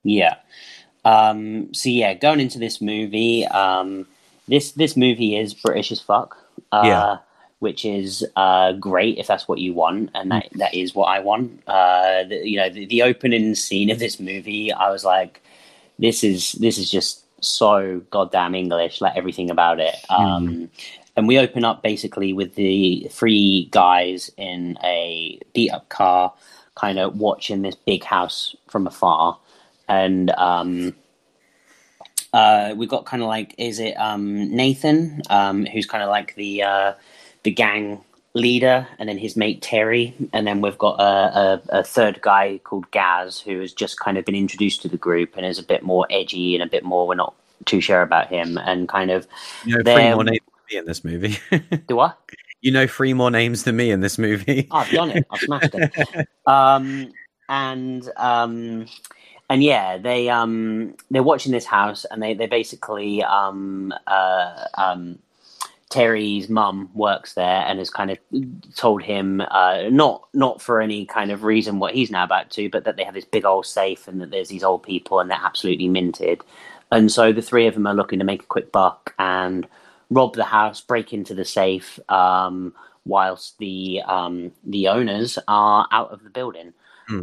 Yeah. 0.03 0.37
Um, 1.05 1.73
so 1.73 1.89
yeah, 1.89 2.15
going 2.15 2.41
into 2.41 2.59
this 2.59 2.81
movie, 2.81 3.47
um, 3.47 4.07
this 4.49 4.73
this 4.73 4.97
movie 4.97 5.37
is 5.37 5.55
British 5.55 5.93
as 5.93 6.01
fuck. 6.01 6.37
Uh, 6.73 6.83
Yeah. 6.85 7.17
Which 7.61 7.85
is 7.85 8.27
uh, 8.37 8.73
great 8.73 9.19
if 9.19 9.27
that's 9.27 9.47
what 9.47 9.59
you 9.59 9.75
want, 9.75 10.11
and 10.15 10.31
that 10.31 10.49
that 10.53 10.73
is 10.75 10.95
what 10.95 11.07
I 11.07 11.21
want. 11.21 11.63
Uh, 11.67 12.25
the, 12.25 12.41
you 12.49 12.57
know, 12.57 12.71
the, 12.71 12.87
the 12.87 13.03
opening 13.03 13.55
scene 13.55 13.91
of 13.91 13.99
this 13.99 14.19
movie, 14.19 14.73
I 14.73 14.91
was 14.91 15.05
like, 15.05 15.43
"This 15.99 16.25
is 16.25 16.53
this 16.53 16.79
is 16.79 16.91
just 16.91 17.23
so 17.45 18.01
goddamn 18.11 18.55
English, 18.55 19.03
like 19.03 19.15
everything 19.15 19.51
about 19.51 19.79
it." 19.79 19.95
Um, 20.09 20.71
and 21.17 21.29
we 21.29 21.39
open 21.39 21.65
up 21.65 21.83
basically 21.83 22.33
with 22.33 22.55
the 22.55 23.09
three 23.11 23.69
guys 23.71 24.31
in 24.37 24.79
a 24.83 25.39
beat 25.55 25.71
up 25.71 25.89
car, 25.89 26.33
kind 26.75 26.99
of 26.99 27.19
watching 27.19 27.63
this 27.63 27.75
big 27.75 28.05
house 28.05 28.55
from 28.69 28.87
afar 28.87 29.39
and 29.91 30.31
um, 30.31 30.95
uh, 32.33 32.73
we've 32.77 32.89
got 32.89 33.05
kind 33.05 33.23
of 33.23 33.29
like 33.29 33.55
is 33.59 33.81
it 33.81 33.95
um, 33.95 34.55
Nathan, 34.55 35.21
um, 35.29 35.67
who's 35.67 35.85
kind 35.85 36.03
of 36.03 36.09
like 36.09 36.35
the 36.37 36.63
uh, 36.63 36.93
the 37.43 37.51
gang 37.51 38.01
leader, 38.33 38.87
and 38.99 39.09
then 39.09 39.19
his 39.19 39.37
mate 39.37 39.61
Terry, 39.61 40.15
and 40.33 40.47
then 40.47 40.61
we've 40.61 40.79
got 40.79 41.01
a, 41.01 41.03
a, 41.73 41.81
a 41.81 41.85
third 41.85 42.23
guy 42.23 42.61
called 42.63 42.89
Gaz, 42.93 43.41
who 43.41 43.61
has 43.61 43.73
just 43.73 43.99
kind 43.99 44.17
of 44.17 44.25
been 44.25 44.37
introduced 44.37 44.81
to 44.83 44.89
the 44.89 44.97
group 44.97 45.37
and 45.37 45.45
is 45.45 45.59
a 45.59 45.65
bit 45.65 45.83
more 45.83 46.07
edgy 46.09 46.55
and 46.55 46.63
a 46.63 46.69
bit 46.69 46.85
more. 46.85 47.09
We're 47.09 47.17
not 47.17 47.35
too 47.65 47.81
sure 47.81 48.03
about 48.03 48.29
him, 48.29 48.59
and 48.59 48.89
kind 48.89 49.11
of 49.11 49.27
know, 49.77 49.83
They're- 49.83 50.41
three 50.71 50.71
more 50.71 50.71
names 50.71 50.71
than 50.71 50.71
me 50.71 50.77
in 50.79 50.87
this 50.87 51.05
movie. 51.05 51.39
do 51.89 52.01
I? 52.01 52.13
you 52.61 52.71
know, 52.71 52.87
three 52.87 53.15
more 53.15 53.31
names 53.31 53.65
than 53.65 53.77
me 53.77 53.91
in 53.91 54.01
this 54.01 54.19
movie. 54.19 54.69
I've 54.71 54.91
done 54.91 55.11
it. 55.11 55.27
I've 55.31 55.41
smashed 55.41 55.75
it. 55.75 56.29
Um, 56.47 57.13
and 57.49 58.09
um, 58.17 58.87
and 59.49 59.63
yeah, 59.63 59.99
they 59.99 60.29
um, 60.29 60.95
they're 61.11 61.23
watching 61.23 61.53
this 61.53 61.65
house, 61.65 62.05
and 62.11 62.23
they 62.23 62.35
they 62.35 62.47
basically 62.47 63.23
um, 63.23 63.93
uh, 64.07 64.65
um, 64.77 65.19
Terry's 65.89 66.49
mum 66.49 66.91
works 66.95 67.35
there 67.35 67.65
and 67.67 67.79
has 67.79 67.91
kind 67.91 68.11
of 68.11 68.19
told 68.77 69.03
him 69.03 69.41
uh, 69.51 69.85
not 69.91 70.29
not 70.35 70.63
for 70.63 70.81
any 70.81 71.07
kind 71.07 71.31
of 71.31 71.43
reason 71.43 71.79
what 71.79 71.95
he's 71.95 72.11
now 72.11 72.25
about 72.25 72.51
to, 72.51 72.69
but 72.69 72.85
that 72.85 72.97
they 72.97 73.05
have 73.05 73.15
this 73.15 73.25
big 73.25 73.45
old 73.45 73.67
safe 73.67 74.07
and 74.07 74.21
that 74.21 74.31
there's 74.31 74.49
these 74.49 74.65
old 74.65 74.83
people 74.83 75.19
and 75.19 75.31
they're 75.31 75.39
absolutely 75.43 75.89
minted. 75.89 76.43
And 76.93 77.11
so 77.11 77.33
the 77.33 77.43
three 77.43 77.67
of 77.67 77.75
them 77.75 77.87
are 77.87 77.95
looking 77.95 78.19
to 78.19 78.25
make 78.25 78.43
a 78.43 78.47
quick 78.47 78.73
buck 78.73 79.15
and 79.19 79.67
rob 80.11 80.35
the 80.35 80.45
house, 80.45 80.81
break 80.81 81.13
into 81.13 81.35
the 81.35 81.45
safe, 81.45 81.99
um, 82.09 82.75
whilst 83.05 83.59
the 83.59 84.03
um, 84.05 84.53
the 84.65 84.89
owners 84.89 85.39
are 85.49 85.87
out 85.91 86.11
of 86.11 86.23
the 86.23 86.31
building. 86.31 86.73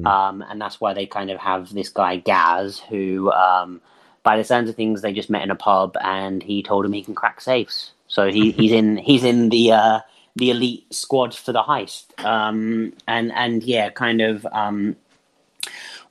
Um, 0.05 0.41
and 0.41 0.59
that's 0.59 0.81
why 0.81 0.93
they 0.93 1.05
kind 1.05 1.31
of 1.31 1.39
have 1.39 1.73
this 1.73 1.89
guy 1.89 2.17
Gaz, 2.17 2.79
who, 2.79 3.31
um, 3.31 3.81
by 4.23 4.37
the 4.37 4.43
sounds 4.43 4.69
of 4.69 4.75
things, 4.75 5.01
they 5.01 5.13
just 5.13 5.29
met 5.29 5.43
in 5.43 5.51
a 5.51 5.55
pub, 5.55 5.95
and 6.01 6.43
he 6.43 6.61
told 6.61 6.85
him 6.85 6.93
he 6.93 7.03
can 7.03 7.15
crack 7.15 7.39
safes. 7.39 7.91
So 8.07 8.29
he, 8.29 8.51
he's 8.57 8.71
in 8.71 8.97
he's 8.97 9.23
in 9.23 9.49
the 9.49 9.71
uh, 9.71 9.99
the 10.35 10.51
elite 10.51 10.93
squad 10.93 11.33
for 11.33 11.53
the 11.53 11.63
heist. 11.63 12.23
Um, 12.23 12.93
and 13.07 13.31
and 13.33 13.63
yeah, 13.63 13.89
kind 13.89 14.21
of. 14.21 14.45
Um, 14.51 14.95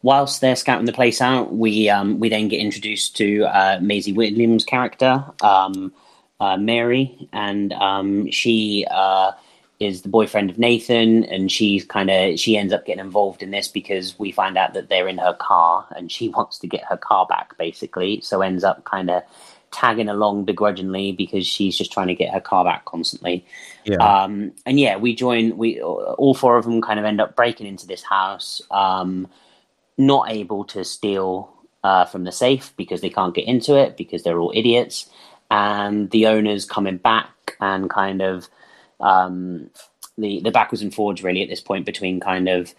whilst 0.02 0.40
they're 0.40 0.56
scouting 0.56 0.86
the 0.86 0.92
place 0.92 1.20
out, 1.20 1.54
we 1.54 1.88
um, 1.90 2.20
we 2.20 2.28
then 2.28 2.48
get 2.48 2.60
introduced 2.60 3.16
to 3.16 3.42
uh, 3.44 3.78
Maisie 3.82 4.12
Williams' 4.12 4.64
character, 4.64 5.24
um, 5.42 5.92
uh, 6.40 6.56
Mary, 6.56 7.28
and 7.32 7.72
um, 7.74 8.30
she 8.30 8.86
uh, 8.90 9.32
is 9.80 10.02
the 10.02 10.08
boyfriend 10.08 10.50
of 10.50 10.58
Nathan, 10.58 11.24
and 11.24 11.50
she's 11.50 11.84
kind 11.84 12.10
of 12.10 12.38
she 12.38 12.56
ends 12.56 12.72
up 12.72 12.86
getting 12.86 13.04
involved 13.04 13.42
in 13.42 13.50
this 13.50 13.68
because 13.68 14.18
we 14.18 14.32
find 14.32 14.56
out 14.56 14.74
that 14.74 14.88
they're 14.88 15.08
in 15.08 15.18
her 15.18 15.34
car, 15.34 15.86
and 15.96 16.10
she 16.10 16.28
wants 16.36 16.58
to 16.58 16.66
get 16.66 16.84
her 16.84 16.96
car 16.96 17.26
back, 17.26 17.56
basically. 17.58 18.20
So 18.20 18.42
ends 18.42 18.64
up 18.64 18.84
kind 18.84 19.10
of 19.10 19.22
tagging 19.72 20.08
along 20.08 20.44
begrudgingly 20.44 21.12
because 21.12 21.46
she's 21.46 21.76
just 21.76 21.92
trying 21.92 22.06
to 22.06 22.14
get 22.14 22.32
her 22.32 22.40
car 22.40 22.64
back 22.64 22.84
constantly. 22.84 23.44
Yeah. 23.84 23.96
Um, 23.96 24.52
and 24.64 24.80
yeah, 24.80 24.96
we 24.96 25.14
join. 25.14 25.56
We 25.56 25.80
all 25.80 26.34
four 26.34 26.56
of 26.56 26.64
them 26.64 26.82
kind 26.82 26.98
of 26.98 27.04
end 27.04 27.20
up 27.20 27.36
breaking 27.36 27.66
into 27.66 27.86
this 27.86 28.02
house, 28.02 28.62
um, 28.70 29.28
not 29.98 30.30
able 30.30 30.64
to 30.66 30.84
steal 30.84 31.52
uh, 31.82 32.04
from 32.04 32.24
the 32.24 32.32
safe 32.32 32.72
because 32.76 33.00
they 33.00 33.10
can't 33.10 33.34
get 33.34 33.46
into 33.46 33.76
it 33.76 33.96
because 33.96 34.22
they're 34.22 34.38
all 34.38 34.52
idiots. 34.54 35.08
And 35.50 36.10
the 36.10 36.26
owners 36.26 36.64
coming 36.64 36.96
back 36.96 37.56
and 37.60 37.88
kind 37.88 38.20
of 38.22 38.48
um, 39.00 39.70
the 40.18 40.40
the 40.40 40.50
backwards 40.50 40.82
and 40.82 40.94
forwards 40.94 41.22
really 41.22 41.42
at 41.42 41.48
this 41.48 41.60
point 41.60 41.86
between 41.86 42.20
kind 42.20 42.48
of 42.48 42.74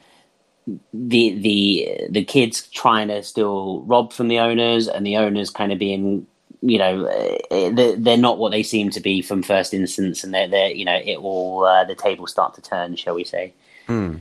the 0.93 1.33
the 1.39 2.07
the 2.09 2.23
kids 2.25 2.67
trying 2.67 3.07
to 3.07 3.23
still 3.23 3.81
rob 3.83 4.11
from 4.11 4.27
the 4.27 4.39
owners 4.39 4.87
and 4.87 5.05
the 5.05 5.15
owners 5.17 5.49
kind 5.49 5.71
of 5.71 5.79
being 5.79 6.27
you 6.61 6.77
know 6.77 7.05
uh, 7.05 7.69
they're, 7.71 7.95
they're 7.95 8.17
not 8.17 8.37
what 8.37 8.49
they 8.51 8.63
seem 8.63 8.89
to 8.89 8.99
be 8.99 9.21
from 9.21 9.43
first 9.43 9.73
instance 9.73 10.23
and 10.23 10.33
they're, 10.33 10.47
they're 10.47 10.71
you 10.71 10.83
know 10.83 10.99
it 11.05 11.21
will 11.21 11.63
uh, 11.63 11.85
the 11.85 11.95
tables 11.95 12.31
start 12.31 12.53
to 12.53 12.61
turn 12.61 12.95
shall 12.95 13.15
we 13.15 13.23
say 13.23 13.53
Hmm. 13.85 14.15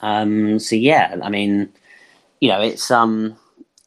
um 0.00 0.58
so 0.58 0.74
yeah 0.74 1.16
i 1.22 1.28
mean 1.28 1.72
you 2.40 2.48
know 2.48 2.60
it's 2.60 2.90
um 2.90 3.36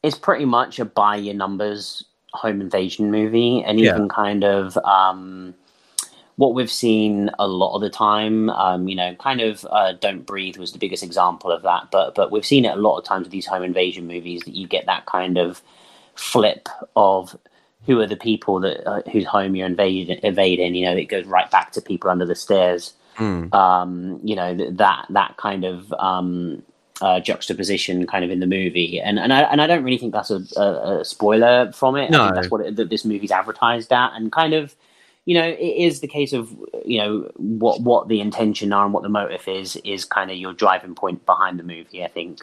it's 0.02 0.16
pretty 0.16 0.46
much 0.46 0.78
a 0.78 0.86
buy 0.86 1.16
your 1.16 1.34
numbers 1.34 2.04
home 2.32 2.60
invasion 2.60 3.10
movie 3.10 3.62
and 3.64 3.80
Yeah. 3.80 3.94
even 3.94 4.08
kind 4.08 4.44
of 4.44 4.76
um 4.78 5.54
what 6.36 6.54
we've 6.54 6.70
seen 6.70 7.30
a 7.40 7.48
lot 7.48 7.74
of 7.74 7.80
the 7.80 7.90
time, 7.90 8.48
um, 8.50 8.86
you 8.88 8.94
know, 8.94 9.12
kind 9.16 9.40
of 9.40 9.66
uh, 9.72 9.92
"Don't 9.94 10.24
Breathe" 10.24 10.56
was 10.56 10.70
the 10.70 10.78
biggest 10.78 11.02
example 11.02 11.50
of 11.50 11.62
that. 11.62 11.88
But 11.90 12.14
but 12.14 12.30
we've 12.30 12.46
seen 12.46 12.64
it 12.64 12.76
a 12.76 12.80
lot 12.80 12.96
of 12.96 13.04
times 13.04 13.24
with 13.24 13.32
these 13.32 13.46
home 13.46 13.64
invasion 13.64 14.06
movies 14.06 14.42
that 14.44 14.54
you 14.54 14.68
get 14.68 14.86
that 14.86 15.04
kind 15.06 15.36
of 15.36 15.60
flip 16.14 16.68
of 16.94 17.36
who 17.86 18.00
are 18.00 18.06
the 18.06 18.16
people 18.16 18.60
that 18.60 18.88
uh, 18.88 19.02
whose 19.10 19.24
home 19.26 19.56
you're 19.56 19.66
invading. 19.66 20.20
Evading, 20.22 20.76
you 20.76 20.84
know, 20.86 20.96
it 20.96 21.06
goes 21.06 21.26
right 21.26 21.50
back 21.50 21.72
to 21.72 21.80
people 21.80 22.08
under 22.08 22.24
the 22.26 22.36
stairs. 22.36 22.92
Hmm. 23.16 23.52
Um, 23.52 24.20
you 24.22 24.36
know 24.36 24.56
th- 24.56 24.76
that 24.76 25.06
that 25.10 25.36
kind 25.38 25.64
of 25.64 25.92
um, 25.94 26.62
uh, 27.00 27.20
juxtaposition, 27.20 28.06
kind 28.06 28.24
of 28.24 28.30
in 28.30 28.40
the 28.40 28.46
movie, 28.46 29.00
and 29.00 29.18
and 29.18 29.32
I 29.32 29.42
and 29.42 29.60
I 29.62 29.66
don't 29.66 29.84
really 29.84 29.98
think 29.98 30.12
that's 30.12 30.30
a, 30.30 30.42
a, 30.56 31.00
a 31.00 31.04
spoiler 31.04 31.70
from 31.72 31.96
it. 31.96 32.06
I 32.06 32.08
No. 32.10 32.24
think 32.24 32.34
that's 32.34 32.50
what 32.50 32.60
it, 32.62 32.76
that 32.76 32.90
this 32.90 33.04
movie's 33.04 33.30
advertised 33.30 33.92
at, 33.92 34.12
and 34.14 34.32
kind 34.32 34.54
of 34.54 34.74
you 35.24 35.34
know, 35.34 35.44
it 35.46 35.58
is 35.60 36.00
the 36.00 36.08
case 36.08 36.32
of 36.32 36.50
you 36.86 36.98
know 36.98 37.30
what 37.36 37.82
what 37.82 38.08
the 38.08 38.20
intention 38.20 38.72
are 38.72 38.84
and 38.84 38.94
what 38.94 39.02
the 39.02 39.08
motive 39.10 39.46
is 39.46 39.76
is 39.84 40.04
kind 40.04 40.30
of 40.30 40.36
your 40.38 40.54
driving 40.54 40.94
point 40.94 41.24
behind 41.26 41.58
the 41.58 41.62
movie. 41.62 42.02
I 42.02 42.08
think, 42.08 42.40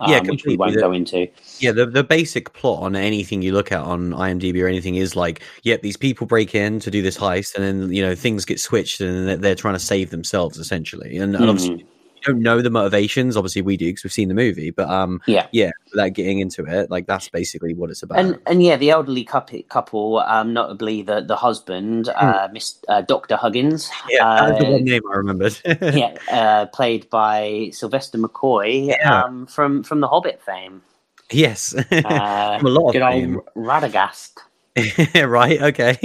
um, 0.00 0.10
Yeah, 0.10 0.20
which 0.22 0.44
we 0.44 0.56
won't 0.56 0.74
The- 0.74 0.80
go 0.80 0.90
into. 0.92 1.28
Yeah, 1.60 1.70
the 1.70 1.86
the 1.86 2.02
basic 2.02 2.52
plot 2.52 2.82
on 2.82 2.96
anything 2.96 3.42
you 3.42 3.52
look 3.52 3.70
at 3.70 3.80
on 3.80 4.10
IMDb 4.10 4.60
or 4.60 4.66
anything 4.66 4.96
is 4.96 5.14
like, 5.14 5.40
yep, 5.62 5.82
these 5.82 5.96
people 5.96 6.26
break 6.26 6.52
in 6.54 6.80
to 6.80 6.90
do 6.90 7.00
this 7.00 7.16
heist, 7.16 7.54
and 7.54 7.64
then 7.64 7.92
you 7.92 8.02
know 8.02 8.16
things 8.16 8.44
get 8.44 8.58
switched, 8.58 9.00
and 9.00 9.28
they're, 9.28 9.36
they're 9.36 9.54
trying 9.54 9.74
to 9.74 9.78
save 9.80 10.10
themselves 10.10 10.58
essentially. 10.58 11.16
And, 11.18 11.36
and 11.36 11.48
obviously, 11.48 11.78
you 11.78 11.86
don't 12.26 12.40
know 12.42 12.60
the 12.60 12.70
motivations. 12.70 13.36
Obviously, 13.36 13.62
we 13.62 13.76
do 13.76 13.86
because 13.86 14.04
we've 14.04 14.12
seen 14.12 14.28
the 14.28 14.34
movie. 14.34 14.70
But 14.70 14.88
um, 14.90 15.20
Yeah. 15.26 15.46
yeah, 15.52 15.70
without 15.92 16.12
getting 16.12 16.40
into 16.40 16.64
it, 16.64 16.90
like 16.90 17.06
that's 17.06 17.28
basically 17.28 17.72
what 17.74 17.90
it's 17.90 18.02
about. 18.02 18.18
And 18.18 18.38
and 18.46 18.62
yeah, 18.62 18.76
the 18.76 18.90
elderly 18.90 19.24
couple, 19.24 19.62
couple 19.68 20.18
um, 20.20 20.52
notably 20.52 21.02
the 21.02 21.20
the 21.22 21.36
husband, 21.36 22.08
uh, 22.10 22.48
Miss 22.52 22.78
uh, 22.88 23.00
Doctor 23.02 23.36
Huggins, 23.36 23.88
Hmm. 23.88 24.08
yeah, 24.10 24.46
that's 24.46 24.58
the 24.60 24.66
uh, 24.66 24.70
one 24.72 24.84
name 24.84 25.02
I 25.10 25.16
remembered. 25.16 25.58
yeah, 25.64 26.14
uh, 26.30 26.66
played 26.66 27.08
by 27.10 27.70
Sylvester 27.72 28.18
McCoy 28.18 28.88
Yeah. 28.88 29.22
um, 29.24 29.46
from 29.46 29.82
from 29.82 30.00
the 30.00 30.08
Hobbit 30.08 30.42
fame. 30.42 30.82
Yes, 31.32 31.74
Uh, 31.74 31.82
From 32.58 32.66
a 32.66 32.70
lot 32.70 32.88
of 32.88 32.92
good 32.92 33.02
fame. 33.02 33.36
old 33.36 33.46
Radagast, 33.66 34.38
right. 35.28 35.60
Okay. 35.60 35.96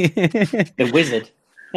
the 0.77 0.89
wizard. 0.93 1.29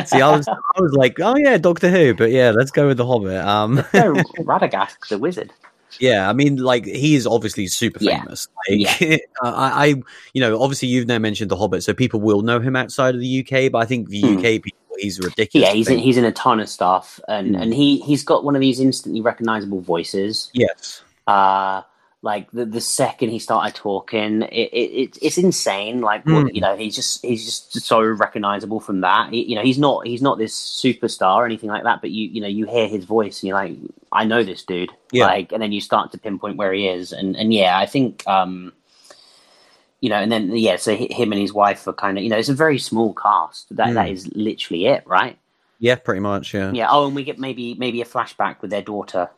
See, 0.07 0.21
I 0.21 0.31
was, 0.37 0.47
I 0.49 0.81
was 0.81 0.93
like, 0.93 1.19
oh 1.21 1.37
yeah, 1.37 1.57
Doctor 1.59 1.91
Who, 1.91 2.15
but 2.15 2.31
yeah, 2.31 2.51
let's 2.51 2.71
go 2.71 2.89
with 2.89 2.97
the 2.97 3.07
Hobbit. 3.07 3.37
Um, 3.37 3.77
no, 3.95 4.23
Radagast, 4.39 4.97
the 5.09 5.19
wizard. 5.19 5.53
yeah, 6.01 6.29
I 6.29 6.33
mean, 6.33 6.57
like 6.57 6.85
he 6.85 7.15
is 7.15 7.27
obviously 7.27 7.67
super 7.69 7.99
Yeah. 8.03 8.19
famous. 8.23 8.49
Like, 8.69 9.03
uh, 9.43 9.53
I, 9.53 9.87
I, 9.87 9.95
you 10.33 10.41
know, 10.41 10.61
obviously 10.61 10.89
you've 10.89 11.07
now 11.07 11.19
mentioned 11.19 11.51
the 11.51 11.57
Hobbit, 11.57 11.83
so 11.85 11.95
people 11.95 12.21
will 12.21 12.43
know 12.43 12.59
him 12.61 12.75
outside 12.77 13.15
of 13.15 13.21
the 13.21 13.47
UK, 13.47 13.71
but 13.71 13.79
I 13.79 13.85
think 13.85 14.09
the 14.09 14.21
Hmm. 14.21 14.39
UK 14.39 14.43
people, 14.63 14.97
he's 14.99 15.21
ridiculous. 15.21 15.69
Yeah, 15.69 15.75
he's 15.75 15.89
in, 15.89 15.99
he's 15.99 16.17
in 16.17 16.25
a 16.25 16.33
ton 16.33 16.61
of 16.61 16.69
stuff, 16.69 17.21
and 17.29 17.55
Mm. 17.55 17.63
and 17.63 17.75
he 17.75 17.99
he's 18.01 18.25
got 18.25 18.45
one 18.45 18.55
of 18.57 18.61
these 18.61 18.81
instantly 18.81 19.21
recognizable 19.21 19.81
voices. 19.81 20.51
yes, 20.55 21.03
Uh 21.27 21.83
like 22.25 22.51
the 22.53 22.65
the 22.65 22.81
second 22.81 23.29
he 23.29 23.39
started 23.39 23.75
talking, 23.77 24.43
it, 24.43 24.71
it, 24.73 24.91
it 25.03 25.19
it's 25.21 25.37
insane. 25.39 26.01
Like 26.01 26.25
what- 26.25 26.47
Mm. 26.47 26.55
you 26.55 26.61
know, 26.63 26.75
he's 26.75 26.97
just 26.97 27.23
he's 27.23 27.45
just 27.45 27.87
so 27.87 28.01
recognizable 28.03 28.81
from 28.81 29.03
that. 29.03 29.31
He, 29.31 29.43
you 29.45 29.55
know, 29.57 29.63
he's 29.63 29.79
not 29.79 30.07
he's 30.07 30.23
not 30.23 30.39
this 30.39 30.55
superstar 30.83 31.37
or 31.37 31.45
anything 31.45 31.69
like 31.69 31.83
that, 31.85 32.01
but 32.01 32.11
you 32.11 32.29
you 32.29 32.41
know 32.41 32.49
you 32.49 32.65
hear 32.67 32.89
his 32.89 33.05
voice 33.05 33.43
and 33.43 33.49
you're 33.49 33.57
like, 33.59 33.77
I 34.11 34.25
know 34.25 34.43
this 34.43 34.65
dude. 34.65 34.91
Yeah. 35.13 35.27
Like, 35.27 35.53
and 35.53 35.61
then 35.63 35.73
you 35.73 35.81
start 35.83 36.13
to 36.13 36.19
pinpoint 36.19 36.57
where 36.57 36.73
he 36.73 36.89
is, 36.89 37.13
and 37.13 37.37
and 37.37 37.53
yeah, 37.53 37.79
I 37.79 37.87
think. 37.87 38.27
um 38.27 38.73
you 40.01 40.11
know, 40.11 40.17
and 40.17 40.31
then 40.31 40.55
yeah, 40.55 40.77
so 40.77 40.95
him 40.95 41.33
and 41.33 41.41
his 41.41 41.55
wife 41.55 41.89
are 41.89 41.95
kind 41.95 42.19
of, 42.19 42.25
you 42.25 42.29
know, 42.29 42.37
it's 42.37 42.51
a 42.51 42.55
very 42.55 42.79
small 42.79 43.15
cast. 43.15 43.75
That 43.75 43.95
that 43.95 44.09
Mm. 44.09 44.13
is 44.13 44.29
literally 44.35 44.85
it, 44.87 45.03
right? 45.07 45.39
yeah, 45.79 45.95
pretty 45.97 46.21
much, 46.21 46.53
yeah. 46.55 46.71
Yeah. 46.73 46.89
Oh, 46.91 47.07
and 47.07 47.15
we 47.17 47.25
get 47.25 47.39
maybe 47.39 47.75
maybe 47.75 48.01
a 48.03 48.05
flashback 48.05 48.61
with 48.61 48.71
their 48.71 48.83
daughter. 48.83 49.31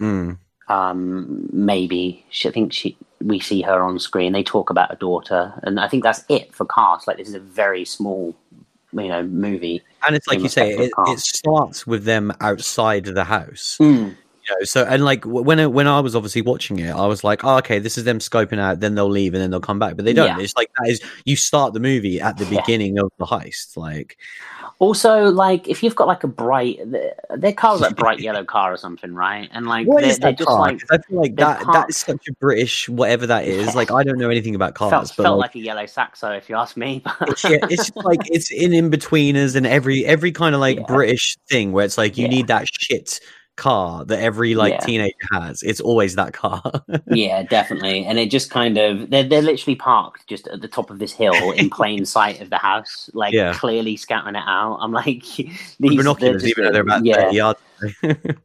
Mm. 0.00 0.38
Um, 0.68 1.48
maybe 1.52 2.24
she, 2.30 2.48
I 2.48 2.52
think 2.52 2.72
she 2.72 2.96
we 3.20 3.40
see 3.40 3.62
her 3.62 3.82
on 3.82 3.98
screen. 3.98 4.32
They 4.32 4.42
talk 4.42 4.70
about 4.70 4.92
a 4.92 4.96
daughter, 4.96 5.58
and 5.62 5.80
I 5.80 5.88
think 5.88 6.02
that's 6.02 6.24
it 6.28 6.54
for 6.54 6.66
cast. 6.66 7.06
Like 7.06 7.16
this 7.16 7.28
is 7.28 7.34
a 7.34 7.40
very 7.40 7.84
small, 7.84 8.36
you 8.92 9.08
know, 9.08 9.22
movie. 9.22 9.82
And 10.06 10.14
it's 10.14 10.28
like 10.28 10.40
you 10.40 10.48
say, 10.48 10.74
it, 10.74 10.92
it 10.96 11.18
starts 11.18 11.86
with 11.86 12.04
them 12.04 12.32
outside 12.40 13.04
the 13.04 13.24
house. 13.24 13.76
You 13.80 14.16
know, 14.50 14.64
so 14.64 14.84
and 14.84 15.04
like 15.04 15.24
when 15.24 15.60
I, 15.60 15.66
when 15.66 15.86
I 15.86 16.00
was 16.00 16.14
obviously 16.16 16.42
watching 16.42 16.78
it, 16.78 16.90
I 16.90 17.06
was 17.06 17.24
like, 17.24 17.44
oh, 17.44 17.56
okay, 17.58 17.78
this 17.78 17.98
is 17.98 18.04
them 18.04 18.18
scoping 18.18 18.58
out. 18.58 18.80
Then 18.80 18.94
they'll 18.94 19.08
leave 19.08 19.34
and 19.34 19.42
then 19.42 19.50
they'll 19.50 19.60
come 19.60 19.78
back, 19.78 19.96
but 19.96 20.04
they 20.04 20.12
don't. 20.12 20.26
Yeah. 20.26 20.40
It's 20.42 20.56
like 20.56 20.70
that 20.78 20.88
is 20.88 21.00
you 21.24 21.36
start 21.36 21.72
the 21.74 21.80
movie 21.80 22.20
at 22.20 22.36
the 22.38 22.44
Yeah. 22.44 22.60
beginning 22.60 22.98
of 22.98 23.10
the 23.18 23.26
heist. 23.26 23.76
Like, 23.76 24.16
Also, 24.80 25.24
like 25.24 25.66
if 25.68 25.82
you've 25.82 25.96
got 25.96 26.06
like 26.06 26.22
a 26.24 26.28
bright, 26.28 26.78
th- 26.92 27.12
their 27.36 27.52
car's 27.52 27.80
like 27.80 27.96
bright 28.04 28.20
yellow 28.20 28.44
car 28.44 28.72
or 28.72 28.76
something, 28.76 29.12
right? 29.14 29.48
And 29.52 29.66
like 29.66 29.86
what 29.88 30.02
they're, 30.02 30.10
is 30.10 30.18
that 30.20 30.38
just 30.38 30.48
car? 30.48 30.60
like 30.60 30.80
I 30.90 30.98
feel 30.98 31.20
like 31.20 31.34
that 31.36 31.66
that 31.72 31.90
is 31.90 31.96
such 31.96 32.28
a 32.28 32.32
British 32.34 32.88
whatever 32.88 33.26
that 33.26 33.44
is. 33.46 33.74
Like, 33.74 33.90
I 33.90 34.04
don't 34.04 34.18
know 34.18 34.30
anything 34.30 34.54
about 34.54 34.74
cars, 34.74 34.90
felt, 34.90 35.12
but 35.16 35.22
felt 35.24 35.38
like, 35.38 35.48
like 35.50 35.56
a 35.56 35.64
yellow 35.64 35.86
saxo, 35.86 36.30
if 36.30 36.48
you 36.48 36.54
ask 36.56 36.76
me. 36.76 37.02
it's, 37.22 37.42
yeah, 37.44 37.58
it's 37.62 37.86
just 37.92 37.96
like 37.96 38.20
it's 38.30 38.50
in 38.52 38.70
Inbetweeners 38.70 39.56
and 39.56 39.66
every 39.66 40.04
every 40.06 40.30
kind 40.32 40.54
of 40.54 40.60
like 40.60 40.78
Yeah. 40.78 40.84
British 40.86 41.36
thing 41.48 41.72
where 41.72 41.84
it's 41.84 41.98
like 41.98 42.16
you 42.16 42.24
Yeah. 42.24 42.30
need 42.30 42.46
that 42.46 42.66
shit 42.70 43.18
car 43.58 44.04
that 44.06 44.18
every 44.20 44.54
like 44.54 44.72
Yeah. 44.72 44.78
teenager 44.86 45.14
has. 45.32 45.62
It's 45.62 45.80
always 45.80 46.14
that 46.14 46.32
car. 46.32 46.62
yeah, 47.10 47.42
definitely. 47.42 48.06
And 48.06 48.18
it 48.18 48.30
just 48.30 48.48
kind 48.50 48.78
of 48.78 49.10
they're 49.10 49.24
they're 49.24 49.42
literally 49.42 49.74
parked 49.76 50.26
just 50.26 50.46
at 50.48 50.62
the 50.62 50.68
top 50.68 50.88
of 50.90 50.98
this 50.98 51.12
hill 51.12 51.52
in 51.52 51.68
plain 51.78 52.06
sight 52.06 52.40
of 52.40 52.48
the 52.48 52.56
house, 52.56 53.10
like 53.12 53.34
Yeah. 53.34 53.52
clearly 53.52 53.96
scouting 53.96 54.34
it 54.36 54.44
out. 54.46 54.78
I'm 54.80 54.92
like 54.92 55.22
these 55.36 55.76
With 55.78 56.18
they're 56.18 56.32
just- 56.32 56.46
even 56.46 56.64
though 56.64 56.72
they're 56.72 56.82
about 56.82 57.04
yeah, 57.04 57.24
30 57.24 57.36
yards. 57.36 57.60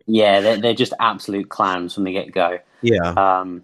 yeah, 0.07 0.41
they're 0.41 0.57
they're 0.57 0.73
just 0.73 0.93
absolute 0.99 1.47
clowns 1.49 1.93
from 1.93 2.03
the 2.03 2.11
get 2.11 2.31
go. 2.33 2.59
yeah. 2.81 3.13
Um, 3.15 3.63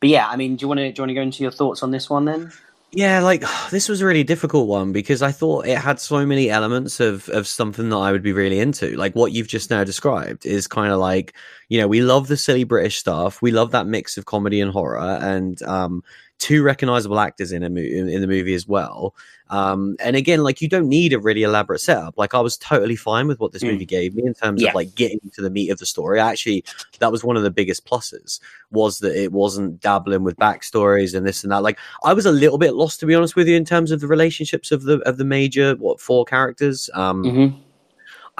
but 0.00 0.08
yeah, 0.08 0.28
I 0.28 0.36
mean, 0.36 0.56
do 0.56 0.64
you 0.64 0.68
want 0.68 0.78
to 0.78 0.92
do 0.92 1.00
you 1.00 1.02
want 1.02 1.10
to 1.10 1.14
go 1.14 1.20
into 1.22 1.42
your 1.42 1.52
thoughts 1.52 1.82
on 1.82 1.90
this 1.90 2.08
one 2.10 2.24
then? 2.24 2.52
Yeah, 2.92 3.20
like 3.20 3.44
this 3.70 3.88
was 3.88 4.00
a 4.00 4.06
really 4.06 4.24
difficult 4.24 4.68
one 4.68 4.92
because 4.92 5.22
I 5.22 5.32
thought 5.32 5.66
it 5.66 5.78
had 5.78 6.00
so 6.00 6.24
many 6.26 6.50
elements 6.50 7.00
of 7.00 7.28
of 7.28 7.46
something 7.46 7.88
that 7.90 7.96
I 7.96 8.12
would 8.12 8.22
be 8.22 8.32
really 8.32 8.60
into. 8.60 8.96
Like 8.96 9.14
what 9.14 9.32
you've 9.32 9.48
just 9.48 9.70
now 9.70 9.84
described 9.84 10.46
is 10.46 10.66
kind 10.66 10.92
of 10.92 10.98
like, 10.98 11.34
you 11.68 11.80
know, 11.80 11.88
we 11.88 12.00
love 12.02 12.28
the 12.28 12.36
silly 12.36 12.64
British 12.64 12.98
stuff. 12.98 13.40
We 13.42 13.52
love 13.52 13.70
that 13.72 13.86
mix 13.86 14.16
of 14.16 14.26
comedy 14.26 14.60
and 14.60 14.72
horror 14.72 14.98
and 15.00 15.60
um 15.62 16.02
two 16.40 16.62
recognizable 16.64 17.20
actors 17.20 17.52
in 17.52 17.62
a 17.62 17.66
in 17.66 18.20
the 18.20 18.26
movie 18.26 18.54
as 18.54 18.66
well. 18.66 19.14
Um 19.50 19.96
and 20.00 20.16
again, 20.16 20.42
like 20.42 20.60
you 20.62 20.68
don't 20.68 20.88
need 20.88 21.12
a 21.12 21.18
really 21.20 21.42
elaborate 21.42 21.80
setup. 21.80 22.16
Like 22.16 22.34
I 22.34 22.40
was 22.40 22.56
totally 22.56 22.96
fine 22.96 23.28
with 23.28 23.38
what 23.40 23.52
this 23.52 23.62
Mm. 23.62 23.72
movie 23.72 23.84
gave 23.86 24.14
me 24.14 24.24
in 24.26 24.32
terms 24.34 24.62
Yeah. 24.62 24.70
of 24.70 24.74
like 24.74 24.94
getting 24.94 25.20
to 25.34 25.42
the 25.42 25.50
meat 25.50 25.70
of 25.70 25.78
the 25.78 25.86
story. 25.86 26.18
Actually, 26.18 26.64
that 26.98 27.12
was 27.12 27.22
one 27.22 27.36
of 27.36 27.42
the 27.42 27.50
biggest 27.50 27.84
pluses 27.86 28.40
was 28.70 29.00
that 29.00 29.14
it 29.14 29.32
wasn't 29.32 29.80
dabbling 29.80 30.24
with 30.24 30.36
backstories 30.36 31.14
and 31.14 31.26
this 31.26 31.42
and 31.44 31.52
that. 31.52 31.62
Like 31.62 31.78
I 32.04 32.14
was 32.14 32.24
a 32.26 32.32
little 32.32 32.58
bit 32.58 32.74
lost 32.74 33.00
to 33.00 33.06
be 33.06 33.14
honest 33.14 33.36
with 33.36 33.46
you 33.46 33.56
in 33.56 33.64
terms 33.66 33.90
of 33.92 34.00
the 34.00 34.08
relationships 34.08 34.72
of 34.72 34.84
the 34.84 34.98
of 35.00 35.18
the 35.18 35.24
major 35.24 35.74
what 35.76 36.00
four 36.00 36.24
characters. 36.24 36.88
Um, 36.94 37.22
Mm-hmm. 37.24 37.56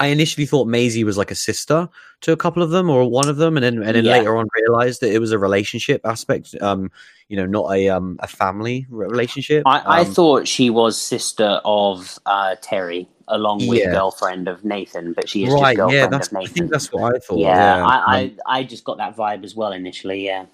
I 0.01 0.07
initially 0.07 0.47
thought 0.47 0.67
Maisie 0.67 1.03
was 1.03 1.15
like 1.15 1.29
a 1.29 1.35
sister 1.35 1.87
to 2.21 2.31
a 2.31 2.37
couple 2.37 2.63
of 2.63 2.71
them 2.71 2.89
or 2.89 3.07
one 3.07 3.29
of 3.29 3.37
them, 3.37 3.55
and 3.55 3.63
then 3.63 3.83
and 3.83 3.95
then 3.95 4.05
Yeah. 4.05 4.13
later 4.13 4.35
on 4.35 4.47
realized 4.55 5.01
that 5.01 5.13
it 5.13 5.19
was 5.19 5.31
a 5.31 5.37
relationship 5.37 6.01
aspect. 6.05 6.55
Um, 6.59 6.89
you 7.29 7.37
know, 7.37 7.45
not 7.45 7.71
a 7.71 7.89
um 7.89 8.17
a 8.19 8.27
family 8.27 8.87
relationship. 8.89 9.61
I, 9.67 9.83
I 9.85 9.99
Um, 10.01 10.13
thought 10.13 10.47
she 10.47 10.71
was 10.71 10.99
sister 10.99 11.61
of 11.63 12.17
uh, 12.25 12.55
Terry, 12.61 13.07
along 13.27 13.67
with 13.67 13.83
Yeah. 13.83 13.91
girlfriend 13.91 14.47
of 14.47 14.65
Nathan, 14.65 15.13
but 15.13 15.29
she 15.29 15.43
is 15.43 15.53
right, 15.53 15.73
just 15.73 15.75
girlfriend 15.77 15.93
yeah, 15.93 16.07
that's 16.07 16.31
of 16.31 16.37
I 16.37 16.47
think 16.47 16.71
that's 16.71 16.91
what 16.91 17.15
I 17.15 17.19
thought. 17.19 17.37
yeah, 17.37 17.57
Yeah, 17.57 17.85
I, 17.85 17.95
Um, 18.17 18.31
I 18.47 18.59
I 18.59 18.63
just 18.63 18.83
got 18.83 18.97
that 18.97 19.15
vibe 19.15 19.43
as 19.43 19.55
well 19.55 19.71
initially. 19.71 20.25
Yeah, 20.25 20.45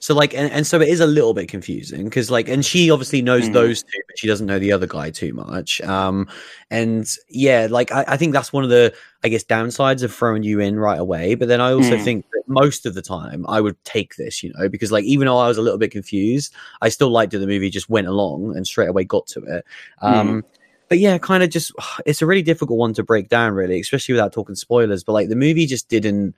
So 0.00 0.14
like, 0.14 0.34
and, 0.34 0.50
and 0.52 0.66
so 0.66 0.80
it 0.80 0.88
is 0.88 1.00
a 1.00 1.06
little 1.06 1.34
bit 1.34 1.48
confusing 1.48 2.04
because 2.04 2.30
like, 2.30 2.48
and 2.48 2.64
she 2.64 2.90
obviously 2.90 3.22
knows 3.22 3.48
Mhm. 3.48 3.52
those 3.52 3.82
two, 3.82 4.00
but 4.06 4.18
she 4.18 4.26
doesn't 4.26 4.46
know 4.46 4.58
the 4.58 4.72
other 4.72 4.86
guy 4.86 5.10
too 5.10 5.32
much. 5.34 5.80
Um, 5.82 6.28
and 6.70 7.08
yeah, 7.28 7.66
like 7.70 7.90
I, 7.92 8.04
I 8.08 8.16
think 8.16 8.32
that's 8.32 8.52
one 8.52 8.64
of 8.64 8.70
the, 8.70 8.94
I 9.24 9.28
guess, 9.28 9.44
downsides 9.44 10.02
of 10.02 10.12
throwing 10.14 10.42
you 10.42 10.60
in 10.60 10.78
right 10.78 10.98
away. 10.98 11.34
But 11.34 11.48
then 11.48 11.60
I 11.60 11.72
also 11.72 11.96
Mm. 11.96 12.04
think 12.04 12.26
that 12.32 12.42
most 12.46 12.86
of 12.86 12.94
the 12.94 13.02
time 13.02 13.44
I 13.48 13.60
would 13.60 13.82
take 13.84 14.16
this, 14.16 14.42
you 14.42 14.52
know, 14.56 14.68
because 14.68 14.92
like 14.92 15.04
even 15.04 15.26
though 15.26 15.38
I 15.38 15.48
was 15.48 15.58
a 15.58 15.62
little 15.62 15.78
bit 15.78 15.90
confused, 15.90 16.54
I 16.82 16.88
still 16.88 17.10
liked 17.10 17.32
that 17.32 17.38
the 17.38 17.46
movie 17.46 17.70
just 17.70 17.88
went 17.90 18.06
along 18.06 18.56
and 18.56 18.66
straight 18.66 18.88
away 18.88 19.04
got 19.04 19.26
to 19.28 19.40
it. 19.44 19.64
Um, 20.00 20.44
but 20.88 20.98
yeah, 20.98 21.18
kind 21.18 21.42
of 21.42 21.50
just 21.50 21.72
it's 22.06 22.22
a 22.22 22.26
really 22.26 22.42
difficult 22.42 22.78
one 22.78 22.94
to 22.94 23.02
break 23.02 23.28
down, 23.28 23.52
really, 23.54 23.80
especially 23.80 24.14
without 24.14 24.32
talking 24.32 24.54
spoilers. 24.54 25.04
But 25.04 25.12
like 25.12 25.28
the 25.28 25.36
movie 25.36 25.66
just 25.66 25.88
didn't 25.88 26.34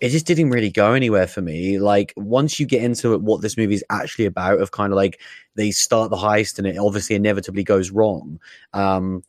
it 0.00 0.10
just 0.10 0.26
didn't 0.26 0.50
really 0.50 0.70
go 0.70 0.92
anywhere 0.92 1.26
for 1.26 1.42
me. 1.42 1.78
Like 1.78 2.12
once 2.16 2.60
you 2.60 2.66
get 2.66 2.82
into 2.82 3.14
it, 3.14 3.22
what 3.22 3.42
this 3.42 3.56
movie 3.56 3.74
is 3.74 3.84
actually 3.90 4.26
about, 4.26 4.60
of 4.60 4.70
kind 4.70 4.92
of 4.92 4.96
like 4.96 5.20
they 5.56 5.70
start 5.70 6.10
the 6.10 6.16
heist 6.16 6.58
and 6.58 6.66
it 6.66 6.78
obviously 6.78 7.16
inevitably 7.16 7.64
goes 7.64 7.90
wrong. 7.90 8.40
Um, 8.72 9.24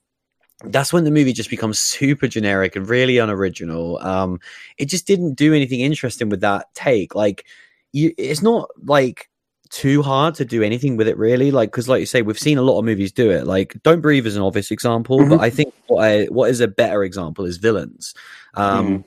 that's 0.65 0.91
when 0.91 1.05
the 1.05 1.11
movie 1.11 1.33
just 1.33 1.49
becomes 1.49 1.79
super 1.79 2.27
generic 2.27 2.75
and 2.75 2.87
really 2.87 3.17
unoriginal. 3.17 3.97
Um, 3.99 4.39
it 4.77 4.85
just 4.85 5.07
didn't 5.07 5.35
do 5.35 5.53
anything 5.53 5.79
interesting 5.79 6.29
with 6.29 6.41
that 6.41 6.67
take. 6.75 7.15
Like, 7.15 7.45
you, 7.93 8.13
it's 8.17 8.41
not 8.41 8.69
like 8.83 9.29
too 9.69 10.01
hard 10.01 10.35
to 10.35 10.45
do 10.45 10.61
anything 10.61 10.97
with 10.97 11.07
it, 11.07 11.17
really. 11.17 11.49
Like, 11.49 11.71
because 11.71 11.87
like 11.87 12.01
you 12.01 12.05
say, 12.05 12.21
we've 12.21 12.37
seen 12.37 12.57
a 12.57 12.61
lot 12.61 12.77
of 12.77 12.85
movies 12.85 13.11
do 13.11 13.31
it. 13.31 13.47
Like, 13.47 13.75
Don't 13.83 14.01
Breathe 14.01 14.27
is 14.27 14.35
an 14.35 14.41
obvious 14.41 14.69
example, 14.69 15.17
but 15.19 15.39
Mhm. 15.39 15.41
I 15.41 15.49
think 15.49 15.73
what 15.87 16.03
I, 16.03 16.25
what 16.25 16.49
is 16.49 16.59
a 16.59 16.67
better 16.67 17.03
example 17.03 17.45
is 17.45 17.57
Villains. 17.57 18.13
Um, 18.55 19.05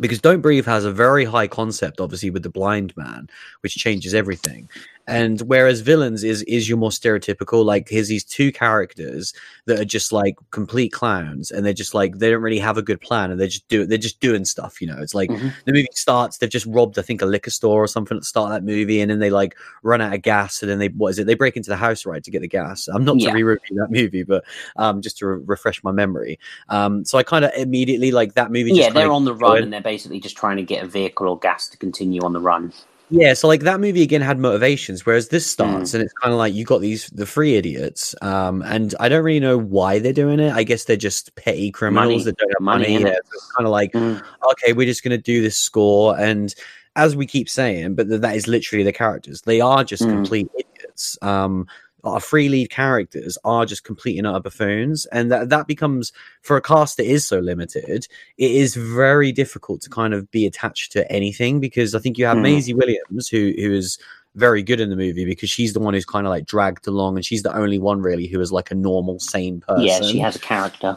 because 0.00 0.20
Don't 0.20 0.40
Breathe 0.40 0.66
has 0.66 0.84
a 0.84 0.92
very 0.92 1.24
high 1.24 1.46
concept, 1.46 2.00
obviously, 2.00 2.30
with 2.30 2.42
the 2.42 2.50
blind 2.50 2.96
man, 2.96 3.28
which 3.60 3.76
changes 3.76 4.14
everything. 4.14 4.68
And 5.08 5.40
whereas 5.42 5.80
Villains 5.80 6.22
is 6.22 6.42
is 6.42 6.68
your 6.68 6.78
more 6.78 6.90
stereotypical, 6.90 7.64
like 7.64 7.88
here's 7.88 8.08
these 8.08 8.22
two 8.24 8.52
characters 8.52 9.32
that 9.64 9.80
are 9.80 9.84
just 9.84 10.12
like 10.12 10.36
complete 10.50 10.90
clowns, 10.92 11.50
and 11.50 11.64
they're 11.64 11.72
just 11.72 11.94
like 11.94 12.18
they 12.18 12.30
don't 12.30 12.42
really 12.42 12.58
have 12.58 12.76
a 12.76 12.82
good 12.82 13.00
plan, 13.00 13.30
and 13.30 13.40
they 13.40 13.48
just 13.48 13.66
do 13.68 13.86
they're 13.86 13.96
just 13.98 14.20
doing 14.20 14.44
stuff, 14.44 14.80
you 14.80 14.86
know. 14.86 14.98
It's 15.00 15.14
like 15.14 15.30
Mhm. 15.30 15.52
the 15.64 15.72
movie 15.72 15.88
starts, 15.94 16.36
they've 16.38 16.50
just 16.50 16.66
robbed, 16.66 16.98
I 16.98 17.02
think, 17.02 17.22
a 17.22 17.26
liquor 17.26 17.50
store 17.50 17.82
or 17.82 17.86
something 17.88 18.16
at 18.16 18.20
the 18.20 18.26
start 18.26 18.52
of 18.52 18.56
that 18.56 18.64
movie, 18.70 19.00
and 19.00 19.10
then 19.10 19.18
they 19.18 19.30
like 19.30 19.56
run 19.82 20.00
out 20.02 20.12
of 20.14 20.20
gas, 20.22 20.62
and 20.62 20.70
then 20.70 20.78
they 20.78 20.88
what 20.88 21.08
is 21.08 21.18
it? 21.18 21.26
They 21.26 21.34
break 21.34 21.56
into 21.56 21.70
the 21.70 21.76
house 21.76 22.04
right 22.04 22.22
to 22.22 22.30
get 22.30 22.42
the 22.42 22.48
gas. 22.48 22.86
I'm 22.88 23.04
not 23.04 23.18
Yeah. 23.18 23.30
to 23.30 23.34
re-review 23.34 23.76
that 23.78 23.90
movie, 23.90 24.24
but 24.24 24.44
um, 24.76 25.00
just 25.00 25.16
to 25.18 25.26
re- 25.26 25.42
refresh 25.46 25.82
my 25.82 25.90
memory. 25.92 26.38
Um, 26.68 27.04
so 27.06 27.16
I 27.16 27.22
kind 27.22 27.46
of 27.46 27.50
immediately 27.56 28.10
like 28.10 28.34
that 28.34 28.50
movie. 28.52 28.70
just 28.70 28.80
yeah, 28.80 28.90
they're 28.90 29.10
on 29.10 29.24
the 29.24 29.32
run 29.34 29.52
going. 29.52 29.62
and 29.64 29.72
they're 29.72 29.80
basically 29.80 30.20
just 30.20 30.36
trying 30.36 30.58
to 30.58 30.62
get 30.62 30.84
a 30.84 30.86
vehicle 30.86 31.28
or 31.28 31.38
gas 31.38 31.66
to 31.68 31.78
continue 31.78 32.20
on 32.22 32.34
the 32.34 32.40
run. 32.40 32.72
Yeah, 33.10 33.32
so 33.34 33.48
like 33.48 33.60
that 33.62 33.80
movie 33.80 34.02
again 34.02 34.20
had 34.20 34.38
motivations, 34.38 35.06
whereas 35.06 35.28
this 35.28 35.44
Mm. 35.46 35.50
starts 35.50 35.94
and 35.94 36.02
it's 36.02 36.12
kind 36.12 36.32
of 36.32 36.38
like 36.38 36.52
you 36.54 36.64
got 36.64 36.80
these 36.80 37.08
the 37.08 37.24
three 37.24 37.54
idiots, 37.56 38.14
um, 38.20 38.62
and 38.62 38.94
I 39.00 39.08
don't 39.08 39.24
really 39.24 39.40
know 39.40 39.56
why 39.58 39.98
they're 39.98 40.12
doing 40.12 40.40
it. 40.40 40.52
I 40.52 40.62
guess 40.62 40.84
they're 40.84 40.96
just 40.96 41.34
petty 41.34 41.70
criminals 41.70 42.10
Money. 42.10 42.24
that 42.24 42.36
don't 42.36 42.50
have 42.50 42.60
Money, 42.60 42.92
money. 42.98 43.04
Yeah, 43.06 43.14
so 43.24 43.30
it's 43.32 43.52
kind 43.56 43.66
of 43.66 43.72
like 43.72 43.92
Mm. 43.92 44.22
okay, 44.52 44.72
we're 44.74 44.86
just 44.86 45.02
going 45.02 45.16
to 45.16 45.22
do 45.22 45.40
this 45.40 45.56
score, 45.56 46.18
and 46.18 46.54
as 46.96 47.16
we 47.16 47.26
keep 47.26 47.48
saying, 47.48 47.94
but 47.94 48.08
th- 48.08 48.20
that 48.20 48.36
is 48.36 48.46
literally 48.48 48.82
the 48.84 48.92
characters. 48.92 49.42
They 49.42 49.60
are 49.60 49.84
just 49.84 50.02
Mm. 50.02 50.10
complete 50.10 50.48
idiots. 50.58 51.16
Um, 51.22 51.66
our 52.14 52.20
free 52.20 52.48
lead 52.48 52.70
characters 52.70 53.38
are 53.44 53.66
just 53.66 53.84
complete 53.84 54.18
and 54.18 54.26
utter 54.26 54.40
buffoons, 54.40 55.06
and 55.06 55.30
that 55.30 55.48
that 55.50 55.66
becomes 55.66 56.12
for 56.42 56.56
a 56.56 56.62
cast 56.62 56.96
that 56.96 57.06
is 57.06 57.26
so 57.26 57.38
limited. 57.38 58.06
It 58.36 58.50
is 58.50 58.74
very 58.74 59.32
difficult 59.32 59.80
to 59.82 59.90
kind 59.90 60.14
of 60.14 60.30
be 60.30 60.46
attached 60.46 60.92
to 60.92 61.10
anything 61.10 61.60
because 61.60 61.94
I 61.94 61.98
think 61.98 62.18
you 62.18 62.26
have 62.26 62.36
Mm. 62.36 62.42
Maisie 62.42 62.74
Williams, 62.74 63.28
who 63.28 63.52
who 63.56 63.72
is 63.72 63.98
very 64.34 64.62
good 64.62 64.78
in 64.80 64.90
the 64.90 64.96
movie 64.96 65.24
because 65.24 65.50
she's 65.50 65.72
the 65.72 65.80
one 65.80 65.94
who's 65.94 66.04
kind 66.04 66.26
of 66.26 66.30
like 66.30 66.46
dragged 66.46 66.86
along, 66.86 67.16
and 67.16 67.24
she's 67.24 67.42
the 67.42 67.54
only 67.56 67.78
one 67.78 68.00
really 68.02 68.26
who 68.26 68.40
is 68.40 68.52
like 68.52 68.70
a 68.70 68.74
normal, 68.74 69.18
sane 69.18 69.60
person. 69.60 69.84
Yeah, 69.84 70.00
she 70.02 70.18
has 70.18 70.36
a 70.36 70.40
character. 70.40 70.96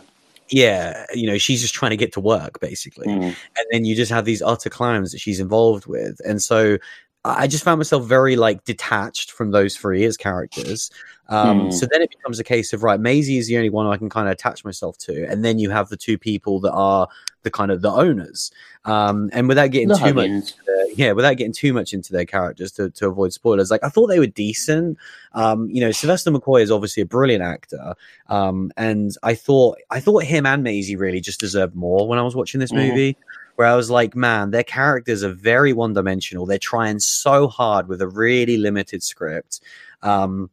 Yeah, 0.49 1.05
you 1.14 1.28
know, 1.28 1.38
she's 1.38 1.62
just 1.62 1.74
trying 1.74 1.91
to 1.91 1.97
get 1.97 2.12
to 2.14 2.20
work 2.20 2.59
basically, 2.59 3.07
Mm. 3.07 3.24
and 3.24 3.66
then 3.72 3.86
you 3.86 3.95
just 3.95 4.12
have 4.12 4.26
these 4.26 4.41
utter 4.41 4.70
clowns 4.70 5.12
that 5.14 5.20
she's 5.22 5.39
involved 5.39 5.86
with, 5.86 6.20
and 6.26 6.41
so 6.41 6.78
I 7.24 7.47
just 7.47 7.63
found 7.63 7.78
myself 7.80 8.05
very 8.05 8.36
like 8.36 8.63
detached 8.63 9.32
from 9.32 9.51
those 9.51 9.78
three 9.78 10.05
as 10.05 10.17
characters. 10.17 10.89
Um, 11.30 11.67
Mm. 11.69 11.74
So 11.74 11.86
then 11.89 12.01
it 12.01 12.09
becomes 12.09 12.39
a 12.39 12.43
case 12.43 12.74
of 12.74 12.84
right, 12.84 12.99
Maisie 12.99 13.38
is 13.38 13.47
the 13.47 13.55
only 13.57 13.69
one 13.69 13.86
I 13.88 13.95
can 13.95 14.09
kind 14.09 14.28
of 14.28 14.34
attach 14.34 14.65
myself 14.65 14.97
to, 14.99 15.26
and 15.30 15.45
then 15.45 15.59
you 15.59 15.69
have 15.69 15.88
the 15.89 15.95
two 15.97 16.17
people 16.17 16.59
that 16.61 16.72
are 16.74 17.07
the 17.43 17.51
kind 17.51 17.72
of 17.72 17.82
the 17.82 17.89
owners. 17.91 18.51
Um, 18.86 19.30
and 19.32 19.47
without 19.47 19.72
getting 19.72 19.88
The 19.88 19.95
too 19.95 20.13
much, 20.13 20.53
yeah, 20.95 21.13
without 21.13 21.38
getting 21.38 21.53
too 21.53 21.74
much 21.74 21.93
into 21.93 22.11
their 22.11 22.26
characters 22.26 22.72
to, 22.74 22.89
to 22.89 23.07
avoid 23.07 23.32
spoilers, 23.34 23.72
like 23.72 23.84
I 23.84 23.89
thought 23.89 24.07
they 24.07 24.19
were 24.19 24.28
decent. 24.28 24.97
Um, 25.34 25.69
you 25.69 25.80
know, 25.80 25.91
Sylvester 25.91 26.32
McCoy 26.32 26.61
is 26.63 26.72
obviously 26.72 27.01
a 27.01 27.05
brilliant 27.05 27.43
actor, 27.43 27.93
um, 28.28 28.72
and 28.76 29.11
I 29.24 29.36
thought 29.36 29.78
I 29.89 29.99
thought 30.01 30.24
him 30.24 30.45
and 30.45 30.63
Maisie 30.63 30.95
really 30.97 31.22
just 31.22 31.39
deserved 31.39 31.76
more 31.76 32.07
when 32.07 32.19
I 32.19 32.24
was 32.24 32.36
watching 32.36 32.59
this 32.59 32.72
Mhm. 32.74 32.89
movie. 32.89 33.17
Where 33.62 33.70
I 33.70 33.76
was 33.76 33.91
like, 33.91 34.16
man, 34.16 34.49
their 34.49 34.64
characters 34.64 35.24
are 35.24 35.34
very 35.34 35.72
one 35.72 35.93
dimensional. 35.93 36.47
They're 36.47 36.57
trying 36.57 36.97
so 36.97 37.47
hard 37.47 37.88
with 37.88 38.01
a 38.01 38.07
really 38.07 38.57
limited 38.57 39.03
script. 39.03 39.59
Um, 40.01 40.49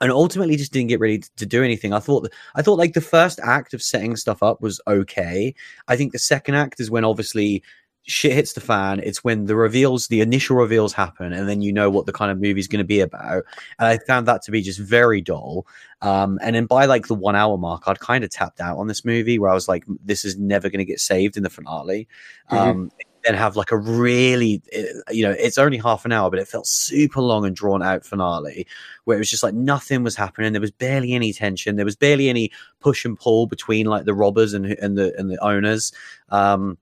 and 0.00 0.10
ultimately 0.10 0.56
just 0.56 0.72
didn't 0.72 0.88
get 0.88 0.98
ready 0.98 1.18
to, 1.36 1.44
do 1.44 1.62
anything. 1.62 1.92
I 1.92 1.98
thought 1.98 2.26
I 2.54 2.62
thought 2.62 2.78
like 2.78 2.94
the 2.94 3.02
first 3.02 3.38
act 3.42 3.74
of 3.74 3.82
setting 3.82 4.16
stuff 4.16 4.42
up 4.42 4.62
was 4.62 4.80
okay. 4.86 5.54
I 5.88 5.96
think 5.98 6.12
the 6.12 6.18
second 6.18 6.54
act 6.54 6.80
is 6.80 6.90
when 6.90 7.04
obviously 7.04 7.62
shit 8.08 8.32
hits 8.32 8.54
the 8.54 8.60
fan. 8.60 9.00
It's 9.04 9.22
when 9.22 9.44
the 9.44 9.54
reveals, 9.54 10.08
the 10.08 10.20
initial 10.20 10.56
reveals 10.56 10.92
happen, 10.92 11.32
and 11.32 11.48
then 11.48 11.62
you 11.62 11.72
know 11.72 11.90
what 11.90 12.06
the 12.06 12.12
kind 12.12 12.30
of 12.30 12.40
movie's 12.40 12.66
going 12.66 12.78
to 12.78 12.84
be 12.84 13.00
about. 13.00 13.44
And 13.78 13.86
I 13.88 13.98
found 13.98 14.26
that 14.26 14.42
to 14.42 14.50
be 14.50 14.62
just 14.62 14.80
very 14.80 15.20
dull. 15.20 15.66
Um, 16.00 16.38
and 16.42 16.56
then 16.56 16.66
by 16.66 16.86
like 16.86 17.06
the 17.06 17.14
one 17.14 17.36
hour 17.36 17.58
mark, 17.58 17.84
I'd 17.86 18.00
kind 18.00 18.24
of 18.24 18.30
tapped 18.30 18.60
out 18.60 18.78
on 18.78 18.86
this 18.86 19.04
movie 19.04 19.38
where 19.38 19.50
I 19.50 19.54
was 19.54 19.68
like, 19.68 19.84
this 20.04 20.24
is 20.24 20.38
never 20.38 20.70
going 20.70 20.78
to 20.78 20.84
get 20.84 21.00
saved 21.00 21.36
in 21.36 21.42
the 21.42 21.50
finale. 21.50 22.08
Mhm. 22.50 22.56
Um, 22.56 22.90
then 23.24 23.34
have 23.34 23.56
like 23.56 23.72
a 23.72 23.76
really, 23.76 24.62
eh, 24.72 24.84
you 25.10 25.22
know, 25.24 25.32
it's 25.32 25.58
only 25.58 25.76
half 25.76 26.04
an 26.04 26.12
hour, 26.12 26.30
but 26.30 26.38
it 26.38 26.48
felt 26.48 26.66
super 26.66 27.20
long 27.20 27.44
and 27.44 27.54
drawn 27.54 27.82
out 27.82 28.06
finale 28.06 28.66
where 29.04 29.16
it 29.16 29.20
was 29.20 29.30
just 29.30 29.42
like 29.42 29.54
nothing 29.54 30.02
was 30.04 30.14
happening. 30.16 30.52
There 30.52 30.60
was 30.60 30.70
barely 30.70 31.12
any 31.12 31.32
tension. 31.32 31.76
There 31.76 31.84
was 31.84 31.96
barely 31.96 32.28
any 32.28 32.50
push 32.80 33.04
and 33.04 33.18
pull 33.18 33.46
between 33.46 33.86
like 33.86 34.04
the 34.04 34.14
robbers 34.14 34.54
and 34.54 34.66
and 34.66 34.96
the 34.96 35.14
and 35.18 35.30
the 35.30 35.44
owners. 35.44 35.92
Um, 36.30 36.78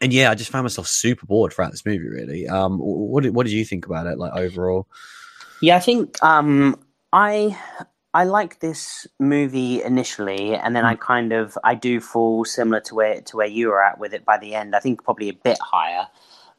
and 0.00 0.12
yeah, 0.12 0.30
I 0.30 0.34
just 0.34 0.50
found 0.50 0.64
myself 0.64 0.86
super 0.86 1.26
bored 1.26 1.52
throughout 1.52 1.72
this 1.72 1.84
movie. 1.84 2.08
Really, 2.08 2.48
um, 2.48 2.78
what 2.78 3.24
did, 3.24 3.34
what 3.34 3.46
did 3.46 3.52
you 3.52 3.64
think 3.64 3.86
about 3.86 4.06
it? 4.06 4.18
Like 4.18 4.32
overall, 4.34 4.86
Yeah, 5.60 5.76
I 5.76 5.80
think 5.80 6.22
um, 6.24 6.78
I 7.12 7.58
I 8.14 8.24
like 8.24 8.60
this 8.60 9.06
movie 9.18 9.82
initially, 9.82 10.54
and 10.54 10.74
then 10.74 10.84
I 10.84 10.94
kind 10.96 11.32
of 11.32 11.58
I 11.64 11.74
do 11.74 12.00
fall 12.00 12.44
similar 12.44 12.80
to 12.80 12.94
where 12.94 13.20
to 13.20 13.36
where 13.36 13.46
you 13.46 13.68
were 13.68 13.82
at 13.82 13.98
with 13.98 14.14
it 14.14 14.24
by 14.24 14.38
the 14.38 14.54
end. 14.54 14.74
I 14.74 14.80
think 14.80 15.04
probably 15.04 15.28
a 15.28 15.34
bit 15.34 15.58
higher, 15.60 16.08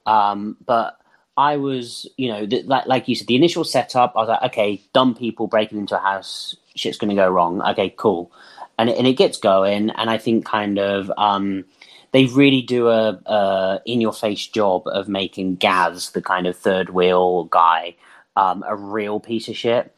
um, 0.06 0.58
but 0.66 1.00
I 1.36 1.58
was 1.58 2.10
you 2.18 2.30
know 2.30 2.46
th- 2.46 2.66
like 2.66 2.86
like 2.88 3.08
you 3.08 3.16
said, 3.16 3.28
the 3.28 3.36
initial 3.36 3.64
setup. 3.64 4.14
I 4.16 4.20
was 4.20 4.30
like, 4.30 4.44
okay, 4.52 4.82
dumb 4.94 5.16
people 5.16 5.48
breaking 5.48 5.80
into 5.80 5.98
a 5.98 6.02
house, 6.02 6.56
shit's 6.76 6.98
going 6.98 7.10
to 7.10 7.16
go 7.16 7.30
wrong. 7.30 7.62
Okay, 7.62 7.94
cool, 7.98 8.32
and 8.78 8.90
it, 8.90 8.98
and 8.98 9.08
it 9.08 9.14
gets 9.14 9.38
going, 9.38 9.90
and 9.92 10.10
I 10.10 10.18
think 10.20 10.46
kind 10.46 10.80
of. 10.80 11.12
Um, 11.18 11.66
they 12.14 12.26
really 12.28 12.62
do 12.62 12.88
a, 12.88 13.20
a 13.26 13.82
in 13.86 14.00
your 14.00 14.14
face 14.14 14.48
job 14.48 14.84
of 14.86 15.10
making 15.10 15.56
Gaz 15.56 16.12
the 16.12 16.22
kind 16.22 16.48
of 16.48 16.56
third 16.56 16.92
wheel 16.92 17.46
guy 17.46 17.96
um, 18.36 18.64
a 18.68 18.76
real 18.76 19.20
piece 19.20 19.48
of 19.48 19.58
shit 19.58 19.94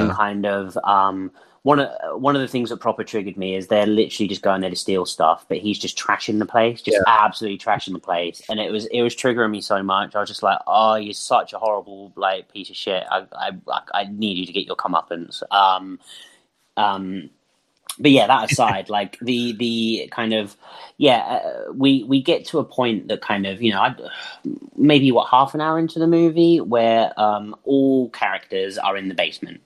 and 0.00 0.12
kind 0.12 0.44
of 0.46 0.76
um, 0.84 1.30
one 1.62 1.80
of 1.80 2.20
one 2.20 2.36
of 2.36 2.42
the 2.42 2.48
things 2.48 2.70
that 2.70 2.78
proper 2.78 3.04
triggered 3.04 3.36
me 3.36 3.54
is 3.54 3.66
they're 3.66 3.86
literally 3.86 4.28
just 4.28 4.42
going 4.42 4.60
there 4.60 4.70
to 4.70 4.76
steal 4.76 5.04
stuff, 5.04 5.44
but 5.48 5.58
he's 5.58 5.78
just 5.78 5.98
trashing 5.98 6.38
the 6.38 6.46
place, 6.46 6.82
just 6.82 6.96
absolutely 7.06 7.58
trashing 7.58 7.92
the 7.92 7.98
place, 7.98 8.42
and 8.48 8.60
it 8.60 8.70
was 8.70 8.86
it 8.86 9.02
was 9.02 9.14
triggering 9.14 9.50
me 9.50 9.60
so 9.60 9.82
much. 9.82 10.14
I 10.14 10.20
was 10.20 10.28
just 10.28 10.42
like, 10.42 10.58
oh, 10.66 10.94
you're 10.94 11.14
such 11.14 11.52
a 11.52 11.58
horrible 11.58 12.12
like 12.16 12.52
piece 12.52 12.70
of 12.70 12.76
shit. 12.76 13.04
I 13.10 13.26
I, 13.32 13.50
I, 13.70 13.80
I 13.94 14.04
need 14.04 14.38
you 14.38 14.46
to 14.46 14.52
get 14.52 14.66
your 14.66 14.76
comeuppance. 14.76 15.42
Um, 15.50 15.98
um, 16.76 17.30
but 18.00 18.10
yeah, 18.10 18.26
that 18.26 18.50
aside, 18.52 18.88
like 18.88 19.18
the 19.20 19.52
the 19.52 20.08
kind 20.10 20.32
of 20.34 20.56
yeah, 20.98 21.18
uh, 21.68 21.72
we 21.72 22.04
we 22.04 22.22
get 22.22 22.44
to 22.46 22.58
a 22.58 22.64
point 22.64 23.08
that 23.08 23.20
kind 23.20 23.46
of 23.46 23.60
you 23.62 23.72
know 23.72 23.80
I, 23.80 23.94
maybe 24.76 25.12
what 25.12 25.28
half 25.28 25.54
an 25.54 25.60
hour 25.60 25.78
into 25.78 25.98
the 25.98 26.06
movie 26.06 26.60
where 26.60 27.12
um, 27.20 27.54
all 27.64 28.10
characters 28.10 28.78
are 28.78 28.96
in 28.96 29.08
the 29.08 29.14
basement 29.14 29.60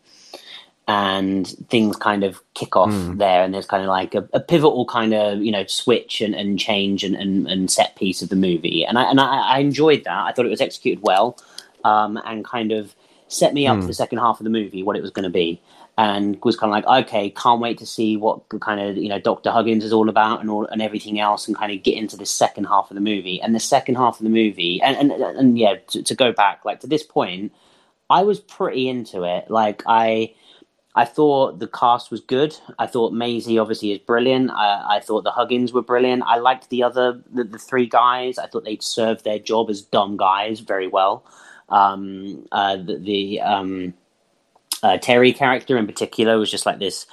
and 0.88 1.46
things 1.70 1.96
kind 1.96 2.24
of 2.24 2.40
kick 2.54 2.74
off 2.76 2.90
Mm. 2.90 3.18
there 3.18 3.44
and 3.44 3.54
there's 3.54 3.66
kind 3.66 3.82
of 3.84 3.88
like 3.88 4.14
a, 4.16 4.28
a 4.32 4.40
pivotal 4.40 4.84
kind 4.84 5.14
of 5.14 5.40
you 5.40 5.52
know 5.52 5.64
switch 5.66 6.20
and, 6.20 6.34
and 6.34 6.58
change 6.58 7.04
and, 7.04 7.14
and, 7.14 7.46
and 7.46 7.70
set 7.70 7.94
piece 7.96 8.20
of 8.20 8.30
the 8.30 8.36
movie 8.36 8.84
and 8.84 8.98
I, 8.98 9.04
and 9.04 9.20
I, 9.20 9.56
I 9.56 9.58
enjoyed 9.60 10.02
that 10.04 10.26
I 10.26 10.32
thought 10.32 10.44
it 10.44 10.50
was 10.50 10.60
executed 10.60 11.02
well 11.02 11.38
um, 11.84 12.20
and 12.24 12.44
kind 12.44 12.72
of 12.72 12.94
set 13.28 13.54
me 13.54 13.66
up 13.66 13.78
Mm. 13.78 13.82
for 13.82 13.86
the 13.86 13.94
second 13.94 14.18
half 14.18 14.40
of 14.40 14.44
the 14.44 14.50
movie 14.50 14.82
what 14.82 14.96
it 14.96 15.02
was 15.02 15.12
going 15.12 15.22
to 15.22 15.30
be 15.30 15.60
and 15.98 16.38
was 16.42 16.56
kind 16.56 16.70
of 16.70 16.74
like 16.74 17.04
okay 17.04 17.30
can't 17.30 17.60
wait 17.60 17.76
to 17.78 17.86
see 17.86 18.16
what 18.16 18.40
kind 18.60 18.80
of 18.80 18.96
you 18.96 19.08
know 19.08 19.18
Dr. 19.18 19.50
Huggins 19.50 19.84
is 19.84 19.92
all 19.92 20.08
about 20.08 20.40
and 20.40 20.48
all 20.48 20.66
and 20.66 20.80
everything 20.80 21.20
else 21.20 21.46
and 21.46 21.56
kind 21.56 21.72
of 21.72 21.82
get 21.82 21.96
into 21.96 22.16
the 22.16 22.26
second 22.26 22.64
half 22.64 22.90
of 22.90 22.94
the 22.94 23.00
movie 23.00 23.40
and 23.40 23.54
the 23.54 23.60
second 23.60 23.96
half 23.96 24.18
of 24.18 24.24
the 24.24 24.30
movie 24.30 24.80
and 24.82 24.96
and, 24.96 25.22
and 25.22 25.58
yeah 25.58 25.76
to, 25.88 26.02
to 26.02 26.14
go 26.14 26.32
back 26.32 26.64
like 26.64 26.80
to 26.80 26.86
this 26.86 27.02
point 27.02 27.52
I 28.08 28.22
was 28.22 28.40
pretty 28.40 28.88
into 28.88 29.24
it 29.24 29.50
like 29.50 29.82
I 29.86 30.34
I 30.94 31.06
thought 31.06 31.58
the 31.58 31.68
cast 31.68 32.10
was 32.10 32.20
good. 32.20 32.54
I 32.78 32.86
thought 32.86 33.14
Maisie 33.14 33.58
obviously 33.58 33.92
is 33.92 33.98
brilliant. 33.98 34.50
I, 34.50 34.96
I 34.96 35.00
thought 35.00 35.24
the 35.24 35.30
Huggins 35.30 35.72
were 35.72 35.82
brilliant. 35.82 36.22
I 36.26 36.36
liked 36.36 36.68
the 36.68 36.82
other 36.82 37.22
the, 37.32 37.44
the 37.44 37.58
three 37.58 37.86
guys. 37.86 38.36
I 38.38 38.46
thought 38.46 38.64
they'd 38.64 38.82
served 38.82 39.24
their 39.24 39.38
job 39.38 39.70
as 39.70 39.80
dumb 39.80 40.18
guys 40.18 40.60
very 40.60 40.88
well. 40.88 41.24
Um, 41.70 42.46
uh, 42.52 42.76
the 42.76 42.98
the 42.98 43.40
um, 43.40 43.94
uh, 44.82 44.98
Terry 44.98 45.32
character 45.32 45.76
in 45.78 45.86
particular 45.86 46.38
was 46.38 46.50
just 46.50 46.66
like 46.66 46.78
this 46.78 47.06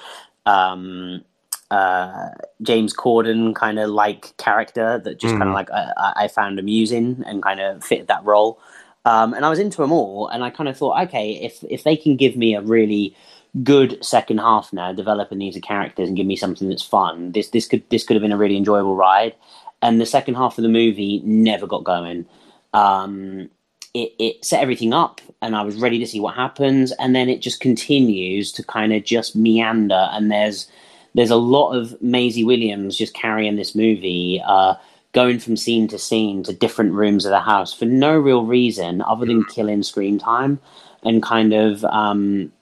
um, 0.46 1.22
uh, 1.70 2.30
James 2.62 2.94
Corden 2.94 3.54
kind 3.54 3.78
of 3.78 3.90
like 3.90 4.36
character 4.38 4.98
that 4.98 5.18
just 5.20 5.32
kind 5.34 5.44
Mhm. 5.44 5.48
of 5.48 5.54
like 5.54 5.70
I, 5.70 5.92
I- 5.96 6.12
I 6.24 6.28
found 6.28 6.58
amusing 6.58 7.22
and 7.26 7.42
kind 7.42 7.60
of 7.60 7.84
fit 7.84 8.08
that 8.08 8.24
role. 8.24 8.58
Um, 9.04 9.32
and 9.34 9.44
I 9.46 9.50
was 9.50 9.58
into 9.58 9.78
them 9.80 9.92
all, 9.92 10.28
and 10.28 10.42
I 10.44 10.50
kind 10.50 10.68
of 10.68 10.76
thought, 10.76 11.00
okay, 11.04 11.32
if 11.32 11.62
if 11.70 11.84
they 11.84 11.96
can 11.96 12.16
give 12.16 12.36
me 12.36 12.54
a 12.54 12.60
really 12.60 13.14
good 13.62 14.04
second 14.04 14.38
half 14.38 14.72
now, 14.72 14.92
developing 14.92 15.38
these 15.38 15.58
characters 15.62 16.08
and 16.08 16.16
give 16.16 16.26
me 16.26 16.36
something 16.36 16.68
that's 16.68 16.82
fun, 16.82 17.32
this 17.32 17.48
this 17.48 17.66
could 17.66 17.88
this 17.90 18.04
could 18.04 18.14
have 18.16 18.22
been 18.22 18.32
a 18.32 18.36
really 18.36 18.56
enjoyable 18.56 18.96
ride. 18.96 19.34
And 19.82 19.98
the 20.00 20.06
second 20.06 20.34
half 20.34 20.58
of 20.58 20.62
the 20.62 20.68
movie 20.68 21.22
never 21.24 21.66
got 21.66 21.84
going. 21.84 22.26
Um, 22.74 23.48
it, 23.94 24.12
it 24.18 24.44
set 24.44 24.62
everything 24.62 24.92
up, 24.92 25.20
and 25.42 25.56
I 25.56 25.62
was 25.62 25.76
ready 25.76 25.98
to 25.98 26.06
see 26.06 26.20
what 26.20 26.34
happens, 26.34 26.92
and 26.92 27.14
then 27.14 27.28
it 27.28 27.40
just 27.40 27.60
continues 27.60 28.52
to 28.52 28.62
kind 28.62 28.92
of 28.92 29.04
just 29.04 29.34
meander. 29.34 30.08
And 30.12 30.30
there's 30.30 30.70
there's 31.14 31.30
a 31.30 31.36
lot 31.36 31.72
of 31.72 32.00
Maisie 32.00 32.44
Williams 32.44 32.96
just 32.96 33.14
carrying 33.14 33.56
this 33.56 33.74
movie, 33.74 34.42
uh, 34.46 34.74
going 35.12 35.38
from 35.38 35.56
scene 35.56 35.88
to 35.88 35.98
scene 35.98 36.42
to 36.44 36.52
different 36.52 36.92
rooms 36.92 37.24
of 37.24 37.30
the 37.30 37.40
house 37.40 37.72
for 37.72 37.84
no 37.84 38.16
real 38.16 38.44
reason 38.44 39.02
other 39.02 39.26
than 39.26 39.44
killing 39.46 39.82
screen 39.82 40.18
time 40.18 40.60
and 41.02 41.22
kind 41.22 41.52
of 41.52 41.84
um, 41.86 42.52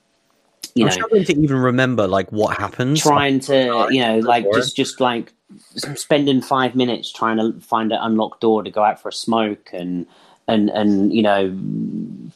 you 0.73 0.83
I'm 0.83 0.87
know 0.87 0.91
struggling 0.91 1.25
to 1.25 1.39
even 1.39 1.57
remember 1.57 2.07
like 2.07 2.31
what 2.31 2.57
happens. 2.57 3.01
trying 3.01 3.39
to 3.41 3.87
you 3.91 4.01
know 4.01 4.19
like 4.19 4.45
just 4.53 4.75
just 4.75 4.99
like 4.99 5.33
spending 5.65 6.41
five 6.41 6.75
minutes 6.75 7.11
trying 7.11 7.37
to 7.37 7.59
find 7.61 7.91
an 7.91 7.99
unlocked 8.01 8.41
door 8.41 8.63
to 8.63 8.71
go 8.71 8.83
out 8.83 9.01
for 9.01 9.09
a 9.09 9.13
smoke 9.13 9.69
and 9.73 10.07
and 10.49 10.69
and 10.69 11.13
you 11.13 11.21
know 11.21 11.55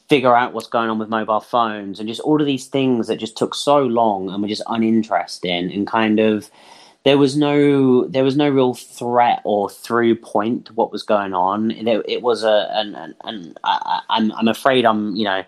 figure 0.09 0.35
out 0.35 0.53
what's 0.53 0.67
going 0.67 0.89
on 0.89 0.99
with 0.99 1.09
mobile 1.09 1.39
phones 1.39 1.99
and 1.99 2.07
just 2.07 2.21
all 2.21 2.39
of 2.39 2.45
these 2.45 2.67
things 2.67 3.07
that 3.07 3.17
just 3.17 3.37
took 3.37 3.55
so 3.55 3.79
long 3.79 4.29
and 4.29 4.41
were 4.41 4.47
just 4.47 4.61
uninteresting 4.67 5.71
and 5.71 5.87
kind 5.87 6.19
of 6.19 6.49
there 7.03 7.17
was 7.17 7.35
no 7.35 8.07
there 8.07 8.23
was 8.23 8.37
no 8.37 8.49
real 8.49 8.73
threat 8.73 9.41
or 9.43 9.69
through 9.69 10.15
point 10.15 10.65
to 10.65 10.73
what 10.73 10.91
was 10.91 11.03
going 11.03 11.33
on. 11.33 11.71
It, 11.71 12.05
it 12.07 12.21
was 12.21 12.43
a 12.43 12.69
and 12.71 12.95
and, 12.95 13.15
and 13.23 13.59
I, 13.63 14.01
I'm 14.09 14.31
I'm 14.33 14.47
afraid 14.47 14.85
I'm 14.85 15.15
you 15.15 15.25
know 15.25 15.43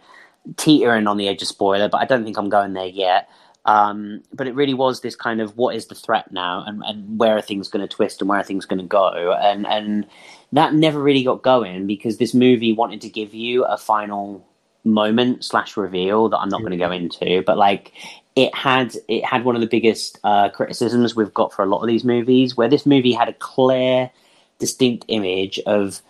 teetering 0.57 1.07
on 1.07 1.17
the 1.17 1.27
edge 1.27 1.41
of 1.41 1.47
spoiler 1.47 1.89
but 1.89 1.97
I 1.97 2.05
don't 2.05 2.23
think 2.23 2.37
I'm 2.37 2.49
going 2.49 2.73
there 2.73 2.87
yet. 2.87 3.29
Um, 3.65 4.21
but 4.31 4.47
it 4.47 4.53
really 4.53 4.75
was 4.75 5.01
this 5.01 5.15
kind 5.15 5.41
of 5.41 5.57
what 5.57 5.75
is 5.75 5.87
the 5.87 5.95
threat 5.95 6.31
now 6.31 6.63
and, 6.67 6.83
and 6.85 7.17
where 7.17 7.35
are 7.35 7.41
things 7.41 7.67
going 7.67 7.87
to 7.87 7.95
twist 7.95 8.21
and 8.21 8.29
where 8.29 8.39
are 8.39 8.43
things 8.43 8.65
going 8.65 8.79
to 8.79 8.85
go? 8.85 9.33
And 9.33 9.65
and 9.65 10.05
that 10.51 10.73
never 10.73 11.01
really 11.01 11.23
got 11.23 11.41
going 11.41 11.87
because 11.87 12.17
this 12.17 12.33
movie 12.33 12.73
wanted 12.73 13.01
to 13.01 13.09
give 13.09 13.33
you 13.33 13.63
a 13.65 13.77
final 13.77 14.45
moment 14.83 15.43
slash 15.43 15.75
reveal 15.75 16.29
that 16.29 16.37
I'm 16.37 16.49
not 16.49 16.61
going 16.61 16.71
to 16.71 16.77
go 16.77 16.91
into 16.91 17.43
but 17.43 17.57
like 17.57 17.91
it 18.35 18.53
had 18.53 18.95
it 19.07 19.23
had 19.25 19.45
one 19.45 19.55
of 19.55 19.61
the 19.61 19.67
biggest 19.67 20.19
uh, 20.23 20.49
criticisms 20.49 21.15
we've 21.15 21.33
got 21.33 21.53
for 21.53 21.63
a 21.63 21.65
lot 21.65 21.81
of 21.81 21.87
these 21.87 22.03
movies 22.03 22.55
where 22.55 22.67
this 22.67 22.85
movie 22.85 23.13
had 23.13 23.29
a 23.29 23.33
clear 23.33 24.11
distinct 24.59 25.05
image 25.07 25.59
of 25.65 26.01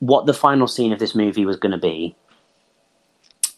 what 0.00 0.26
the 0.26 0.34
final 0.34 0.68
scene 0.68 0.92
of 0.92 0.98
this 0.98 1.14
movie 1.14 1.44
was 1.44 1.56
going 1.56 1.72
to 1.72 1.78
be. 1.78 2.14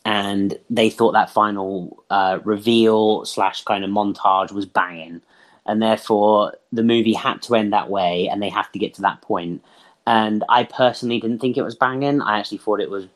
And 0.04 0.58
they 0.70 0.88
thought 0.88 1.12
that 1.12 1.30
final 1.30 2.02
uh, 2.08 2.38
reveal 2.44 3.24
slash 3.26 3.62
kind 3.64 3.84
of 3.84 3.90
montage 3.90 4.50
was 4.50 4.64
banging, 4.64 5.20
and 5.66 5.82
therefore 5.82 6.54
the 6.72 6.82
movie 6.82 7.12
had 7.12 7.42
to 7.42 7.54
end 7.54 7.74
that 7.74 7.90
way, 7.90 8.28
and 8.28 8.42
they 8.42 8.48
have 8.48 8.72
to 8.72 8.78
get 8.78 8.94
to 8.94 9.02
that 9.02 9.20
point. 9.20 9.62
And 10.10 10.42
I 10.48 10.64
personally 10.64 11.20
didn't 11.20 11.38
think 11.38 11.56
it 11.56 11.62
was 11.62 11.76
banging. 11.76 12.20
I 12.20 12.40
actually 12.40 12.58
thought 12.58 12.80
it 12.80 12.90
was 12.90 13.06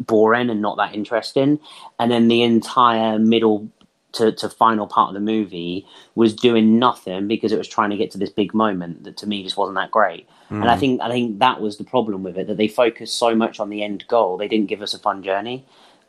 boring 0.00 0.50
and 0.50 0.60
not 0.60 0.76
that 0.78 0.92
interesting. 0.92 1.60
And 2.00 2.10
then 2.10 2.26
the 2.26 2.42
entire 2.42 3.20
middle 3.20 3.68
to, 4.14 4.32
to 4.32 4.48
final 4.48 4.88
part 4.88 5.10
of 5.10 5.14
the 5.14 5.20
movie 5.20 5.86
was 6.16 6.34
doing 6.34 6.76
nothing 6.80 7.28
because 7.28 7.52
it 7.52 7.58
was 7.58 7.68
trying 7.68 7.90
to 7.90 7.96
get 7.96 8.10
to 8.10 8.18
this 8.18 8.30
big 8.30 8.52
moment 8.52 9.04
that 9.04 9.16
to 9.18 9.28
me 9.28 9.44
just 9.44 9.56
wasn't 9.56 9.76
that 9.76 9.92
great. 9.92 10.28
Mm. 10.50 10.62
And 10.62 10.70
I 10.70 10.76
think 10.76 11.00
I 11.00 11.08
think 11.08 11.38
that 11.38 11.60
was 11.60 11.78
the 11.78 11.84
problem 11.84 12.24
with 12.24 12.36
it 12.36 12.48
that 12.48 12.56
they 12.56 12.66
focused 12.66 13.16
so 13.16 13.36
much 13.36 13.60
on 13.60 13.70
the 13.70 13.84
end 13.84 14.04
goal 14.08 14.36
they 14.36 14.48
didn't 14.48 14.66
give 14.66 14.82
us 14.82 14.92
a 14.92 14.98
fun 14.98 15.22
journey. 15.22 15.64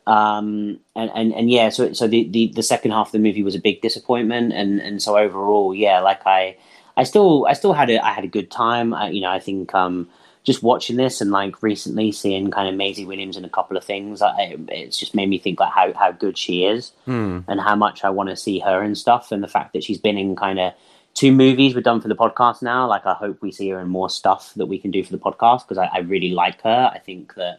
Um, 0.08 0.78
and, 0.94 1.10
and, 1.14 1.34
and 1.34 1.50
yeah, 1.50 1.68
so 1.68 1.92
so 1.92 2.08
the, 2.08 2.28
the, 2.28 2.52
the 2.54 2.62
second 2.62 2.92
half 2.92 3.08
of 3.08 3.12
the 3.12 3.18
movie 3.18 3.42
was 3.42 3.56
a 3.56 3.60
big 3.60 3.80
disappointment, 3.80 4.52
and, 4.52 4.80
and 4.80 5.02
so 5.02 5.18
overall, 5.18 5.74
yeah, 5.74 5.98
like 5.98 6.24
I 6.26 6.56
I 6.96 7.04
still 7.04 7.46
I 7.46 7.52
still 7.52 7.72
had 7.72 7.90
a 7.90 8.04
I 8.04 8.12
had 8.12 8.24
a 8.24 8.28
good 8.28 8.50
time. 8.50 8.94
I, 8.94 9.10
you 9.10 9.20
know, 9.20 9.30
I 9.30 9.38
think 9.38 9.74
um, 9.74 10.08
just 10.44 10.62
watching 10.62 10.96
this 10.96 11.20
and 11.20 11.30
like 11.30 11.62
recently 11.62 12.12
seeing 12.12 12.50
kind 12.50 12.68
of 12.68 12.74
Maisie 12.74 13.04
Williams 13.04 13.36
in 13.36 13.44
a 13.44 13.50
couple 13.50 13.76
of 13.76 13.84
things, 13.84 14.22
I, 14.22 14.56
it's 14.68 14.96
just 14.96 15.14
made 15.14 15.28
me 15.28 15.38
think 15.38 15.60
like 15.60 15.72
how 15.72 15.92
how 15.92 16.12
good 16.12 16.38
she 16.38 16.64
is 16.64 16.92
mm. 17.06 17.44
and 17.48 17.60
how 17.60 17.76
much 17.76 18.04
I 18.04 18.10
want 18.10 18.30
to 18.30 18.36
see 18.36 18.60
her 18.60 18.82
and 18.82 18.96
stuff, 18.96 19.32
and 19.32 19.42
the 19.42 19.48
fact 19.48 19.72
that 19.72 19.84
she's 19.84 19.98
been 19.98 20.16
in 20.16 20.36
kind 20.36 20.58
of 20.58 20.72
two 21.14 21.32
movies 21.32 21.74
we've 21.74 21.82
done 21.82 22.00
for 22.00 22.08
the 22.08 22.14
podcast 22.14 22.62
now. 22.62 22.86
Like 22.86 23.04
I 23.06 23.14
hope 23.14 23.42
we 23.42 23.50
see 23.50 23.68
her 23.70 23.80
in 23.80 23.88
more 23.88 24.08
stuff 24.08 24.52
that 24.54 24.66
we 24.66 24.78
can 24.78 24.90
do 24.90 25.02
for 25.02 25.12
the 25.12 25.18
podcast 25.18 25.66
because 25.66 25.78
I, 25.78 25.86
I, 25.86 25.98
really 26.00 26.30
like 26.30 26.60
her. 26.62 26.90
I 26.92 26.98
think 26.98 27.34
that 27.34 27.58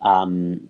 um, 0.00 0.68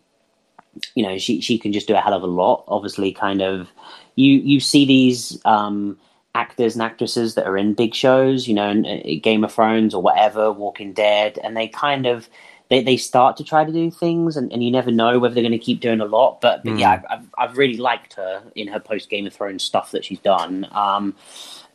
you 0.95 1.05
know 1.05 1.17
she 1.17 1.41
she 1.41 1.59
can 1.59 1.73
just 1.73 1.89
do 1.89 1.95
a 1.95 2.01
hell 2.01 2.15
of 2.15 2.23
a 2.23 2.27
lot. 2.27 2.65
Obviously, 2.69 3.13
kind 3.13 3.41
of 3.41 3.69
you 4.15 4.35
you 4.35 4.61
see 4.61 4.85
these. 4.85 5.41
Um, 5.45 5.99
actors 6.35 6.75
and 6.75 6.83
actresses 6.83 7.35
that 7.35 7.47
are 7.47 7.57
in 7.57 7.75
big 7.75 7.95
shows, 7.95 8.49
you 8.49 8.55
know, 8.55 8.71
uh, 8.71 9.21
Game 9.23 9.45
of 9.45 9.53
Thrones 9.53 9.95
or 9.95 10.03
whatever, 10.03 10.51
Walking 10.51 10.93
Dead, 10.93 11.39
and 11.43 11.57
they 11.57 11.69
kind 11.69 12.07
of 12.07 12.29
they, 12.71 12.83
they 12.83 12.97
start 12.97 13.37
to 13.37 13.45
try 13.45 13.65
to 13.65 13.73
do 13.73 13.91
things, 13.91 14.37
and, 14.37 14.53
and 14.53 14.65
you 14.65 14.71
never 14.71 14.91
know 14.91 15.19
whether 15.19 15.35
they're 15.35 15.43
going 15.43 15.53
to 15.53 15.59
keep 15.59 15.81
doing 15.81 16.01
a 16.01 16.07
lot. 16.07 16.41
But, 16.41 16.65
but 16.65 16.75
mm. 16.75 16.81
yeah, 16.81 17.03
I've, 17.11 17.27
I've 17.37 17.59
really 17.59 17.77
liked 17.77 18.15
her 18.15 18.43
in 18.55 18.69
her 18.69 18.81
post 18.81 19.11
Game 19.11 19.27
of 19.27 19.35
Thrones 19.35 19.63
stuff 19.63 19.91
that 19.91 20.05
she's 20.05 20.19
done. 20.19 20.67
Um, 20.73 21.15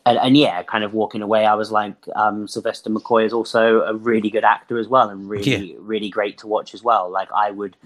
and, 0.05 0.17
and, 0.17 0.35
yeah, 0.35 0.63
kind 0.63 0.83
of 0.83 0.93
walking 0.93 1.21
away, 1.21 1.45
I 1.45 1.53
was 1.53 1.71
like, 1.71 1.93
um, 2.15 2.47
Sylvester 2.47 2.89
McCoy 2.89 3.25
is 3.25 3.33
also 3.33 3.81
a 3.81 3.93
really 3.93 4.31
good 4.31 4.43
actor 4.43 4.79
as 4.79 4.87
well, 4.87 5.09
and 5.09 5.29
really, 5.29 5.73
yeah. 5.73 5.75
really 5.79 6.09
great 6.09 6.39
to 6.39 6.47
watch 6.47 6.73
as 6.73 6.83
well. 6.83 7.11
Like 7.11 7.31
I 7.31 7.51
would, 7.51 7.77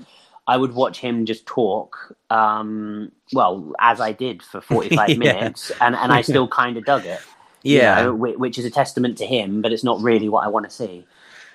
I 0.47 0.57
would 0.57 0.73
watch 0.73 0.99
him 0.99 1.25
just 1.25 1.45
talk, 1.45 2.15
um, 2.29 3.11
well, 3.31 3.71
as 3.79 4.01
I 4.01 4.11
did 4.11 4.43
for 4.43 4.61
45 4.61 5.09
yeah. 5.09 5.15
minutes, 5.15 5.71
and, 5.81 5.95
and 5.95 6.11
I 6.11 6.21
still 6.21 6.47
kind 6.47 6.77
of 6.77 6.85
dug 6.85 7.05
it. 7.05 7.21
Yeah. 7.63 7.99
You 7.99 8.05
know, 8.05 8.13
which 8.15 8.57
is 8.57 8.65
a 8.65 8.69
testament 8.69 9.17
to 9.19 9.25
him, 9.25 9.61
but 9.61 9.71
it's 9.71 9.85
not 9.85 10.01
really 10.01 10.27
what 10.27 10.43
I 10.43 10.49
want 10.49 10.65
to 10.65 10.69
see. 10.69 11.05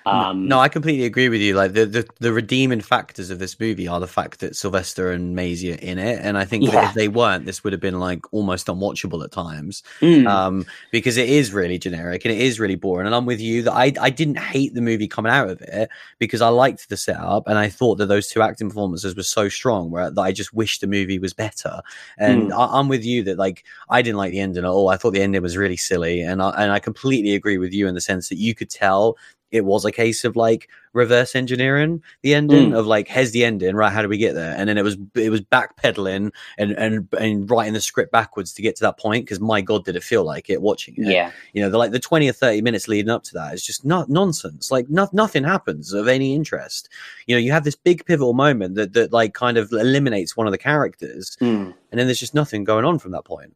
Um, 0.09 0.47
no, 0.47 0.59
I 0.59 0.69
completely 0.69 1.05
agree 1.05 1.29
with 1.29 1.41
you. 1.41 1.55
Like 1.55 1.73
the, 1.73 1.85
the, 1.85 2.07
the 2.19 2.33
redeeming 2.33 2.81
factors 2.81 3.29
of 3.29 3.39
this 3.39 3.59
movie 3.59 3.87
are 3.87 3.99
the 3.99 4.07
fact 4.07 4.39
that 4.39 4.55
Sylvester 4.55 5.11
and 5.11 5.35
Maisie 5.35 5.73
are 5.73 5.77
in 5.77 5.97
it, 5.97 6.19
and 6.21 6.37
I 6.37 6.45
think 6.45 6.63
yeah. 6.63 6.89
if 6.89 6.95
they 6.95 7.07
weren't, 7.07 7.45
this 7.45 7.63
would 7.63 7.73
have 7.73 7.81
been 7.81 7.99
like 7.99 8.31
almost 8.33 8.67
unwatchable 8.67 9.23
at 9.23 9.31
times, 9.31 9.83
mm. 10.01 10.27
um, 10.27 10.65
because 10.91 11.17
it 11.17 11.29
is 11.29 11.53
really 11.53 11.77
generic 11.77 12.25
and 12.25 12.33
it 12.33 12.41
is 12.41 12.59
really 12.59 12.75
boring. 12.75 13.05
And 13.05 13.15
I'm 13.15 13.25
with 13.25 13.39
you 13.39 13.63
that 13.63 13.73
I 13.73 13.93
I 13.99 14.09
didn't 14.09 14.37
hate 14.37 14.73
the 14.73 14.81
movie 14.81 15.07
coming 15.07 15.31
out 15.31 15.49
of 15.49 15.61
it 15.61 15.89
because 16.17 16.41
I 16.41 16.49
liked 16.49 16.89
the 16.89 16.97
setup 16.97 17.47
and 17.47 17.57
I 17.57 17.69
thought 17.69 17.95
that 17.95 18.07
those 18.07 18.27
two 18.27 18.41
acting 18.41 18.69
performances 18.69 19.15
were 19.15 19.23
so 19.23 19.49
strong 19.49 19.91
where 19.91 20.09
that 20.09 20.21
I 20.21 20.31
just 20.31 20.53
wish 20.53 20.79
the 20.79 20.87
movie 20.87 21.19
was 21.19 21.33
better. 21.33 21.81
And 22.17 22.51
mm. 22.51 22.57
I, 22.57 22.79
am 22.79 22.87
with 22.87 23.03
you 23.03 23.23
that 23.23 23.37
like 23.37 23.63
I 23.89 24.01
didn't 24.01 24.17
like 24.17 24.31
the 24.31 24.39
ending 24.39 24.63
at 24.63 24.69
all. 24.69 24.89
I 24.89 24.97
thought 24.97 25.11
the 25.11 25.21
ending 25.21 25.41
was 25.41 25.57
really 25.57 25.77
silly, 25.77 26.21
and 26.21 26.41
I, 26.41 26.49
and 26.51 26.71
I 26.71 26.79
completely 26.79 27.35
agree 27.35 27.57
with 27.57 27.73
you 27.73 27.87
in 27.87 27.95
the 27.95 28.01
sense 28.01 28.29
that 28.29 28.37
you 28.37 28.55
could 28.55 28.69
tell 28.69 29.17
it 29.51 29.65
was 29.65 29.85
a 29.85 29.91
case 29.91 30.23
of 30.25 30.35
like 30.35 30.69
reverse 30.93 31.35
engineering 31.35 32.01
the 32.23 32.33
ending 32.33 32.71
mm. 32.71 32.77
of 32.77 32.87
like 32.87 33.07
here's 33.07 33.31
the 33.31 33.45
ending 33.45 33.75
right 33.75 33.91
how 33.91 34.01
do 34.01 34.09
we 34.09 34.17
get 34.17 34.33
there? 34.33 34.55
And 34.57 34.67
then 34.67 34.77
it 34.77 34.83
was 34.83 34.97
it 35.15 35.29
was 35.29 35.41
backpedaling 35.41 36.31
and 36.57 36.71
and 36.71 37.07
and 37.19 37.49
writing 37.49 37.73
the 37.73 37.81
script 37.81 38.11
backwards 38.11 38.53
to 38.53 38.61
get 38.61 38.75
to 38.77 38.83
that 38.83 38.99
point 38.99 39.25
because 39.25 39.39
my 39.39 39.61
god 39.61 39.85
did 39.85 39.95
it 39.95 40.03
feel 40.03 40.23
like 40.23 40.49
it 40.49 40.61
watching 40.61 40.95
it. 40.97 41.07
Yeah. 41.07 41.31
You 41.53 41.61
know 41.61 41.69
the 41.69 41.77
like 41.77 41.91
the 41.91 41.99
20 41.99 42.29
or 42.29 42.33
30 42.33 42.61
minutes 42.61 42.87
leading 42.87 43.11
up 43.11 43.23
to 43.23 43.33
that 43.35 43.53
is 43.53 43.65
just 43.65 43.85
not 43.85 44.09
nonsense. 44.09 44.71
Like 44.71 44.89
no, 44.89 45.07
nothing 45.13 45.43
happens 45.43 45.93
of 45.93 46.07
any 46.07 46.33
interest. 46.33 46.89
You 47.27 47.35
know 47.35 47.39
you 47.39 47.51
have 47.51 47.63
this 47.63 47.75
big 47.75 48.05
pivotal 48.05 48.33
moment 48.33 48.75
that 48.75 48.93
that 48.93 49.13
like 49.13 49.33
kind 49.33 49.57
of 49.57 49.71
eliminates 49.71 50.35
one 50.35 50.47
of 50.47 50.51
the 50.51 50.57
characters 50.57 51.37
mm. 51.41 51.73
and 51.91 51.99
then 51.99 52.07
there's 52.07 52.19
just 52.19 52.33
nothing 52.33 52.63
going 52.63 52.85
on 52.85 52.99
from 52.99 53.11
that 53.11 53.25
point 53.25 53.55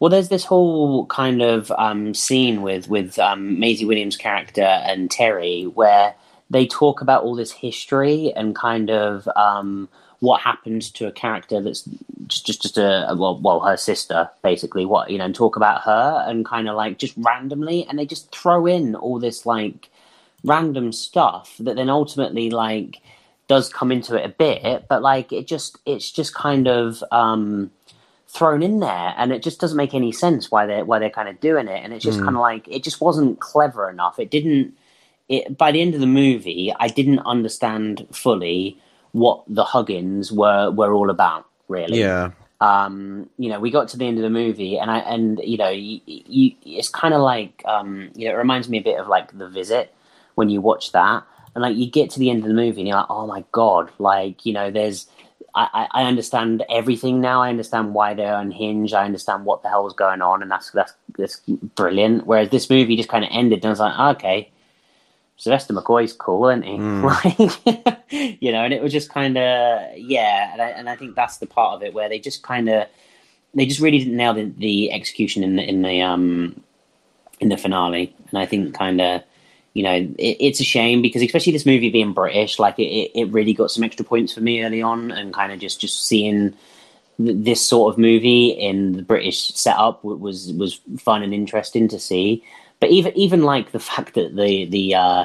well, 0.00 0.10
there's 0.10 0.28
this 0.28 0.44
whole 0.44 1.06
kind 1.06 1.42
of 1.42 1.72
um, 1.72 2.14
scene 2.14 2.62
with 2.62 2.88
with 2.88 3.18
um, 3.18 3.58
Maisie 3.58 3.84
Williams' 3.84 4.16
character 4.16 4.62
and 4.62 5.10
Terry 5.10 5.64
where 5.64 6.14
they 6.50 6.66
talk 6.66 7.00
about 7.00 7.24
all 7.24 7.34
this 7.34 7.52
history 7.52 8.32
and 8.34 8.54
kind 8.54 8.90
of 8.90 9.28
um, 9.36 9.88
what 10.20 10.40
happened 10.40 10.82
to 10.94 11.06
a 11.06 11.12
character 11.12 11.60
that's 11.60 11.82
just 12.26 12.46
just, 12.46 12.62
just 12.62 12.78
a 12.78 13.14
well, 13.16 13.38
well 13.40 13.60
her 13.60 13.76
sister 13.76 14.28
basically 14.42 14.84
what 14.84 15.10
you 15.10 15.18
know 15.18 15.24
and 15.24 15.34
talk 15.34 15.56
about 15.56 15.82
her 15.82 16.24
and 16.26 16.44
kind 16.44 16.68
of 16.68 16.76
like 16.76 16.98
just 16.98 17.14
randomly 17.16 17.86
and 17.86 17.98
they 17.98 18.06
just 18.06 18.34
throw 18.34 18.66
in 18.66 18.94
all 18.94 19.18
this 19.18 19.46
like 19.46 19.90
random 20.44 20.92
stuff 20.92 21.56
that 21.58 21.76
then 21.76 21.90
ultimately 21.90 22.50
like 22.50 23.00
does 23.46 23.72
come 23.72 23.90
into 23.90 24.16
it 24.16 24.26
a 24.26 24.28
bit 24.28 24.84
but 24.88 25.02
like 25.02 25.32
it 25.32 25.46
just 25.46 25.78
it's 25.86 26.10
just 26.10 26.34
kind 26.34 26.68
of 26.68 27.02
um 27.12 27.70
thrown 28.28 28.62
in 28.62 28.80
there 28.80 29.14
and 29.16 29.32
it 29.32 29.42
just 29.42 29.58
doesn't 29.58 29.76
make 29.76 29.94
any 29.94 30.12
sense 30.12 30.50
why 30.50 30.66
they're 30.66 30.84
why 30.84 30.98
they're 30.98 31.10
kind 31.10 31.28
of 31.28 31.40
doing 31.40 31.66
it. 31.68 31.82
And 31.82 31.92
it's 31.92 32.04
just 32.04 32.18
mm. 32.18 32.24
kind 32.24 32.36
of 32.36 32.40
like 32.40 32.68
it 32.68 32.82
just 32.82 33.00
wasn't 33.00 33.40
clever 33.40 33.88
enough. 33.88 34.18
It 34.18 34.30
didn't 34.30 34.76
it 35.28 35.56
by 35.56 35.72
the 35.72 35.80
end 35.80 35.94
of 35.94 36.00
the 36.00 36.06
movie 36.06 36.72
i 36.80 36.88
didn't 36.88 37.20
understand 37.20 38.06
fully 38.10 38.78
what 39.12 39.42
the 39.48 39.64
huggins 39.64 40.32
were 40.32 40.70
were 40.70 40.92
all 40.92 41.10
about 41.10 41.46
really. 41.68 42.00
Yeah. 42.00 42.30
Um 42.60 43.28
you 43.38 43.48
know 43.48 43.60
we 43.60 43.70
got 43.70 43.88
to 43.88 43.96
the 43.96 44.06
end 44.06 44.18
of 44.18 44.22
the 44.22 44.30
movie 44.30 44.78
and 44.78 44.90
i 44.90 44.98
and 44.98 45.40
you 45.44 45.56
know 45.56 45.68
you, 45.68 46.00
you 46.06 46.52
it's 46.64 46.88
kind 46.88 47.14
of 47.14 47.20
like 47.20 47.62
um 47.66 48.10
you 48.14 48.26
know 48.26 48.34
it 48.34 48.38
reminds 48.38 48.68
me 48.68 48.78
a 48.78 48.82
bit 48.82 48.98
of 48.98 49.06
like 49.06 49.36
the 49.36 49.48
visit 49.48 49.94
when 50.34 50.48
you 50.50 50.60
watch 50.60 50.92
that. 50.92 51.24
And 51.54 51.62
like 51.62 51.76
you 51.76 51.90
get 51.90 52.10
to 52.10 52.20
the 52.20 52.30
end 52.30 52.42
of 52.42 52.48
the 52.48 52.54
movie 52.54 52.80
and 52.80 52.88
you're 52.88 52.96
like 52.96 53.10
oh 53.10 53.26
my 53.26 53.44
god 53.52 53.90
like 53.98 54.46
you 54.46 54.52
know 54.52 54.70
there's 54.70 55.06
I, 55.54 55.88
I 55.90 56.04
understand 56.04 56.62
everything 56.70 57.20
now. 57.20 57.42
I 57.42 57.48
understand 57.48 57.94
why 57.94 58.14
they're 58.14 58.38
unhinged. 58.38 58.94
I 58.94 59.04
understand 59.04 59.44
what 59.44 59.62
the 59.62 59.68
hell 59.68 59.86
is 59.86 59.94
going 59.94 60.22
on, 60.22 60.42
and 60.42 60.50
that's 60.50 60.70
that's 60.70 60.92
that's 61.16 61.40
brilliant. 61.74 62.26
Whereas 62.26 62.50
this 62.50 62.70
movie 62.70 62.96
just 62.96 63.08
kind 63.08 63.24
of 63.24 63.30
ended, 63.32 63.58
and 63.58 63.66
I 63.66 63.70
was 63.70 63.80
like, 63.80 64.16
okay, 64.16 64.50
Sylvester 65.36 65.72
McCoy's 65.72 66.12
cool, 66.12 66.48
isn't 66.48 66.62
he? 66.62 66.76
Mm. 66.76 66.98
Like, 67.88 68.02
you 68.40 68.52
know, 68.52 68.64
and 68.64 68.74
it 68.74 68.82
was 68.82 68.92
just 68.92 69.10
kind 69.10 69.38
of 69.38 69.96
yeah, 69.96 70.52
and 70.52 70.60
I, 70.60 70.68
and 70.70 70.88
I 70.88 70.96
think 70.96 71.14
that's 71.14 71.38
the 71.38 71.46
part 71.46 71.76
of 71.76 71.82
it 71.82 71.94
where 71.94 72.08
they 72.08 72.18
just 72.18 72.42
kind 72.42 72.68
of 72.68 72.86
they 73.54 73.66
just 73.66 73.80
really 73.80 73.98
didn't 73.98 74.16
nail 74.16 74.34
the, 74.34 74.52
the 74.58 74.92
execution 74.92 75.42
in 75.42 75.56
the 75.56 75.62
in 75.62 75.82
the 75.82 76.02
um 76.02 76.62
in 77.40 77.48
the 77.48 77.56
finale, 77.56 78.14
and 78.30 78.38
I 78.38 78.46
think 78.46 78.74
kind 78.74 79.00
of 79.00 79.22
you 79.74 79.82
know, 79.82 79.94
it, 79.94 80.36
it's 80.40 80.60
a 80.60 80.64
shame 80.64 81.02
because 81.02 81.22
especially 81.22 81.52
this 81.52 81.66
movie 81.66 81.90
being 81.90 82.12
British, 82.12 82.58
like 82.58 82.78
it, 82.78 83.10
it 83.14 83.30
really 83.30 83.54
got 83.54 83.70
some 83.70 83.84
extra 83.84 84.04
points 84.04 84.32
for 84.32 84.40
me 84.40 84.64
early 84.64 84.82
on, 84.82 85.10
and 85.10 85.34
kind 85.34 85.52
of 85.52 85.60
just 85.60 85.80
just 85.80 86.06
seeing 86.06 86.54
this 87.18 87.64
sort 87.64 87.92
of 87.92 87.98
movie 87.98 88.48
in 88.48 88.92
the 88.92 89.02
British 89.02 89.48
setup 89.48 90.04
was 90.04 90.52
was 90.52 90.80
fun 90.98 91.22
and 91.22 91.34
interesting 91.34 91.88
to 91.88 91.98
see. 91.98 92.42
But 92.80 92.90
even 92.90 93.16
even 93.16 93.42
like 93.42 93.72
the 93.72 93.80
fact 93.80 94.14
that 94.14 94.36
the 94.36 94.64
the 94.66 94.94
uh, 94.94 95.24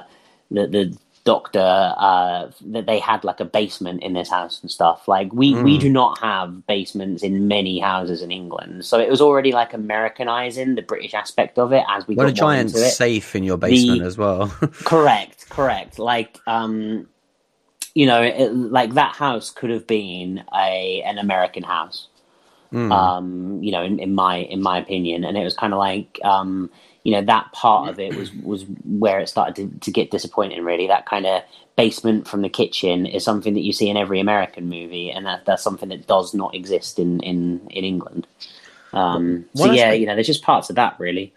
the, 0.52 0.68
the 0.68 0.98
doctor 1.26 1.94
uh, 1.98 2.50
that 2.62 2.86
they 2.86 3.00
had 3.00 3.24
like 3.24 3.40
a 3.40 3.46
basement 3.46 4.04
in 4.04 4.14
this 4.14 4.30
house 4.30 4.62
and 4.62 4.70
stuff. 4.70 5.08
Like 5.08 5.32
we 5.32 5.54
mm. 5.54 5.64
we 5.64 5.78
do 5.78 5.90
not 5.90 6.20
have 6.20 6.68
basements 6.68 7.24
in 7.24 7.48
many 7.48 7.80
houses 7.80 8.22
in 8.22 8.32
England, 8.32 8.86
so 8.86 9.00
it 9.00 9.10
was 9.10 9.22
already 9.22 9.52
like 9.52 9.74
Americanizing 9.74 10.76
the 10.76 10.82
British 10.82 11.14
aspect 11.14 11.58
of 11.58 11.72
it 11.72 11.84
as 11.90 12.08
we 12.08 12.16
got 12.16 12.28
a 12.28 12.34
giant 12.34 12.72
safe 12.72 13.36
in 13.36 13.44
your 13.44 13.58
basement 13.58 14.02
the, 14.02 14.08
as 14.08 14.18
well. 14.18 14.48
correct, 14.84 15.50
correct. 15.50 15.98
Like 15.98 16.40
um, 16.46 17.08
you 17.94 18.06
know, 18.06 18.22
it, 18.22 18.54
like 18.54 18.94
that 18.96 19.16
house 19.16 19.50
could 19.50 19.70
have 19.70 19.88
been 19.88 20.44
a 20.54 21.02
an 21.06 21.18
American 21.18 21.64
house. 21.64 22.08
Mm. 22.74 22.92
Um, 22.92 23.64
you 23.64 23.72
know, 23.72 23.84
in, 23.84 24.00
in 24.00 24.16
my 24.16 24.38
in 24.38 24.62
my 24.62 24.80
opinion, 24.80 25.24
and 25.24 25.38
it 25.38 25.44
was 25.44 25.56
kind 25.56 25.74
of 25.74 25.80
like 25.80 26.20
um 26.24 26.70
you 27.04 27.12
know 27.12 27.22
that 27.22 27.52
part 27.52 27.90
of 27.90 28.00
it 28.00 28.16
was 28.16 28.34
was 28.36 28.66
where 28.86 29.20
it 29.20 29.30
started 29.30 29.56
to, 29.56 29.80
to 29.80 29.92
get 29.92 30.12
disappointing 30.12 30.64
really. 30.64 30.88
That 30.88 31.06
kind 31.06 31.26
of 31.26 31.44
basement 31.76 32.28
from 32.28 32.42
the 32.42 32.50
kitchen 32.50 33.06
is 33.06 33.24
something 33.24 33.54
that 33.54 33.62
you 33.62 33.74
see 33.74 33.90
in 33.90 33.98
every 33.98 34.20
american 34.20 34.70
movie 34.70 35.10
and 35.10 35.26
that 35.26 35.44
that's 35.44 35.64
something 35.64 35.90
that 35.90 36.06
does 36.06 36.32
not 36.34 36.54
exist 36.54 37.00
in 37.00 37.20
in 37.22 37.62
in 37.70 37.84
england. 37.84 38.28
Um, 38.94 39.46
so 39.56 39.72
yeah 39.72 39.92
you 39.92 40.06
know 40.06 40.14
there's 40.14 40.28
just 40.28 40.44
parts 40.44 40.70
of 40.70 40.76
that 40.76 41.00
really 41.00 41.34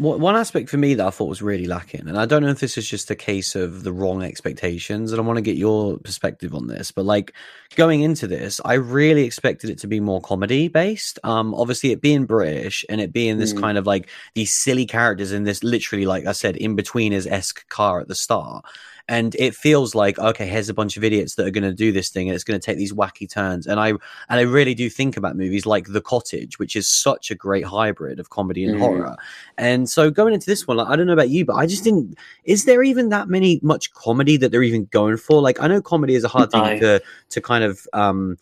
one 0.00 0.34
aspect 0.34 0.70
for 0.70 0.78
me 0.78 0.94
that 0.94 1.06
I 1.06 1.10
thought 1.10 1.28
was 1.28 1.42
really 1.42 1.66
lacking, 1.66 2.08
and 2.08 2.18
I 2.18 2.24
don't 2.24 2.42
know 2.42 2.48
if 2.48 2.60
this 2.60 2.78
is 2.78 2.88
just 2.88 3.10
a 3.10 3.14
case 3.14 3.54
of 3.54 3.82
the 3.82 3.92
wrong 3.92 4.22
expectations, 4.22 5.12
and 5.12 5.20
I 5.20 5.24
want 5.24 5.36
to 5.36 5.42
get 5.42 5.56
your 5.56 5.98
perspective 5.98 6.54
on 6.54 6.68
this. 6.68 6.90
But 6.90 7.04
like 7.04 7.34
going 7.76 8.00
into 8.00 8.26
this, 8.26 8.60
I 8.64 8.74
really 8.74 9.24
expected 9.24 9.68
it 9.68 9.78
to 9.80 9.86
be 9.86 10.00
more 10.00 10.20
comedy 10.20 10.68
based. 10.68 11.18
Um, 11.22 11.54
obviously, 11.54 11.92
it 11.92 12.00
being 12.00 12.24
British 12.24 12.84
and 12.88 13.00
it 13.00 13.12
being 13.12 13.38
this 13.38 13.52
mm. 13.52 13.60
kind 13.60 13.76
of 13.76 13.86
like 13.86 14.08
these 14.34 14.52
silly 14.52 14.86
characters 14.86 15.32
in 15.32 15.44
this 15.44 15.62
literally, 15.62 16.06
like 16.06 16.26
I 16.26 16.32
said, 16.32 16.56
in 16.56 16.76
between 16.76 17.12
his 17.12 17.26
esque 17.26 17.68
car 17.68 18.00
at 18.00 18.08
the 18.08 18.14
start 18.14 18.64
and 19.10 19.34
it 19.34 19.56
feels 19.56 19.94
like 19.94 20.18
okay 20.20 20.46
here's 20.46 20.68
a 20.68 20.74
bunch 20.74 20.96
of 20.96 21.02
idiots 21.02 21.34
that 21.34 21.44
are 21.44 21.50
going 21.50 21.64
to 21.64 21.74
do 21.74 21.90
this 21.90 22.08
thing 22.10 22.28
and 22.28 22.34
it's 22.34 22.44
going 22.44 22.58
to 22.58 22.64
take 22.64 22.78
these 22.78 22.92
wacky 22.92 23.28
turns. 23.28 23.66
And 23.66 23.78
i 23.80 23.88
and 23.88 24.00
i 24.28 24.42
really 24.42 24.74
do 24.74 24.88
think 24.88 25.16
about 25.16 25.36
movies 25.36 25.66
like 25.66 25.88
the 25.88 26.00
cottage 26.00 26.58
which 26.58 26.76
is 26.76 26.88
such 26.88 27.30
a 27.30 27.34
great 27.34 27.64
hybrid 27.64 28.20
of 28.20 28.30
comedy 28.30 28.64
and 28.64 28.76
mm. 28.76 28.78
horror. 28.78 29.16
And 29.58 29.90
so 29.90 30.10
going 30.10 30.32
into 30.32 30.46
this 30.46 30.66
one 30.66 30.76
like, 30.76 30.88
i 30.88 30.96
don't 30.96 31.08
know 31.08 31.12
about 31.12 31.28
you 31.28 31.44
but 31.44 31.56
i 31.56 31.66
just 31.66 31.84
didn't 31.84 32.16
is 32.44 32.64
there 32.64 32.82
even 32.82 33.08
that 33.08 33.28
many 33.28 33.58
much 33.62 33.92
comedy 33.92 34.36
that 34.38 34.50
they're 34.52 34.62
even 34.62 34.86
going 34.86 35.16
for? 35.16 35.42
Like 35.42 35.60
i 35.60 35.66
know 35.66 35.82
comedy 35.82 36.14
is 36.14 36.24
a 36.24 36.28
hard 36.28 36.52
thing 36.52 36.80
to 36.80 37.02
to 37.30 37.40
kind 37.40 37.64
of 37.64 37.86
um 37.92 38.38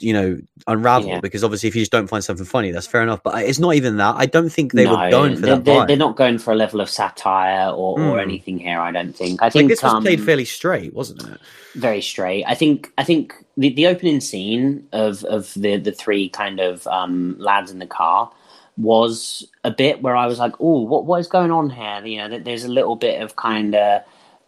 you 0.00 0.12
know 0.12 0.38
unravel 0.66 1.08
yeah. 1.08 1.20
because 1.20 1.42
obviously 1.42 1.68
if 1.68 1.74
you 1.74 1.82
just 1.82 1.90
don't 1.90 2.08
find 2.08 2.22
something 2.22 2.44
funny 2.44 2.70
that's 2.70 2.86
fair 2.86 3.02
enough 3.02 3.22
but 3.22 3.42
it's 3.42 3.58
not 3.58 3.74
even 3.74 3.96
that 3.96 4.14
i 4.16 4.26
don't 4.26 4.50
think 4.50 4.72
they 4.72 4.84
no, 4.84 4.96
were 4.96 5.10
going 5.10 5.34
for 5.34 5.40
they're, 5.40 5.56
that 5.56 5.64
they're, 5.64 5.86
they're, 5.86 5.96
not 5.96 6.16
going 6.16 6.38
for 6.38 6.52
a 6.52 6.56
level 6.56 6.80
of 6.80 6.90
satire 6.90 7.70
or, 7.70 7.96
mm. 7.96 8.06
or 8.08 8.14
hmm. 8.14 8.20
anything 8.20 8.58
here 8.58 8.78
i 8.78 8.92
don't 8.92 9.16
think 9.16 9.42
i 9.42 9.48
think 9.48 9.68
this 9.68 9.82
was 9.82 9.92
um, 9.92 10.02
played 10.02 10.22
fairly 10.22 10.44
straight 10.44 10.92
wasn't 10.94 11.20
it 11.22 11.40
very 11.74 12.00
straight 12.00 12.44
i 12.46 12.54
think 12.54 12.92
i 12.98 13.04
think 13.04 13.34
the, 13.56 13.70
the 13.74 13.86
opening 13.86 14.20
scene 14.20 14.86
of 14.92 15.24
of 15.24 15.52
the 15.54 15.76
the 15.76 15.92
three 15.92 16.28
kind 16.28 16.60
of 16.60 16.86
um, 16.86 17.34
lads 17.38 17.70
in 17.70 17.78
the 17.78 17.86
car 17.86 18.30
was 18.76 19.48
a 19.64 19.70
bit 19.70 20.02
where 20.02 20.14
i 20.14 20.26
was 20.26 20.38
like 20.38 20.54
oh 20.60 20.82
what 20.82 21.06
what 21.06 21.18
is 21.18 21.26
going 21.26 21.50
on 21.50 21.70
here 21.70 22.04
you 22.04 22.18
know 22.18 22.38
there's 22.38 22.64
a 22.64 22.68
little 22.68 22.94
bit 22.94 23.22
of 23.22 23.36
kind 23.36 23.74
of 23.74 24.02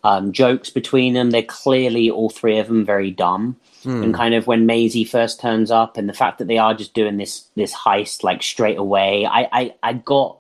um, 0.05 0.33
jokes 0.33 0.71
between 0.71 1.15
them 1.15 1.31
they're 1.31 1.43
clearly 1.43 2.11
all 2.11 2.31
three 2.31 2.59
of 2.59 2.69
them 2.69 2.85
very 2.85 3.11
dumb 3.11 3.57
Mm. 3.85 4.05
And 4.05 4.15
kind 4.15 4.35
of 4.35 4.47
when 4.47 4.67
Maisie 4.67 5.05
first 5.05 5.41
turns 5.41 5.71
up, 5.71 5.97
and 5.97 6.09
the 6.09 6.13
fact 6.13 6.39
that 6.39 6.49
they 6.49 6.59
are 6.59 6.75
just 6.75 6.93
doing 6.93 7.17
this 7.17 7.47
this 7.57 7.75
heist 7.75 8.23
like 8.23 8.43
straight 8.43 8.77
away, 8.77 9.25
I 9.25 9.49
I, 9.53 9.75
I 9.83 9.93
got 9.95 10.39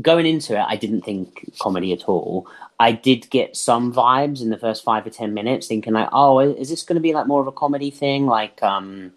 going 0.00 0.26
into 0.26 0.58
it. 0.58 0.64
I 0.66 0.76
didn't 0.76 1.02
think 1.02 1.52
comedy 1.60 1.92
at 1.92 2.08
all. 2.08 2.48
I 2.80 2.90
did 2.90 3.30
get 3.30 3.56
some 3.56 3.92
vibes 3.92 4.42
in 4.42 4.50
the 4.50 4.58
first 4.58 4.82
five 4.82 5.06
or 5.06 5.10
ten 5.10 5.32
minutes, 5.32 5.68
thinking 5.68 5.92
like, 5.92 6.08
oh, 6.12 6.40
is 6.40 6.70
this 6.70 6.82
going 6.82 6.96
to 6.96 7.00
be 7.00 7.14
like 7.14 7.28
more 7.28 7.40
of 7.40 7.46
a 7.46 7.52
comedy 7.52 7.90
thing, 7.90 8.26
like 8.26 8.60
um 8.64 9.12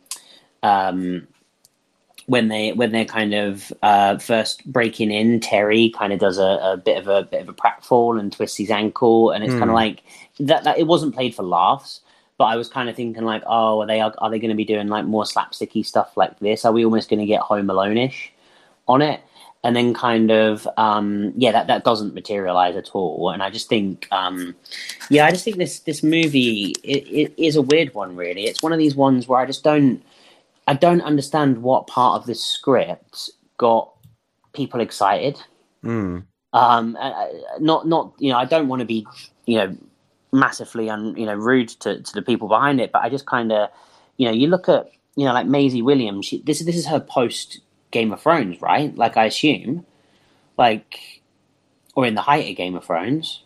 um 0.62 1.28
when 2.28 2.47
they 2.47 2.73
when 2.73 2.91
they're 2.91 3.05
kind 3.05 3.34
of 3.34 3.71
uh, 3.82 4.17
first 4.17 4.65
breaking 4.65 5.11
in, 5.11 5.39
Terry 5.39 5.93
kind 5.95 6.11
of 6.11 6.19
does 6.19 6.38
a, 6.38 6.59
a, 6.61 6.78
bit 6.78 6.97
of 6.97 7.07
a 7.07 7.23
bit 7.23 7.41
of 7.41 7.49
a 7.49 7.53
pratfall 7.53 8.19
and 8.19 8.32
twists 8.32 8.57
his 8.57 8.71
ankle, 8.71 9.32
and 9.32 9.43
it's 9.43 9.53
mm. 9.53 9.59
kind 9.59 9.69
of 9.69 9.69
hmm. 9.69 9.76
like 9.76 10.03
that, 10.39 10.63
that. 10.63 10.80
It 10.80 10.88
wasn't 10.88 11.13
played 11.13 11.36
for 11.36 11.43
laughs, 11.43 12.01
but 12.38 12.45
I 12.45 12.55
was 12.55 12.67
kind 12.67 12.89
of 12.89 12.95
thinking 12.95 13.23
like, 13.23 13.43
oh, 13.45 13.82
are 13.82 13.88
they 13.88 14.01
are, 14.01 14.13
are 14.17 14.30
they 14.30 14.39
going 14.39 14.49
to 14.49 14.55
be 14.55 14.65
doing 14.65 14.88
like 14.88 15.05
more 15.05 15.23
slapsticky 15.23 15.86
stuff 15.86 16.17
like 16.17 16.39
this? 16.39 16.65
Are 16.65 16.71
we 16.71 16.84
almost 16.84 17.09
going 17.09 17.19
to 17.19 17.26
get 17.26 17.41
Home 17.41 17.69
Alone-ish 17.69 18.32
on 18.88 19.01
it? 19.01 19.21
And 19.63 19.76
then 19.76 19.95
kind 19.95 20.32
of 20.32 20.67
um, 20.78 21.34
yeah, 21.36 21.51
that 21.51 21.67
that 21.67 21.84
doesn't 21.84 22.13
materialize 22.13 22.76
at 22.76 22.89
all. 22.93 23.32
And 23.32 23.41
I 23.41 23.49
just 23.49 23.69
think 23.69 24.07
um, 24.11 24.55
yeah, 25.09 25.26
I 25.26 25.32
just 25.32 25.43
think 25.43 25.57
this 25.57 25.80
this 25.80 26.03
movie 26.03 26.73
it, 26.84 27.07
it 27.07 27.34
is 27.38 27.55
a 27.55 27.63
weird 27.63 27.93
one. 27.93 28.15
Really, 28.15 28.45
it's 28.45 28.61
one 28.61 28.73
of 28.73 28.80
these 28.80 28.95
ones 28.95 29.28
where 29.28 29.39
I 29.39 29.45
just 29.45 29.63
don't 29.63 30.03
I 30.68 30.74
don't 30.74 31.01
understand 31.01 31.61
what 31.61 31.88
part 31.88 32.20
of 32.20 32.28
this 32.28 32.43
script 32.43 33.30
got 33.57 33.91
people 34.53 34.80
excited. 34.80 35.39
Mm. 35.84 36.26
Um, 36.53 36.97
not 37.59 37.88
not 37.88 38.13
you 38.20 38.32
know 38.32 38.38
I 38.38 38.45
don't 38.45 38.68
want 38.68 38.80
to 38.80 38.86
be 38.86 39.05
you 39.45 39.57
know 39.57 39.78
massively 40.32 40.89
and 40.89 41.18
you 41.18 41.26
know 41.26 41.34
rude 41.34 41.70
to, 41.70 42.01
to 42.01 42.13
the 42.13 42.22
people 42.22 42.47
behind 42.47 42.80
it. 42.80 42.91
But 42.91 43.03
I 43.03 43.09
just 43.09 43.26
kind 43.26 43.51
of, 43.51 43.70
you 44.18 44.26
know, 44.26 44.34
you 44.34 44.47
look 44.47 44.70
at 44.70 44.91
you 45.16 45.26
know 45.26 45.34
like 45.34 45.47
Maisie 45.47 45.82
Williams. 45.82 46.26
She, 46.26 46.41
this 46.41 46.63
this 46.63 46.76
is 46.76 46.88
her 46.88 46.99
post 46.99 47.59
Game 47.91 48.11
of 48.11 48.22
Thrones, 48.22 48.61
right? 48.61 48.95
Like 48.95 49.18
I 49.18 49.26
assume, 49.26 49.86
like, 50.57 51.22
or 51.95 52.05
in 52.05 52.16
the 52.16 52.22
height 52.22 52.49
of 52.49 52.57
Game 52.57 52.76
of 52.76 52.86
Thrones. 52.86 53.43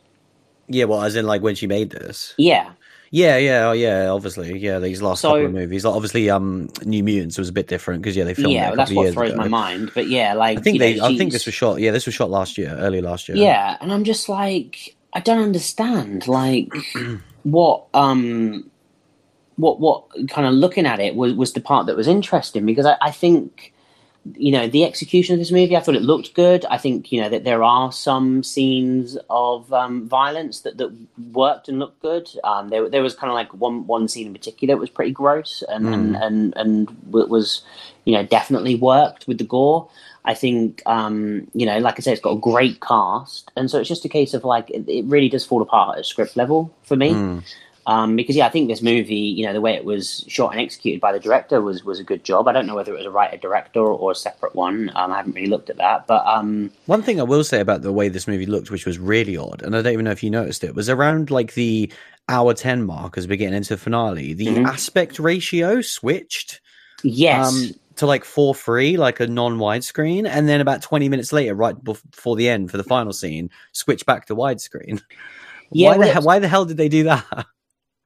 Yeah, 0.68 0.86
well, 0.86 1.04
as 1.04 1.16
in 1.16 1.26
like 1.26 1.42
when 1.42 1.56
she 1.56 1.68
made 1.68 1.90
this. 1.90 2.34
Yeah. 2.38 2.74
Yeah, 3.12 3.38
yeah, 3.38 3.70
oh, 3.70 3.72
yeah. 3.72 4.10
Obviously, 4.10 4.58
yeah. 4.60 4.80
These 4.80 5.02
last 5.02 5.22
so, 5.22 5.30
couple 5.30 5.46
of 5.46 5.54
movies, 5.54 5.86
like, 5.86 5.96
obviously, 5.96 6.30
um, 6.30 6.70
New 6.84 7.04
Mutants 7.04 7.38
was 7.38 7.50
a 7.50 7.54
bit 7.54 7.68
different 7.68 8.02
because 8.02 8.16
yeah, 8.16 8.24
they 8.24 8.34
filmed. 8.34 8.54
Yeah, 8.54 8.76
that's 8.76 8.92
what 8.92 9.12
throws 9.14 9.32
ago. 9.32 9.38
my 9.38 9.48
mind. 9.48 9.92
But 9.96 10.08
yeah, 10.08 10.34
like 10.34 10.60
I 10.60 10.62
think 10.62 10.80
they, 10.80 10.96
know, 10.96 11.06
I 11.06 11.18
think 11.18 11.32
this 11.32 11.46
was 11.46 11.56
shot. 11.56 11.80
Yeah, 11.80 11.92
this 11.92 12.06
was 12.06 12.16
shot 12.16 12.30
last 12.30 12.58
year, 12.58 12.76
early 12.78 13.02
last 13.02 13.28
year. 13.28 13.38
Yeah, 13.38 13.78
and 13.82 13.92
I'm 13.92 14.04
just 14.04 14.30
like, 14.30 14.96
I 15.14 15.20
don't 15.22 15.42
understand 15.42 16.28
like 16.28 16.72
what 17.44 17.86
um 17.94 18.70
what 19.56 19.80
what 19.80 20.06
kind 20.30 20.48
of 20.48 20.54
looking 20.54 20.86
at 20.86 21.00
it 21.00 21.16
was 21.16 21.34
was 21.34 21.54
the 21.54 21.62
part 21.62 21.88
that 21.88 21.96
was 21.96 22.08
interesting 22.08 22.66
because 22.66 22.86
I, 22.86 22.96
I 23.02 23.12
think 23.12 23.74
you 24.38 24.52
know 24.52 24.68
the 24.68 24.84
execution 24.84 25.34
of 25.34 25.40
this 25.40 25.52
movie 25.52 25.76
i 25.76 25.80
thought 25.80 25.96
it 25.96 26.02
looked 26.02 26.34
good 26.34 26.66
i 26.66 26.78
think 26.78 27.12
you 27.12 27.22
know 27.22 27.30
that 27.30 27.44
there 27.44 27.64
are 27.64 27.92
some 27.92 28.44
scenes 28.44 29.18
of 29.30 29.72
um, 29.74 30.08
violence 30.08 30.62
that, 30.62 30.78
that 30.78 30.92
worked 31.32 31.70
and 31.70 31.80
looked 31.80 32.02
good 32.02 32.30
um, 32.44 32.70
there, 32.70 32.90
there 32.90 33.04
was 33.04 33.16
kind 33.16 33.30
of 33.30 33.36
like 33.36 33.54
one 33.54 33.86
one 33.88 34.08
scene 34.08 34.28
in 34.28 34.34
particular 34.34 34.74
that 34.74 34.80
was 34.80 34.90
pretty 34.90 35.12
gross 35.12 35.64
and 35.70 35.86
mm. 35.86 35.94
and, 35.94 36.16
and 36.16 36.54
and 36.58 36.90
was 37.12 37.62
you 38.06 38.14
know 38.14 38.24
definitely 38.24 38.76
worked 38.76 39.28
with 39.28 39.38
the 39.38 39.44
gore 39.44 39.90
I 40.26 40.34
think, 40.34 40.84
um, 40.86 41.50
you 41.54 41.66
know, 41.66 41.80
like 41.80 41.98
I 41.98 42.02
said, 42.02 42.12
it's 42.12 42.22
got 42.22 42.32
a 42.32 42.40
great 42.40 42.82
cast, 42.82 43.52
and 43.56 43.72
so 43.72 43.80
it's 43.80 43.88
just 43.88 44.06
a 44.06 44.10
case 44.10 44.34
of 44.34 44.44
like 44.44 44.70
it, 44.70 44.88
it 44.88 45.06
really 45.06 45.30
does 45.30 45.46
fall 45.46 45.62
apart 45.62 45.98
at 45.98 46.02
a 46.02 46.04
script 46.04 46.36
level 46.36 46.72
for 46.84 46.96
me. 46.96 47.14
Mm. 47.14 47.44
Um, 47.88 48.16
because 48.16 48.36
yeah, 48.36 48.46
I 48.46 48.50
think 48.50 48.68
this 48.68 48.82
movie, 48.82 49.16
you 49.16 49.46
know, 49.46 49.54
the 49.54 49.62
way 49.62 49.74
it 49.74 49.86
was 49.86 50.24
shot 50.28 50.52
and 50.52 50.62
executed 50.62 51.02
by 51.02 51.12
the 51.12 51.20
director 51.20 51.62
was 51.62 51.84
was 51.84 52.00
a 52.00 52.04
good 52.04 52.24
job. 52.24 52.48
I 52.48 52.52
don't 52.52 52.68
know 52.68 52.76
whether 52.76 52.94
it 52.94 52.98
was 52.98 53.06
a 53.06 53.12
writer 53.12 53.38
director 53.38 53.80
or 53.80 54.12
a 54.12 54.16
separate 54.16 54.56
one. 54.56 54.92
Um, 54.96 55.12
I 55.12 55.18
haven't 55.18 55.34
really 55.34 55.48
looked 55.48 55.70
at 55.70 55.78
that, 55.78 56.06
but 56.06 56.26
um, 56.28 56.72
one 56.86 57.02
thing 57.02 57.20
I 57.20 57.24
will 57.24 57.44
say 57.44 57.60
about 57.60 57.82
the 57.82 57.94
way 57.94 58.10
this 58.10 58.28
movie 58.28 58.46
looked, 58.46 58.70
which 58.70 58.86
was 58.86 59.00
really 59.00 59.38
odd, 59.38 59.62
and 59.64 59.76
I 59.76 59.82
don't 59.82 59.94
even 59.94 60.06
know 60.06 60.12
if 60.12 60.24
you 60.24 60.30
noticed 60.30 60.64
it, 60.64 60.76
was 60.76 60.90
around 60.90 61.32
like 61.32 61.54
the 61.54 61.92
hour 62.28 62.54
ten 62.54 62.84
mark 62.84 63.18
as 63.18 63.28
we 63.28 63.38
get 63.38 63.54
into 63.54 63.76
the 63.76 63.78
finale, 63.78 64.34
the 64.34 64.48
mm-hmm. 64.48 64.66
aspect 64.66 65.18
ratio 65.20 65.82
switched. 65.82 66.62
Yes. 67.04 67.48
Um, 67.48 67.72
to 67.96 68.06
like 68.06 68.24
four 68.24 68.56
three, 68.56 68.98
like 68.98 69.20
a 69.20 69.28
non 69.28 69.58
widescreen, 69.58 70.28
and 70.28 70.48
then 70.48 70.62
about 70.62 70.82
twenty 70.82 71.10
minutes 71.10 71.34
later, 71.34 71.56
right 71.56 71.82
before 71.84 72.36
the 72.36 72.50
end 72.50 72.72
for 72.72 72.78
the 72.78 72.84
final 72.84 73.14
scene, 73.14 73.50
switch 73.72 74.06
back 74.06 74.26
to 74.28 74.36
widescreen. 74.36 75.02
Yeah, 75.72 75.98
why, 75.98 76.14
the, 76.14 76.22
why 76.22 76.40
the 76.40 76.48
hell 76.48 76.66
did 76.66 76.78
they 76.78 76.90
do 76.90 77.04
that? 77.04 77.26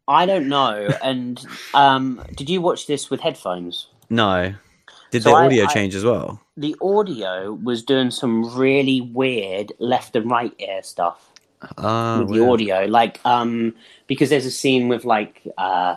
I 0.07 0.25
don't 0.25 0.47
know. 0.49 0.89
And 1.03 1.45
um, 1.73 2.23
did 2.35 2.49
you 2.49 2.61
watch 2.61 2.87
this 2.87 3.09
with 3.09 3.21
headphones? 3.21 3.87
No. 4.09 4.53
Did 5.11 5.23
so 5.23 5.29
the 5.29 5.35
audio 5.35 5.65
I, 5.65 5.73
change 5.73 5.95
as 5.95 6.03
well? 6.03 6.41
The 6.57 6.75
audio 6.81 7.53
was 7.53 7.83
doing 7.83 8.11
some 8.11 8.55
really 8.55 9.01
weird 9.01 9.73
left 9.79 10.15
and 10.15 10.29
right 10.29 10.53
ear 10.59 10.81
stuff 10.83 11.29
uh, 11.77 12.17
with 12.19 12.29
weird. 12.29 12.41
the 12.41 12.51
audio, 12.51 12.85
like 12.85 13.19
um, 13.25 13.75
because 14.07 14.29
there's 14.29 14.45
a 14.45 14.51
scene 14.51 14.87
with 14.87 15.05
like. 15.05 15.41
Uh, 15.57 15.95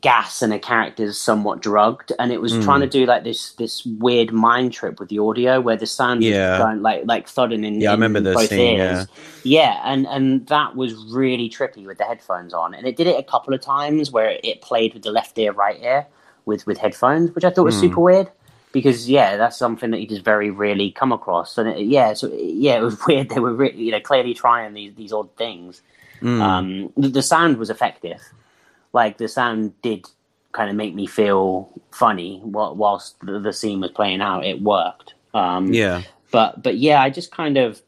Gaz 0.00 0.42
and 0.42 0.52
a 0.52 0.58
character's 0.58 1.18
somewhat 1.18 1.60
drugged 1.60 2.12
and 2.18 2.32
it 2.32 2.40
was 2.40 2.52
mm. 2.52 2.64
trying 2.64 2.80
to 2.80 2.88
do 2.88 3.06
like 3.06 3.22
this 3.22 3.52
this 3.52 3.84
weird 3.86 4.32
mind 4.32 4.72
trip 4.72 4.98
with 4.98 5.08
the 5.08 5.18
audio 5.20 5.60
where 5.60 5.76
the 5.76 5.86
sound 5.86 6.24
yeah. 6.24 6.58
going 6.58 6.82
like 6.82 7.02
like 7.06 7.28
thudding 7.28 7.64
in, 7.64 7.80
yeah, 7.80 7.88
in 7.88 7.90
I 7.90 7.92
remember 7.92 8.20
the 8.20 8.32
both 8.32 8.48
scene, 8.48 8.78
ears. 8.78 9.06
Yeah. 9.44 9.62
yeah, 9.62 9.80
and 9.84 10.06
and 10.08 10.46
that 10.48 10.74
was 10.74 10.94
really 11.12 11.48
trippy 11.48 11.86
with 11.86 11.98
the 11.98 12.04
headphones 12.04 12.52
on. 12.52 12.74
And 12.74 12.86
it 12.86 12.96
did 12.96 13.06
it 13.06 13.18
a 13.18 13.22
couple 13.22 13.54
of 13.54 13.60
times 13.60 14.10
where 14.10 14.38
it 14.42 14.60
played 14.60 14.92
with 14.92 15.04
the 15.04 15.12
left 15.12 15.38
ear, 15.38 15.52
right 15.52 15.80
ear 15.80 16.06
with 16.46 16.66
with 16.66 16.78
headphones, 16.78 17.32
which 17.34 17.44
I 17.44 17.50
thought 17.50 17.64
was 17.64 17.76
mm. 17.76 17.82
super 17.82 18.00
weird 18.00 18.30
because 18.72 19.08
yeah, 19.08 19.36
that's 19.36 19.56
something 19.56 19.90
that 19.92 20.00
you 20.00 20.08
just 20.08 20.24
very 20.24 20.50
rarely 20.50 20.90
come 20.90 21.12
across. 21.12 21.58
And 21.58 21.68
it, 21.68 21.86
yeah, 21.86 22.12
so 22.14 22.30
yeah, 22.32 22.76
it 22.76 22.82
was 22.82 22.98
weird. 23.06 23.28
They 23.28 23.40
were 23.40 23.54
really, 23.54 23.84
you 23.84 23.92
know 23.92 24.00
clearly 24.00 24.34
trying 24.34 24.74
these 24.74 24.94
these 24.94 25.12
odd 25.12 25.34
things. 25.36 25.80
Mm. 26.20 26.40
Um, 26.40 26.92
the, 26.96 27.08
the 27.08 27.22
sound 27.22 27.58
was 27.58 27.70
effective 27.70 28.20
like 28.96 29.18
the 29.18 29.28
sound 29.28 29.80
did 29.82 30.06
kind 30.52 30.70
of 30.70 30.74
make 30.74 30.94
me 30.94 31.06
feel 31.06 31.70
funny 31.92 32.40
whilst 32.42 33.20
the, 33.20 33.38
the 33.38 33.52
scene 33.52 33.80
was 33.80 33.90
playing 33.90 34.22
out. 34.22 34.46
It 34.46 34.62
worked. 34.62 35.12
Um, 35.34 35.72
yeah. 35.72 36.02
But 36.32 36.62
but 36.62 36.78
yeah, 36.78 37.02
I 37.02 37.10
just 37.10 37.30
kind 37.30 37.58
of 37.58 37.82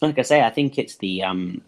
like 0.00 0.18
I 0.18 0.22
say, 0.22 0.42
I 0.42 0.50
think 0.50 0.78
it's 0.78 0.96
the 0.98 1.24
um, 1.24 1.60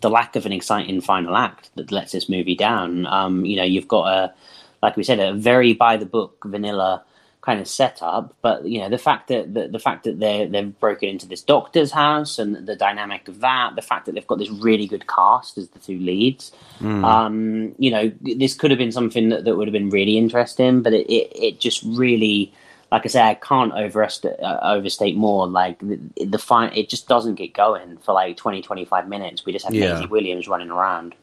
the 0.00 0.10
lack 0.10 0.34
of 0.34 0.44
an 0.44 0.52
exciting 0.52 1.00
final 1.00 1.36
act 1.36 1.70
that 1.76 1.92
lets 1.92 2.10
this 2.10 2.28
movie 2.28 2.56
down. 2.56 3.06
Um, 3.06 3.44
you 3.44 3.56
know, 3.56 3.62
you've 3.62 3.88
got 3.88 4.06
a 4.08 4.34
like 4.82 4.96
we 4.96 5.04
said, 5.04 5.20
a 5.20 5.32
very 5.32 5.72
by 5.72 5.96
the 5.96 6.06
book 6.06 6.42
vanilla 6.44 7.04
kind 7.44 7.60
of 7.60 7.68
setup. 7.68 8.34
But 8.40 8.64
you 8.64 8.80
know, 8.80 8.88
the 8.88 8.98
fact 8.98 9.28
that 9.28 9.52
the, 9.52 9.68
the 9.68 9.78
fact 9.78 10.04
that 10.04 10.18
they 10.18 10.46
they've 10.46 10.78
broken 10.80 11.08
into 11.08 11.26
this 11.26 11.42
doctor's 11.42 11.92
house 11.92 12.38
and 12.38 12.66
the 12.66 12.76
dynamic 12.76 13.28
of 13.28 13.40
that, 13.40 13.76
the 13.76 13.82
fact 13.82 14.06
that 14.06 14.14
they've 14.14 14.26
got 14.26 14.38
this 14.38 14.50
really 14.50 14.86
good 14.86 15.06
cast 15.06 15.58
as 15.58 15.68
the 15.68 15.78
two 15.78 15.98
leads. 15.98 16.52
Mm. 16.80 17.04
Um, 17.04 17.74
you 17.78 17.90
know, 17.90 18.12
this 18.20 18.54
could 18.54 18.70
have 18.70 18.78
been 18.78 18.92
something 18.92 19.28
that, 19.28 19.44
that 19.44 19.56
would 19.56 19.68
have 19.68 19.72
been 19.72 19.90
really 19.90 20.16
interesting, 20.16 20.82
but 20.82 20.92
it, 20.92 21.06
it, 21.12 21.32
it 21.34 21.60
just 21.60 21.82
really 21.84 22.52
like 22.92 23.04
I 23.04 23.08
say, 23.08 23.22
I 23.22 23.34
can't 23.34 23.72
overstate, 23.72 24.38
uh, 24.40 24.60
overstate 24.62 25.16
more. 25.16 25.48
Like 25.48 25.80
the, 25.80 25.98
the 26.24 26.38
fine, 26.38 26.72
it 26.74 26.88
just 26.88 27.08
doesn't 27.08 27.34
get 27.34 27.52
going 27.52 27.98
for 27.98 28.12
like 28.12 28.36
20, 28.36 28.62
25 28.62 29.08
minutes. 29.08 29.44
We 29.44 29.52
just 29.52 29.64
have 29.64 29.74
Yeah. 29.74 29.94
Maisie 29.94 30.06
Williams 30.06 30.46
running 30.46 30.70
around. 30.70 31.16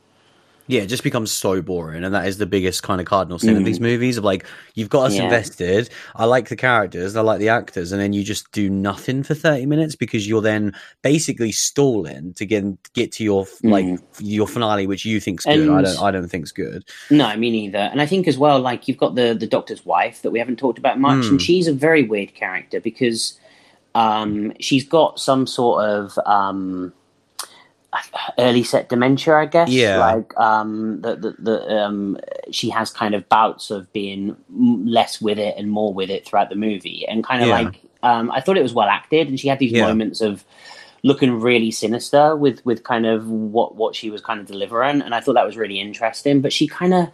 Yeah, 0.71 0.83
it 0.83 0.87
just 0.87 1.03
becomes 1.03 1.31
so 1.33 1.61
boring, 1.61 2.05
and 2.05 2.13
that 2.15 2.25
is 2.27 2.37
the 2.37 2.45
biggest 2.45 2.81
kind 2.81 3.01
of 3.01 3.05
cardinal 3.07 3.37
sin 3.39 3.57
of 3.57 3.65
these 3.65 3.81
movies. 3.81 4.17
Of 4.17 4.23
like, 4.23 4.45
you've 4.73 4.87
got 4.89 5.07
us 5.07 5.13
Mm. 5.13 5.17
Yeah. 5.17 5.23
invested. 5.25 5.89
I 6.15 6.23
like 6.23 6.47
the 6.47 6.55
characters, 6.55 7.15
I 7.17 7.21
like 7.21 7.39
the 7.39 7.49
actors, 7.49 7.91
and 7.91 7.99
then 8.01 8.13
you 8.13 8.23
just 8.23 8.49
do 8.53 8.69
nothing 8.69 9.21
for 9.23 9.33
thirty 9.35 9.65
minutes 9.65 9.97
because 9.97 10.25
you're 10.27 10.41
then 10.41 10.73
basically 11.01 11.51
stalling 11.51 12.33
to 12.35 12.45
get 12.45 12.63
get 12.93 13.11
to 13.13 13.23
your 13.25 13.45
like 13.63 13.85
your 14.19 14.47
finale, 14.47 14.87
which 14.87 15.03
you 15.03 15.19
think's 15.19 15.43
good. 15.43 15.67
I 15.69 15.81
Mm. 15.81 15.83
Don't. 15.83 16.01
I 16.03 16.11
don't 16.11 16.29
think's 16.29 16.53
good. 16.53 16.85
No, 17.09 17.35
me 17.35 17.51
neither. 17.51 17.77
And 17.79 18.01
I 18.01 18.05
think 18.05 18.27
as 18.27 18.37
well, 18.37 18.59
like 18.61 18.87
you've 18.87 18.97
got 18.97 19.15
the 19.15 19.33
the 19.37 19.47
doctor's 19.47 19.85
wife 19.85 20.21
that 20.21 20.31
we 20.31 20.39
haven't 20.39 20.57
talked 20.57 20.79
about 20.79 20.99
much, 20.99 21.25
Hmm. 21.25 21.31
and 21.31 21.41
she's 21.41 21.67
a 21.67 21.73
very 21.73 22.03
weird 22.03 22.33
character 22.33 22.79
because 22.79 23.37
um, 23.93 24.53
she's 24.61 24.85
got 24.87 25.19
some 25.19 25.45
sort 25.45 25.83
of 25.83 26.17
um, 26.25 26.93
early 28.37 28.63
set 28.63 28.89
dementia, 28.89 29.35
I 29.35 29.45
guess. 29.45 29.69
Yeah. 29.69 29.97
like 29.99 30.37
um, 30.37 31.01
the 31.01 31.15
the, 31.15 31.35
the 31.39 31.77
um, 31.83 32.17
she 32.51 32.69
has 32.69 32.91
kind 32.91 33.13
of 33.15 33.27
bouts 33.29 33.69
of 33.71 33.91
being 33.93 34.35
less 34.49 35.21
with 35.21 35.37
it 35.39 35.55
and 35.57 35.69
more 35.69 35.93
with 35.93 36.09
it 36.09 36.25
throughout 36.25 36.49
the 36.49 36.55
movie, 36.55 37.05
and 37.07 37.23
kind 37.23 37.41
of 37.41 37.47
Yeah. 37.49 37.61
like 37.61 37.81
um, 38.03 38.31
I 38.31 38.41
thought 38.41 38.57
it 38.57 38.63
was 38.63 38.73
well 38.73 38.87
acted, 38.89 39.27
and 39.27 39.39
she 39.39 39.47
had 39.47 39.59
these 39.59 39.71
Yeah. 39.73 39.87
moments 39.87 40.21
of 40.21 40.43
looking 41.03 41.39
really 41.41 41.71
sinister 41.71 42.35
with 42.35 42.63
with 42.65 42.83
kind 42.83 43.05
of 43.07 43.27
what 43.27 43.75
what 43.75 43.95
she 43.95 44.09
was 44.11 44.21
kind 44.21 44.39
of 44.39 44.45
delivering 44.45 45.01
and 45.01 45.15
i 45.15 45.19
thought 45.19 45.33
that 45.33 45.43
was 45.43 45.57
really 45.57 45.79
interesting 45.79 46.41
but 46.41 46.53
she 46.53 46.67
kind 46.67 46.93
of 46.93 47.07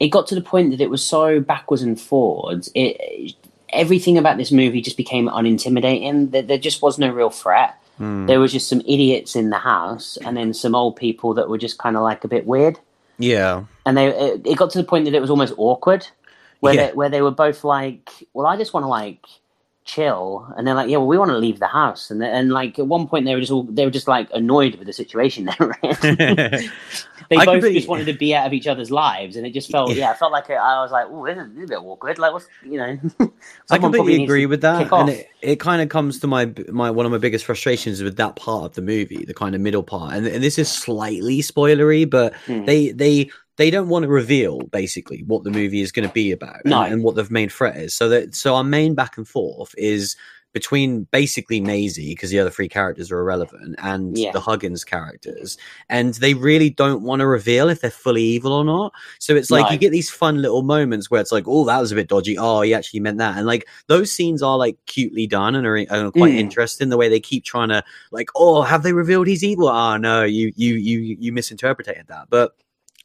it 0.00 0.08
got 0.08 0.26
to 0.26 0.34
the 0.34 0.42
point 0.42 0.70
that 0.70 0.82
it 0.82 0.90
was 0.90 1.02
so 1.02 1.40
backwards 1.40 1.80
and 1.80 1.98
forwards 1.98 2.68
it 2.74 3.32
everything 3.70 4.18
about 4.18 4.36
this 4.36 4.52
movie 4.52 4.82
just 4.82 4.98
became 4.98 5.28
unintimidating 5.30 6.30
there, 6.30 6.42
there 6.42 6.58
just 6.58 6.82
was 6.82 6.98
no 6.98 7.08
real 7.08 7.30
threat 7.30 7.80
Hmm. 7.98 8.26
there 8.26 8.40
was 8.40 8.52
just 8.52 8.68
some 8.68 8.80
idiots 8.82 9.34
in 9.36 9.48
the 9.50 9.58
house 9.58 10.18
and 10.24 10.36
then 10.36 10.52
some 10.52 10.74
old 10.74 10.96
people 10.96 11.32
that 11.34 11.48
were 11.48 11.56
just 11.58 11.78
kind 11.78 11.96
of 11.96 12.02
like 12.02 12.24
a 12.24 12.28
bit 12.28 12.46
weird. 12.46 12.78
Yeah, 13.18 13.64
and 13.86 13.96
they 13.96 14.08
it, 14.08 14.42
it 14.46 14.58
got 14.58 14.70
to 14.70 14.78
the 14.78 14.84
point 14.84 15.06
that 15.06 15.14
it 15.14 15.20
was 15.20 15.30
almost 15.30 15.54
awkward 15.56 16.06
where 16.60 16.74
Yeah. 16.74 16.86
they, 16.88 16.92
where 16.94 17.08
they 17.08 17.22
were 17.22 17.30
both 17.30 17.64
like 17.64 18.10
well 18.34 18.46
i 18.46 18.56
just 18.56 18.74
want 18.74 18.84
to 18.84 18.88
like 18.88 19.24
chill. 19.86 20.52
And 20.56 20.66
they're 20.66 20.74
like 20.74 20.90
yeah 20.90 20.96
well 20.98 21.06
we 21.06 21.16
want 21.16 21.30
to 21.30 21.38
leave 21.38 21.58
the 21.60 21.66
house. 21.68 22.10
And 22.10 22.22
and 22.22 22.50
like 22.52 22.78
at 22.78 22.86
one 22.86 23.06
point 23.06 23.24
they 23.24 23.34
were 23.34 23.40
just 23.40 23.52
all 23.52 23.62
they 23.62 23.84
were 23.84 23.90
just 23.90 24.08
like 24.08 24.28
annoyed 24.34 24.74
with 24.76 24.86
the 24.86 24.92
situation 24.92 25.46
they 25.46 25.56
were 25.64 25.76
in 25.82 26.68
they 27.28 27.36
I 27.36 27.44
both 27.44 27.54
completely- 27.54 27.78
just 27.78 27.88
wanted 27.88 28.06
to 28.06 28.12
be 28.14 28.34
out 28.34 28.46
of 28.46 28.52
each 28.52 28.66
other's 28.66 28.90
lives 28.90 29.36
and 29.36 29.46
it 29.46 29.52
just 29.52 29.70
felt 29.70 29.94
yeah 29.94 30.10
it 30.12 30.18
felt 30.18 30.32
like 30.32 30.48
i 30.50 30.80
was 30.82 30.90
like 30.92 31.06
oh 31.10 31.26
this 31.26 31.36
is 31.36 31.64
a 31.64 31.66
bit 31.66 31.78
awkward 31.78 32.18
like 32.18 32.32
what's 32.32 32.46
you 32.64 32.78
know 32.78 32.98
I 33.70 33.78
completely 33.78 34.22
agree 34.24 34.46
with 34.46 34.60
that, 34.62 34.92
and 34.92 35.08
it, 35.10 35.28
it 35.42 35.56
kind 35.60 35.82
of 35.82 35.88
comes 35.88 36.20
to 36.20 36.26
my 36.26 36.52
my 36.68 36.90
one 36.90 37.04
of 37.06 37.12
my 37.12 37.18
biggest 37.18 37.44
frustrations 37.44 38.02
with 38.02 38.16
that 38.16 38.36
part 38.36 38.64
of 38.64 38.74
the 38.74 38.82
movie, 38.82 39.24
the 39.24 39.34
kind 39.34 39.54
of 39.54 39.60
middle 39.60 39.82
part, 39.82 40.14
and, 40.14 40.26
and 40.26 40.42
this 40.42 40.58
is 40.58 40.70
slightly 40.70 41.40
spoilery, 41.42 42.08
but 42.08 42.34
Hmm. 42.46 42.64
they 42.64 42.92
they 42.92 43.28
they 43.56 43.70
don't 43.70 43.88
want 43.88 44.04
to 44.04 44.08
reveal 44.08 44.60
basically 44.70 45.24
what 45.26 45.42
the 45.42 45.50
movie 45.50 45.80
is 45.80 45.90
going 45.90 46.06
to 46.06 46.12
be 46.12 46.30
about 46.30 46.64
No. 46.64 46.82
and, 46.82 46.92
and 46.94 47.02
what 47.04 47.14
the 47.16 47.26
main 47.30 47.48
threat 47.48 47.76
is. 47.76 47.94
So 47.94 48.08
that 48.10 48.34
so 48.34 48.54
our 48.54 48.64
main 48.64 48.94
back 48.94 49.16
and 49.16 49.26
forth 49.26 49.74
is 49.78 50.14
between 50.60 51.06
basically 51.12 51.60
Maisie 51.60 52.12
because 52.14 52.30
the 52.30 52.38
other 52.38 52.48
three 52.48 52.66
characters 52.68 53.12
are 53.12 53.18
irrelevant 53.18 53.74
and 53.82 54.16
Yeah. 54.16 54.32
the 54.32 54.40
Huggins 54.40 54.84
characters, 54.84 55.58
and 55.90 56.14
they 56.14 56.32
really 56.32 56.70
don't 56.70 57.02
want 57.02 57.20
to 57.20 57.26
reveal 57.26 57.68
if 57.68 57.82
they're 57.82 57.90
fully 57.90 58.22
evil 58.22 58.54
or 58.54 58.64
not. 58.64 58.94
So 59.18 59.36
it's 59.36 59.50
like 59.50 59.66
No. 59.66 59.72
you 59.72 59.78
get 59.78 59.92
these 59.92 60.08
fun 60.08 60.40
little 60.40 60.62
moments 60.62 61.10
where 61.10 61.20
it's 61.20 61.30
like, 61.30 61.44
oh, 61.46 61.66
that 61.66 61.78
was 61.78 61.92
a 61.92 61.94
bit 61.94 62.08
dodgy. 62.08 62.38
Oh, 62.38 62.62
he 62.62 62.72
actually 62.72 63.00
meant 63.00 63.18
that, 63.18 63.36
and 63.36 63.46
like 63.46 63.68
those 63.88 64.10
scenes 64.10 64.42
are 64.42 64.56
like 64.56 64.78
cutely 64.86 65.26
done 65.26 65.54
and 65.54 65.66
are, 65.66 65.76
are 65.90 66.10
quite 66.10 66.32
Mm. 66.32 66.38
interesting. 66.38 66.88
The 66.88 66.96
way 66.96 67.10
they 67.10 67.20
keep 67.20 67.44
trying 67.44 67.68
to 67.68 67.84
like, 68.10 68.30
oh, 68.34 68.62
have 68.62 68.82
they 68.82 68.94
revealed 68.94 69.26
he's 69.26 69.44
evil? 69.44 69.68
Oh 69.68 69.98
no, 69.98 70.22
you 70.24 70.52
you 70.56 70.74
you 70.76 71.16
you 71.20 71.32
misinterpreted 71.32 72.06
that, 72.08 72.28
but. 72.30 72.52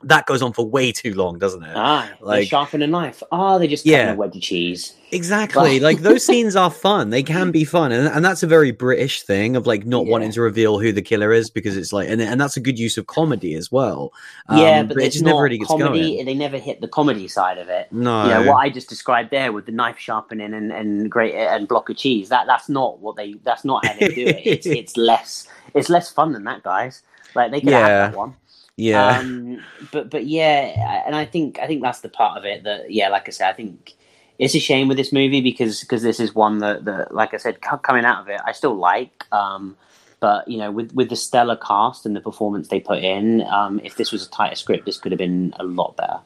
That 0.03 0.25
goes 0.25 0.41
on 0.41 0.53
for 0.53 0.65
way 0.67 0.91
too 0.91 1.13
long, 1.13 1.37
doesn't 1.39 1.63
it? 1.63 1.73
ah 1.75 2.09
like- 2.21 2.47
sharpen 2.47 2.81
a 2.81 2.87
knife 2.87 3.21
ah 3.31 3.57
they 3.57 3.67
just 3.67 3.85
Yeah. 3.85 4.05
yeah. 4.05 4.11
a 4.13 4.15
wedge 4.15 4.35
of 4.35 4.41
cheese 4.41 4.93
Exactly. 5.13 5.81
Like 5.81 5.99
those 5.99 6.25
scenes 6.29 6.55
are 6.55 6.71
fun. 6.71 7.09
They 7.09 7.21
can 7.21 7.51
be 7.51 7.65
fun. 7.65 7.91
And, 7.91 8.07
and 8.07 8.23
that's 8.23 8.43
a 8.43 8.47
very 8.47 8.71
British 8.71 9.23
thing 9.23 9.57
of 9.57 9.67
like 9.67 9.85
not 9.85 10.05
Yeah. 10.05 10.11
wanting 10.13 10.31
to 10.31 10.41
reveal 10.41 10.79
who 10.79 10.93
the 10.93 11.01
killer 11.01 11.33
is 11.33 11.49
because 11.49 11.75
it's 11.75 11.91
like, 11.91 12.07
and, 12.07 12.21
and 12.21 12.39
that's 12.39 12.55
a 12.55 12.61
good 12.61 12.79
use 12.79 12.97
of 12.97 13.07
comedy 13.07 13.53
as 13.55 13.69
well. 13.69 14.13
yeah 14.49 14.79
Um, 14.79 14.87
but, 14.87 14.97
it 14.99 15.11
just 15.11 15.25
not 15.25 15.31
never 15.31 15.43
really 15.43 15.57
gets 15.57 15.67
comedy 15.69 16.13
going. 16.15 16.25
they 16.25 16.33
never 16.33 16.57
hit 16.57 16.79
the 16.79 16.87
comedy 16.87 17.27
side 17.27 17.57
of 17.57 17.67
it 17.67 17.91
No. 17.91 18.23
you 18.23 18.29
know 18.29 18.51
what 18.53 18.59
I 18.65 18.69
just 18.69 18.87
described 18.87 19.31
there 19.31 19.51
with 19.51 19.65
the 19.65 19.73
knife 19.73 19.99
sharpening 19.99 20.53
and, 20.53 20.71
and 20.71 21.11
great 21.11 21.35
and 21.35 21.67
block 21.67 21.89
of 21.89 21.97
cheese. 21.97 22.29
That 22.29 22.47
that's 22.47 22.69
not 22.69 22.99
what 22.99 23.17
they. 23.17 23.33
That's 23.43 23.65
not 23.65 23.85
how 23.85 23.93
they 23.99 24.07
do 24.15 24.25
it. 24.27 24.41
It's, 24.45 24.65
it's 24.81 24.95
less. 24.95 25.45
It's 25.73 25.89
less 25.89 26.09
fun 26.09 26.31
than 26.31 26.45
that, 26.45 26.63
guys. 26.63 27.03
Like 27.35 27.51
they 27.51 27.59
could 27.59 27.69
Yeah. 27.71 27.79
have 27.87 28.11
that 28.13 28.17
one. 28.17 28.35
Yeah. 28.77 29.19
Um, 29.19 29.63
but 29.91 30.09
but 30.09 30.25
yeah, 30.25 31.03
and 31.05 31.15
I 31.15 31.25
think 31.25 31.59
I 31.59 31.67
think 31.67 31.81
that's 31.81 32.01
the 32.01 32.09
part 32.09 32.37
of 32.37 32.45
it 32.45 32.63
that 32.63 32.91
yeah, 32.91 33.09
like 33.09 33.27
I 33.27 33.31
said, 33.31 33.49
I 33.49 33.53
think 33.53 33.93
it's 34.39 34.55
a 34.55 34.59
shame 34.59 34.87
with 34.87 34.97
this 34.97 35.13
movie 35.13 35.41
because 35.41 35.81
because 35.81 36.01
this 36.01 36.19
is 36.19 36.33
one 36.33 36.59
that, 36.59 36.85
that 36.85 37.13
like 37.13 37.33
I 37.33 37.37
said, 37.37 37.61
co- 37.61 37.77
coming 37.77 38.05
out 38.05 38.21
of 38.21 38.29
it, 38.29 38.41
I 38.45 38.51
still 38.53 38.75
like. 38.75 39.25
Um, 39.31 39.77
but 40.19 40.47
you 40.47 40.57
know, 40.57 40.71
with 40.71 40.93
with 40.93 41.09
the 41.09 41.15
stellar 41.15 41.57
cast 41.57 42.05
and 42.05 42.15
the 42.15 42.21
performance 42.21 42.69
they 42.69 42.79
put 42.79 42.99
in, 42.99 43.41
um, 43.43 43.79
if 43.83 43.95
this 43.95 44.11
was 44.11 44.25
a 44.25 44.29
tighter 44.29 44.55
script, 44.55 44.85
this 44.85 44.97
could 44.97 45.11
have 45.11 45.19
been 45.19 45.53
a 45.59 45.63
lot 45.63 45.95
better. 45.97 46.19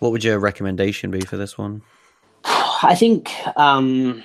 what 0.00 0.12
would 0.12 0.24
your 0.24 0.38
recommendation 0.38 1.10
be 1.10 1.20
for 1.20 1.36
this 1.36 1.56
one? 1.56 1.82
I 2.44 2.94
think 2.94 3.30
um, 3.56 4.22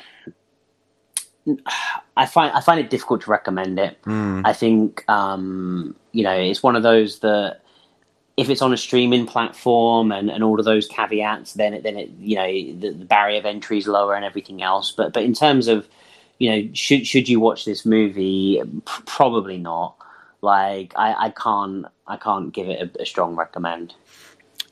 I 2.15 2.25
find 2.25 2.51
I 2.53 2.61
find 2.61 2.80
it 2.80 2.89
difficult 2.89 3.21
to 3.21 3.32
recommend 3.32 3.80
it. 3.80 4.01
Mm. 4.03 4.41
I 4.43 4.53
think 4.53 5.09
um, 5.09 5.95
you 6.11 6.23
know 6.23 6.34
it's 6.34 6.63
one 6.63 6.75
of 6.75 6.84
those 6.84 7.19
that 7.19 7.61
if 8.38 8.49
it's 8.49 8.61
on 8.61 8.71
a 8.71 8.77
streaming 8.77 9.25
platform 9.25 10.11
and, 10.11 10.29
and 10.29 10.43
all 10.43 10.59
of 10.59 10.65
those 10.65 10.88
caveats, 10.88 11.53
then 11.53 11.73
it, 11.73 11.83
then 11.83 11.97
it 11.97 12.09
you 12.19 12.35
know 12.35 12.47
the, 12.79 12.91
the 12.91 13.05
barrier 13.05 13.39
of 13.39 13.45
entry 13.45 13.79
is 13.79 13.88
lower 13.88 14.13
and 14.13 14.23
everything 14.23 14.61
else. 14.61 14.91
But 14.91 15.11
but 15.11 15.23
in 15.23 15.33
terms 15.33 15.67
of 15.67 15.88
you 16.38 16.49
know 16.51 16.69
should 16.73 17.07
should 17.07 17.27
you 17.27 17.39
watch 17.39 17.65
this 17.65 17.85
movie? 17.85 18.61
P- 18.63 19.03
probably 19.05 19.57
not. 19.57 19.95
Like 20.41 20.93
I, 20.95 21.25
I 21.25 21.29
can't 21.31 21.88
I 22.05 22.17
can't 22.17 22.53
give 22.53 22.69
it 22.69 22.95
a, 22.95 23.01
a 23.01 23.05
strong 23.05 23.35
recommend. 23.35 23.95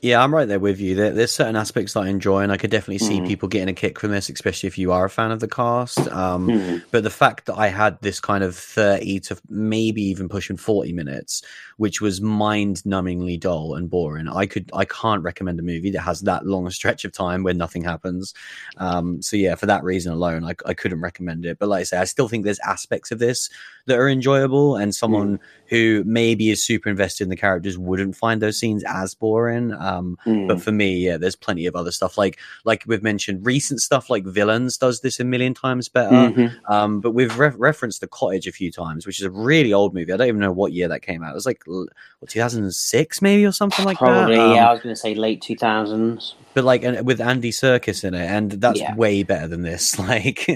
Yeah, 0.06 0.22
I'm 0.22 0.32
right 0.32 0.46
there 0.46 0.60
with 0.60 0.78
you. 0.78 0.94
There, 0.94 1.10
there's 1.10 1.32
certain 1.32 1.56
aspects 1.56 1.94
that 1.94 2.04
I 2.04 2.08
enjoy, 2.08 2.42
and 2.42 2.52
I 2.52 2.56
could 2.56 2.70
definitely 2.70 2.98
see 2.98 3.18
Mm. 3.18 3.26
people 3.26 3.48
getting 3.48 3.68
a 3.68 3.72
kick 3.72 3.98
from 3.98 4.12
this, 4.12 4.28
especially 4.30 4.68
if 4.68 4.78
you 4.78 4.92
are 4.92 5.06
a 5.06 5.10
fan 5.10 5.32
of 5.32 5.40
the 5.40 5.48
cast. 5.48 5.98
Um, 6.12 6.46
Mm. 6.48 6.82
But 6.92 7.02
the 7.02 7.10
fact 7.10 7.46
that 7.46 7.56
I 7.58 7.66
had 7.66 7.98
this 8.02 8.20
kind 8.20 8.44
of 8.44 8.54
30 8.54 9.18
to 9.20 9.36
maybe 9.48 10.02
even 10.02 10.28
pushing 10.28 10.56
40 10.56 10.92
minutes, 10.92 11.42
which 11.76 12.00
was 12.00 12.20
mind 12.20 12.76
numbingly 12.86 13.38
dull 13.40 13.74
and 13.74 13.90
boring, 13.90 14.28
I 14.28 14.46
could 14.46 14.70
I 14.72 14.84
can't 14.84 15.24
recommend 15.24 15.58
a 15.58 15.64
movie 15.64 15.90
that 15.90 16.02
has 16.02 16.20
that 16.20 16.46
long 16.46 16.68
a 16.68 16.70
stretch 16.70 17.04
of 17.04 17.10
time 17.10 17.42
where 17.42 17.52
nothing 17.64 17.82
happens. 17.82 18.32
Um, 18.76 19.20
so 19.22 19.36
yeah, 19.36 19.56
for 19.56 19.66
that 19.66 19.82
reason 19.82 20.12
alone, 20.12 20.44
I, 20.44 20.54
I 20.64 20.74
couldn't 20.74 21.00
recommend 21.00 21.44
it. 21.44 21.58
But 21.58 21.68
like 21.68 21.80
I 21.80 21.84
say, 21.90 21.98
I 21.98 22.04
still 22.04 22.28
think 22.28 22.44
there's 22.44 22.60
aspects 22.60 23.10
of 23.10 23.18
this 23.18 23.50
that 23.86 23.98
are 23.98 24.08
enjoyable, 24.08 24.76
and 24.76 24.94
someone 24.94 25.40
who 25.66 26.04
maybe 26.06 26.50
is 26.50 26.64
super 26.64 26.88
invested 26.88 27.24
in 27.24 27.30
the 27.30 27.36
characters 27.46 27.76
wouldn't 27.76 28.14
find 28.14 28.40
those 28.40 28.56
scenes 28.58 28.84
as 28.86 29.14
boring. 29.14 29.72
Um, 29.72 29.95
Mm. 30.26 30.48
but 30.48 30.60
for 30.60 30.72
me, 30.72 30.96
yeah, 30.96 31.16
there's 31.16 31.36
plenty 31.36 31.66
of 31.66 31.76
other 31.76 31.92
stuff 31.92 32.16
like 32.18 32.38
like 32.64 32.84
we've 32.86 33.02
mentioned 33.02 33.44
recent 33.46 33.80
stuff 33.80 34.10
like 34.10 34.24
Villains 34.24 34.76
does 34.76 35.00
this 35.00 35.20
a 35.20 35.24
million 35.24 35.54
times 35.54 35.88
better. 35.88 36.14
Mhm. 36.14 36.54
Um, 36.70 37.00
but 37.00 37.12
we've 37.12 37.38
re- 37.38 37.52
referenced 37.56 38.00
The 38.00 38.08
Cottage 38.08 38.46
a 38.46 38.52
few 38.52 38.70
times, 38.72 39.06
which 39.06 39.20
is 39.20 39.26
a 39.26 39.30
really 39.30 39.72
old 39.72 39.94
movie. 39.94 40.12
I 40.12 40.16
don't 40.16 40.28
even 40.28 40.40
know 40.40 40.52
what 40.52 40.72
year 40.72 40.88
that 40.88 41.02
came 41.02 41.22
out. 41.22 41.30
It 41.30 41.34
was 41.34 41.46
like 41.46 41.62
what 41.66 41.88
2006 42.28 43.22
maybe 43.22 43.44
or 43.44 43.52
something 43.52 43.84
like 43.84 43.98
Probably, 43.98 44.36
that. 44.36 44.42
Um, 44.46 44.54
yeah. 44.54 44.68
I 44.68 44.72
was 44.72 44.82
going 44.82 44.94
to 44.94 45.00
say 45.00 45.14
late 45.14 45.42
two 45.42 45.56
thousands. 45.56 46.34
But 46.56 46.64
like 46.64 46.82
with 47.04 47.20
Andy 47.20 47.52
Serkis 47.52 48.02
in 48.02 48.14
it, 48.14 48.24
and 48.24 48.50
that's 48.52 48.80
Yeah. 48.80 48.94
way 48.96 49.22
better 49.24 49.46
than 49.46 49.60
this. 49.60 49.94
Like, 50.06 50.48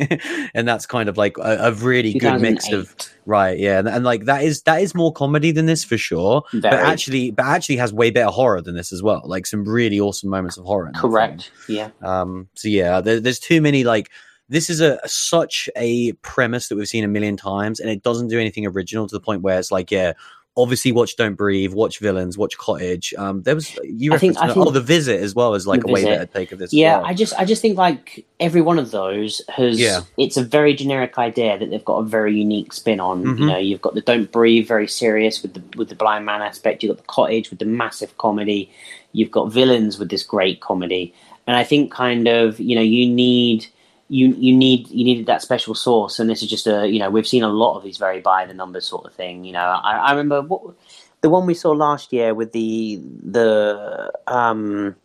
and 0.54 0.66
that's 0.66 0.86
kind 0.86 1.10
of 1.10 1.18
like 1.18 1.36
a, 1.36 1.58
a 1.68 1.72
really 1.72 2.14
good 2.14 2.40
mix 2.40 2.72
of 2.72 2.94
right, 3.26 3.58
yeah, 3.58 3.78
and, 3.80 3.86
and 3.86 4.02
like 4.02 4.24
that 4.24 4.42
is 4.42 4.62
that 4.62 4.80
is 4.80 4.94
more 4.94 5.12
comedy 5.12 5.52
than 5.52 5.66
this 5.66 5.84
for 5.84 5.98
sure. 5.98 6.42
But 6.54 6.72
actually, 6.72 7.32
but 7.32 7.44
actually 7.44 7.76
has 7.76 7.92
way 7.92 8.10
better 8.10 8.30
horror 8.30 8.62
than 8.62 8.74
this 8.76 8.92
as 8.94 9.02
well. 9.02 9.20
Like 9.26 9.46
some 9.46 9.64
really 9.64 10.00
awesome 10.00 10.30
moments 10.30 10.56
of 10.56 10.64
horror. 10.64 10.86
in 10.86 10.92
that 10.92 11.00
film. 11.02 11.12
correct. 11.12 11.52
Yeah. 11.68 11.90
Um, 12.00 12.48
so 12.54 12.68
yeah, 12.68 13.02
there, 13.02 13.20
there's 13.20 13.38
too 13.38 13.60
many 13.60 13.84
like 13.84 14.08
this 14.48 14.70
is 14.70 14.80
a 14.80 14.98
such 15.06 15.68
a 15.76 16.12
premise 16.22 16.68
that 16.68 16.76
we've 16.76 16.88
seen 16.88 17.04
a 17.04 17.08
million 17.08 17.36
times, 17.36 17.78
and 17.78 17.90
it 17.90 18.02
doesn't 18.02 18.28
do 18.28 18.40
anything 18.40 18.66
original 18.66 19.06
to 19.06 19.14
the 19.14 19.20
point 19.20 19.42
where 19.42 19.58
it's 19.58 19.70
like, 19.70 19.90
yeah, 19.90 20.14
obviously 20.60 20.92
watch 20.92 21.16
Don't 21.16 21.34
Breathe, 21.34 21.72
watch 21.72 21.98
Villains, 21.98 22.36
watch 22.38 22.56
Cottage. 22.58 23.14
Um, 23.18 23.42
there 23.42 23.54
was 23.54 23.74
you 23.84 24.12
I 24.14 24.18
think- 24.18 24.36
I 24.38 24.52
oh 24.54 24.70
the 24.70 24.80
Visit 24.80 25.20
as 25.20 25.34
well 25.34 25.54
as 25.54 25.66
like 25.66 25.82
a 25.84 25.86
way 25.86 26.02
Visit. 26.02 26.08
better 26.10 26.26
take 26.26 26.52
of 26.52 26.58
this. 26.58 26.72
Yeah, 26.72 26.98
well. 26.98 27.06
I 27.06 27.14
just 27.14 27.34
I 27.38 27.44
just 27.44 27.62
think 27.62 27.76
like 27.78 28.24
every 28.38 28.60
one 28.60 28.78
of 28.78 28.90
those 28.90 29.42
has 29.48 29.80
Yeah. 29.80 30.02
it's 30.16 30.36
a 30.36 30.44
very 30.44 30.74
generic 30.74 31.18
idea 31.18 31.58
that 31.58 31.70
they've 31.70 31.84
got 31.84 31.98
a 31.98 32.04
very 32.04 32.34
unique 32.36 32.72
spin 32.72 33.00
on. 33.00 33.24
Mhm. 33.24 33.38
You 33.40 33.46
know, 33.46 33.58
you've 33.58 33.82
got 33.82 33.94
the 33.94 34.00
Don't 34.00 34.30
Breathe 34.30 34.66
very 34.68 34.86
serious 34.88 35.42
with 35.42 35.54
the 35.54 35.62
with 35.76 35.88
the 35.88 35.94
blind 35.94 36.24
man 36.26 36.42
aspect, 36.42 36.82
you've 36.82 36.96
got 36.96 37.02
the 37.02 37.12
cottage 37.12 37.50
with 37.50 37.58
the 37.58 37.64
massive 37.64 38.16
comedy, 38.18 38.70
you've 39.12 39.30
got 39.30 39.52
villains 39.52 39.98
with 39.98 40.08
this 40.10 40.22
great 40.22 40.60
comedy. 40.60 41.12
And 41.46 41.56
I 41.56 41.64
think 41.64 41.90
kind 41.92 42.28
of, 42.28 42.60
you 42.60 42.76
know, 42.76 42.82
you 42.82 43.08
need 43.08 43.66
you 44.10 44.34
you 44.38 44.54
need 44.54 44.88
you 44.90 45.04
needed 45.04 45.26
that 45.26 45.40
special 45.40 45.74
sauce, 45.74 46.18
and 46.18 46.28
this 46.28 46.42
is 46.42 46.50
just 46.50 46.66
a 46.66 46.86
you 46.88 46.98
know 46.98 47.08
we've 47.08 47.28
seen 47.28 47.44
a 47.44 47.48
lot 47.48 47.76
of 47.76 47.84
these 47.84 47.96
very 47.96 48.20
by 48.20 48.44
the 48.44 48.52
numbers 48.52 48.84
sort 48.84 49.06
of 49.06 49.14
thing. 49.14 49.44
You 49.44 49.52
know, 49.52 49.60
I, 49.60 49.98
I 49.98 50.10
remember 50.10 50.42
what 50.42 50.74
the 51.20 51.30
one 51.30 51.46
we 51.46 51.54
saw 51.54 51.70
last 51.70 52.12
year 52.12 52.34
with 52.34 52.50
the 52.50 53.00
the 53.22 54.10
um, 54.26 54.96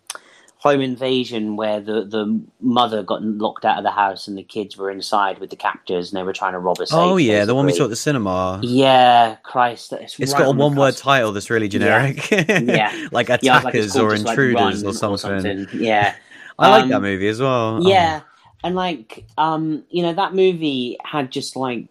home 0.57 0.81
invasion 0.81 1.55
where 1.55 1.79
the 1.79 2.03
the 2.05 2.41
mother 2.61 3.03
got 3.03 3.21
locked 3.21 3.63
out 3.63 3.77
of 3.77 3.83
the 3.83 3.91
house 3.91 4.27
and 4.27 4.35
the 4.35 4.43
kids 4.43 4.75
were 4.75 4.89
inside 4.89 5.37
with 5.37 5.51
the 5.51 5.55
captors 5.55 6.11
and 6.11 6.17
they 6.17 6.23
were 6.23 6.33
trying 6.33 6.53
to 6.53 6.59
rob 6.59 6.77
safe. 6.77 6.87
Oh 6.91 7.17
yeah, 7.17 7.45
the 7.45 7.53
one 7.53 7.67
we 7.67 7.73
saw 7.73 7.83
at 7.83 7.91
the 7.91 7.95
cinema. 7.95 8.59
Yeah, 8.63 9.35
Christ, 9.43 9.93
it's, 9.93 10.19
It's 10.19 10.33
right 10.33 10.39
got 10.39 10.47
a 10.47 10.49
on 10.49 10.57
one 10.57 10.75
word 10.75 10.97
title 10.97 11.31
that's 11.31 11.51
really 11.51 11.67
generic. 11.67 12.31
Yeah. 12.31 13.07
like 13.11 13.27
Yeah, 13.27 13.59
attackers 13.59 13.95
like 13.95 14.03
or 14.03 14.11
just, 14.15 14.25
like, 14.25 14.31
intruders 14.31 14.83
Run 14.83 15.11
or 15.11 15.17
something. 15.19 15.67
Yeah. 15.73 16.15
I 16.57 16.69
like 16.69 16.83
Um, 16.85 16.89
that 16.89 17.01
movie 17.01 17.27
as 17.27 17.39
well. 17.39 17.83
Yeah, 17.83 18.21
and 18.63 18.75
like 18.75 19.25
um, 19.37 19.83
you 19.89 20.01
know, 20.03 20.13
that 20.13 20.33
movie 20.33 20.97
had 21.03 21.31
just 21.31 21.55
like 21.55 21.87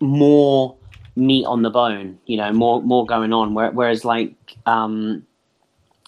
more 0.00 0.76
meat 1.16 1.44
on 1.44 1.62
the 1.62 1.70
bone. 1.70 2.18
You 2.26 2.36
know, 2.36 2.52
more 2.52 2.82
more 2.82 3.06
going 3.06 3.32
on. 3.32 3.54
Where, 3.54 3.70
whereas 3.70 4.04
like 4.04 4.34
um, 4.66 5.26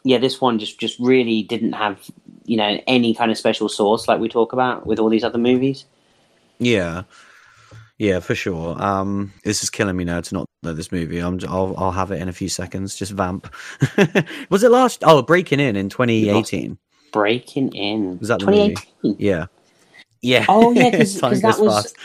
yeah, 0.04 0.18
this 0.18 0.40
one 0.40 0.58
just 0.58 0.78
just 0.78 0.98
really 0.98 1.42
didn't 1.42 1.72
have 1.72 1.98
you 2.44 2.56
know 2.56 2.80
any 2.86 3.14
kind 3.14 3.30
of 3.30 3.38
special 3.38 3.68
sauce 3.68 4.06
like 4.08 4.20
we 4.20 4.28
talk 4.28 4.52
about 4.52 4.86
with 4.86 4.98
all 4.98 5.08
these 5.08 5.24
other 5.24 5.38
movies. 5.38 5.84
Yeah. 6.58 7.02
Yeah, 7.98 8.20
for 8.20 8.34
sure. 8.34 8.80
Um, 8.82 9.32
this 9.44 9.62
is 9.62 9.70
killing 9.70 9.96
me 9.96 10.04
now 10.04 10.20
to 10.20 10.34
not 10.34 10.46
know 10.62 10.74
this 10.74 10.92
movie. 10.92 11.18
I'm, 11.18 11.40
I'll, 11.48 11.74
I'll 11.78 11.92
have 11.92 12.10
it 12.10 12.20
in 12.20 12.28
a 12.28 12.32
few 12.32 12.48
seconds. 12.50 12.94
Just 12.94 13.12
vamp. 13.12 13.50
was 14.50 14.62
it 14.62 14.70
last? 14.70 15.02
Oh, 15.06 15.22
Breaking 15.22 15.60
In 15.60 15.76
in 15.76 15.88
2018. 15.88 16.76
Breaking 17.12 17.74
in 17.74 18.18
Was 18.18 18.28
that 18.28 18.40
the 18.40 18.46
movie? 18.46 18.74
2018. 19.02 19.16
Yeah. 19.18 19.46
Yeah. 20.26 20.44
Oh 20.48 20.72
yeah, 20.72 20.90
because 20.90 21.20
that 21.42 21.58
was. 21.58 21.92
fast. 21.92 21.96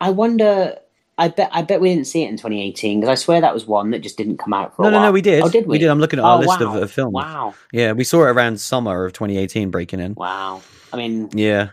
I 0.00 0.10
wonder. 0.10 0.78
I 1.16 1.28
bet. 1.28 1.50
I 1.52 1.62
bet 1.62 1.80
we 1.80 1.90
didn't 1.90 2.06
see 2.08 2.24
it 2.24 2.28
in 2.28 2.36
2018 2.36 2.98
because 3.00 3.10
I 3.10 3.14
swear 3.14 3.40
that 3.40 3.54
was 3.54 3.66
one 3.66 3.90
that 3.92 4.00
just 4.00 4.16
didn't 4.16 4.38
come 4.38 4.52
out 4.52 4.74
for 4.74 4.82
No, 4.82 4.88
a 4.88 4.90
no, 4.90 5.02
no, 5.04 5.12
we 5.12 5.22
did. 5.22 5.42
Oh, 5.44 5.48
did 5.48 5.66
we? 5.66 5.72
We 5.72 5.78
did. 5.78 5.88
I'm 5.88 6.00
looking 6.00 6.18
at 6.18 6.24
our 6.24 6.36
Oh, 6.38 6.40
list 6.40 6.58
wow. 6.60 6.74
of, 6.76 6.82
of 6.82 6.90
films. 6.90 7.14
Wow, 7.14 7.54
Yeah, 7.72 7.92
we 7.92 8.02
saw 8.02 8.22
it 8.26 8.30
around 8.30 8.58
summer 8.60 9.04
of 9.04 9.12
2018, 9.12 9.70
Breaking 9.70 10.00
In. 10.00 10.14
wow. 10.14 10.60
I 10.92 10.96
mean, 10.96 11.28
Yeah. 11.32 11.70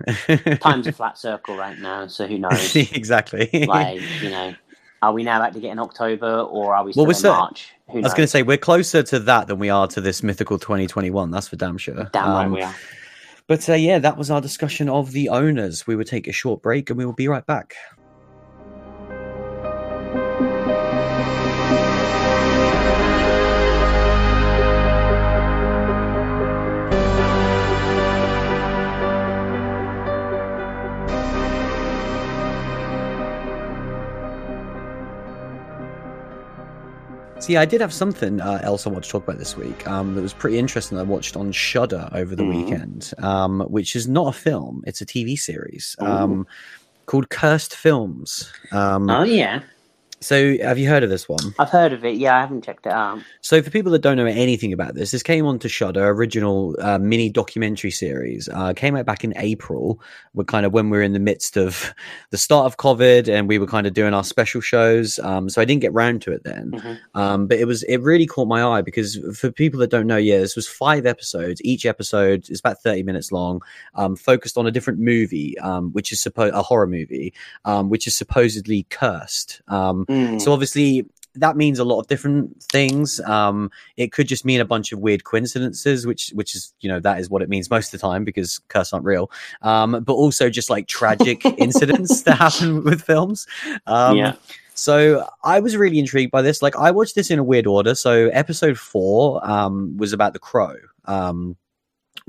time's 0.62 0.88
a 0.88 0.92
flat 1.00 1.18
circle 1.18 1.56
right 1.56 1.78
now, 1.80 2.08
so 2.08 2.26
who 2.28 2.38
knows? 2.46 2.76
exactly. 2.76 3.50
like, 3.68 4.02
you 4.22 4.30
know, 4.32 4.54
are 5.04 5.14
we 5.14 5.24
now 5.24 5.38
about 5.38 5.54
to 5.54 5.60
get 5.60 5.72
in 5.72 5.80
October 5.80 6.42
or 6.42 6.76
are 6.76 6.84
we 6.84 6.94
Well, 6.96 7.12
still 7.12 7.32
we're 7.32 7.36
in 7.36 7.40
March? 7.40 7.72
Who 7.92 8.00
I 8.00 8.02
was 8.02 8.14
going 8.14 8.24
to 8.24 8.28
say 8.28 8.42
we're 8.44 8.58
closer 8.58 9.02
to 9.04 9.20
that 9.20 9.48
than 9.48 9.58
we 9.60 9.70
are 9.70 9.88
to 9.88 10.02
this 10.02 10.22
mythical 10.24 10.58
2021. 10.60 11.30
That's 11.32 11.48
for 11.50 11.56
damn 11.56 11.78
sure. 11.80 12.10
Damn 12.14 12.30
right 12.32 12.46
Um, 12.46 12.52
we 12.52 12.62
are. 12.62 12.74
But 13.52 13.68
uh, 13.68 13.74
yeah, 13.74 14.00
that 14.00 14.16
was 14.16 14.32
our 14.32 14.40
discussion 14.40 14.88
of 14.88 15.12
the 15.12 15.28
owners. 15.28 15.86
We 15.86 15.98
will 15.98 16.06
take 16.06 16.26
a 16.26 16.32
short 16.32 16.62
break 16.62 16.90
and 16.90 16.98
we 16.98 17.06
will 17.06 17.12
be 17.12 17.28
right 17.28 17.46
back. 17.46 17.76
See, 37.42 37.58
I 37.58 37.66
did 37.66 37.82
have 37.82 37.92
something 37.92 38.40
uh, 38.40 38.60
else 38.62 38.86
I 38.86 38.92
want 38.92 39.04
to 39.04 39.10
talk 39.10 39.24
about 39.24 39.40
this 39.40 39.58
week 39.58 39.88
um, 39.88 40.14
that 40.14 40.22
was 40.22 40.32
pretty 40.32 40.60
interesting. 40.60 40.96
that 40.98 41.06
I 41.06 41.08
watched 41.08 41.36
on 41.36 41.52
Shudder 41.52 42.08
over 42.14 42.36
the 42.36 42.44
Mhm. 42.44 42.48
weekend, 42.50 43.12
um, 43.18 43.62
which 43.62 43.96
is 43.96 44.08
not 44.08 44.28
a 44.28 44.38
film; 44.38 44.84
it's 44.86 45.02
a 45.02 45.06
TV 45.08 45.36
series 45.36 45.96
um, 46.00 46.46
called 47.08 47.30
Cursed 47.30 47.76
Films. 47.76 48.52
Um, 48.72 49.10
Oh 49.10 49.24
yeah, 49.24 49.62
so, 50.22 50.56
have 50.60 50.78
you 50.78 50.88
heard 50.88 51.04
of 51.04 51.10
this 51.10 51.28
one? 51.28 51.56
I've 51.58 51.70
heard 51.70 51.94
of 51.94 52.06
it. 52.06 52.18
Yeah, 52.18 52.38
I 52.38 52.42
haven't 52.42 52.64
checked 52.64 52.86
it 52.86 52.92
out. 52.92 53.20
So, 53.42 53.62
for 53.64 53.72
people 53.72 53.92
that 53.94 54.04
don't 54.04 54.18
know 54.18 54.28
anything 54.28 54.72
about 54.72 54.94
this, 54.94 55.10
this 55.10 55.24
came 55.24 55.48
on 55.48 55.58
to 55.60 55.68
Shudder, 55.68 56.10
original 56.10 56.76
uh, 56.80 57.00
mini 57.00 57.30
documentary 57.30 57.90
series. 57.90 58.48
Uh, 58.48 58.74
came 58.74 58.96
out 58.96 59.08
back 59.08 59.24
in 59.24 59.34
April. 59.38 60.00
We're 60.36 60.44
kind 60.44 60.64
of 60.64 60.74
when 60.74 60.92
we 60.92 60.98
were 61.00 61.04
in 61.04 61.14
the 61.14 61.20
midst 61.20 61.58
of 61.58 61.94
the 62.30 62.38
start 62.38 62.68
of 62.68 62.78
COVID, 62.78 63.28
and 63.28 63.48
we 63.48 63.58
were 63.58 63.66
kind 63.66 63.88
of 63.88 63.94
doing 63.94 64.14
our 64.14 64.24
special 64.24 64.62
shows. 64.62 65.18
Um, 65.20 65.50
so 65.50 65.60
I 65.60 65.66
didn't 65.66 65.82
get 65.82 65.94
round 65.94 66.22
to 66.24 66.32
it 66.32 66.44
then. 66.44 66.72
Mhm. 66.72 67.00
Um, 67.16 67.48
but 67.48 67.58
it 67.58 67.66
was 67.66 67.82
it 67.84 67.98
really 67.98 68.28
caught 68.28 68.48
my 68.48 68.64
eye 68.64 68.82
because 68.82 69.18
for 69.36 69.52
people 69.52 69.80
that 69.80 69.90
don't 69.90 70.06
know, 70.08 70.18
yeah, 70.18 70.38
this 70.38 70.56
was 70.56 70.68
five 70.68 71.08
episodes. 71.08 71.62
Each 71.64 71.86
episode 71.86 72.48
is 72.50 72.60
about 72.60 72.82
thirty 72.84 73.02
minutes 73.02 73.32
long, 73.32 73.62
um, 73.96 74.16
focused 74.16 74.56
on 74.56 74.68
a 74.68 74.72
different 74.72 75.00
movie, 75.00 75.58
um, 75.60 75.92
which 75.94 76.12
is 76.12 76.22
supposed 76.22 76.54
a 76.54 76.62
horror 76.62 76.86
movie, 76.86 77.34
um, 77.66 77.90
which 77.90 78.06
is 78.06 78.16
supposedly 78.16 78.86
cursed. 78.92 79.64
Um, 79.68 80.06
Mm. 80.12 80.42
so 80.42 80.52
obviously 80.52 81.06
that 81.36 81.56
means 81.56 81.80
a 81.80 81.84
lot 81.84 82.00
of 82.00 82.08
different 82.08 82.62
things. 82.64 83.20
Um, 83.22 83.72
it 83.98 84.12
could 84.12 84.28
just 84.28 84.44
mean 84.44 84.60
a 84.60 84.66
bunch 84.66 84.92
of 84.92 85.00
weird 85.00 85.24
coincidences, 85.24 86.06
which 86.06 86.32
which 86.34 86.56
is 86.56 86.74
you 86.82 86.90
know 86.90 87.00
that 87.00 87.20
is 87.20 87.30
what 87.30 87.42
it 87.42 87.50
means 87.50 87.70
most 87.70 87.94
of 87.94 88.00
the 88.00 88.06
time 88.06 88.24
because 88.24 88.60
curse 88.68 88.92
aren't 88.94 89.06
real. 89.06 89.32
Um, 89.62 90.04
but 90.04 90.14
also 90.14 90.50
just 90.50 90.70
like 90.70 90.88
tragic 90.88 91.46
incidents 91.58 92.24
that 92.24 92.38
happen 92.38 92.84
with 92.84 93.02
films. 93.02 93.48
Um, 93.88 94.18
yeah. 94.18 94.36
so 94.74 95.26
I 95.44 95.60
was 95.60 95.78
really 95.78 96.00
intrigued 96.00 96.32
by 96.32 96.42
this. 96.42 96.62
Like 96.62 96.76
I 96.76 96.92
watched 96.92 97.16
this 97.16 97.32
in 97.32 97.40
a 97.40 97.44
weird 97.44 97.68
order. 97.68 97.96
So 97.96 98.28
episode 98.30 98.78
four 98.78 99.48
um, 99.50 99.96
was 99.98 100.14
about 100.14 100.34
the 100.34 100.40
crow. 100.40 100.76
Um, 101.06 101.56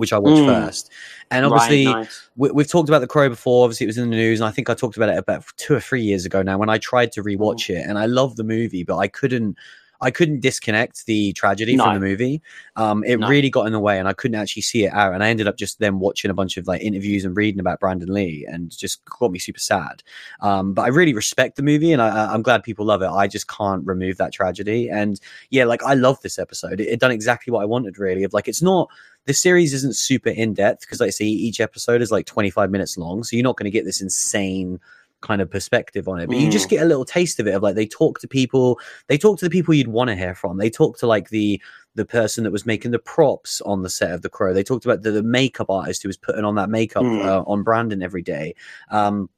which 0.03 0.12
I 0.12 0.18
watched 0.18 0.42
Mm. 0.42 0.46
first, 0.46 0.90
and 1.30 1.46
obviously 1.46 1.86
right, 1.86 1.96
nice. 2.00 2.28
we, 2.36 2.50
we've 2.50 2.68
talked 2.68 2.88
about 2.90 2.98
the 2.98 3.07
crow 3.07 3.28
before 3.28 3.64
obviously 3.64 3.84
it 3.84 3.88
was 3.88 3.98
in 3.98 4.11
the 4.11 4.16
news 4.16 4.40
and 4.40 4.46
i 4.48 4.50
think 4.50 4.68
i 4.68 4.74
talked 4.74 4.96
about 4.98 5.09
it 5.09 5.16
about 5.16 5.44
two 5.57 5.74
or 5.74 5.80
three 5.80 6.03
years 6.03 6.26
ago 6.26 6.42
now 6.42 6.59
when 6.59 6.68
i 6.68 6.76
tried 6.78 7.11
to 7.12 7.22
rewatch 7.22 7.70
it 7.70 7.84
and 7.88 7.98
i 7.98 8.07
love 8.07 8.36
the 8.36 8.44
movie 8.44 8.82
but 8.84 8.96
i 8.98 9.09
couldn't 9.09 9.57
i 10.03 10.11
couldn't 10.11 10.40
disconnect 10.40 11.07
the 11.07 11.32
tragedy 11.32 11.76
No. 11.76 11.84
from 11.84 11.94
the 11.94 12.00
movie 12.00 12.42
um 12.76 13.03
it 13.05 13.18
No. 13.20 13.28
really 13.28 13.48
got 13.50 13.66
in 13.66 13.72
the 13.72 13.78
way 13.80 13.98
and 13.98 14.09
i 14.09 14.12
couldn't 14.12 14.34
actually 14.42 14.62
see 14.62 14.84
it 14.84 14.92
out 14.92 15.14
and 15.14 15.22
i 15.24 15.28
ended 15.30 15.46
up 15.46 15.57
just 15.57 15.78
then 15.78 16.00
watching 16.00 16.30
a 16.30 16.34
bunch 16.34 16.57
of 16.59 16.66
like 16.66 16.82
interviews 16.82 17.24
and 17.24 17.36
reading 17.36 17.61
about 17.61 17.78
brandon 17.80 18.12
lee 18.12 18.46
and 18.50 18.76
just 18.76 19.03
got 19.05 19.30
me 19.30 19.38
super 19.38 19.61
sad 19.61 20.03
um 20.40 20.74
but 20.74 20.82
i 20.82 20.88
really 20.88 21.14
respect 21.14 21.57
the 21.57 21.62
movie 21.62 21.92
and 21.92 22.03
I, 22.03 22.32
i'm 22.34 22.42
glad 22.42 22.62
people 22.64 22.84
love 22.84 23.00
it 23.03 23.09
i 23.09 23.26
just 23.28 23.46
can't 23.48 23.86
remove 23.86 24.16
that 24.18 24.32
tragedy 24.32 24.90
and 24.90 25.18
yeah 25.50 25.64
like 25.64 25.82
i 25.84 25.94
love 25.94 26.20
this 26.22 26.38
episode 26.38 26.80
it, 26.80 26.88
it 26.88 27.00
done 27.00 27.12
exactly 27.12 27.53
what 27.53 27.62
i 27.62 27.66
wanted 27.66 27.98
really 27.98 28.24
of 28.24 28.32
like 28.34 28.48
it's 28.48 28.62
not 28.62 28.88
the 29.27 29.35
series 29.35 29.73
isn't 29.73 29.97
super 29.97 30.31
in 30.31 30.55
depth 30.55 30.81
because 30.81 31.01
like 31.01 31.09
I 31.09 31.11
say 31.11 31.27
each 31.27 31.61
episode 31.61 32.03
is 32.03 32.11
like 32.11 32.27
25 32.27 32.70
minutes 32.70 32.97
long 32.99 33.23
so 33.23 33.37
you're 33.37 33.45
not 33.45 33.57
going 33.57 33.64
to 33.70 33.70
get 33.70 33.85
this 33.85 34.01
insane 34.01 34.81
kind 35.20 35.41
of 35.41 35.49
perspective 35.49 36.09
on 36.09 36.18
it 36.18 36.27
but 36.27 36.37
you 36.37 36.51
just 36.51 36.66
Mm. 36.66 36.70
get 36.70 36.83
a 36.83 36.87
little 36.87 37.05
taste 37.05 37.39
of 37.39 37.47
it 37.47 37.55
of 37.55 37.62
like 37.62 37.77
they 37.77 37.87
talk 37.87 38.18
to 38.18 38.27
people 38.27 38.81
they 39.07 39.16
talk 39.16 39.39
to 39.39 39.45
the 39.45 39.51
people 39.51 39.73
you'd 39.73 39.87
want 39.87 40.09
to 40.09 40.16
hear 40.16 40.35
from 40.35 40.57
they 40.59 40.68
talk 40.70 40.99
to 40.99 41.07
like 41.07 41.29
the 41.29 41.61
the 41.95 42.05
person 42.05 42.43
that 42.43 42.51
was 42.51 42.66
making 42.66 42.91
the 42.91 42.99
props 42.99 43.61
on 43.61 43.83
the 43.83 43.89
set 43.91 44.11
of 44.11 44.23
the 44.23 44.29
crow 44.29 44.53
they 44.53 44.64
talked 44.64 44.85
about 44.85 45.03
the, 45.03 45.12
the 45.12 45.23
makeup 45.23 45.70
artist 45.70 46.03
who 46.03 46.09
was 46.09 46.16
putting 46.16 46.45
on 46.45 46.57
that 46.57 46.70
makeup 46.70 47.05
Mm. 47.05 47.25
uh, 47.25 47.45
on 47.47 47.62
brandon 47.62 48.03
every 48.03 48.23
day 48.23 48.55
um 48.91 49.31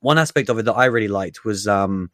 one 0.00 0.18
aspect 0.18 0.50
of 0.50 0.58
it 0.58 0.64
that 0.66 0.74
i 0.74 0.84
really 0.84 1.08
liked 1.08 1.44
was 1.46 1.66
um 1.66 2.10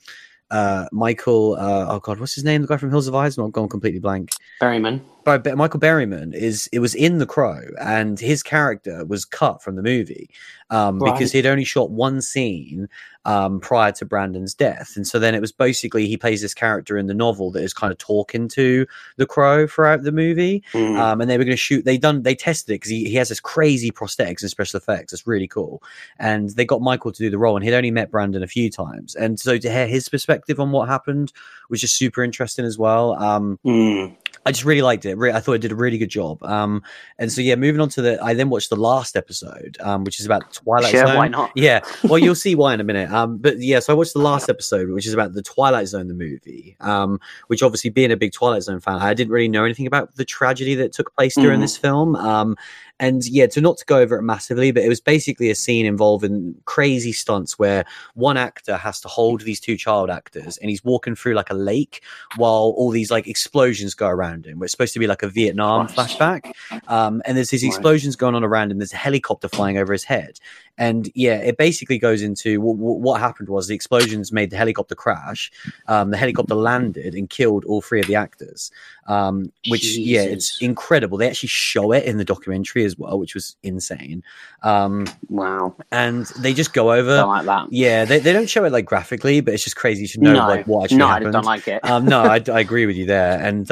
uh 0.53 0.87
michael 0.93 1.57
uh 1.59 1.87
oh 1.89 1.99
god 1.99 2.21
what's 2.21 2.35
his 2.37 2.45
name 2.45 2.63
the 2.63 2.69
guy 2.69 2.77
from 2.77 2.91
hills 2.91 3.07
have 3.07 3.15
eyes 3.17 3.37
i've 3.37 3.51
gone 3.53 3.69
completely 3.69 3.99
blank 4.01 4.31
Berryman. 4.63 5.01
By 5.37 5.55
Michael 5.55 5.81
Berryman 5.81 6.35
is 6.35 6.69
it 6.73 6.79
was 6.79 6.95
in 6.95 7.19
The 7.19 7.27
Crow, 7.27 7.61
and 7.81 8.19
his 8.19 8.43
character 8.43 9.05
was 9.05 9.25
cut 9.25 9.63
from 9.63 9.77
the 9.77 9.83
movie 9.83 10.31
um, 10.71 10.99
because 10.99 11.33
he'd 11.33 11.47
only 11.47 11.65
shot 11.65 11.91
one 11.91 12.21
scene 12.23 12.89
um, 13.25 13.61
prior 13.61 13.93
to 13.93 14.07
Brandon's 14.07 14.55
death, 14.55 14.95
and 14.97 15.07
so 15.07 15.19
then 15.19 15.35
it 15.35 15.41
was 15.41 15.53
basically 15.53 16.07
he 16.07 16.17
plays 16.17 16.41
this 16.41 16.55
character 16.55 16.97
in 16.97 17.07
the 17.09 17.15
novel 17.15 17.51
that 17.51 17.63
is 17.63 17.75
kind 17.75 17.91
of 17.93 17.99
talking 17.99 18.49
to 18.49 18.87
The 19.17 19.27
Crow 19.27 19.67
throughout 19.67 20.03
the 20.03 20.13
movie, 20.13 20.63
Mm. 20.73 20.99
um, 20.99 21.21
and 21.21 21.29
they 21.31 21.37
were 21.37 21.45
going 21.45 21.53
to 21.53 21.57
shoot. 21.59 21.85
They 21.85 21.99
done 21.99 22.23
they 22.23 22.35
tested 22.35 22.73
it 22.73 22.77
because 22.77 22.91
he, 22.91 23.05
he 23.09 23.15
has 23.17 23.29
this 23.29 23.41
crazy 23.41 23.91
prosthetics 23.91 24.41
and 24.43 24.51
special 24.51 24.79
effects. 24.79 25.13
It's 25.13 25.27
really 25.27 25.49
cool, 25.49 25.83
and 26.19 26.51
they 26.51 26.65
got 26.65 26.81
Michael 26.81 27.13
to 27.13 27.19
do 27.23 27.29
the 27.31 27.39
role, 27.39 27.57
and 27.57 27.65
he'd 27.65 27.75
only 27.75 27.91
met 27.91 28.11
Brandon 28.11 28.43
a 28.43 28.47
few 28.47 28.71
times, 28.71 29.15
and 29.15 29.39
so 29.39 29.59
to 29.59 29.71
hear 29.71 29.87
his 29.87 30.09
perspective 30.09 30.59
on 30.59 30.71
what 30.71 30.89
happened 30.89 31.33
was 31.69 31.81
just 31.83 31.97
super 31.97 32.23
interesting 32.23 32.65
as 32.65 32.79
well. 32.79 33.13
Um, 33.23 33.59
Mm. 33.65 34.17
I 34.49 34.53
just 34.53 34.65
really 34.65 34.83
liked 34.83 35.05
it. 35.05 35.19
I 35.19 35.41
thought 35.41 35.53
it 35.53 35.61
did 35.61 35.73
a 35.73 35.77
really 35.77 35.99
good 35.99 36.09
job. 36.09 36.43
Um, 36.43 36.83
and 37.19 37.31
so 37.31 37.41
yeah, 37.41 37.55
moving 37.55 37.81
on 37.81 37.89
to 37.91 38.03
the, 38.03 38.23
I 38.23 38.35
then 38.35 38.49
watched 38.51 38.71
the 38.71 38.77
last 38.77 39.15
episode, 39.17 39.77
um, 39.81 40.05
which 40.05 40.19
is 40.21 40.27
about 40.27 40.53
Twilight 40.53 40.91
Sure, 40.91 41.07
Zone. 41.07 41.17
why 41.17 41.29
not? 41.29 41.53
Yeah, 41.55 41.81
well, 42.05 42.19
you'll 42.19 42.35
see 42.35 42.55
why 42.55 42.75
in 42.75 42.81
a 42.81 42.85
minute. 42.85 43.11
Um, 43.13 43.37
but 43.39 43.59
yeah, 43.61 43.79
so 43.81 43.93
I 43.93 43.97
watched 43.97 44.15
the 44.15 44.21
last 44.21 44.49
episode, 44.49 44.91
which 44.91 45.07
is 45.07 45.13
about 45.15 45.35
the 45.35 45.43
Twilight 45.43 45.89
Zone, 45.89 46.09
the 46.09 46.15
movie. 46.15 46.77
Um, 46.81 47.21
which 47.49 47.63
obviously 47.63 47.91
being 47.91 48.11
a 48.11 48.17
big 48.17 48.33
Twilight 48.33 48.63
Zone 48.63 48.81
fan, 48.81 48.97
I 48.97 49.15
didn't 49.15 49.33
really 49.33 49.49
know 49.49 49.65
anything 49.65 49.87
about 49.87 50.15
the 50.17 50.25
tragedy 50.25 50.75
that 50.77 50.93
took 50.93 51.15
place 51.15 51.35
during 51.35 51.59
Mhm. 51.59 51.63
this 51.63 51.77
film. 51.77 52.17
Um, 52.17 52.57
and 53.01 53.27
yeah, 53.27 53.47
to 53.49 53.61
not 53.61 53.79
to 53.79 53.85
go 53.85 53.99
over 53.99 54.17
it 54.17 54.23
massively, 54.23 54.71
but 54.71 54.83
it 54.83 54.89
was 54.89 55.01
basically 55.01 55.51
a 55.51 55.55
scene 55.55 55.87
involving 55.87 56.55
crazy 56.65 57.13
stunts 57.13 57.59
where 57.59 57.85
one 58.15 58.37
actor 58.37 58.77
has 58.77 59.01
to 59.01 59.09
hold 59.09 59.43
these 59.43 59.61
two 59.61 59.77
child 59.77 60.11
actors, 60.11 60.59
and 60.59 60.71
he's 60.71 60.85
walking 60.85 61.15
through 61.15 61.35
like 61.35 61.51
a 61.51 61.55
lake 61.55 62.03
while 62.37 62.75
all 62.77 62.91
these 62.91 63.11
like 63.11 63.27
explosions 63.27 63.95
go 63.95 64.09
around 64.09 64.47
him. 64.47 64.63
It's 64.63 64.73
supposed 64.73 64.95
to 64.95 64.99
be 64.99 65.07
like 65.07 65.23
a 65.23 65.29
Vietnam 65.29 65.89
flashback, 65.89 66.53
um, 66.89 67.23
and 67.25 67.37
there's 67.37 67.51
these 67.51 67.65
explosions 67.65 68.17
going 68.17 68.35
on 68.35 68.45
around 68.45 68.71
him. 68.71 68.79
There's 68.79 68.93
a 68.93 68.97
helicopter 68.97 69.49
flying 69.49 69.79
over 69.79 69.93
his 69.93 70.05
head, 70.05 70.41
and 70.79 71.11
yeah, 71.15 71.35
it 71.37 71.57
basically 71.59 71.99
goes 71.99 72.23
into 72.23 72.61
what, 72.61 72.77
what 72.77 73.21
happened 73.21 73.49
was 73.49 73.67
the 73.67 73.75
explosions 73.75 74.33
made 74.33 74.51
the 74.51 74.57
helicopter 74.57 74.95
crash. 74.95 75.51
Um, 75.89 76.11
the 76.11 76.17
helicopter 76.17 76.55
landed 76.55 77.15
and 77.15 77.29
killed 77.29 77.65
all 77.65 77.83
three 77.83 78.01
of 78.01 78.07
the 78.07 78.15
actors. 78.15 78.71
Um, 79.09 79.51
which 79.69 79.97
yeah, 79.97 80.21
it's 80.23 80.61
incredible. 80.61 81.19
They 81.19 81.29
actually 81.29 81.49
show 81.49 81.93
it 81.93 82.05
in 82.05 82.19
the 82.19 82.25
documentary 82.25 82.85
as 82.85 82.99
well, 82.99 83.19
which 83.19 83.35
was 83.35 83.57
insane. 83.63 84.23
Um, 84.63 85.07
Wow. 85.29 85.75
and 85.91 86.27
they 86.41 86.53
just 86.55 86.73
go 86.75 86.93
over. 86.93 87.17
Don't 87.17 87.29
like 87.29 87.47
that. 87.47 87.73
yeah, 87.73 88.05
they, 88.05 88.19
they 88.19 88.33
don't 88.33 88.49
show 88.51 88.65
it 88.65 88.73
like 88.73 88.85
graphically, 88.85 89.41
but 89.41 89.55
it's 89.55 89.65
just 89.65 89.77
crazy 89.77 90.07
to 90.07 90.21
know 90.21 90.35
no, 90.35 90.47
like 90.47 90.67
what 90.67 90.85
actually 90.85 90.99
no, 90.99 91.09
I 91.09 91.21
don't 91.21 91.45
like 91.45 91.67
it. 91.69 91.85
um, 91.85 92.05
no, 92.05 92.23
I, 92.23 92.43
I 92.53 92.61
agree 92.61 92.87
with 92.87 92.97
you 92.97 93.07
there, 93.07 93.41
and 93.41 93.71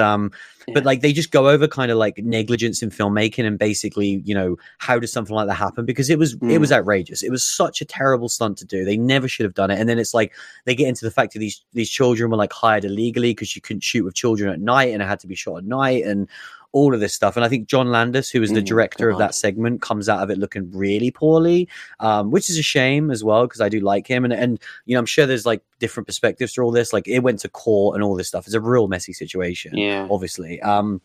but 0.75 0.85
like 0.85 1.01
they 1.01 1.13
just 1.13 1.31
go 1.31 1.49
over 1.49 1.69
kind 1.69 1.91
of 1.91 1.99
like 1.99 2.19
negligence 2.19 2.83
in 2.83 2.91
filmmaking 2.91 3.47
and 3.47 3.59
basically, 3.59 4.23
you 4.25 4.35
know, 4.35 4.57
how 4.79 4.99
does 4.99 5.13
something 5.13 5.35
like 5.35 5.47
that 5.47 5.55
happen? 5.55 5.85
Because 5.85 6.11
it 6.11 6.19
was 6.19 6.35
it 6.35 6.41
Mm. 6.41 6.61
was 6.61 6.73
outrageous. 6.73 7.23
It 7.23 7.31
was 7.31 7.45
such 7.45 7.81
a 7.81 7.85
terrible 7.85 8.29
stunt 8.29 8.59
to 8.59 8.65
do. 8.65 8.85
They 8.85 8.97
never 8.97 9.29
should 9.29 9.45
have 9.45 9.55
done 9.55 9.71
it. 9.71 9.79
And 9.79 9.89
then 9.89 9.99
it's 9.99 10.15
like 10.15 10.33
they 10.65 10.75
get 10.75 10.89
into 10.89 11.05
the 11.05 11.11
fact 11.11 11.33
that 11.35 11.39
these 11.39 11.63
these 11.73 11.91
children 11.91 12.31
were 12.31 12.37
like 12.37 12.53
hired 12.53 12.85
illegally 12.85 13.31
because 13.31 13.55
you 13.55 13.63
couldn't 13.63 13.85
shoot 13.85 14.05
with 14.05 14.15
children 14.15 14.51
at 14.51 14.61
night 14.61 14.93
and 14.93 15.03
it 15.03 15.07
had 15.07 15.21
to 15.21 15.27
be 15.27 15.35
shot 15.35 15.59
at 15.59 15.65
night 15.65 16.05
and 16.05 16.29
all 16.77 16.93
of 16.93 17.01
this 17.01 17.15
stuff. 17.15 17.37
And 17.37 17.45
I 17.45 17.49
think 17.49 17.69
John 17.69 17.91
Landis, 17.91 18.29
who 18.31 18.41
was 18.41 18.53
the 18.53 18.61
Mm, 18.61 18.67
director 18.67 19.09
of 19.09 19.17
that 19.17 19.35
segment, 19.35 19.81
comes 19.81 20.11
out 20.11 20.23
of 20.23 20.29
it 20.29 20.37
looking 20.37 20.71
really 20.73 21.11
poorly, 21.11 21.69
um, 22.01 22.31
which 22.31 22.51
is 22.51 22.59
a 22.59 22.63
shame 22.63 23.11
as 23.11 23.25
well 23.25 23.47
because 23.47 23.63
I 23.63 23.71
do 23.71 23.81
like 23.81 24.07
him. 24.07 24.25
And 24.25 24.33
and 24.33 24.61
you 24.85 24.95
know, 24.95 25.01
I'm 25.01 25.07
sure 25.07 25.25
there's 25.25 25.47
like 25.47 25.63
different 25.79 26.07
perspectives 26.07 26.53
to 26.53 26.63
all 26.63 26.71
this. 26.71 26.93
Like 26.93 27.09
it 27.09 27.21
went 27.21 27.41
to 27.41 27.49
court 27.49 27.95
and 27.95 28.05
all 28.05 28.15
this 28.15 28.29
stuff. 28.29 28.47
It's 28.47 28.55
a 28.55 28.61
real 28.61 28.89
messy 28.89 29.15
situation 29.15 29.77
yeah. 29.77 30.07
obviously. 30.11 30.61
Um, 30.61 31.01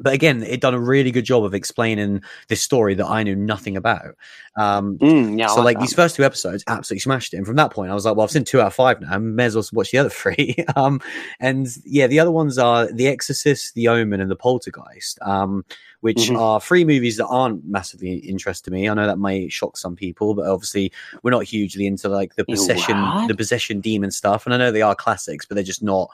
but 0.00 0.12
again, 0.12 0.42
it 0.42 0.60
done 0.60 0.74
a 0.74 0.80
really 0.80 1.10
good 1.10 1.24
job 1.24 1.44
of 1.44 1.54
explaining 1.54 2.22
this 2.48 2.60
story 2.60 2.94
that 2.94 3.06
I 3.06 3.22
knew 3.22 3.34
nothing 3.34 3.76
about. 3.76 4.16
Um, 4.56 4.98
Mm, 4.98 5.38
yeah. 5.38 5.46
I 5.50 5.54
so 5.54 5.62
like 5.62 5.76
that. 5.76 5.80
these 5.80 5.94
first 5.94 6.16
two 6.16 6.24
episodes 6.24 6.62
absolutely 6.66 7.00
smashed 7.00 7.32
it. 7.32 7.38
And 7.38 7.46
from 7.46 7.56
that 7.56 7.72
point, 7.72 7.90
I 7.90 7.94
was 7.94 8.04
like, 8.04 8.14
well, 8.16 8.24
I've 8.24 8.30
seen 8.30 8.44
two 8.44 8.60
out 8.60 8.68
of 8.68 8.74
five 8.74 9.00
now. 9.00 9.12
I 9.12 9.18
may 9.18 9.44
as 9.44 9.54
well 9.54 9.64
watch 9.72 9.90
the 9.90 9.98
other 9.98 10.08
three. 10.22 10.56
um, 10.76 11.00
and 11.40 11.68
yeah, 11.84 12.06
the 12.06 12.20
other 12.20 12.30
ones 12.30 12.58
are 12.58 12.90
The 12.92 13.08
Exorcist, 13.08 13.74
The 13.74 13.88
Omen, 13.88 14.20
and 14.20 14.30
The 14.30 14.36
Poltergeist, 14.36 15.18
um, 15.22 15.64
which 16.00 16.28
Mhm. 16.28 16.38
are 16.38 16.60
three 16.60 16.84
movies 16.84 17.16
that 17.16 17.26
aren't 17.26 17.64
massively 17.66 18.16
interesting 18.16 18.70
to 18.72 18.78
me. 18.78 18.88
I 18.88 18.94
know 18.94 19.06
that 19.06 19.18
may 19.18 19.48
shock 19.48 19.76
some 19.76 19.96
people, 19.96 20.34
but 20.34 20.46
obviously 20.46 20.92
we're 21.22 21.30
not 21.30 21.44
hugely 21.44 21.86
into 21.86 22.08
like 22.08 22.34
the 22.36 22.44
possession, 22.44 22.96
what? 23.00 23.28
the 23.28 23.34
possession 23.34 23.80
demon 23.80 24.10
stuff. 24.10 24.44
And 24.44 24.54
I 24.54 24.58
know 24.58 24.70
they 24.70 24.82
are 24.82 24.94
classics, 24.94 25.46
but 25.46 25.54
they're 25.54 25.64
just 25.64 25.82
not 25.82 26.10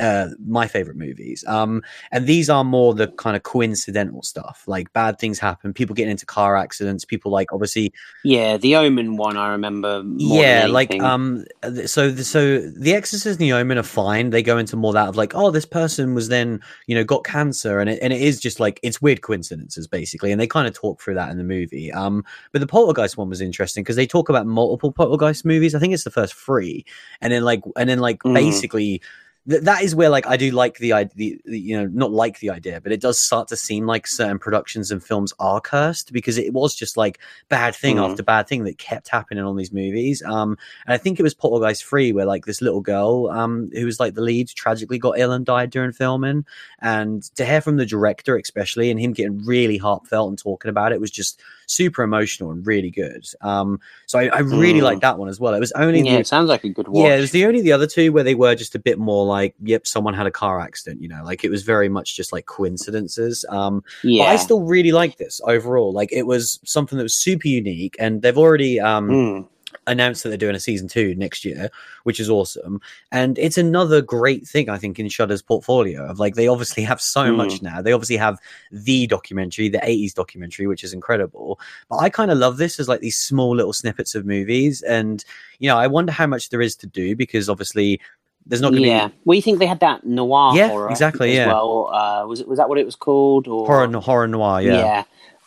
uh, 0.00 0.28
my 0.46 0.66
favorite 0.66 0.96
movies. 0.96 1.44
Um, 1.46 1.82
and 2.10 2.26
these 2.26 2.50
are 2.50 2.64
more 2.64 2.94
the 2.94 3.08
kind 3.08 3.36
of 3.36 3.42
coincidental 3.42 4.22
stuff, 4.22 4.64
like 4.66 4.92
bad 4.92 5.18
things 5.18 5.38
happen, 5.38 5.72
people 5.72 5.94
getting 5.94 6.10
into 6.10 6.26
car 6.26 6.56
accidents, 6.56 7.04
people 7.04 7.30
like 7.30 7.52
obviously 7.52 7.92
yeah, 8.24 8.56
the 8.56 8.76
Omen 8.76 9.16
one 9.16 9.36
I 9.36 9.50
remember. 9.50 10.02
More 10.02 10.42
yeah 10.42 10.66
like 10.66 10.92
um 11.00 11.44
so 11.86 12.10
the, 12.10 12.24
so 12.24 12.58
the 12.60 12.94
exorcist 12.94 13.38
and 13.40 13.48
the 13.48 13.52
omen 13.52 13.78
are 13.78 13.82
fine 13.82 14.30
they 14.30 14.42
go 14.42 14.58
into 14.58 14.76
more 14.76 14.92
that 14.92 15.08
of 15.08 15.16
like 15.16 15.34
oh 15.34 15.50
this 15.50 15.66
person 15.66 16.14
was 16.14 16.28
then 16.28 16.60
you 16.86 16.94
know 16.94 17.04
got 17.04 17.24
cancer 17.24 17.80
and 17.80 17.90
it, 17.90 17.98
and 18.02 18.12
it 18.12 18.20
is 18.20 18.40
just 18.40 18.60
like 18.60 18.80
it's 18.82 19.02
weird 19.02 19.20
coincidences 19.22 19.86
basically 19.86 20.32
and 20.32 20.40
they 20.40 20.46
kind 20.46 20.66
of 20.66 20.74
talk 20.74 21.00
through 21.00 21.14
that 21.14 21.30
in 21.30 21.38
the 21.38 21.44
movie 21.44 21.92
um 21.92 22.24
but 22.52 22.60
the 22.60 22.66
poltergeist 22.66 23.16
one 23.16 23.28
was 23.28 23.40
interesting 23.40 23.82
because 23.82 23.96
they 23.96 24.06
talk 24.06 24.28
about 24.28 24.46
multiple 24.46 24.92
poltergeist 24.92 25.44
movies 25.44 25.74
i 25.74 25.78
think 25.78 25.92
it's 25.92 26.04
the 26.04 26.10
first 26.10 26.34
three 26.34 26.84
and 27.20 27.32
then 27.32 27.42
like 27.42 27.62
and 27.76 27.88
then 27.88 27.98
like 27.98 28.20
Mm. 28.20 28.34
basically 28.34 29.02
th- 29.48 29.62
that 29.62 29.82
is 29.82 29.94
where 29.94 30.08
like 30.10 30.26
I 30.26 30.36
do 30.36 30.50
like 30.50 30.78
the 30.78 30.92
idea, 30.92 31.36
you 31.44 31.76
know, 31.76 31.86
not 31.92 32.10
like 32.12 32.40
the 32.40 32.50
idea, 32.50 32.80
but 32.80 32.92
it 32.92 33.00
does 33.00 33.18
start 33.18 33.48
to 33.48 33.56
seem 33.56 33.86
like 33.86 34.06
certain 34.06 34.38
productions 34.38 34.90
and 34.90 35.02
films 35.02 35.32
are 35.38 35.60
cursed 35.60 36.12
because 36.12 36.38
it 36.38 36.52
was 36.52 36.74
just 36.74 36.96
like 36.96 37.18
bad 37.48 37.74
thing 37.74 37.96
Mm. 37.96 38.10
after 38.10 38.22
bad 38.22 38.46
thing 38.48 38.64
that 38.64 38.78
kept 38.78 39.08
happening 39.08 39.44
on 39.44 39.56
these 39.56 39.72
movies. 39.72 40.22
Um, 40.22 40.56
and 40.86 40.94
I 40.94 40.98
think 40.98 41.18
it 41.18 41.22
was 41.22 41.34
Poltergeist 41.34 41.84
Free 41.84 42.12
where 42.12 42.26
like 42.26 42.46
this 42.46 42.60
little 42.62 42.80
girl, 42.80 43.28
um, 43.30 43.70
who 43.74 43.84
was 43.86 43.98
like 44.00 44.14
the 44.14 44.20
lead, 44.22 44.48
tragically 44.48 44.98
got 44.98 45.18
ill 45.18 45.32
and 45.32 45.44
died 45.46 45.70
during 45.70 45.92
filming. 45.92 46.44
And 46.80 47.22
to 47.36 47.44
hear 47.44 47.60
from 47.60 47.76
the 47.76 47.86
director, 47.86 48.36
especially, 48.36 48.90
and 48.90 49.00
him 49.00 49.12
getting 49.12 49.44
really 49.44 49.76
heartfelt 49.78 50.28
and 50.28 50.38
talking 50.38 50.68
about 50.68 50.92
it 50.92 51.00
was 51.00 51.10
just 51.10 51.40
super 51.66 52.02
emotional 52.02 52.50
and 52.50 52.66
really 52.66 52.90
good. 52.90 53.24
Um, 53.42 53.80
so 54.06 54.18
I, 54.18 54.24
I 54.26 54.38
really 54.40 54.80
Mm. 54.80 54.84
like 54.84 55.00
that 55.00 55.18
one 55.18 55.28
as 55.28 55.38
well. 55.38 55.54
It 55.54 55.60
was 55.60 55.70
only 55.72 56.00
yeah, 56.00 56.14
the 56.14 56.18
it 56.20 56.26
sounds 56.26 56.48
like 56.48 56.64
a 56.64 56.68
good 56.68 56.88
watch. 56.88 57.04
yeah, 57.04 57.16
it 57.16 57.20
was 57.20 57.30
the 57.30 57.46
only 57.46 57.60
the 57.60 57.72
other 57.72 57.86
two 57.86 58.12
where 58.12 58.24
they 58.24 58.34
were 58.34 58.54
just 58.56 58.74
a 58.74 58.78
bit 58.80 58.98
more 58.98 59.24
like, 59.30 59.54
yep, 59.62 59.86
someone 59.86 60.14
had 60.14 60.26
a 60.26 60.30
car 60.30 60.60
accident, 60.60 61.00
you 61.00 61.08
know, 61.08 61.22
like 61.24 61.44
it 61.44 61.50
was 61.50 61.62
very 61.62 61.88
much 61.88 62.16
just 62.16 62.32
like 62.32 62.46
coincidences. 62.46 63.44
Um, 63.48 63.82
yeah. 64.04 64.24
but 64.24 64.30
I 64.32 64.36
still 64.36 64.62
really 64.62 64.92
like 64.92 65.16
this 65.16 65.40
overall. 65.44 65.92
Like 65.92 66.12
it 66.12 66.26
was 66.26 66.60
something 66.64 66.96
that 66.98 67.04
was 67.04 67.14
super 67.14 67.48
unique, 67.48 67.96
and 67.98 68.22
they've 68.22 68.36
already 68.38 68.78
um 68.80 69.08
Mm. 69.10 69.46
announced 69.86 70.22
that 70.22 70.28
they're 70.30 70.36
doing 70.46 70.56
a 70.56 70.60
season 70.60 70.88
two 70.88 71.14
next 71.14 71.44
year, 71.44 71.70
which 72.02 72.18
is 72.20 72.28
awesome. 72.28 72.80
And 73.12 73.38
it's 73.38 73.56
another 73.56 74.02
great 74.02 74.46
thing, 74.46 74.68
I 74.68 74.78
think, 74.78 74.98
in 74.98 75.08
Shudder's 75.08 75.42
portfolio 75.42 76.04
of 76.06 76.18
like 76.18 76.34
they 76.34 76.48
obviously 76.48 76.82
have 76.82 77.00
so 77.00 77.22
Mm. 77.22 77.36
much 77.36 77.62
now. 77.62 77.80
They 77.80 77.92
obviously 77.92 78.16
have 78.18 78.38
the 78.72 79.06
documentary, 79.06 79.68
the 79.68 79.78
80s 79.84 80.12
documentary, 80.12 80.66
which 80.66 80.84
is 80.84 80.92
incredible. 80.92 81.58
But 81.88 81.98
I 81.98 82.08
kind 82.10 82.30
of 82.32 82.38
love 82.38 82.56
this 82.56 82.78
as 82.80 82.88
like 82.88 83.00
these 83.00 83.16
small 83.16 83.54
little 83.56 83.72
snippets 83.72 84.14
of 84.16 84.26
movies. 84.26 84.82
And, 84.82 85.24
you 85.60 85.68
know, 85.68 85.78
I 85.78 85.86
wonder 85.86 86.12
how 86.12 86.26
much 86.26 86.50
there 86.50 86.60
is 86.68 86.74
to 86.76 86.86
do 86.88 87.14
because 87.16 87.48
obviously 87.48 88.00
there's 88.46 88.60
not 88.60 88.70
going 88.70 88.82
to 88.82 88.88
yeah. 88.88 89.08
be 89.08 89.14
Well, 89.24 89.36
you 89.36 89.42
think 89.42 89.58
they 89.58 89.66
had 89.66 89.80
that 89.80 90.04
noir 90.04 90.52
Yeah, 90.56 90.68
horror 90.68 90.90
exactly, 90.90 91.30
as 91.32 91.36
yeah. 91.36 91.46
well? 91.48 91.88
Uh, 91.92 92.26
was 92.26 92.40
it 92.40 92.48
was 92.48 92.58
that 92.58 92.68
what 92.68 92.78
it 92.78 92.84
was 92.86 92.96
called? 92.96 93.46
Or 93.48 93.66
horror, 93.66 93.88
horror 94.00 94.26
Noire. 94.28 94.62
Yeah. 94.62 94.72
yeah. 94.72 95.04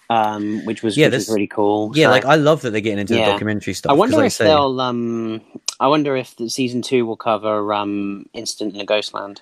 Um, 0.10 0.64
which 0.66 0.84
was 0.84 0.96
Yeah, 0.98 1.08
which 1.08 1.14
was 1.16 1.26
this- 1.28 1.34
really 1.34 1.48
cool. 1.48 1.92
Yeah, 1.96 2.08
So 2.08 2.12
like 2.12 2.26
I 2.26 2.36
love 2.36 2.62
that 2.62 2.72
they're 2.72 2.82
getting 2.82 3.00
into 3.00 3.16
Yeah. 3.16 3.26
the 3.26 3.32
documentary 3.32 3.74
stuff. 3.74 3.90
I 3.90 3.94
wonder 3.94 4.24
if 4.24 4.34
say- 4.34 4.46
they'll. 4.46 4.80
Um, 4.80 5.42
I 5.80 5.88
wonder 5.88 6.16
if 6.16 6.36
the 6.36 6.50
season 6.50 6.82
two 6.82 7.06
will 7.06 7.18
cover 7.18 7.74
um, 7.74 8.28
Incident 8.34 8.76
in 8.76 8.82
a 8.82 8.86
Ghostland. 8.86 9.42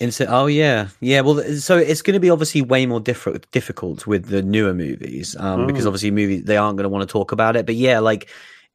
Into 0.00 0.32
oh 0.32 0.46
yeah 0.46 0.88
yeah 1.00 1.22
well 1.22 1.42
so 1.56 1.76
it's 1.76 2.02
going 2.02 2.14
to 2.14 2.20
be 2.20 2.30
obviously 2.30 2.62
way 2.62 2.86
more 2.86 3.00
diff- 3.00 3.26
difficult 3.50 4.06
with 4.06 4.26
the 4.26 4.42
newer 4.42 4.72
movies 4.72 5.34
um, 5.40 5.66
because 5.66 5.82
Mm. 5.82 5.86
obviously 5.88 6.12
movies 6.12 6.44
they 6.44 6.56
aren't 6.56 6.76
going 6.76 6.84
to 6.84 6.88
want 6.88 7.02
to 7.08 7.12
talk 7.12 7.32
about 7.32 7.56
it 7.56 7.66
but 7.66 7.74
yeah 7.74 7.98
like 7.98 8.28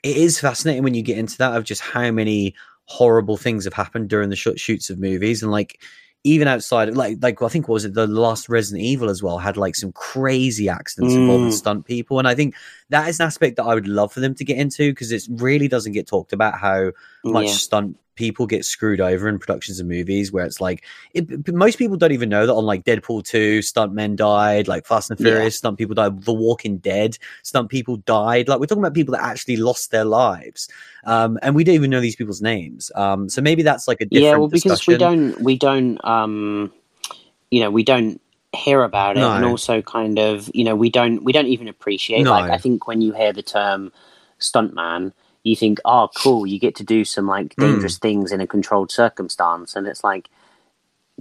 it 0.04 0.18
is 0.18 0.38
fascinating 0.38 0.84
when 0.84 0.96
you 0.96 1.02
get 1.02 1.18
into 1.18 1.38
that 1.38 1.56
of 1.56 1.64
just 1.64 1.80
how 1.80 2.12
many 2.12 2.54
horrible 2.86 3.38
things 3.38 3.64
have 3.66 3.74
happened 3.74 4.10
during 4.10 4.30
the 4.30 4.36
sh- 4.36 4.48
shoots 4.58 4.90
of 4.90 5.00
movies. 5.00 5.42
And 5.44 5.52
like 5.52 5.82
even 6.26 6.48
outside 6.48 6.88
of 6.88 6.96
like 6.96 7.18
like 7.22 7.42
I 7.42 7.48
think 7.50 7.68
what 7.68 7.74
was 7.74 7.86
it? 7.86 7.94
The 7.94 8.08
last 8.08 8.48
Resident 8.48 8.82
Evil 8.84 9.10
as 9.10 9.22
well 9.22 9.38
had 9.40 9.58
like 9.58 9.76
some 9.76 9.92
crazy 9.92 10.70
accidents 10.70 11.14
involving 11.14 11.50
Mm. 11.50 11.54
stunt 11.54 11.86
people. 11.86 12.18
And 12.20 12.28
I 12.28 12.36
think 12.36 12.56
that 12.90 13.08
is 13.10 13.20
an 13.20 13.28
aspect 13.28 13.58
that 13.58 13.64
I 13.64 13.74
would 13.74 13.88
love 13.88 14.14
for 14.14 14.20
them 14.20 14.36
to 14.36 14.46
get 14.46 14.58
into 14.58 14.92
because 14.92 15.12
it 15.12 15.24
really 15.30 15.68
doesn't 15.68 15.94
get 15.94 16.08
talked 16.08 16.34
about 16.34 16.58
how 16.60 16.92
much 17.24 17.46
Yeah. 17.46 17.54
stunt 17.54 17.98
people 18.16 18.46
get 18.46 18.64
screwed 18.64 19.02
over 19.02 19.28
in 19.28 19.40
productions 19.40 19.80
of 19.80 19.88
movies 19.88 20.32
where 20.32 20.46
it's 20.46 20.62
like 20.62 20.84
it, 21.16 21.52
most 21.52 21.80
people 21.80 21.98
don't 21.98 22.12
even 22.12 22.30
know 22.30 22.46
that 22.46 22.54
on 22.54 22.64
like 22.64 22.84
Deadpool 22.84 23.24
2 23.24 23.60
stuntmen 23.60 24.16
died 24.16 24.68
like 24.68 24.86
Fast 24.86 25.10
and 25.10 25.20
Yeah. 25.20 25.32
Furious 25.32 25.58
stunt 25.58 25.80
people 25.80 25.96
died 25.96 26.22
The 26.24 26.34
Walking 26.34 26.78
Dead 26.78 27.18
stunt 27.42 27.70
people 27.70 27.98
died 27.98 28.48
like 28.48 28.60
we're 28.60 28.68
talking 28.68 28.84
about 28.84 28.94
people 28.94 29.14
that 29.14 29.24
actually 29.24 29.58
lost 29.58 29.90
their 29.90 30.06
lives 30.06 30.70
um 31.06 31.40
and 31.42 31.56
we 31.56 31.64
don't 31.64 31.74
even 31.74 31.90
know 31.90 32.02
these 32.02 32.16
people's 32.16 32.42
names 32.42 32.92
um 32.94 33.30
so 33.30 33.42
maybe 33.42 33.64
that's 33.64 33.88
like 33.88 34.00
a 34.00 34.06
different 34.06 34.24
Yeah, 34.24 34.38
well, 34.38 34.48
because 34.48 34.86
we 34.88 34.96
don't, 34.98 35.42
we 35.42 35.58
don't, 35.58 36.06
um, 36.06 36.72
you 37.50 37.62
know, 37.62 37.72
we 37.72 37.84
don't 37.84 38.22
hear 38.56 38.84
about 38.84 39.18
it, 39.18 39.34
and 39.34 39.46
also 39.46 39.82
kind 39.82 40.20
of, 40.20 40.50
you 40.54 40.64
know, 40.64 40.76
we 40.76 40.90
don't, 40.90 41.24
we 41.24 41.34
don't 41.34 41.48
even 41.48 41.68
appreciate. 41.68 42.30
Like, 42.30 42.50
I 42.50 42.58
think 42.58 42.88
when 42.88 43.02
you 43.02 43.14
hear 43.14 43.34
the 43.34 43.44
term 43.44 43.92
stuntman, 44.40 45.14
you 45.44 45.56
think, 45.56 45.80
oh, 45.86 46.10
cool, 46.16 46.46
you 46.48 46.60
get 46.60 46.76
to 46.78 46.84
do 46.84 47.06
some 47.06 47.28
like 47.28 47.56
Hmm. 47.56 47.62
dangerous 47.66 47.98
things 47.98 48.32
in 48.32 48.42
a 48.42 48.48
controlled 48.48 48.92
circumstance, 48.92 49.76
and 49.76 49.88
it's 49.88 50.04
like, 50.04 50.30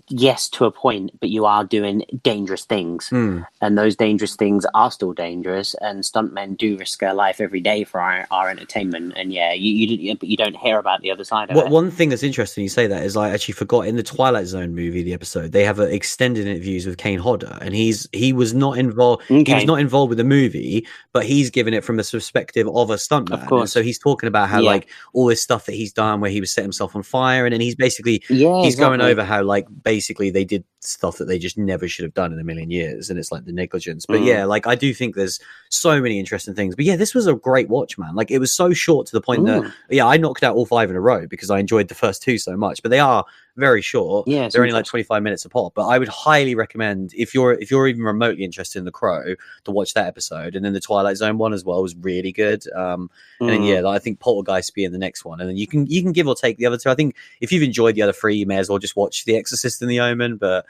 yes, 0.09 0.49
to 0.49 0.65
a 0.65 0.71
point, 0.71 1.11
but 1.21 1.29
you 1.29 1.45
are 1.45 1.65
doing 1.65 2.05
dangerous 2.23 2.65
things, 2.65 3.09
Mm. 3.11 3.47
and 3.61 3.77
those 3.77 3.95
dangerous 3.97 4.37
things 4.37 4.65
are 4.75 4.91
still 4.91 5.13
dangerous, 5.13 5.75
and 5.81 6.03
stuntmen 6.03 6.57
do 6.57 6.77
risk 6.79 7.01
their 7.01 7.13
life 7.15 7.41
every 7.41 7.61
day 7.61 7.85
for 7.85 8.01
our, 8.01 8.27
our 8.31 8.49
entertainment, 8.49 9.13
and 9.17 9.33
yeah, 9.33 9.53
you, 9.53 9.73
you, 9.73 10.17
but 10.17 10.29
you 10.29 10.37
don't 10.37 10.57
hear 10.57 10.79
about 10.79 11.03
the 11.03 11.11
other 11.11 11.25
side 11.25 11.51
of 11.51 11.57
What, 11.57 11.67
it. 11.67 11.73
one 11.73 11.91
thing 11.91 12.09
that's 12.09 12.23
interesting 12.23 12.63
you 12.63 12.69
say 12.71 12.87
that 12.87 13.05
is 13.05 13.17
I 13.17 13.31
actually 13.31 13.55
forgot 13.55 13.87
in 13.87 13.97
the 13.97 14.03
Twilight 14.03 14.47
Zone 14.47 14.75
movie, 14.75 15.03
the 15.03 15.13
episode 15.15 15.53
they 15.53 15.65
have 15.65 15.79
uh, 15.79 15.85
extended 15.85 16.47
interviews 16.47 16.87
with 16.87 16.97
Kane 16.99 17.19
Hodder, 17.19 17.59
and 17.61 17.75
he's 17.75 18.09
he 18.13 18.33
was 18.33 18.55
not 18.55 18.79
involved. 18.79 19.23
He 19.29 19.45
was 19.55 19.65
not 19.67 19.79
involved 19.81 20.09
with 20.09 20.19
the 20.19 20.25
movie, 20.25 20.87
but 21.13 21.27
he's 21.27 21.51
given 21.51 21.75
it 21.75 21.85
from 21.85 21.97
the 21.97 22.05
perspective 22.13 22.67
of 22.69 22.91
a 22.91 22.95
stuntman. 22.95 23.33
Of 23.43 23.47
course. 23.47 23.73
so 23.73 23.83
he's 23.83 23.99
talking 23.99 24.27
about 24.27 24.49
how 24.49 24.61
Yeah. 24.61 24.71
like 24.71 24.89
all 25.13 25.27
this 25.27 25.43
stuff 25.43 25.67
that 25.67 25.73
he's 25.75 25.93
done, 25.93 26.21
where 26.21 26.31
he 26.31 26.41
was 26.41 26.51
set 26.53 26.63
himself 26.63 26.97
on 26.97 27.03
fire, 27.03 27.45
and 27.47 27.53
then 27.53 27.61
he's 27.61 27.75
basically 27.75 28.23
Yeah, 28.31 28.63
he's 28.63 28.77
going 28.77 29.01
over 29.01 29.23
how 29.25 29.43
like 29.43 29.67
basically 29.83 30.31
they 30.31 30.45
did 30.45 30.65
stuff 30.85 31.19
that 31.19 31.27
they 31.27 31.39
just 31.39 31.57
never 31.57 31.87
should 31.89 32.05
have 32.05 32.15
done 32.15 32.33
in 32.33 32.41
a 32.41 32.45
million 32.45 32.71
years, 32.71 33.09
and 33.11 33.19
it's 33.19 33.31
like 33.33 33.45
the 33.45 33.53
negligence. 33.53 34.05
But 34.07 34.21
Mm. 34.21 34.27
yeah, 34.27 34.45
like 34.45 34.67
I 34.67 34.75
do 34.75 34.93
think 34.93 35.15
there's 35.15 35.39
so 35.69 36.01
many 36.01 36.19
interesting 36.19 36.55
things. 36.55 36.75
But 36.75 36.85
yeah, 36.85 36.97
this 36.97 37.15
was 37.15 37.27
a 37.27 37.35
great 37.35 37.69
watch, 37.69 37.97
man. 37.99 38.15
Like 38.15 38.31
it 38.31 38.39
was 38.39 38.53
so 38.53 38.73
short 38.73 39.07
to 39.09 39.13
the 39.13 39.21
point 39.21 39.47
that 39.47 39.63
Mm. 39.63 39.73
yeah, 39.91 40.07
I 40.07 40.17
knocked 40.17 40.43
out 40.43 40.57
all 40.57 40.67
five 40.67 40.91
in 40.91 40.97
a 40.97 41.01
row 41.01 41.27
because 41.27 41.51
I 41.51 41.59
enjoyed 41.59 41.89
the 41.89 41.95
first 41.95 42.23
two 42.23 42.39
so 42.39 42.57
much. 42.57 42.83
But 42.83 42.91
they 42.91 42.99
are 43.01 43.25
very 43.59 43.83
short. 43.83 44.27
Yeah, 44.27 44.49
they're 44.49 44.63
only 44.63 44.73
like 44.73 44.87
25 44.87 45.23
minutes 45.23 45.45
apart. 45.45 45.75
But 45.75 45.87
I 45.87 45.99
would 45.99 46.09
highly 46.09 46.55
recommend 46.55 47.13
if 47.15 47.35
you're 47.35 47.53
if 47.53 47.71
you're 47.71 47.87
even 47.87 48.03
remotely 48.03 48.45
interested 48.45 48.79
in 48.79 48.85
the 48.87 48.91
Crow 48.91 49.35
to 49.65 49.71
watch 49.71 49.93
that 49.95 50.07
episode. 50.07 50.57
And 50.57 50.65
then 50.65 50.73
the 50.73 50.81
Twilight 50.81 51.19
Zone 51.19 51.37
one 51.39 51.53
as 51.53 51.63
well 51.65 51.83
was 51.83 51.95
really 51.97 52.33
good. 52.33 52.65
Um, 52.73 53.11
and 53.41 53.51
then 53.51 53.61
Mm. 53.61 53.69
yeah, 53.69 53.89
I 53.89 53.99
think 53.99 54.21
Poltergeist 54.21 54.75
be 54.75 54.85
in 54.85 54.93
the 54.93 54.99
next 54.99 55.25
one, 55.25 55.41
and 55.41 55.49
then 55.49 55.57
you 55.57 55.67
can 55.67 55.87
you 55.87 56.03
can 56.03 56.13
give 56.13 56.27
or 56.27 56.35
take 56.35 56.57
the 56.57 56.67
other 56.67 56.79
two. 56.79 56.89
I 56.91 56.95
think 56.95 57.15
if 57.41 57.53
you've 57.53 57.63
enjoyed 57.63 57.95
the 57.95 58.03
other 58.03 58.13
three, 58.13 58.37
you 58.37 58.47
may 58.47 58.57
as 58.57 58.69
well 58.69 58.79
just 58.79 58.97
watch 58.97 59.25
The 59.27 59.37
Exorcist 59.37 59.83
and 59.83 59.91
The 59.91 60.01
Omen, 60.01 60.37
but 60.37 60.65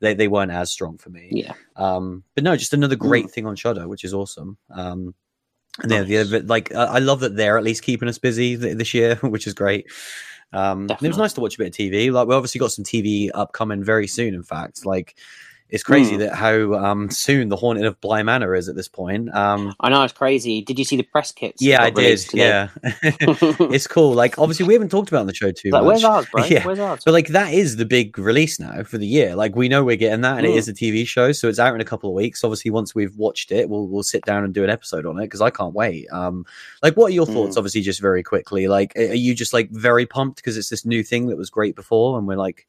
they, 0.00 0.14
they 0.14 0.28
weren't 0.28 0.50
as 0.52 0.70
strong 0.70 0.98
for 0.98 1.10
me. 1.10 1.28
Yeah. 1.32 1.52
Um, 1.76 2.22
but 2.34 2.44
no, 2.44 2.56
just 2.56 2.72
another 2.74 2.96
great 2.96 3.30
thing 3.30 3.46
on 3.46 3.56
Shudder, 3.56 3.88
which 3.88 4.04
is 4.04 4.14
awesome. 4.14 4.56
Um, 4.70 5.14
and 5.82 5.90
yeah, 5.92 6.02
the 6.02 6.16
Nice. 6.16 6.26
other, 6.26 6.40
like 6.42 6.74
I 6.74 6.84
I 6.84 6.98
love 6.98 7.20
that 7.20 7.36
they're 7.36 7.56
at 7.58 7.64
least 7.64 7.82
keeping 7.82 8.08
us 8.08 8.18
busy 8.18 8.56
th- 8.56 8.76
this 8.76 8.94
year, 8.94 9.14
which 9.22 9.46
is 9.46 9.54
great. 9.54 9.86
Um, 10.52 10.88
it 10.90 11.02
was 11.02 11.18
nice 11.18 11.34
to 11.34 11.40
watch 11.40 11.56
a 11.56 11.58
bit 11.58 11.68
of 11.68 11.74
TV. 11.74 12.10
Like 12.10 12.26
we 12.26 12.34
obviously 12.34 12.58
got 12.58 12.72
some 12.72 12.84
TV 12.84 13.30
upcoming 13.34 13.84
very 13.84 14.06
soon. 14.06 14.34
In 14.34 14.42
fact, 14.42 14.86
like 14.86 15.16
it's 15.70 15.82
crazy 15.82 16.16
Mm. 16.16 16.18
that 16.20 16.34
how 16.34 16.74
um, 16.74 17.10
soon 17.10 17.48
the 17.50 17.56
haunting 17.56 17.84
of 17.84 18.00
Bly 18.00 18.22
Manor 18.22 18.54
is 18.54 18.68
at 18.68 18.74
this 18.76 18.88
point. 18.88 19.34
Um, 19.34 19.74
I 19.80 19.90
know 19.90 20.02
it's 20.02 20.12
crazy. 20.12 20.62
Did 20.62 20.78
you 20.78 20.84
see 20.84 20.96
the 20.96 21.02
press 21.02 21.30
kits? 21.32 21.60
yeah, 21.62 21.82
I 21.82 21.90
did. 21.90 22.24
Yeah, 22.32 22.68
it's 22.82 23.86
cool. 23.86 24.14
Like 24.14 24.38
obviously 24.38 24.66
we 24.66 24.72
haven't 24.74 24.88
talked 24.90 25.08
about 25.08 25.18
it 25.18 25.20
on 25.22 25.26
the 25.26 25.34
show 25.34 25.50
too 25.52 25.70
like, 25.70 25.82
much. 25.82 25.86
where's 25.88 26.04
ours, 26.04 26.26
bro? 26.32 26.44
Yeah. 26.48 26.64
Where's 26.64 26.78
ours? 26.78 27.02
But 27.04 27.12
like 27.12 27.28
that 27.28 27.52
is 27.52 27.76
the 27.76 27.84
big 27.84 28.18
release 28.18 28.58
now 28.58 28.82
for 28.82 28.98
the 28.98 29.06
year. 29.06 29.34
Like 29.36 29.56
we 29.56 29.68
know 29.68 29.84
we're 29.84 29.96
getting 29.96 30.22
that, 30.22 30.38
and 30.38 30.46
it 30.46 30.50
Mm. 30.52 30.56
is 30.56 30.68
a 30.68 30.72
TV 30.74 31.06
show, 31.06 31.32
so 31.32 31.48
it's 31.48 31.58
out 31.58 31.74
in 31.74 31.80
a 31.80 31.84
couple 31.84 32.08
of 32.10 32.14
weeks. 32.14 32.42
Obviously, 32.44 32.70
once 32.70 32.94
we've 32.94 33.16
watched 33.16 33.52
it, 33.52 33.68
we'll 33.68 33.86
we'll 33.86 34.02
sit 34.02 34.24
down 34.24 34.44
and 34.44 34.54
do 34.54 34.64
an 34.64 34.70
episode 34.70 35.04
on 35.06 35.18
it 35.18 35.24
because 35.24 35.40
I 35.42 35.50
can't 35.50 35.74
wait. 35.74 36.06
Um, 36.10 36.46
like 36.82 36.96
what 36.96 37.06
are 37.06 37.14
your 37.14 37.26
thoughts? 37.26 37.56
Mm. 37.56 37.58
Obviously, 37.58 37.82
just 37.82 38.00
very 38.00 38.22
quickly. 38.22 38.68
Like, 38.68 38.92
are 38.96 39.08
are 39.10 39.14
you 39.14 39.34
just 39.34 39.52
like 39.52 39.70
very 39.70 40.06
pumped 40.06 40.36
because 40.36 40.56
it's 40.56 40.70
this 40.70 40.86
new 40.86 41.02
thing 41.02 41.26
that 41.26 41.36
was 41.36 41.50
great 41.50 41.76
before, 41.76 42.18
and 42.18 42.26
we're 42.26 42.36
like 42.36 42.66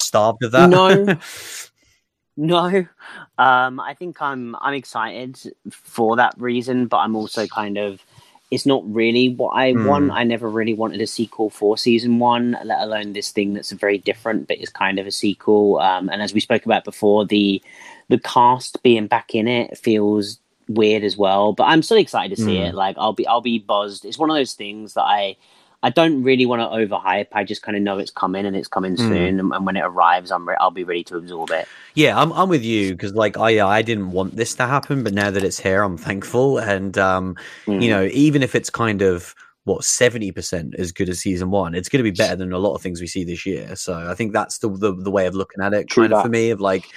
starved 0.00 0.42
of 0.42 0.50
that? 0.52 0.68
No. 0.70 1.16
No, 2.36 2.86
um, 3.38 3.80
I 3.80 3.94
think 3.98 4.22
I'm 4.22 4.56
I'm 4.56 4.74
excited 4.74 5.38
for 5.70 6.16
that 6.16 6.34
reason, 6.38 6.86
but 6.86 6.98
I'm 6.98 7.14
also 7.16 7.46
kind 7.46 7.78
of 7.78 8.04
it's 8.50 8.66
not 8.66 8.82
really 8.92 9.30
what 9.30 9.50
I 9.50 9.72
Hmm. 9.72 9.74
want. 9.74 10.12
I 10.12 10.24
never 10.24 10.48
really 10.50 10.74
wanted 10.74 11.00
a 11.02 11.06
sequel 11.06 11.50
for 11.50 11.78
season 11.78 12.18
one, 12.18 12.56
let 12.64 12.80
alone 12.82 13.12
this 13.12 13.30
thing 13.32 13.54
that's 13.54 13.72
very 13.72 13.98
different, 13.98 14.48
but 14.48 14.58
is 14.58 14.70
kind 14.70 14.98
of 14.98 15.06
a 15.06 15.10
sequel. 15.12 15.78
Um, 15.80 16.08
and 16.10 16.22
as 16.22 16.34
we 16.34 16.40
spoke 16.40 16.66
about 16.66 16.84
before, 16.84 17.26
the 17.26 17.62
the 18.08 18.18
cast 18.20 18.82
being 18.82 19.06
back 19.08 19.34
in 19.34 19.48
it 19.48 19.78
feels 19.78 20.38
weird 20.68 21.04
as 21.04 21.16
well. 21.18 21.52
But 21.52 21.64
I'm 21.64 21.82
still 21.82 21.98
excited 21.98 22.34
to 22.34 22.42
see 22.42 22.58
Hmm. 22.58 22.60
it. 22.60 22.74
Like 22.74 22.96
I'll 22.98 23.12
be 23.14 23.26
I'll 23.26 23.42
be 23.42 23.58
buzzed. 23.58 24.04
It's 24.06 24.18
one 24.18 24.30
of 24.30 24.36
those 24.36 24.54
things 24.54 24.94
that 24.94 25.04
I. 25.04 25.36
I 25.82 25.90
don't 25.90 26.22
really 26.22 26.46
want 26.46 26.60
to 26.62 26.66
overhype. 26.66 27.28
I 27.32 27.44
just 27.44 27.62
kind 27.62 27.76
of 27.76 27.82
know 27.82 27.98
it's 27.98 28.10
coming 28.10 28.46
and 28.46 28.54
it's 28.56 28.68
coming 28.68 28.96
Hmm. 28.96 29.08
soon. 29.08 29.40
And, 29.40 29.52
and 29.52 29.66
when 29.66 29.76
it 29.76 29.82
arrives, 29.84 30.30
I'm 30.30 30.48
re- 30.48 30.56
I'll 30.60 30.70
be 30.70 30.84
ready 30.84 31.04
to 31.04 31.16
absorb 31.16 31.50
it. 31.50 31.66
Yeah, 31.94 32.18
I'm 32.18 32.32
I'm 32.32 32.48
with 32.48 32.62
you 32.64 32.92
because 32.92 33.14
like 33.14 33.36
I 33.36 33.60
I 33.66 33.82
didn't 33.82 34.12
want 34.12 34.36
this 34.36 34.54
to 34.56 34.66
happen, 34.66 35.02
but 35.02 35.12
now 35.12 35.30
that 35.30 35.44
it's 35.44 35.58
here, 35.60 35.82
I'm 35.82 35.96
thankful. 35.98 36.58
And 36.58 36.96
um, 36.98 37.36
Mm. 37.66 37.82
you 37.82 37.88
know, 37.90 38.04
even 38.12 38.42
if 38.42 38.54
it's 38.54 38.70
kind 38.70 39.02
of 39.02 39.34
what 39.64 39.84
seventy 39.84 40.32
percent 40.32 40.74
as 40.78 40.90
good 40.92 41.08
as 41.08 41.20
season 41.20 41.50
one, 41.50 41.74
it's 41.74 41.88
going 41.88 42.02
to 42.04 42.10
be 42.10 42.16
better 42.16 42.36
than 42.36 42.52
a 42.52 42.58
lot 42.58 42.74
of 42.74 42.82
things 42.82 43.00
we 43.00 43.06
see 43.06 43.24
this 43.24 43.44
year. 43.44 43.76
So 43.76 43.94
I 44.10 44.14
think 44.14 44.32
that's 44.32 44.58
the 44.58 44.70
the, 44.70 44.94
the 44.94 45.10
way 45.10 45.26
of 45.26 45.34
looking 45.34 45.62
at 45.62 45.74
it, 45.74 45.88
True 45.88 46.04
kind 46.04 46.14
of 46.14 46.22
for 46.22 46.28
me. 46.28 46.50
Of 46.50 46.60
like, 46.60 46.88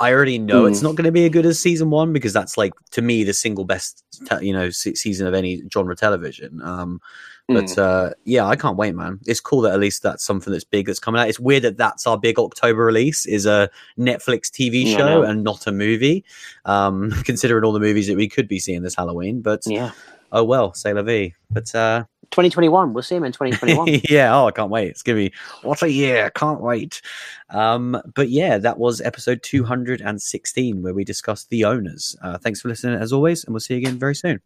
I 0.00 0.12
already 0.12 0.38
know 0.38 0.64
Mm. 0.64 0.70
it's 0.70 0.82
not 0.82 0.96
going 0.96 1.04
to 1.04 1.12
be 1.12 1.26
as 1.26 1.30
good 1.30 1.46
as 1.46 1.60
season 1.60 1.90
one 1.90 2.12
because 2.12 2.32
that's 2.32 2.56
like 2.56 2.72
to 2.92 3.02
me 3.02 3.22
the 3.22 3.34
single 3.34 3.64
best 3.64 4.02
te- 4.26 4.46
you 4.46 4.52
know 4.52 4.70
se- 4.70 4.94
season 4.94 5.26
of 5.26 5.34
any 5.34 5.62
genre 5.72 5.94
television. 5.94 6.60
Um, 6.62 7.00
but 7.48 7.64
Mm. 7.64 7.78
uh, 7.78 8.10
yeah, 8.24 8.46
I 8.46 8.54
can't 8.56 8.76
wait, 8.76 8.94
man. 8.94 9.18
It's 9.26 9.40
cool 9.40 9.60
that 9.62 9.72
at 9.74 9.80
least 9.80 10.02
that's 10.02 10.24
something 10.24 10.52
that's 10.52 10.64
big 10.64 10.86
that's 10.86 11.00
coming 11.00 11.20
out. 11.20 11.28
It's 11.28 11.40
weird 11.40 11.64
that 11.64 11.76
that's 11.76 12.06
our 12.06 12.16
big 12.18 12.38
October 12.38 12.84
release 12.84 13.26
is 13.26 13.44
a 13.44 13.68
Netflix 13.98 14.50
TV 14.50 14.94
I 14.94 14.96
show 14.96 15.22
and 15.22 15.44
not 15.44 15.66
a 15.66 15.72
movie. 15.72 16.24
Um, 16.64 17.10
considering 17.24 17.64
all 17.64 17.72
the 17.72 17.80
movies 17.80 18.06
that 18.06 18.16
we 18.16 18.28
could 18.28 18.48
be 18.48 18.58
seeing 18.60 18.82
this 18.82 18.94
Halloween, 18.94 19.42
but 19.42 19.62
yeah, 19.66 19.90
oh 20.32 20.44
well, 20.44 20.72
say 20.74 20.92
la 20.94 21.02
vie. 21.02 21.34
But 21.50 21.74
uh, 21.74 22.04
2021. 22.30 22.92
We'll 22.92 23.02
see 23.02 23.16
him 23.16 23.24
in 23.24 23.32
2021. 23.32 24.00
yeah, 24.08 24.34
oh, 24.36 24.46
I 24.46 24.50
can't 24.52 24.70
wait. 24.70 24.88
It's 24.88 25.02
gonna 25.02 25.16
be 25.16 25.32
what 25.62 25.82
a 25.82 25.90
year. 25.90 26.30
Can't 26.30 26.60
wait. 26.60 27.02
Um, 27.50 28.00
but 28.14 28.30
yeah, 28.30 28.58
that 28.58 28.78
was 28.78 29.00
episode 29.00 29.42
216 29.42 30.82
where 30.82 30.94
we 30.94 31.04
discussed 31.04 31.50
the 31.50 31.64
owners. 31.64 32.16
Uh, 32.22 32.38
thanks 32.38 32.60
for 32.60 32.68
listening 32.68 33.00
as 33.00 33.12
always, 33.12 33.44
and 33.44 33.52
we'll 33.52 33.60
see 33.60 33.74
you 33.74 33.78
again 33.78 33.98
very 33.98 34.14
soon. 34.14 34.40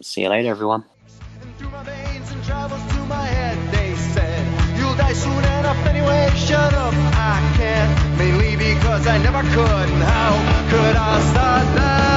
see 0.00 0.22
you 0.22 0.28
later, 0.28 0.50
everyone. 0.50 0.84
through 1.58 1.70
my 1.70 1.82
veins 1.84 2.30
and 2.30 2.44
travels 2.44 2.82
to 2.92 2.98
my 3.06 3.24
head. 3.24 3.56
They 3.72 3.94
said, 3.96 4.78
You'll 4.78 4.96
die 4.96 5.12
soon 5.14 5.38
enough 5.38 5.86
anyway. 5.86 6.30
Shut 6.36 6.74
up, 6.74 6.94
I 6.94 7.54
can't. 7.56 8.18
Mainly 8.18 8.56
because 8.56 9.06
I 9.06 9.18
never 9.18 9.42
could. 9.54 9.88
And 9.94 10.02
how 10.02 10.32
could 10.70 10.96
I 10.96 11.20
start 11.32 11.76
that? 11.76 12.11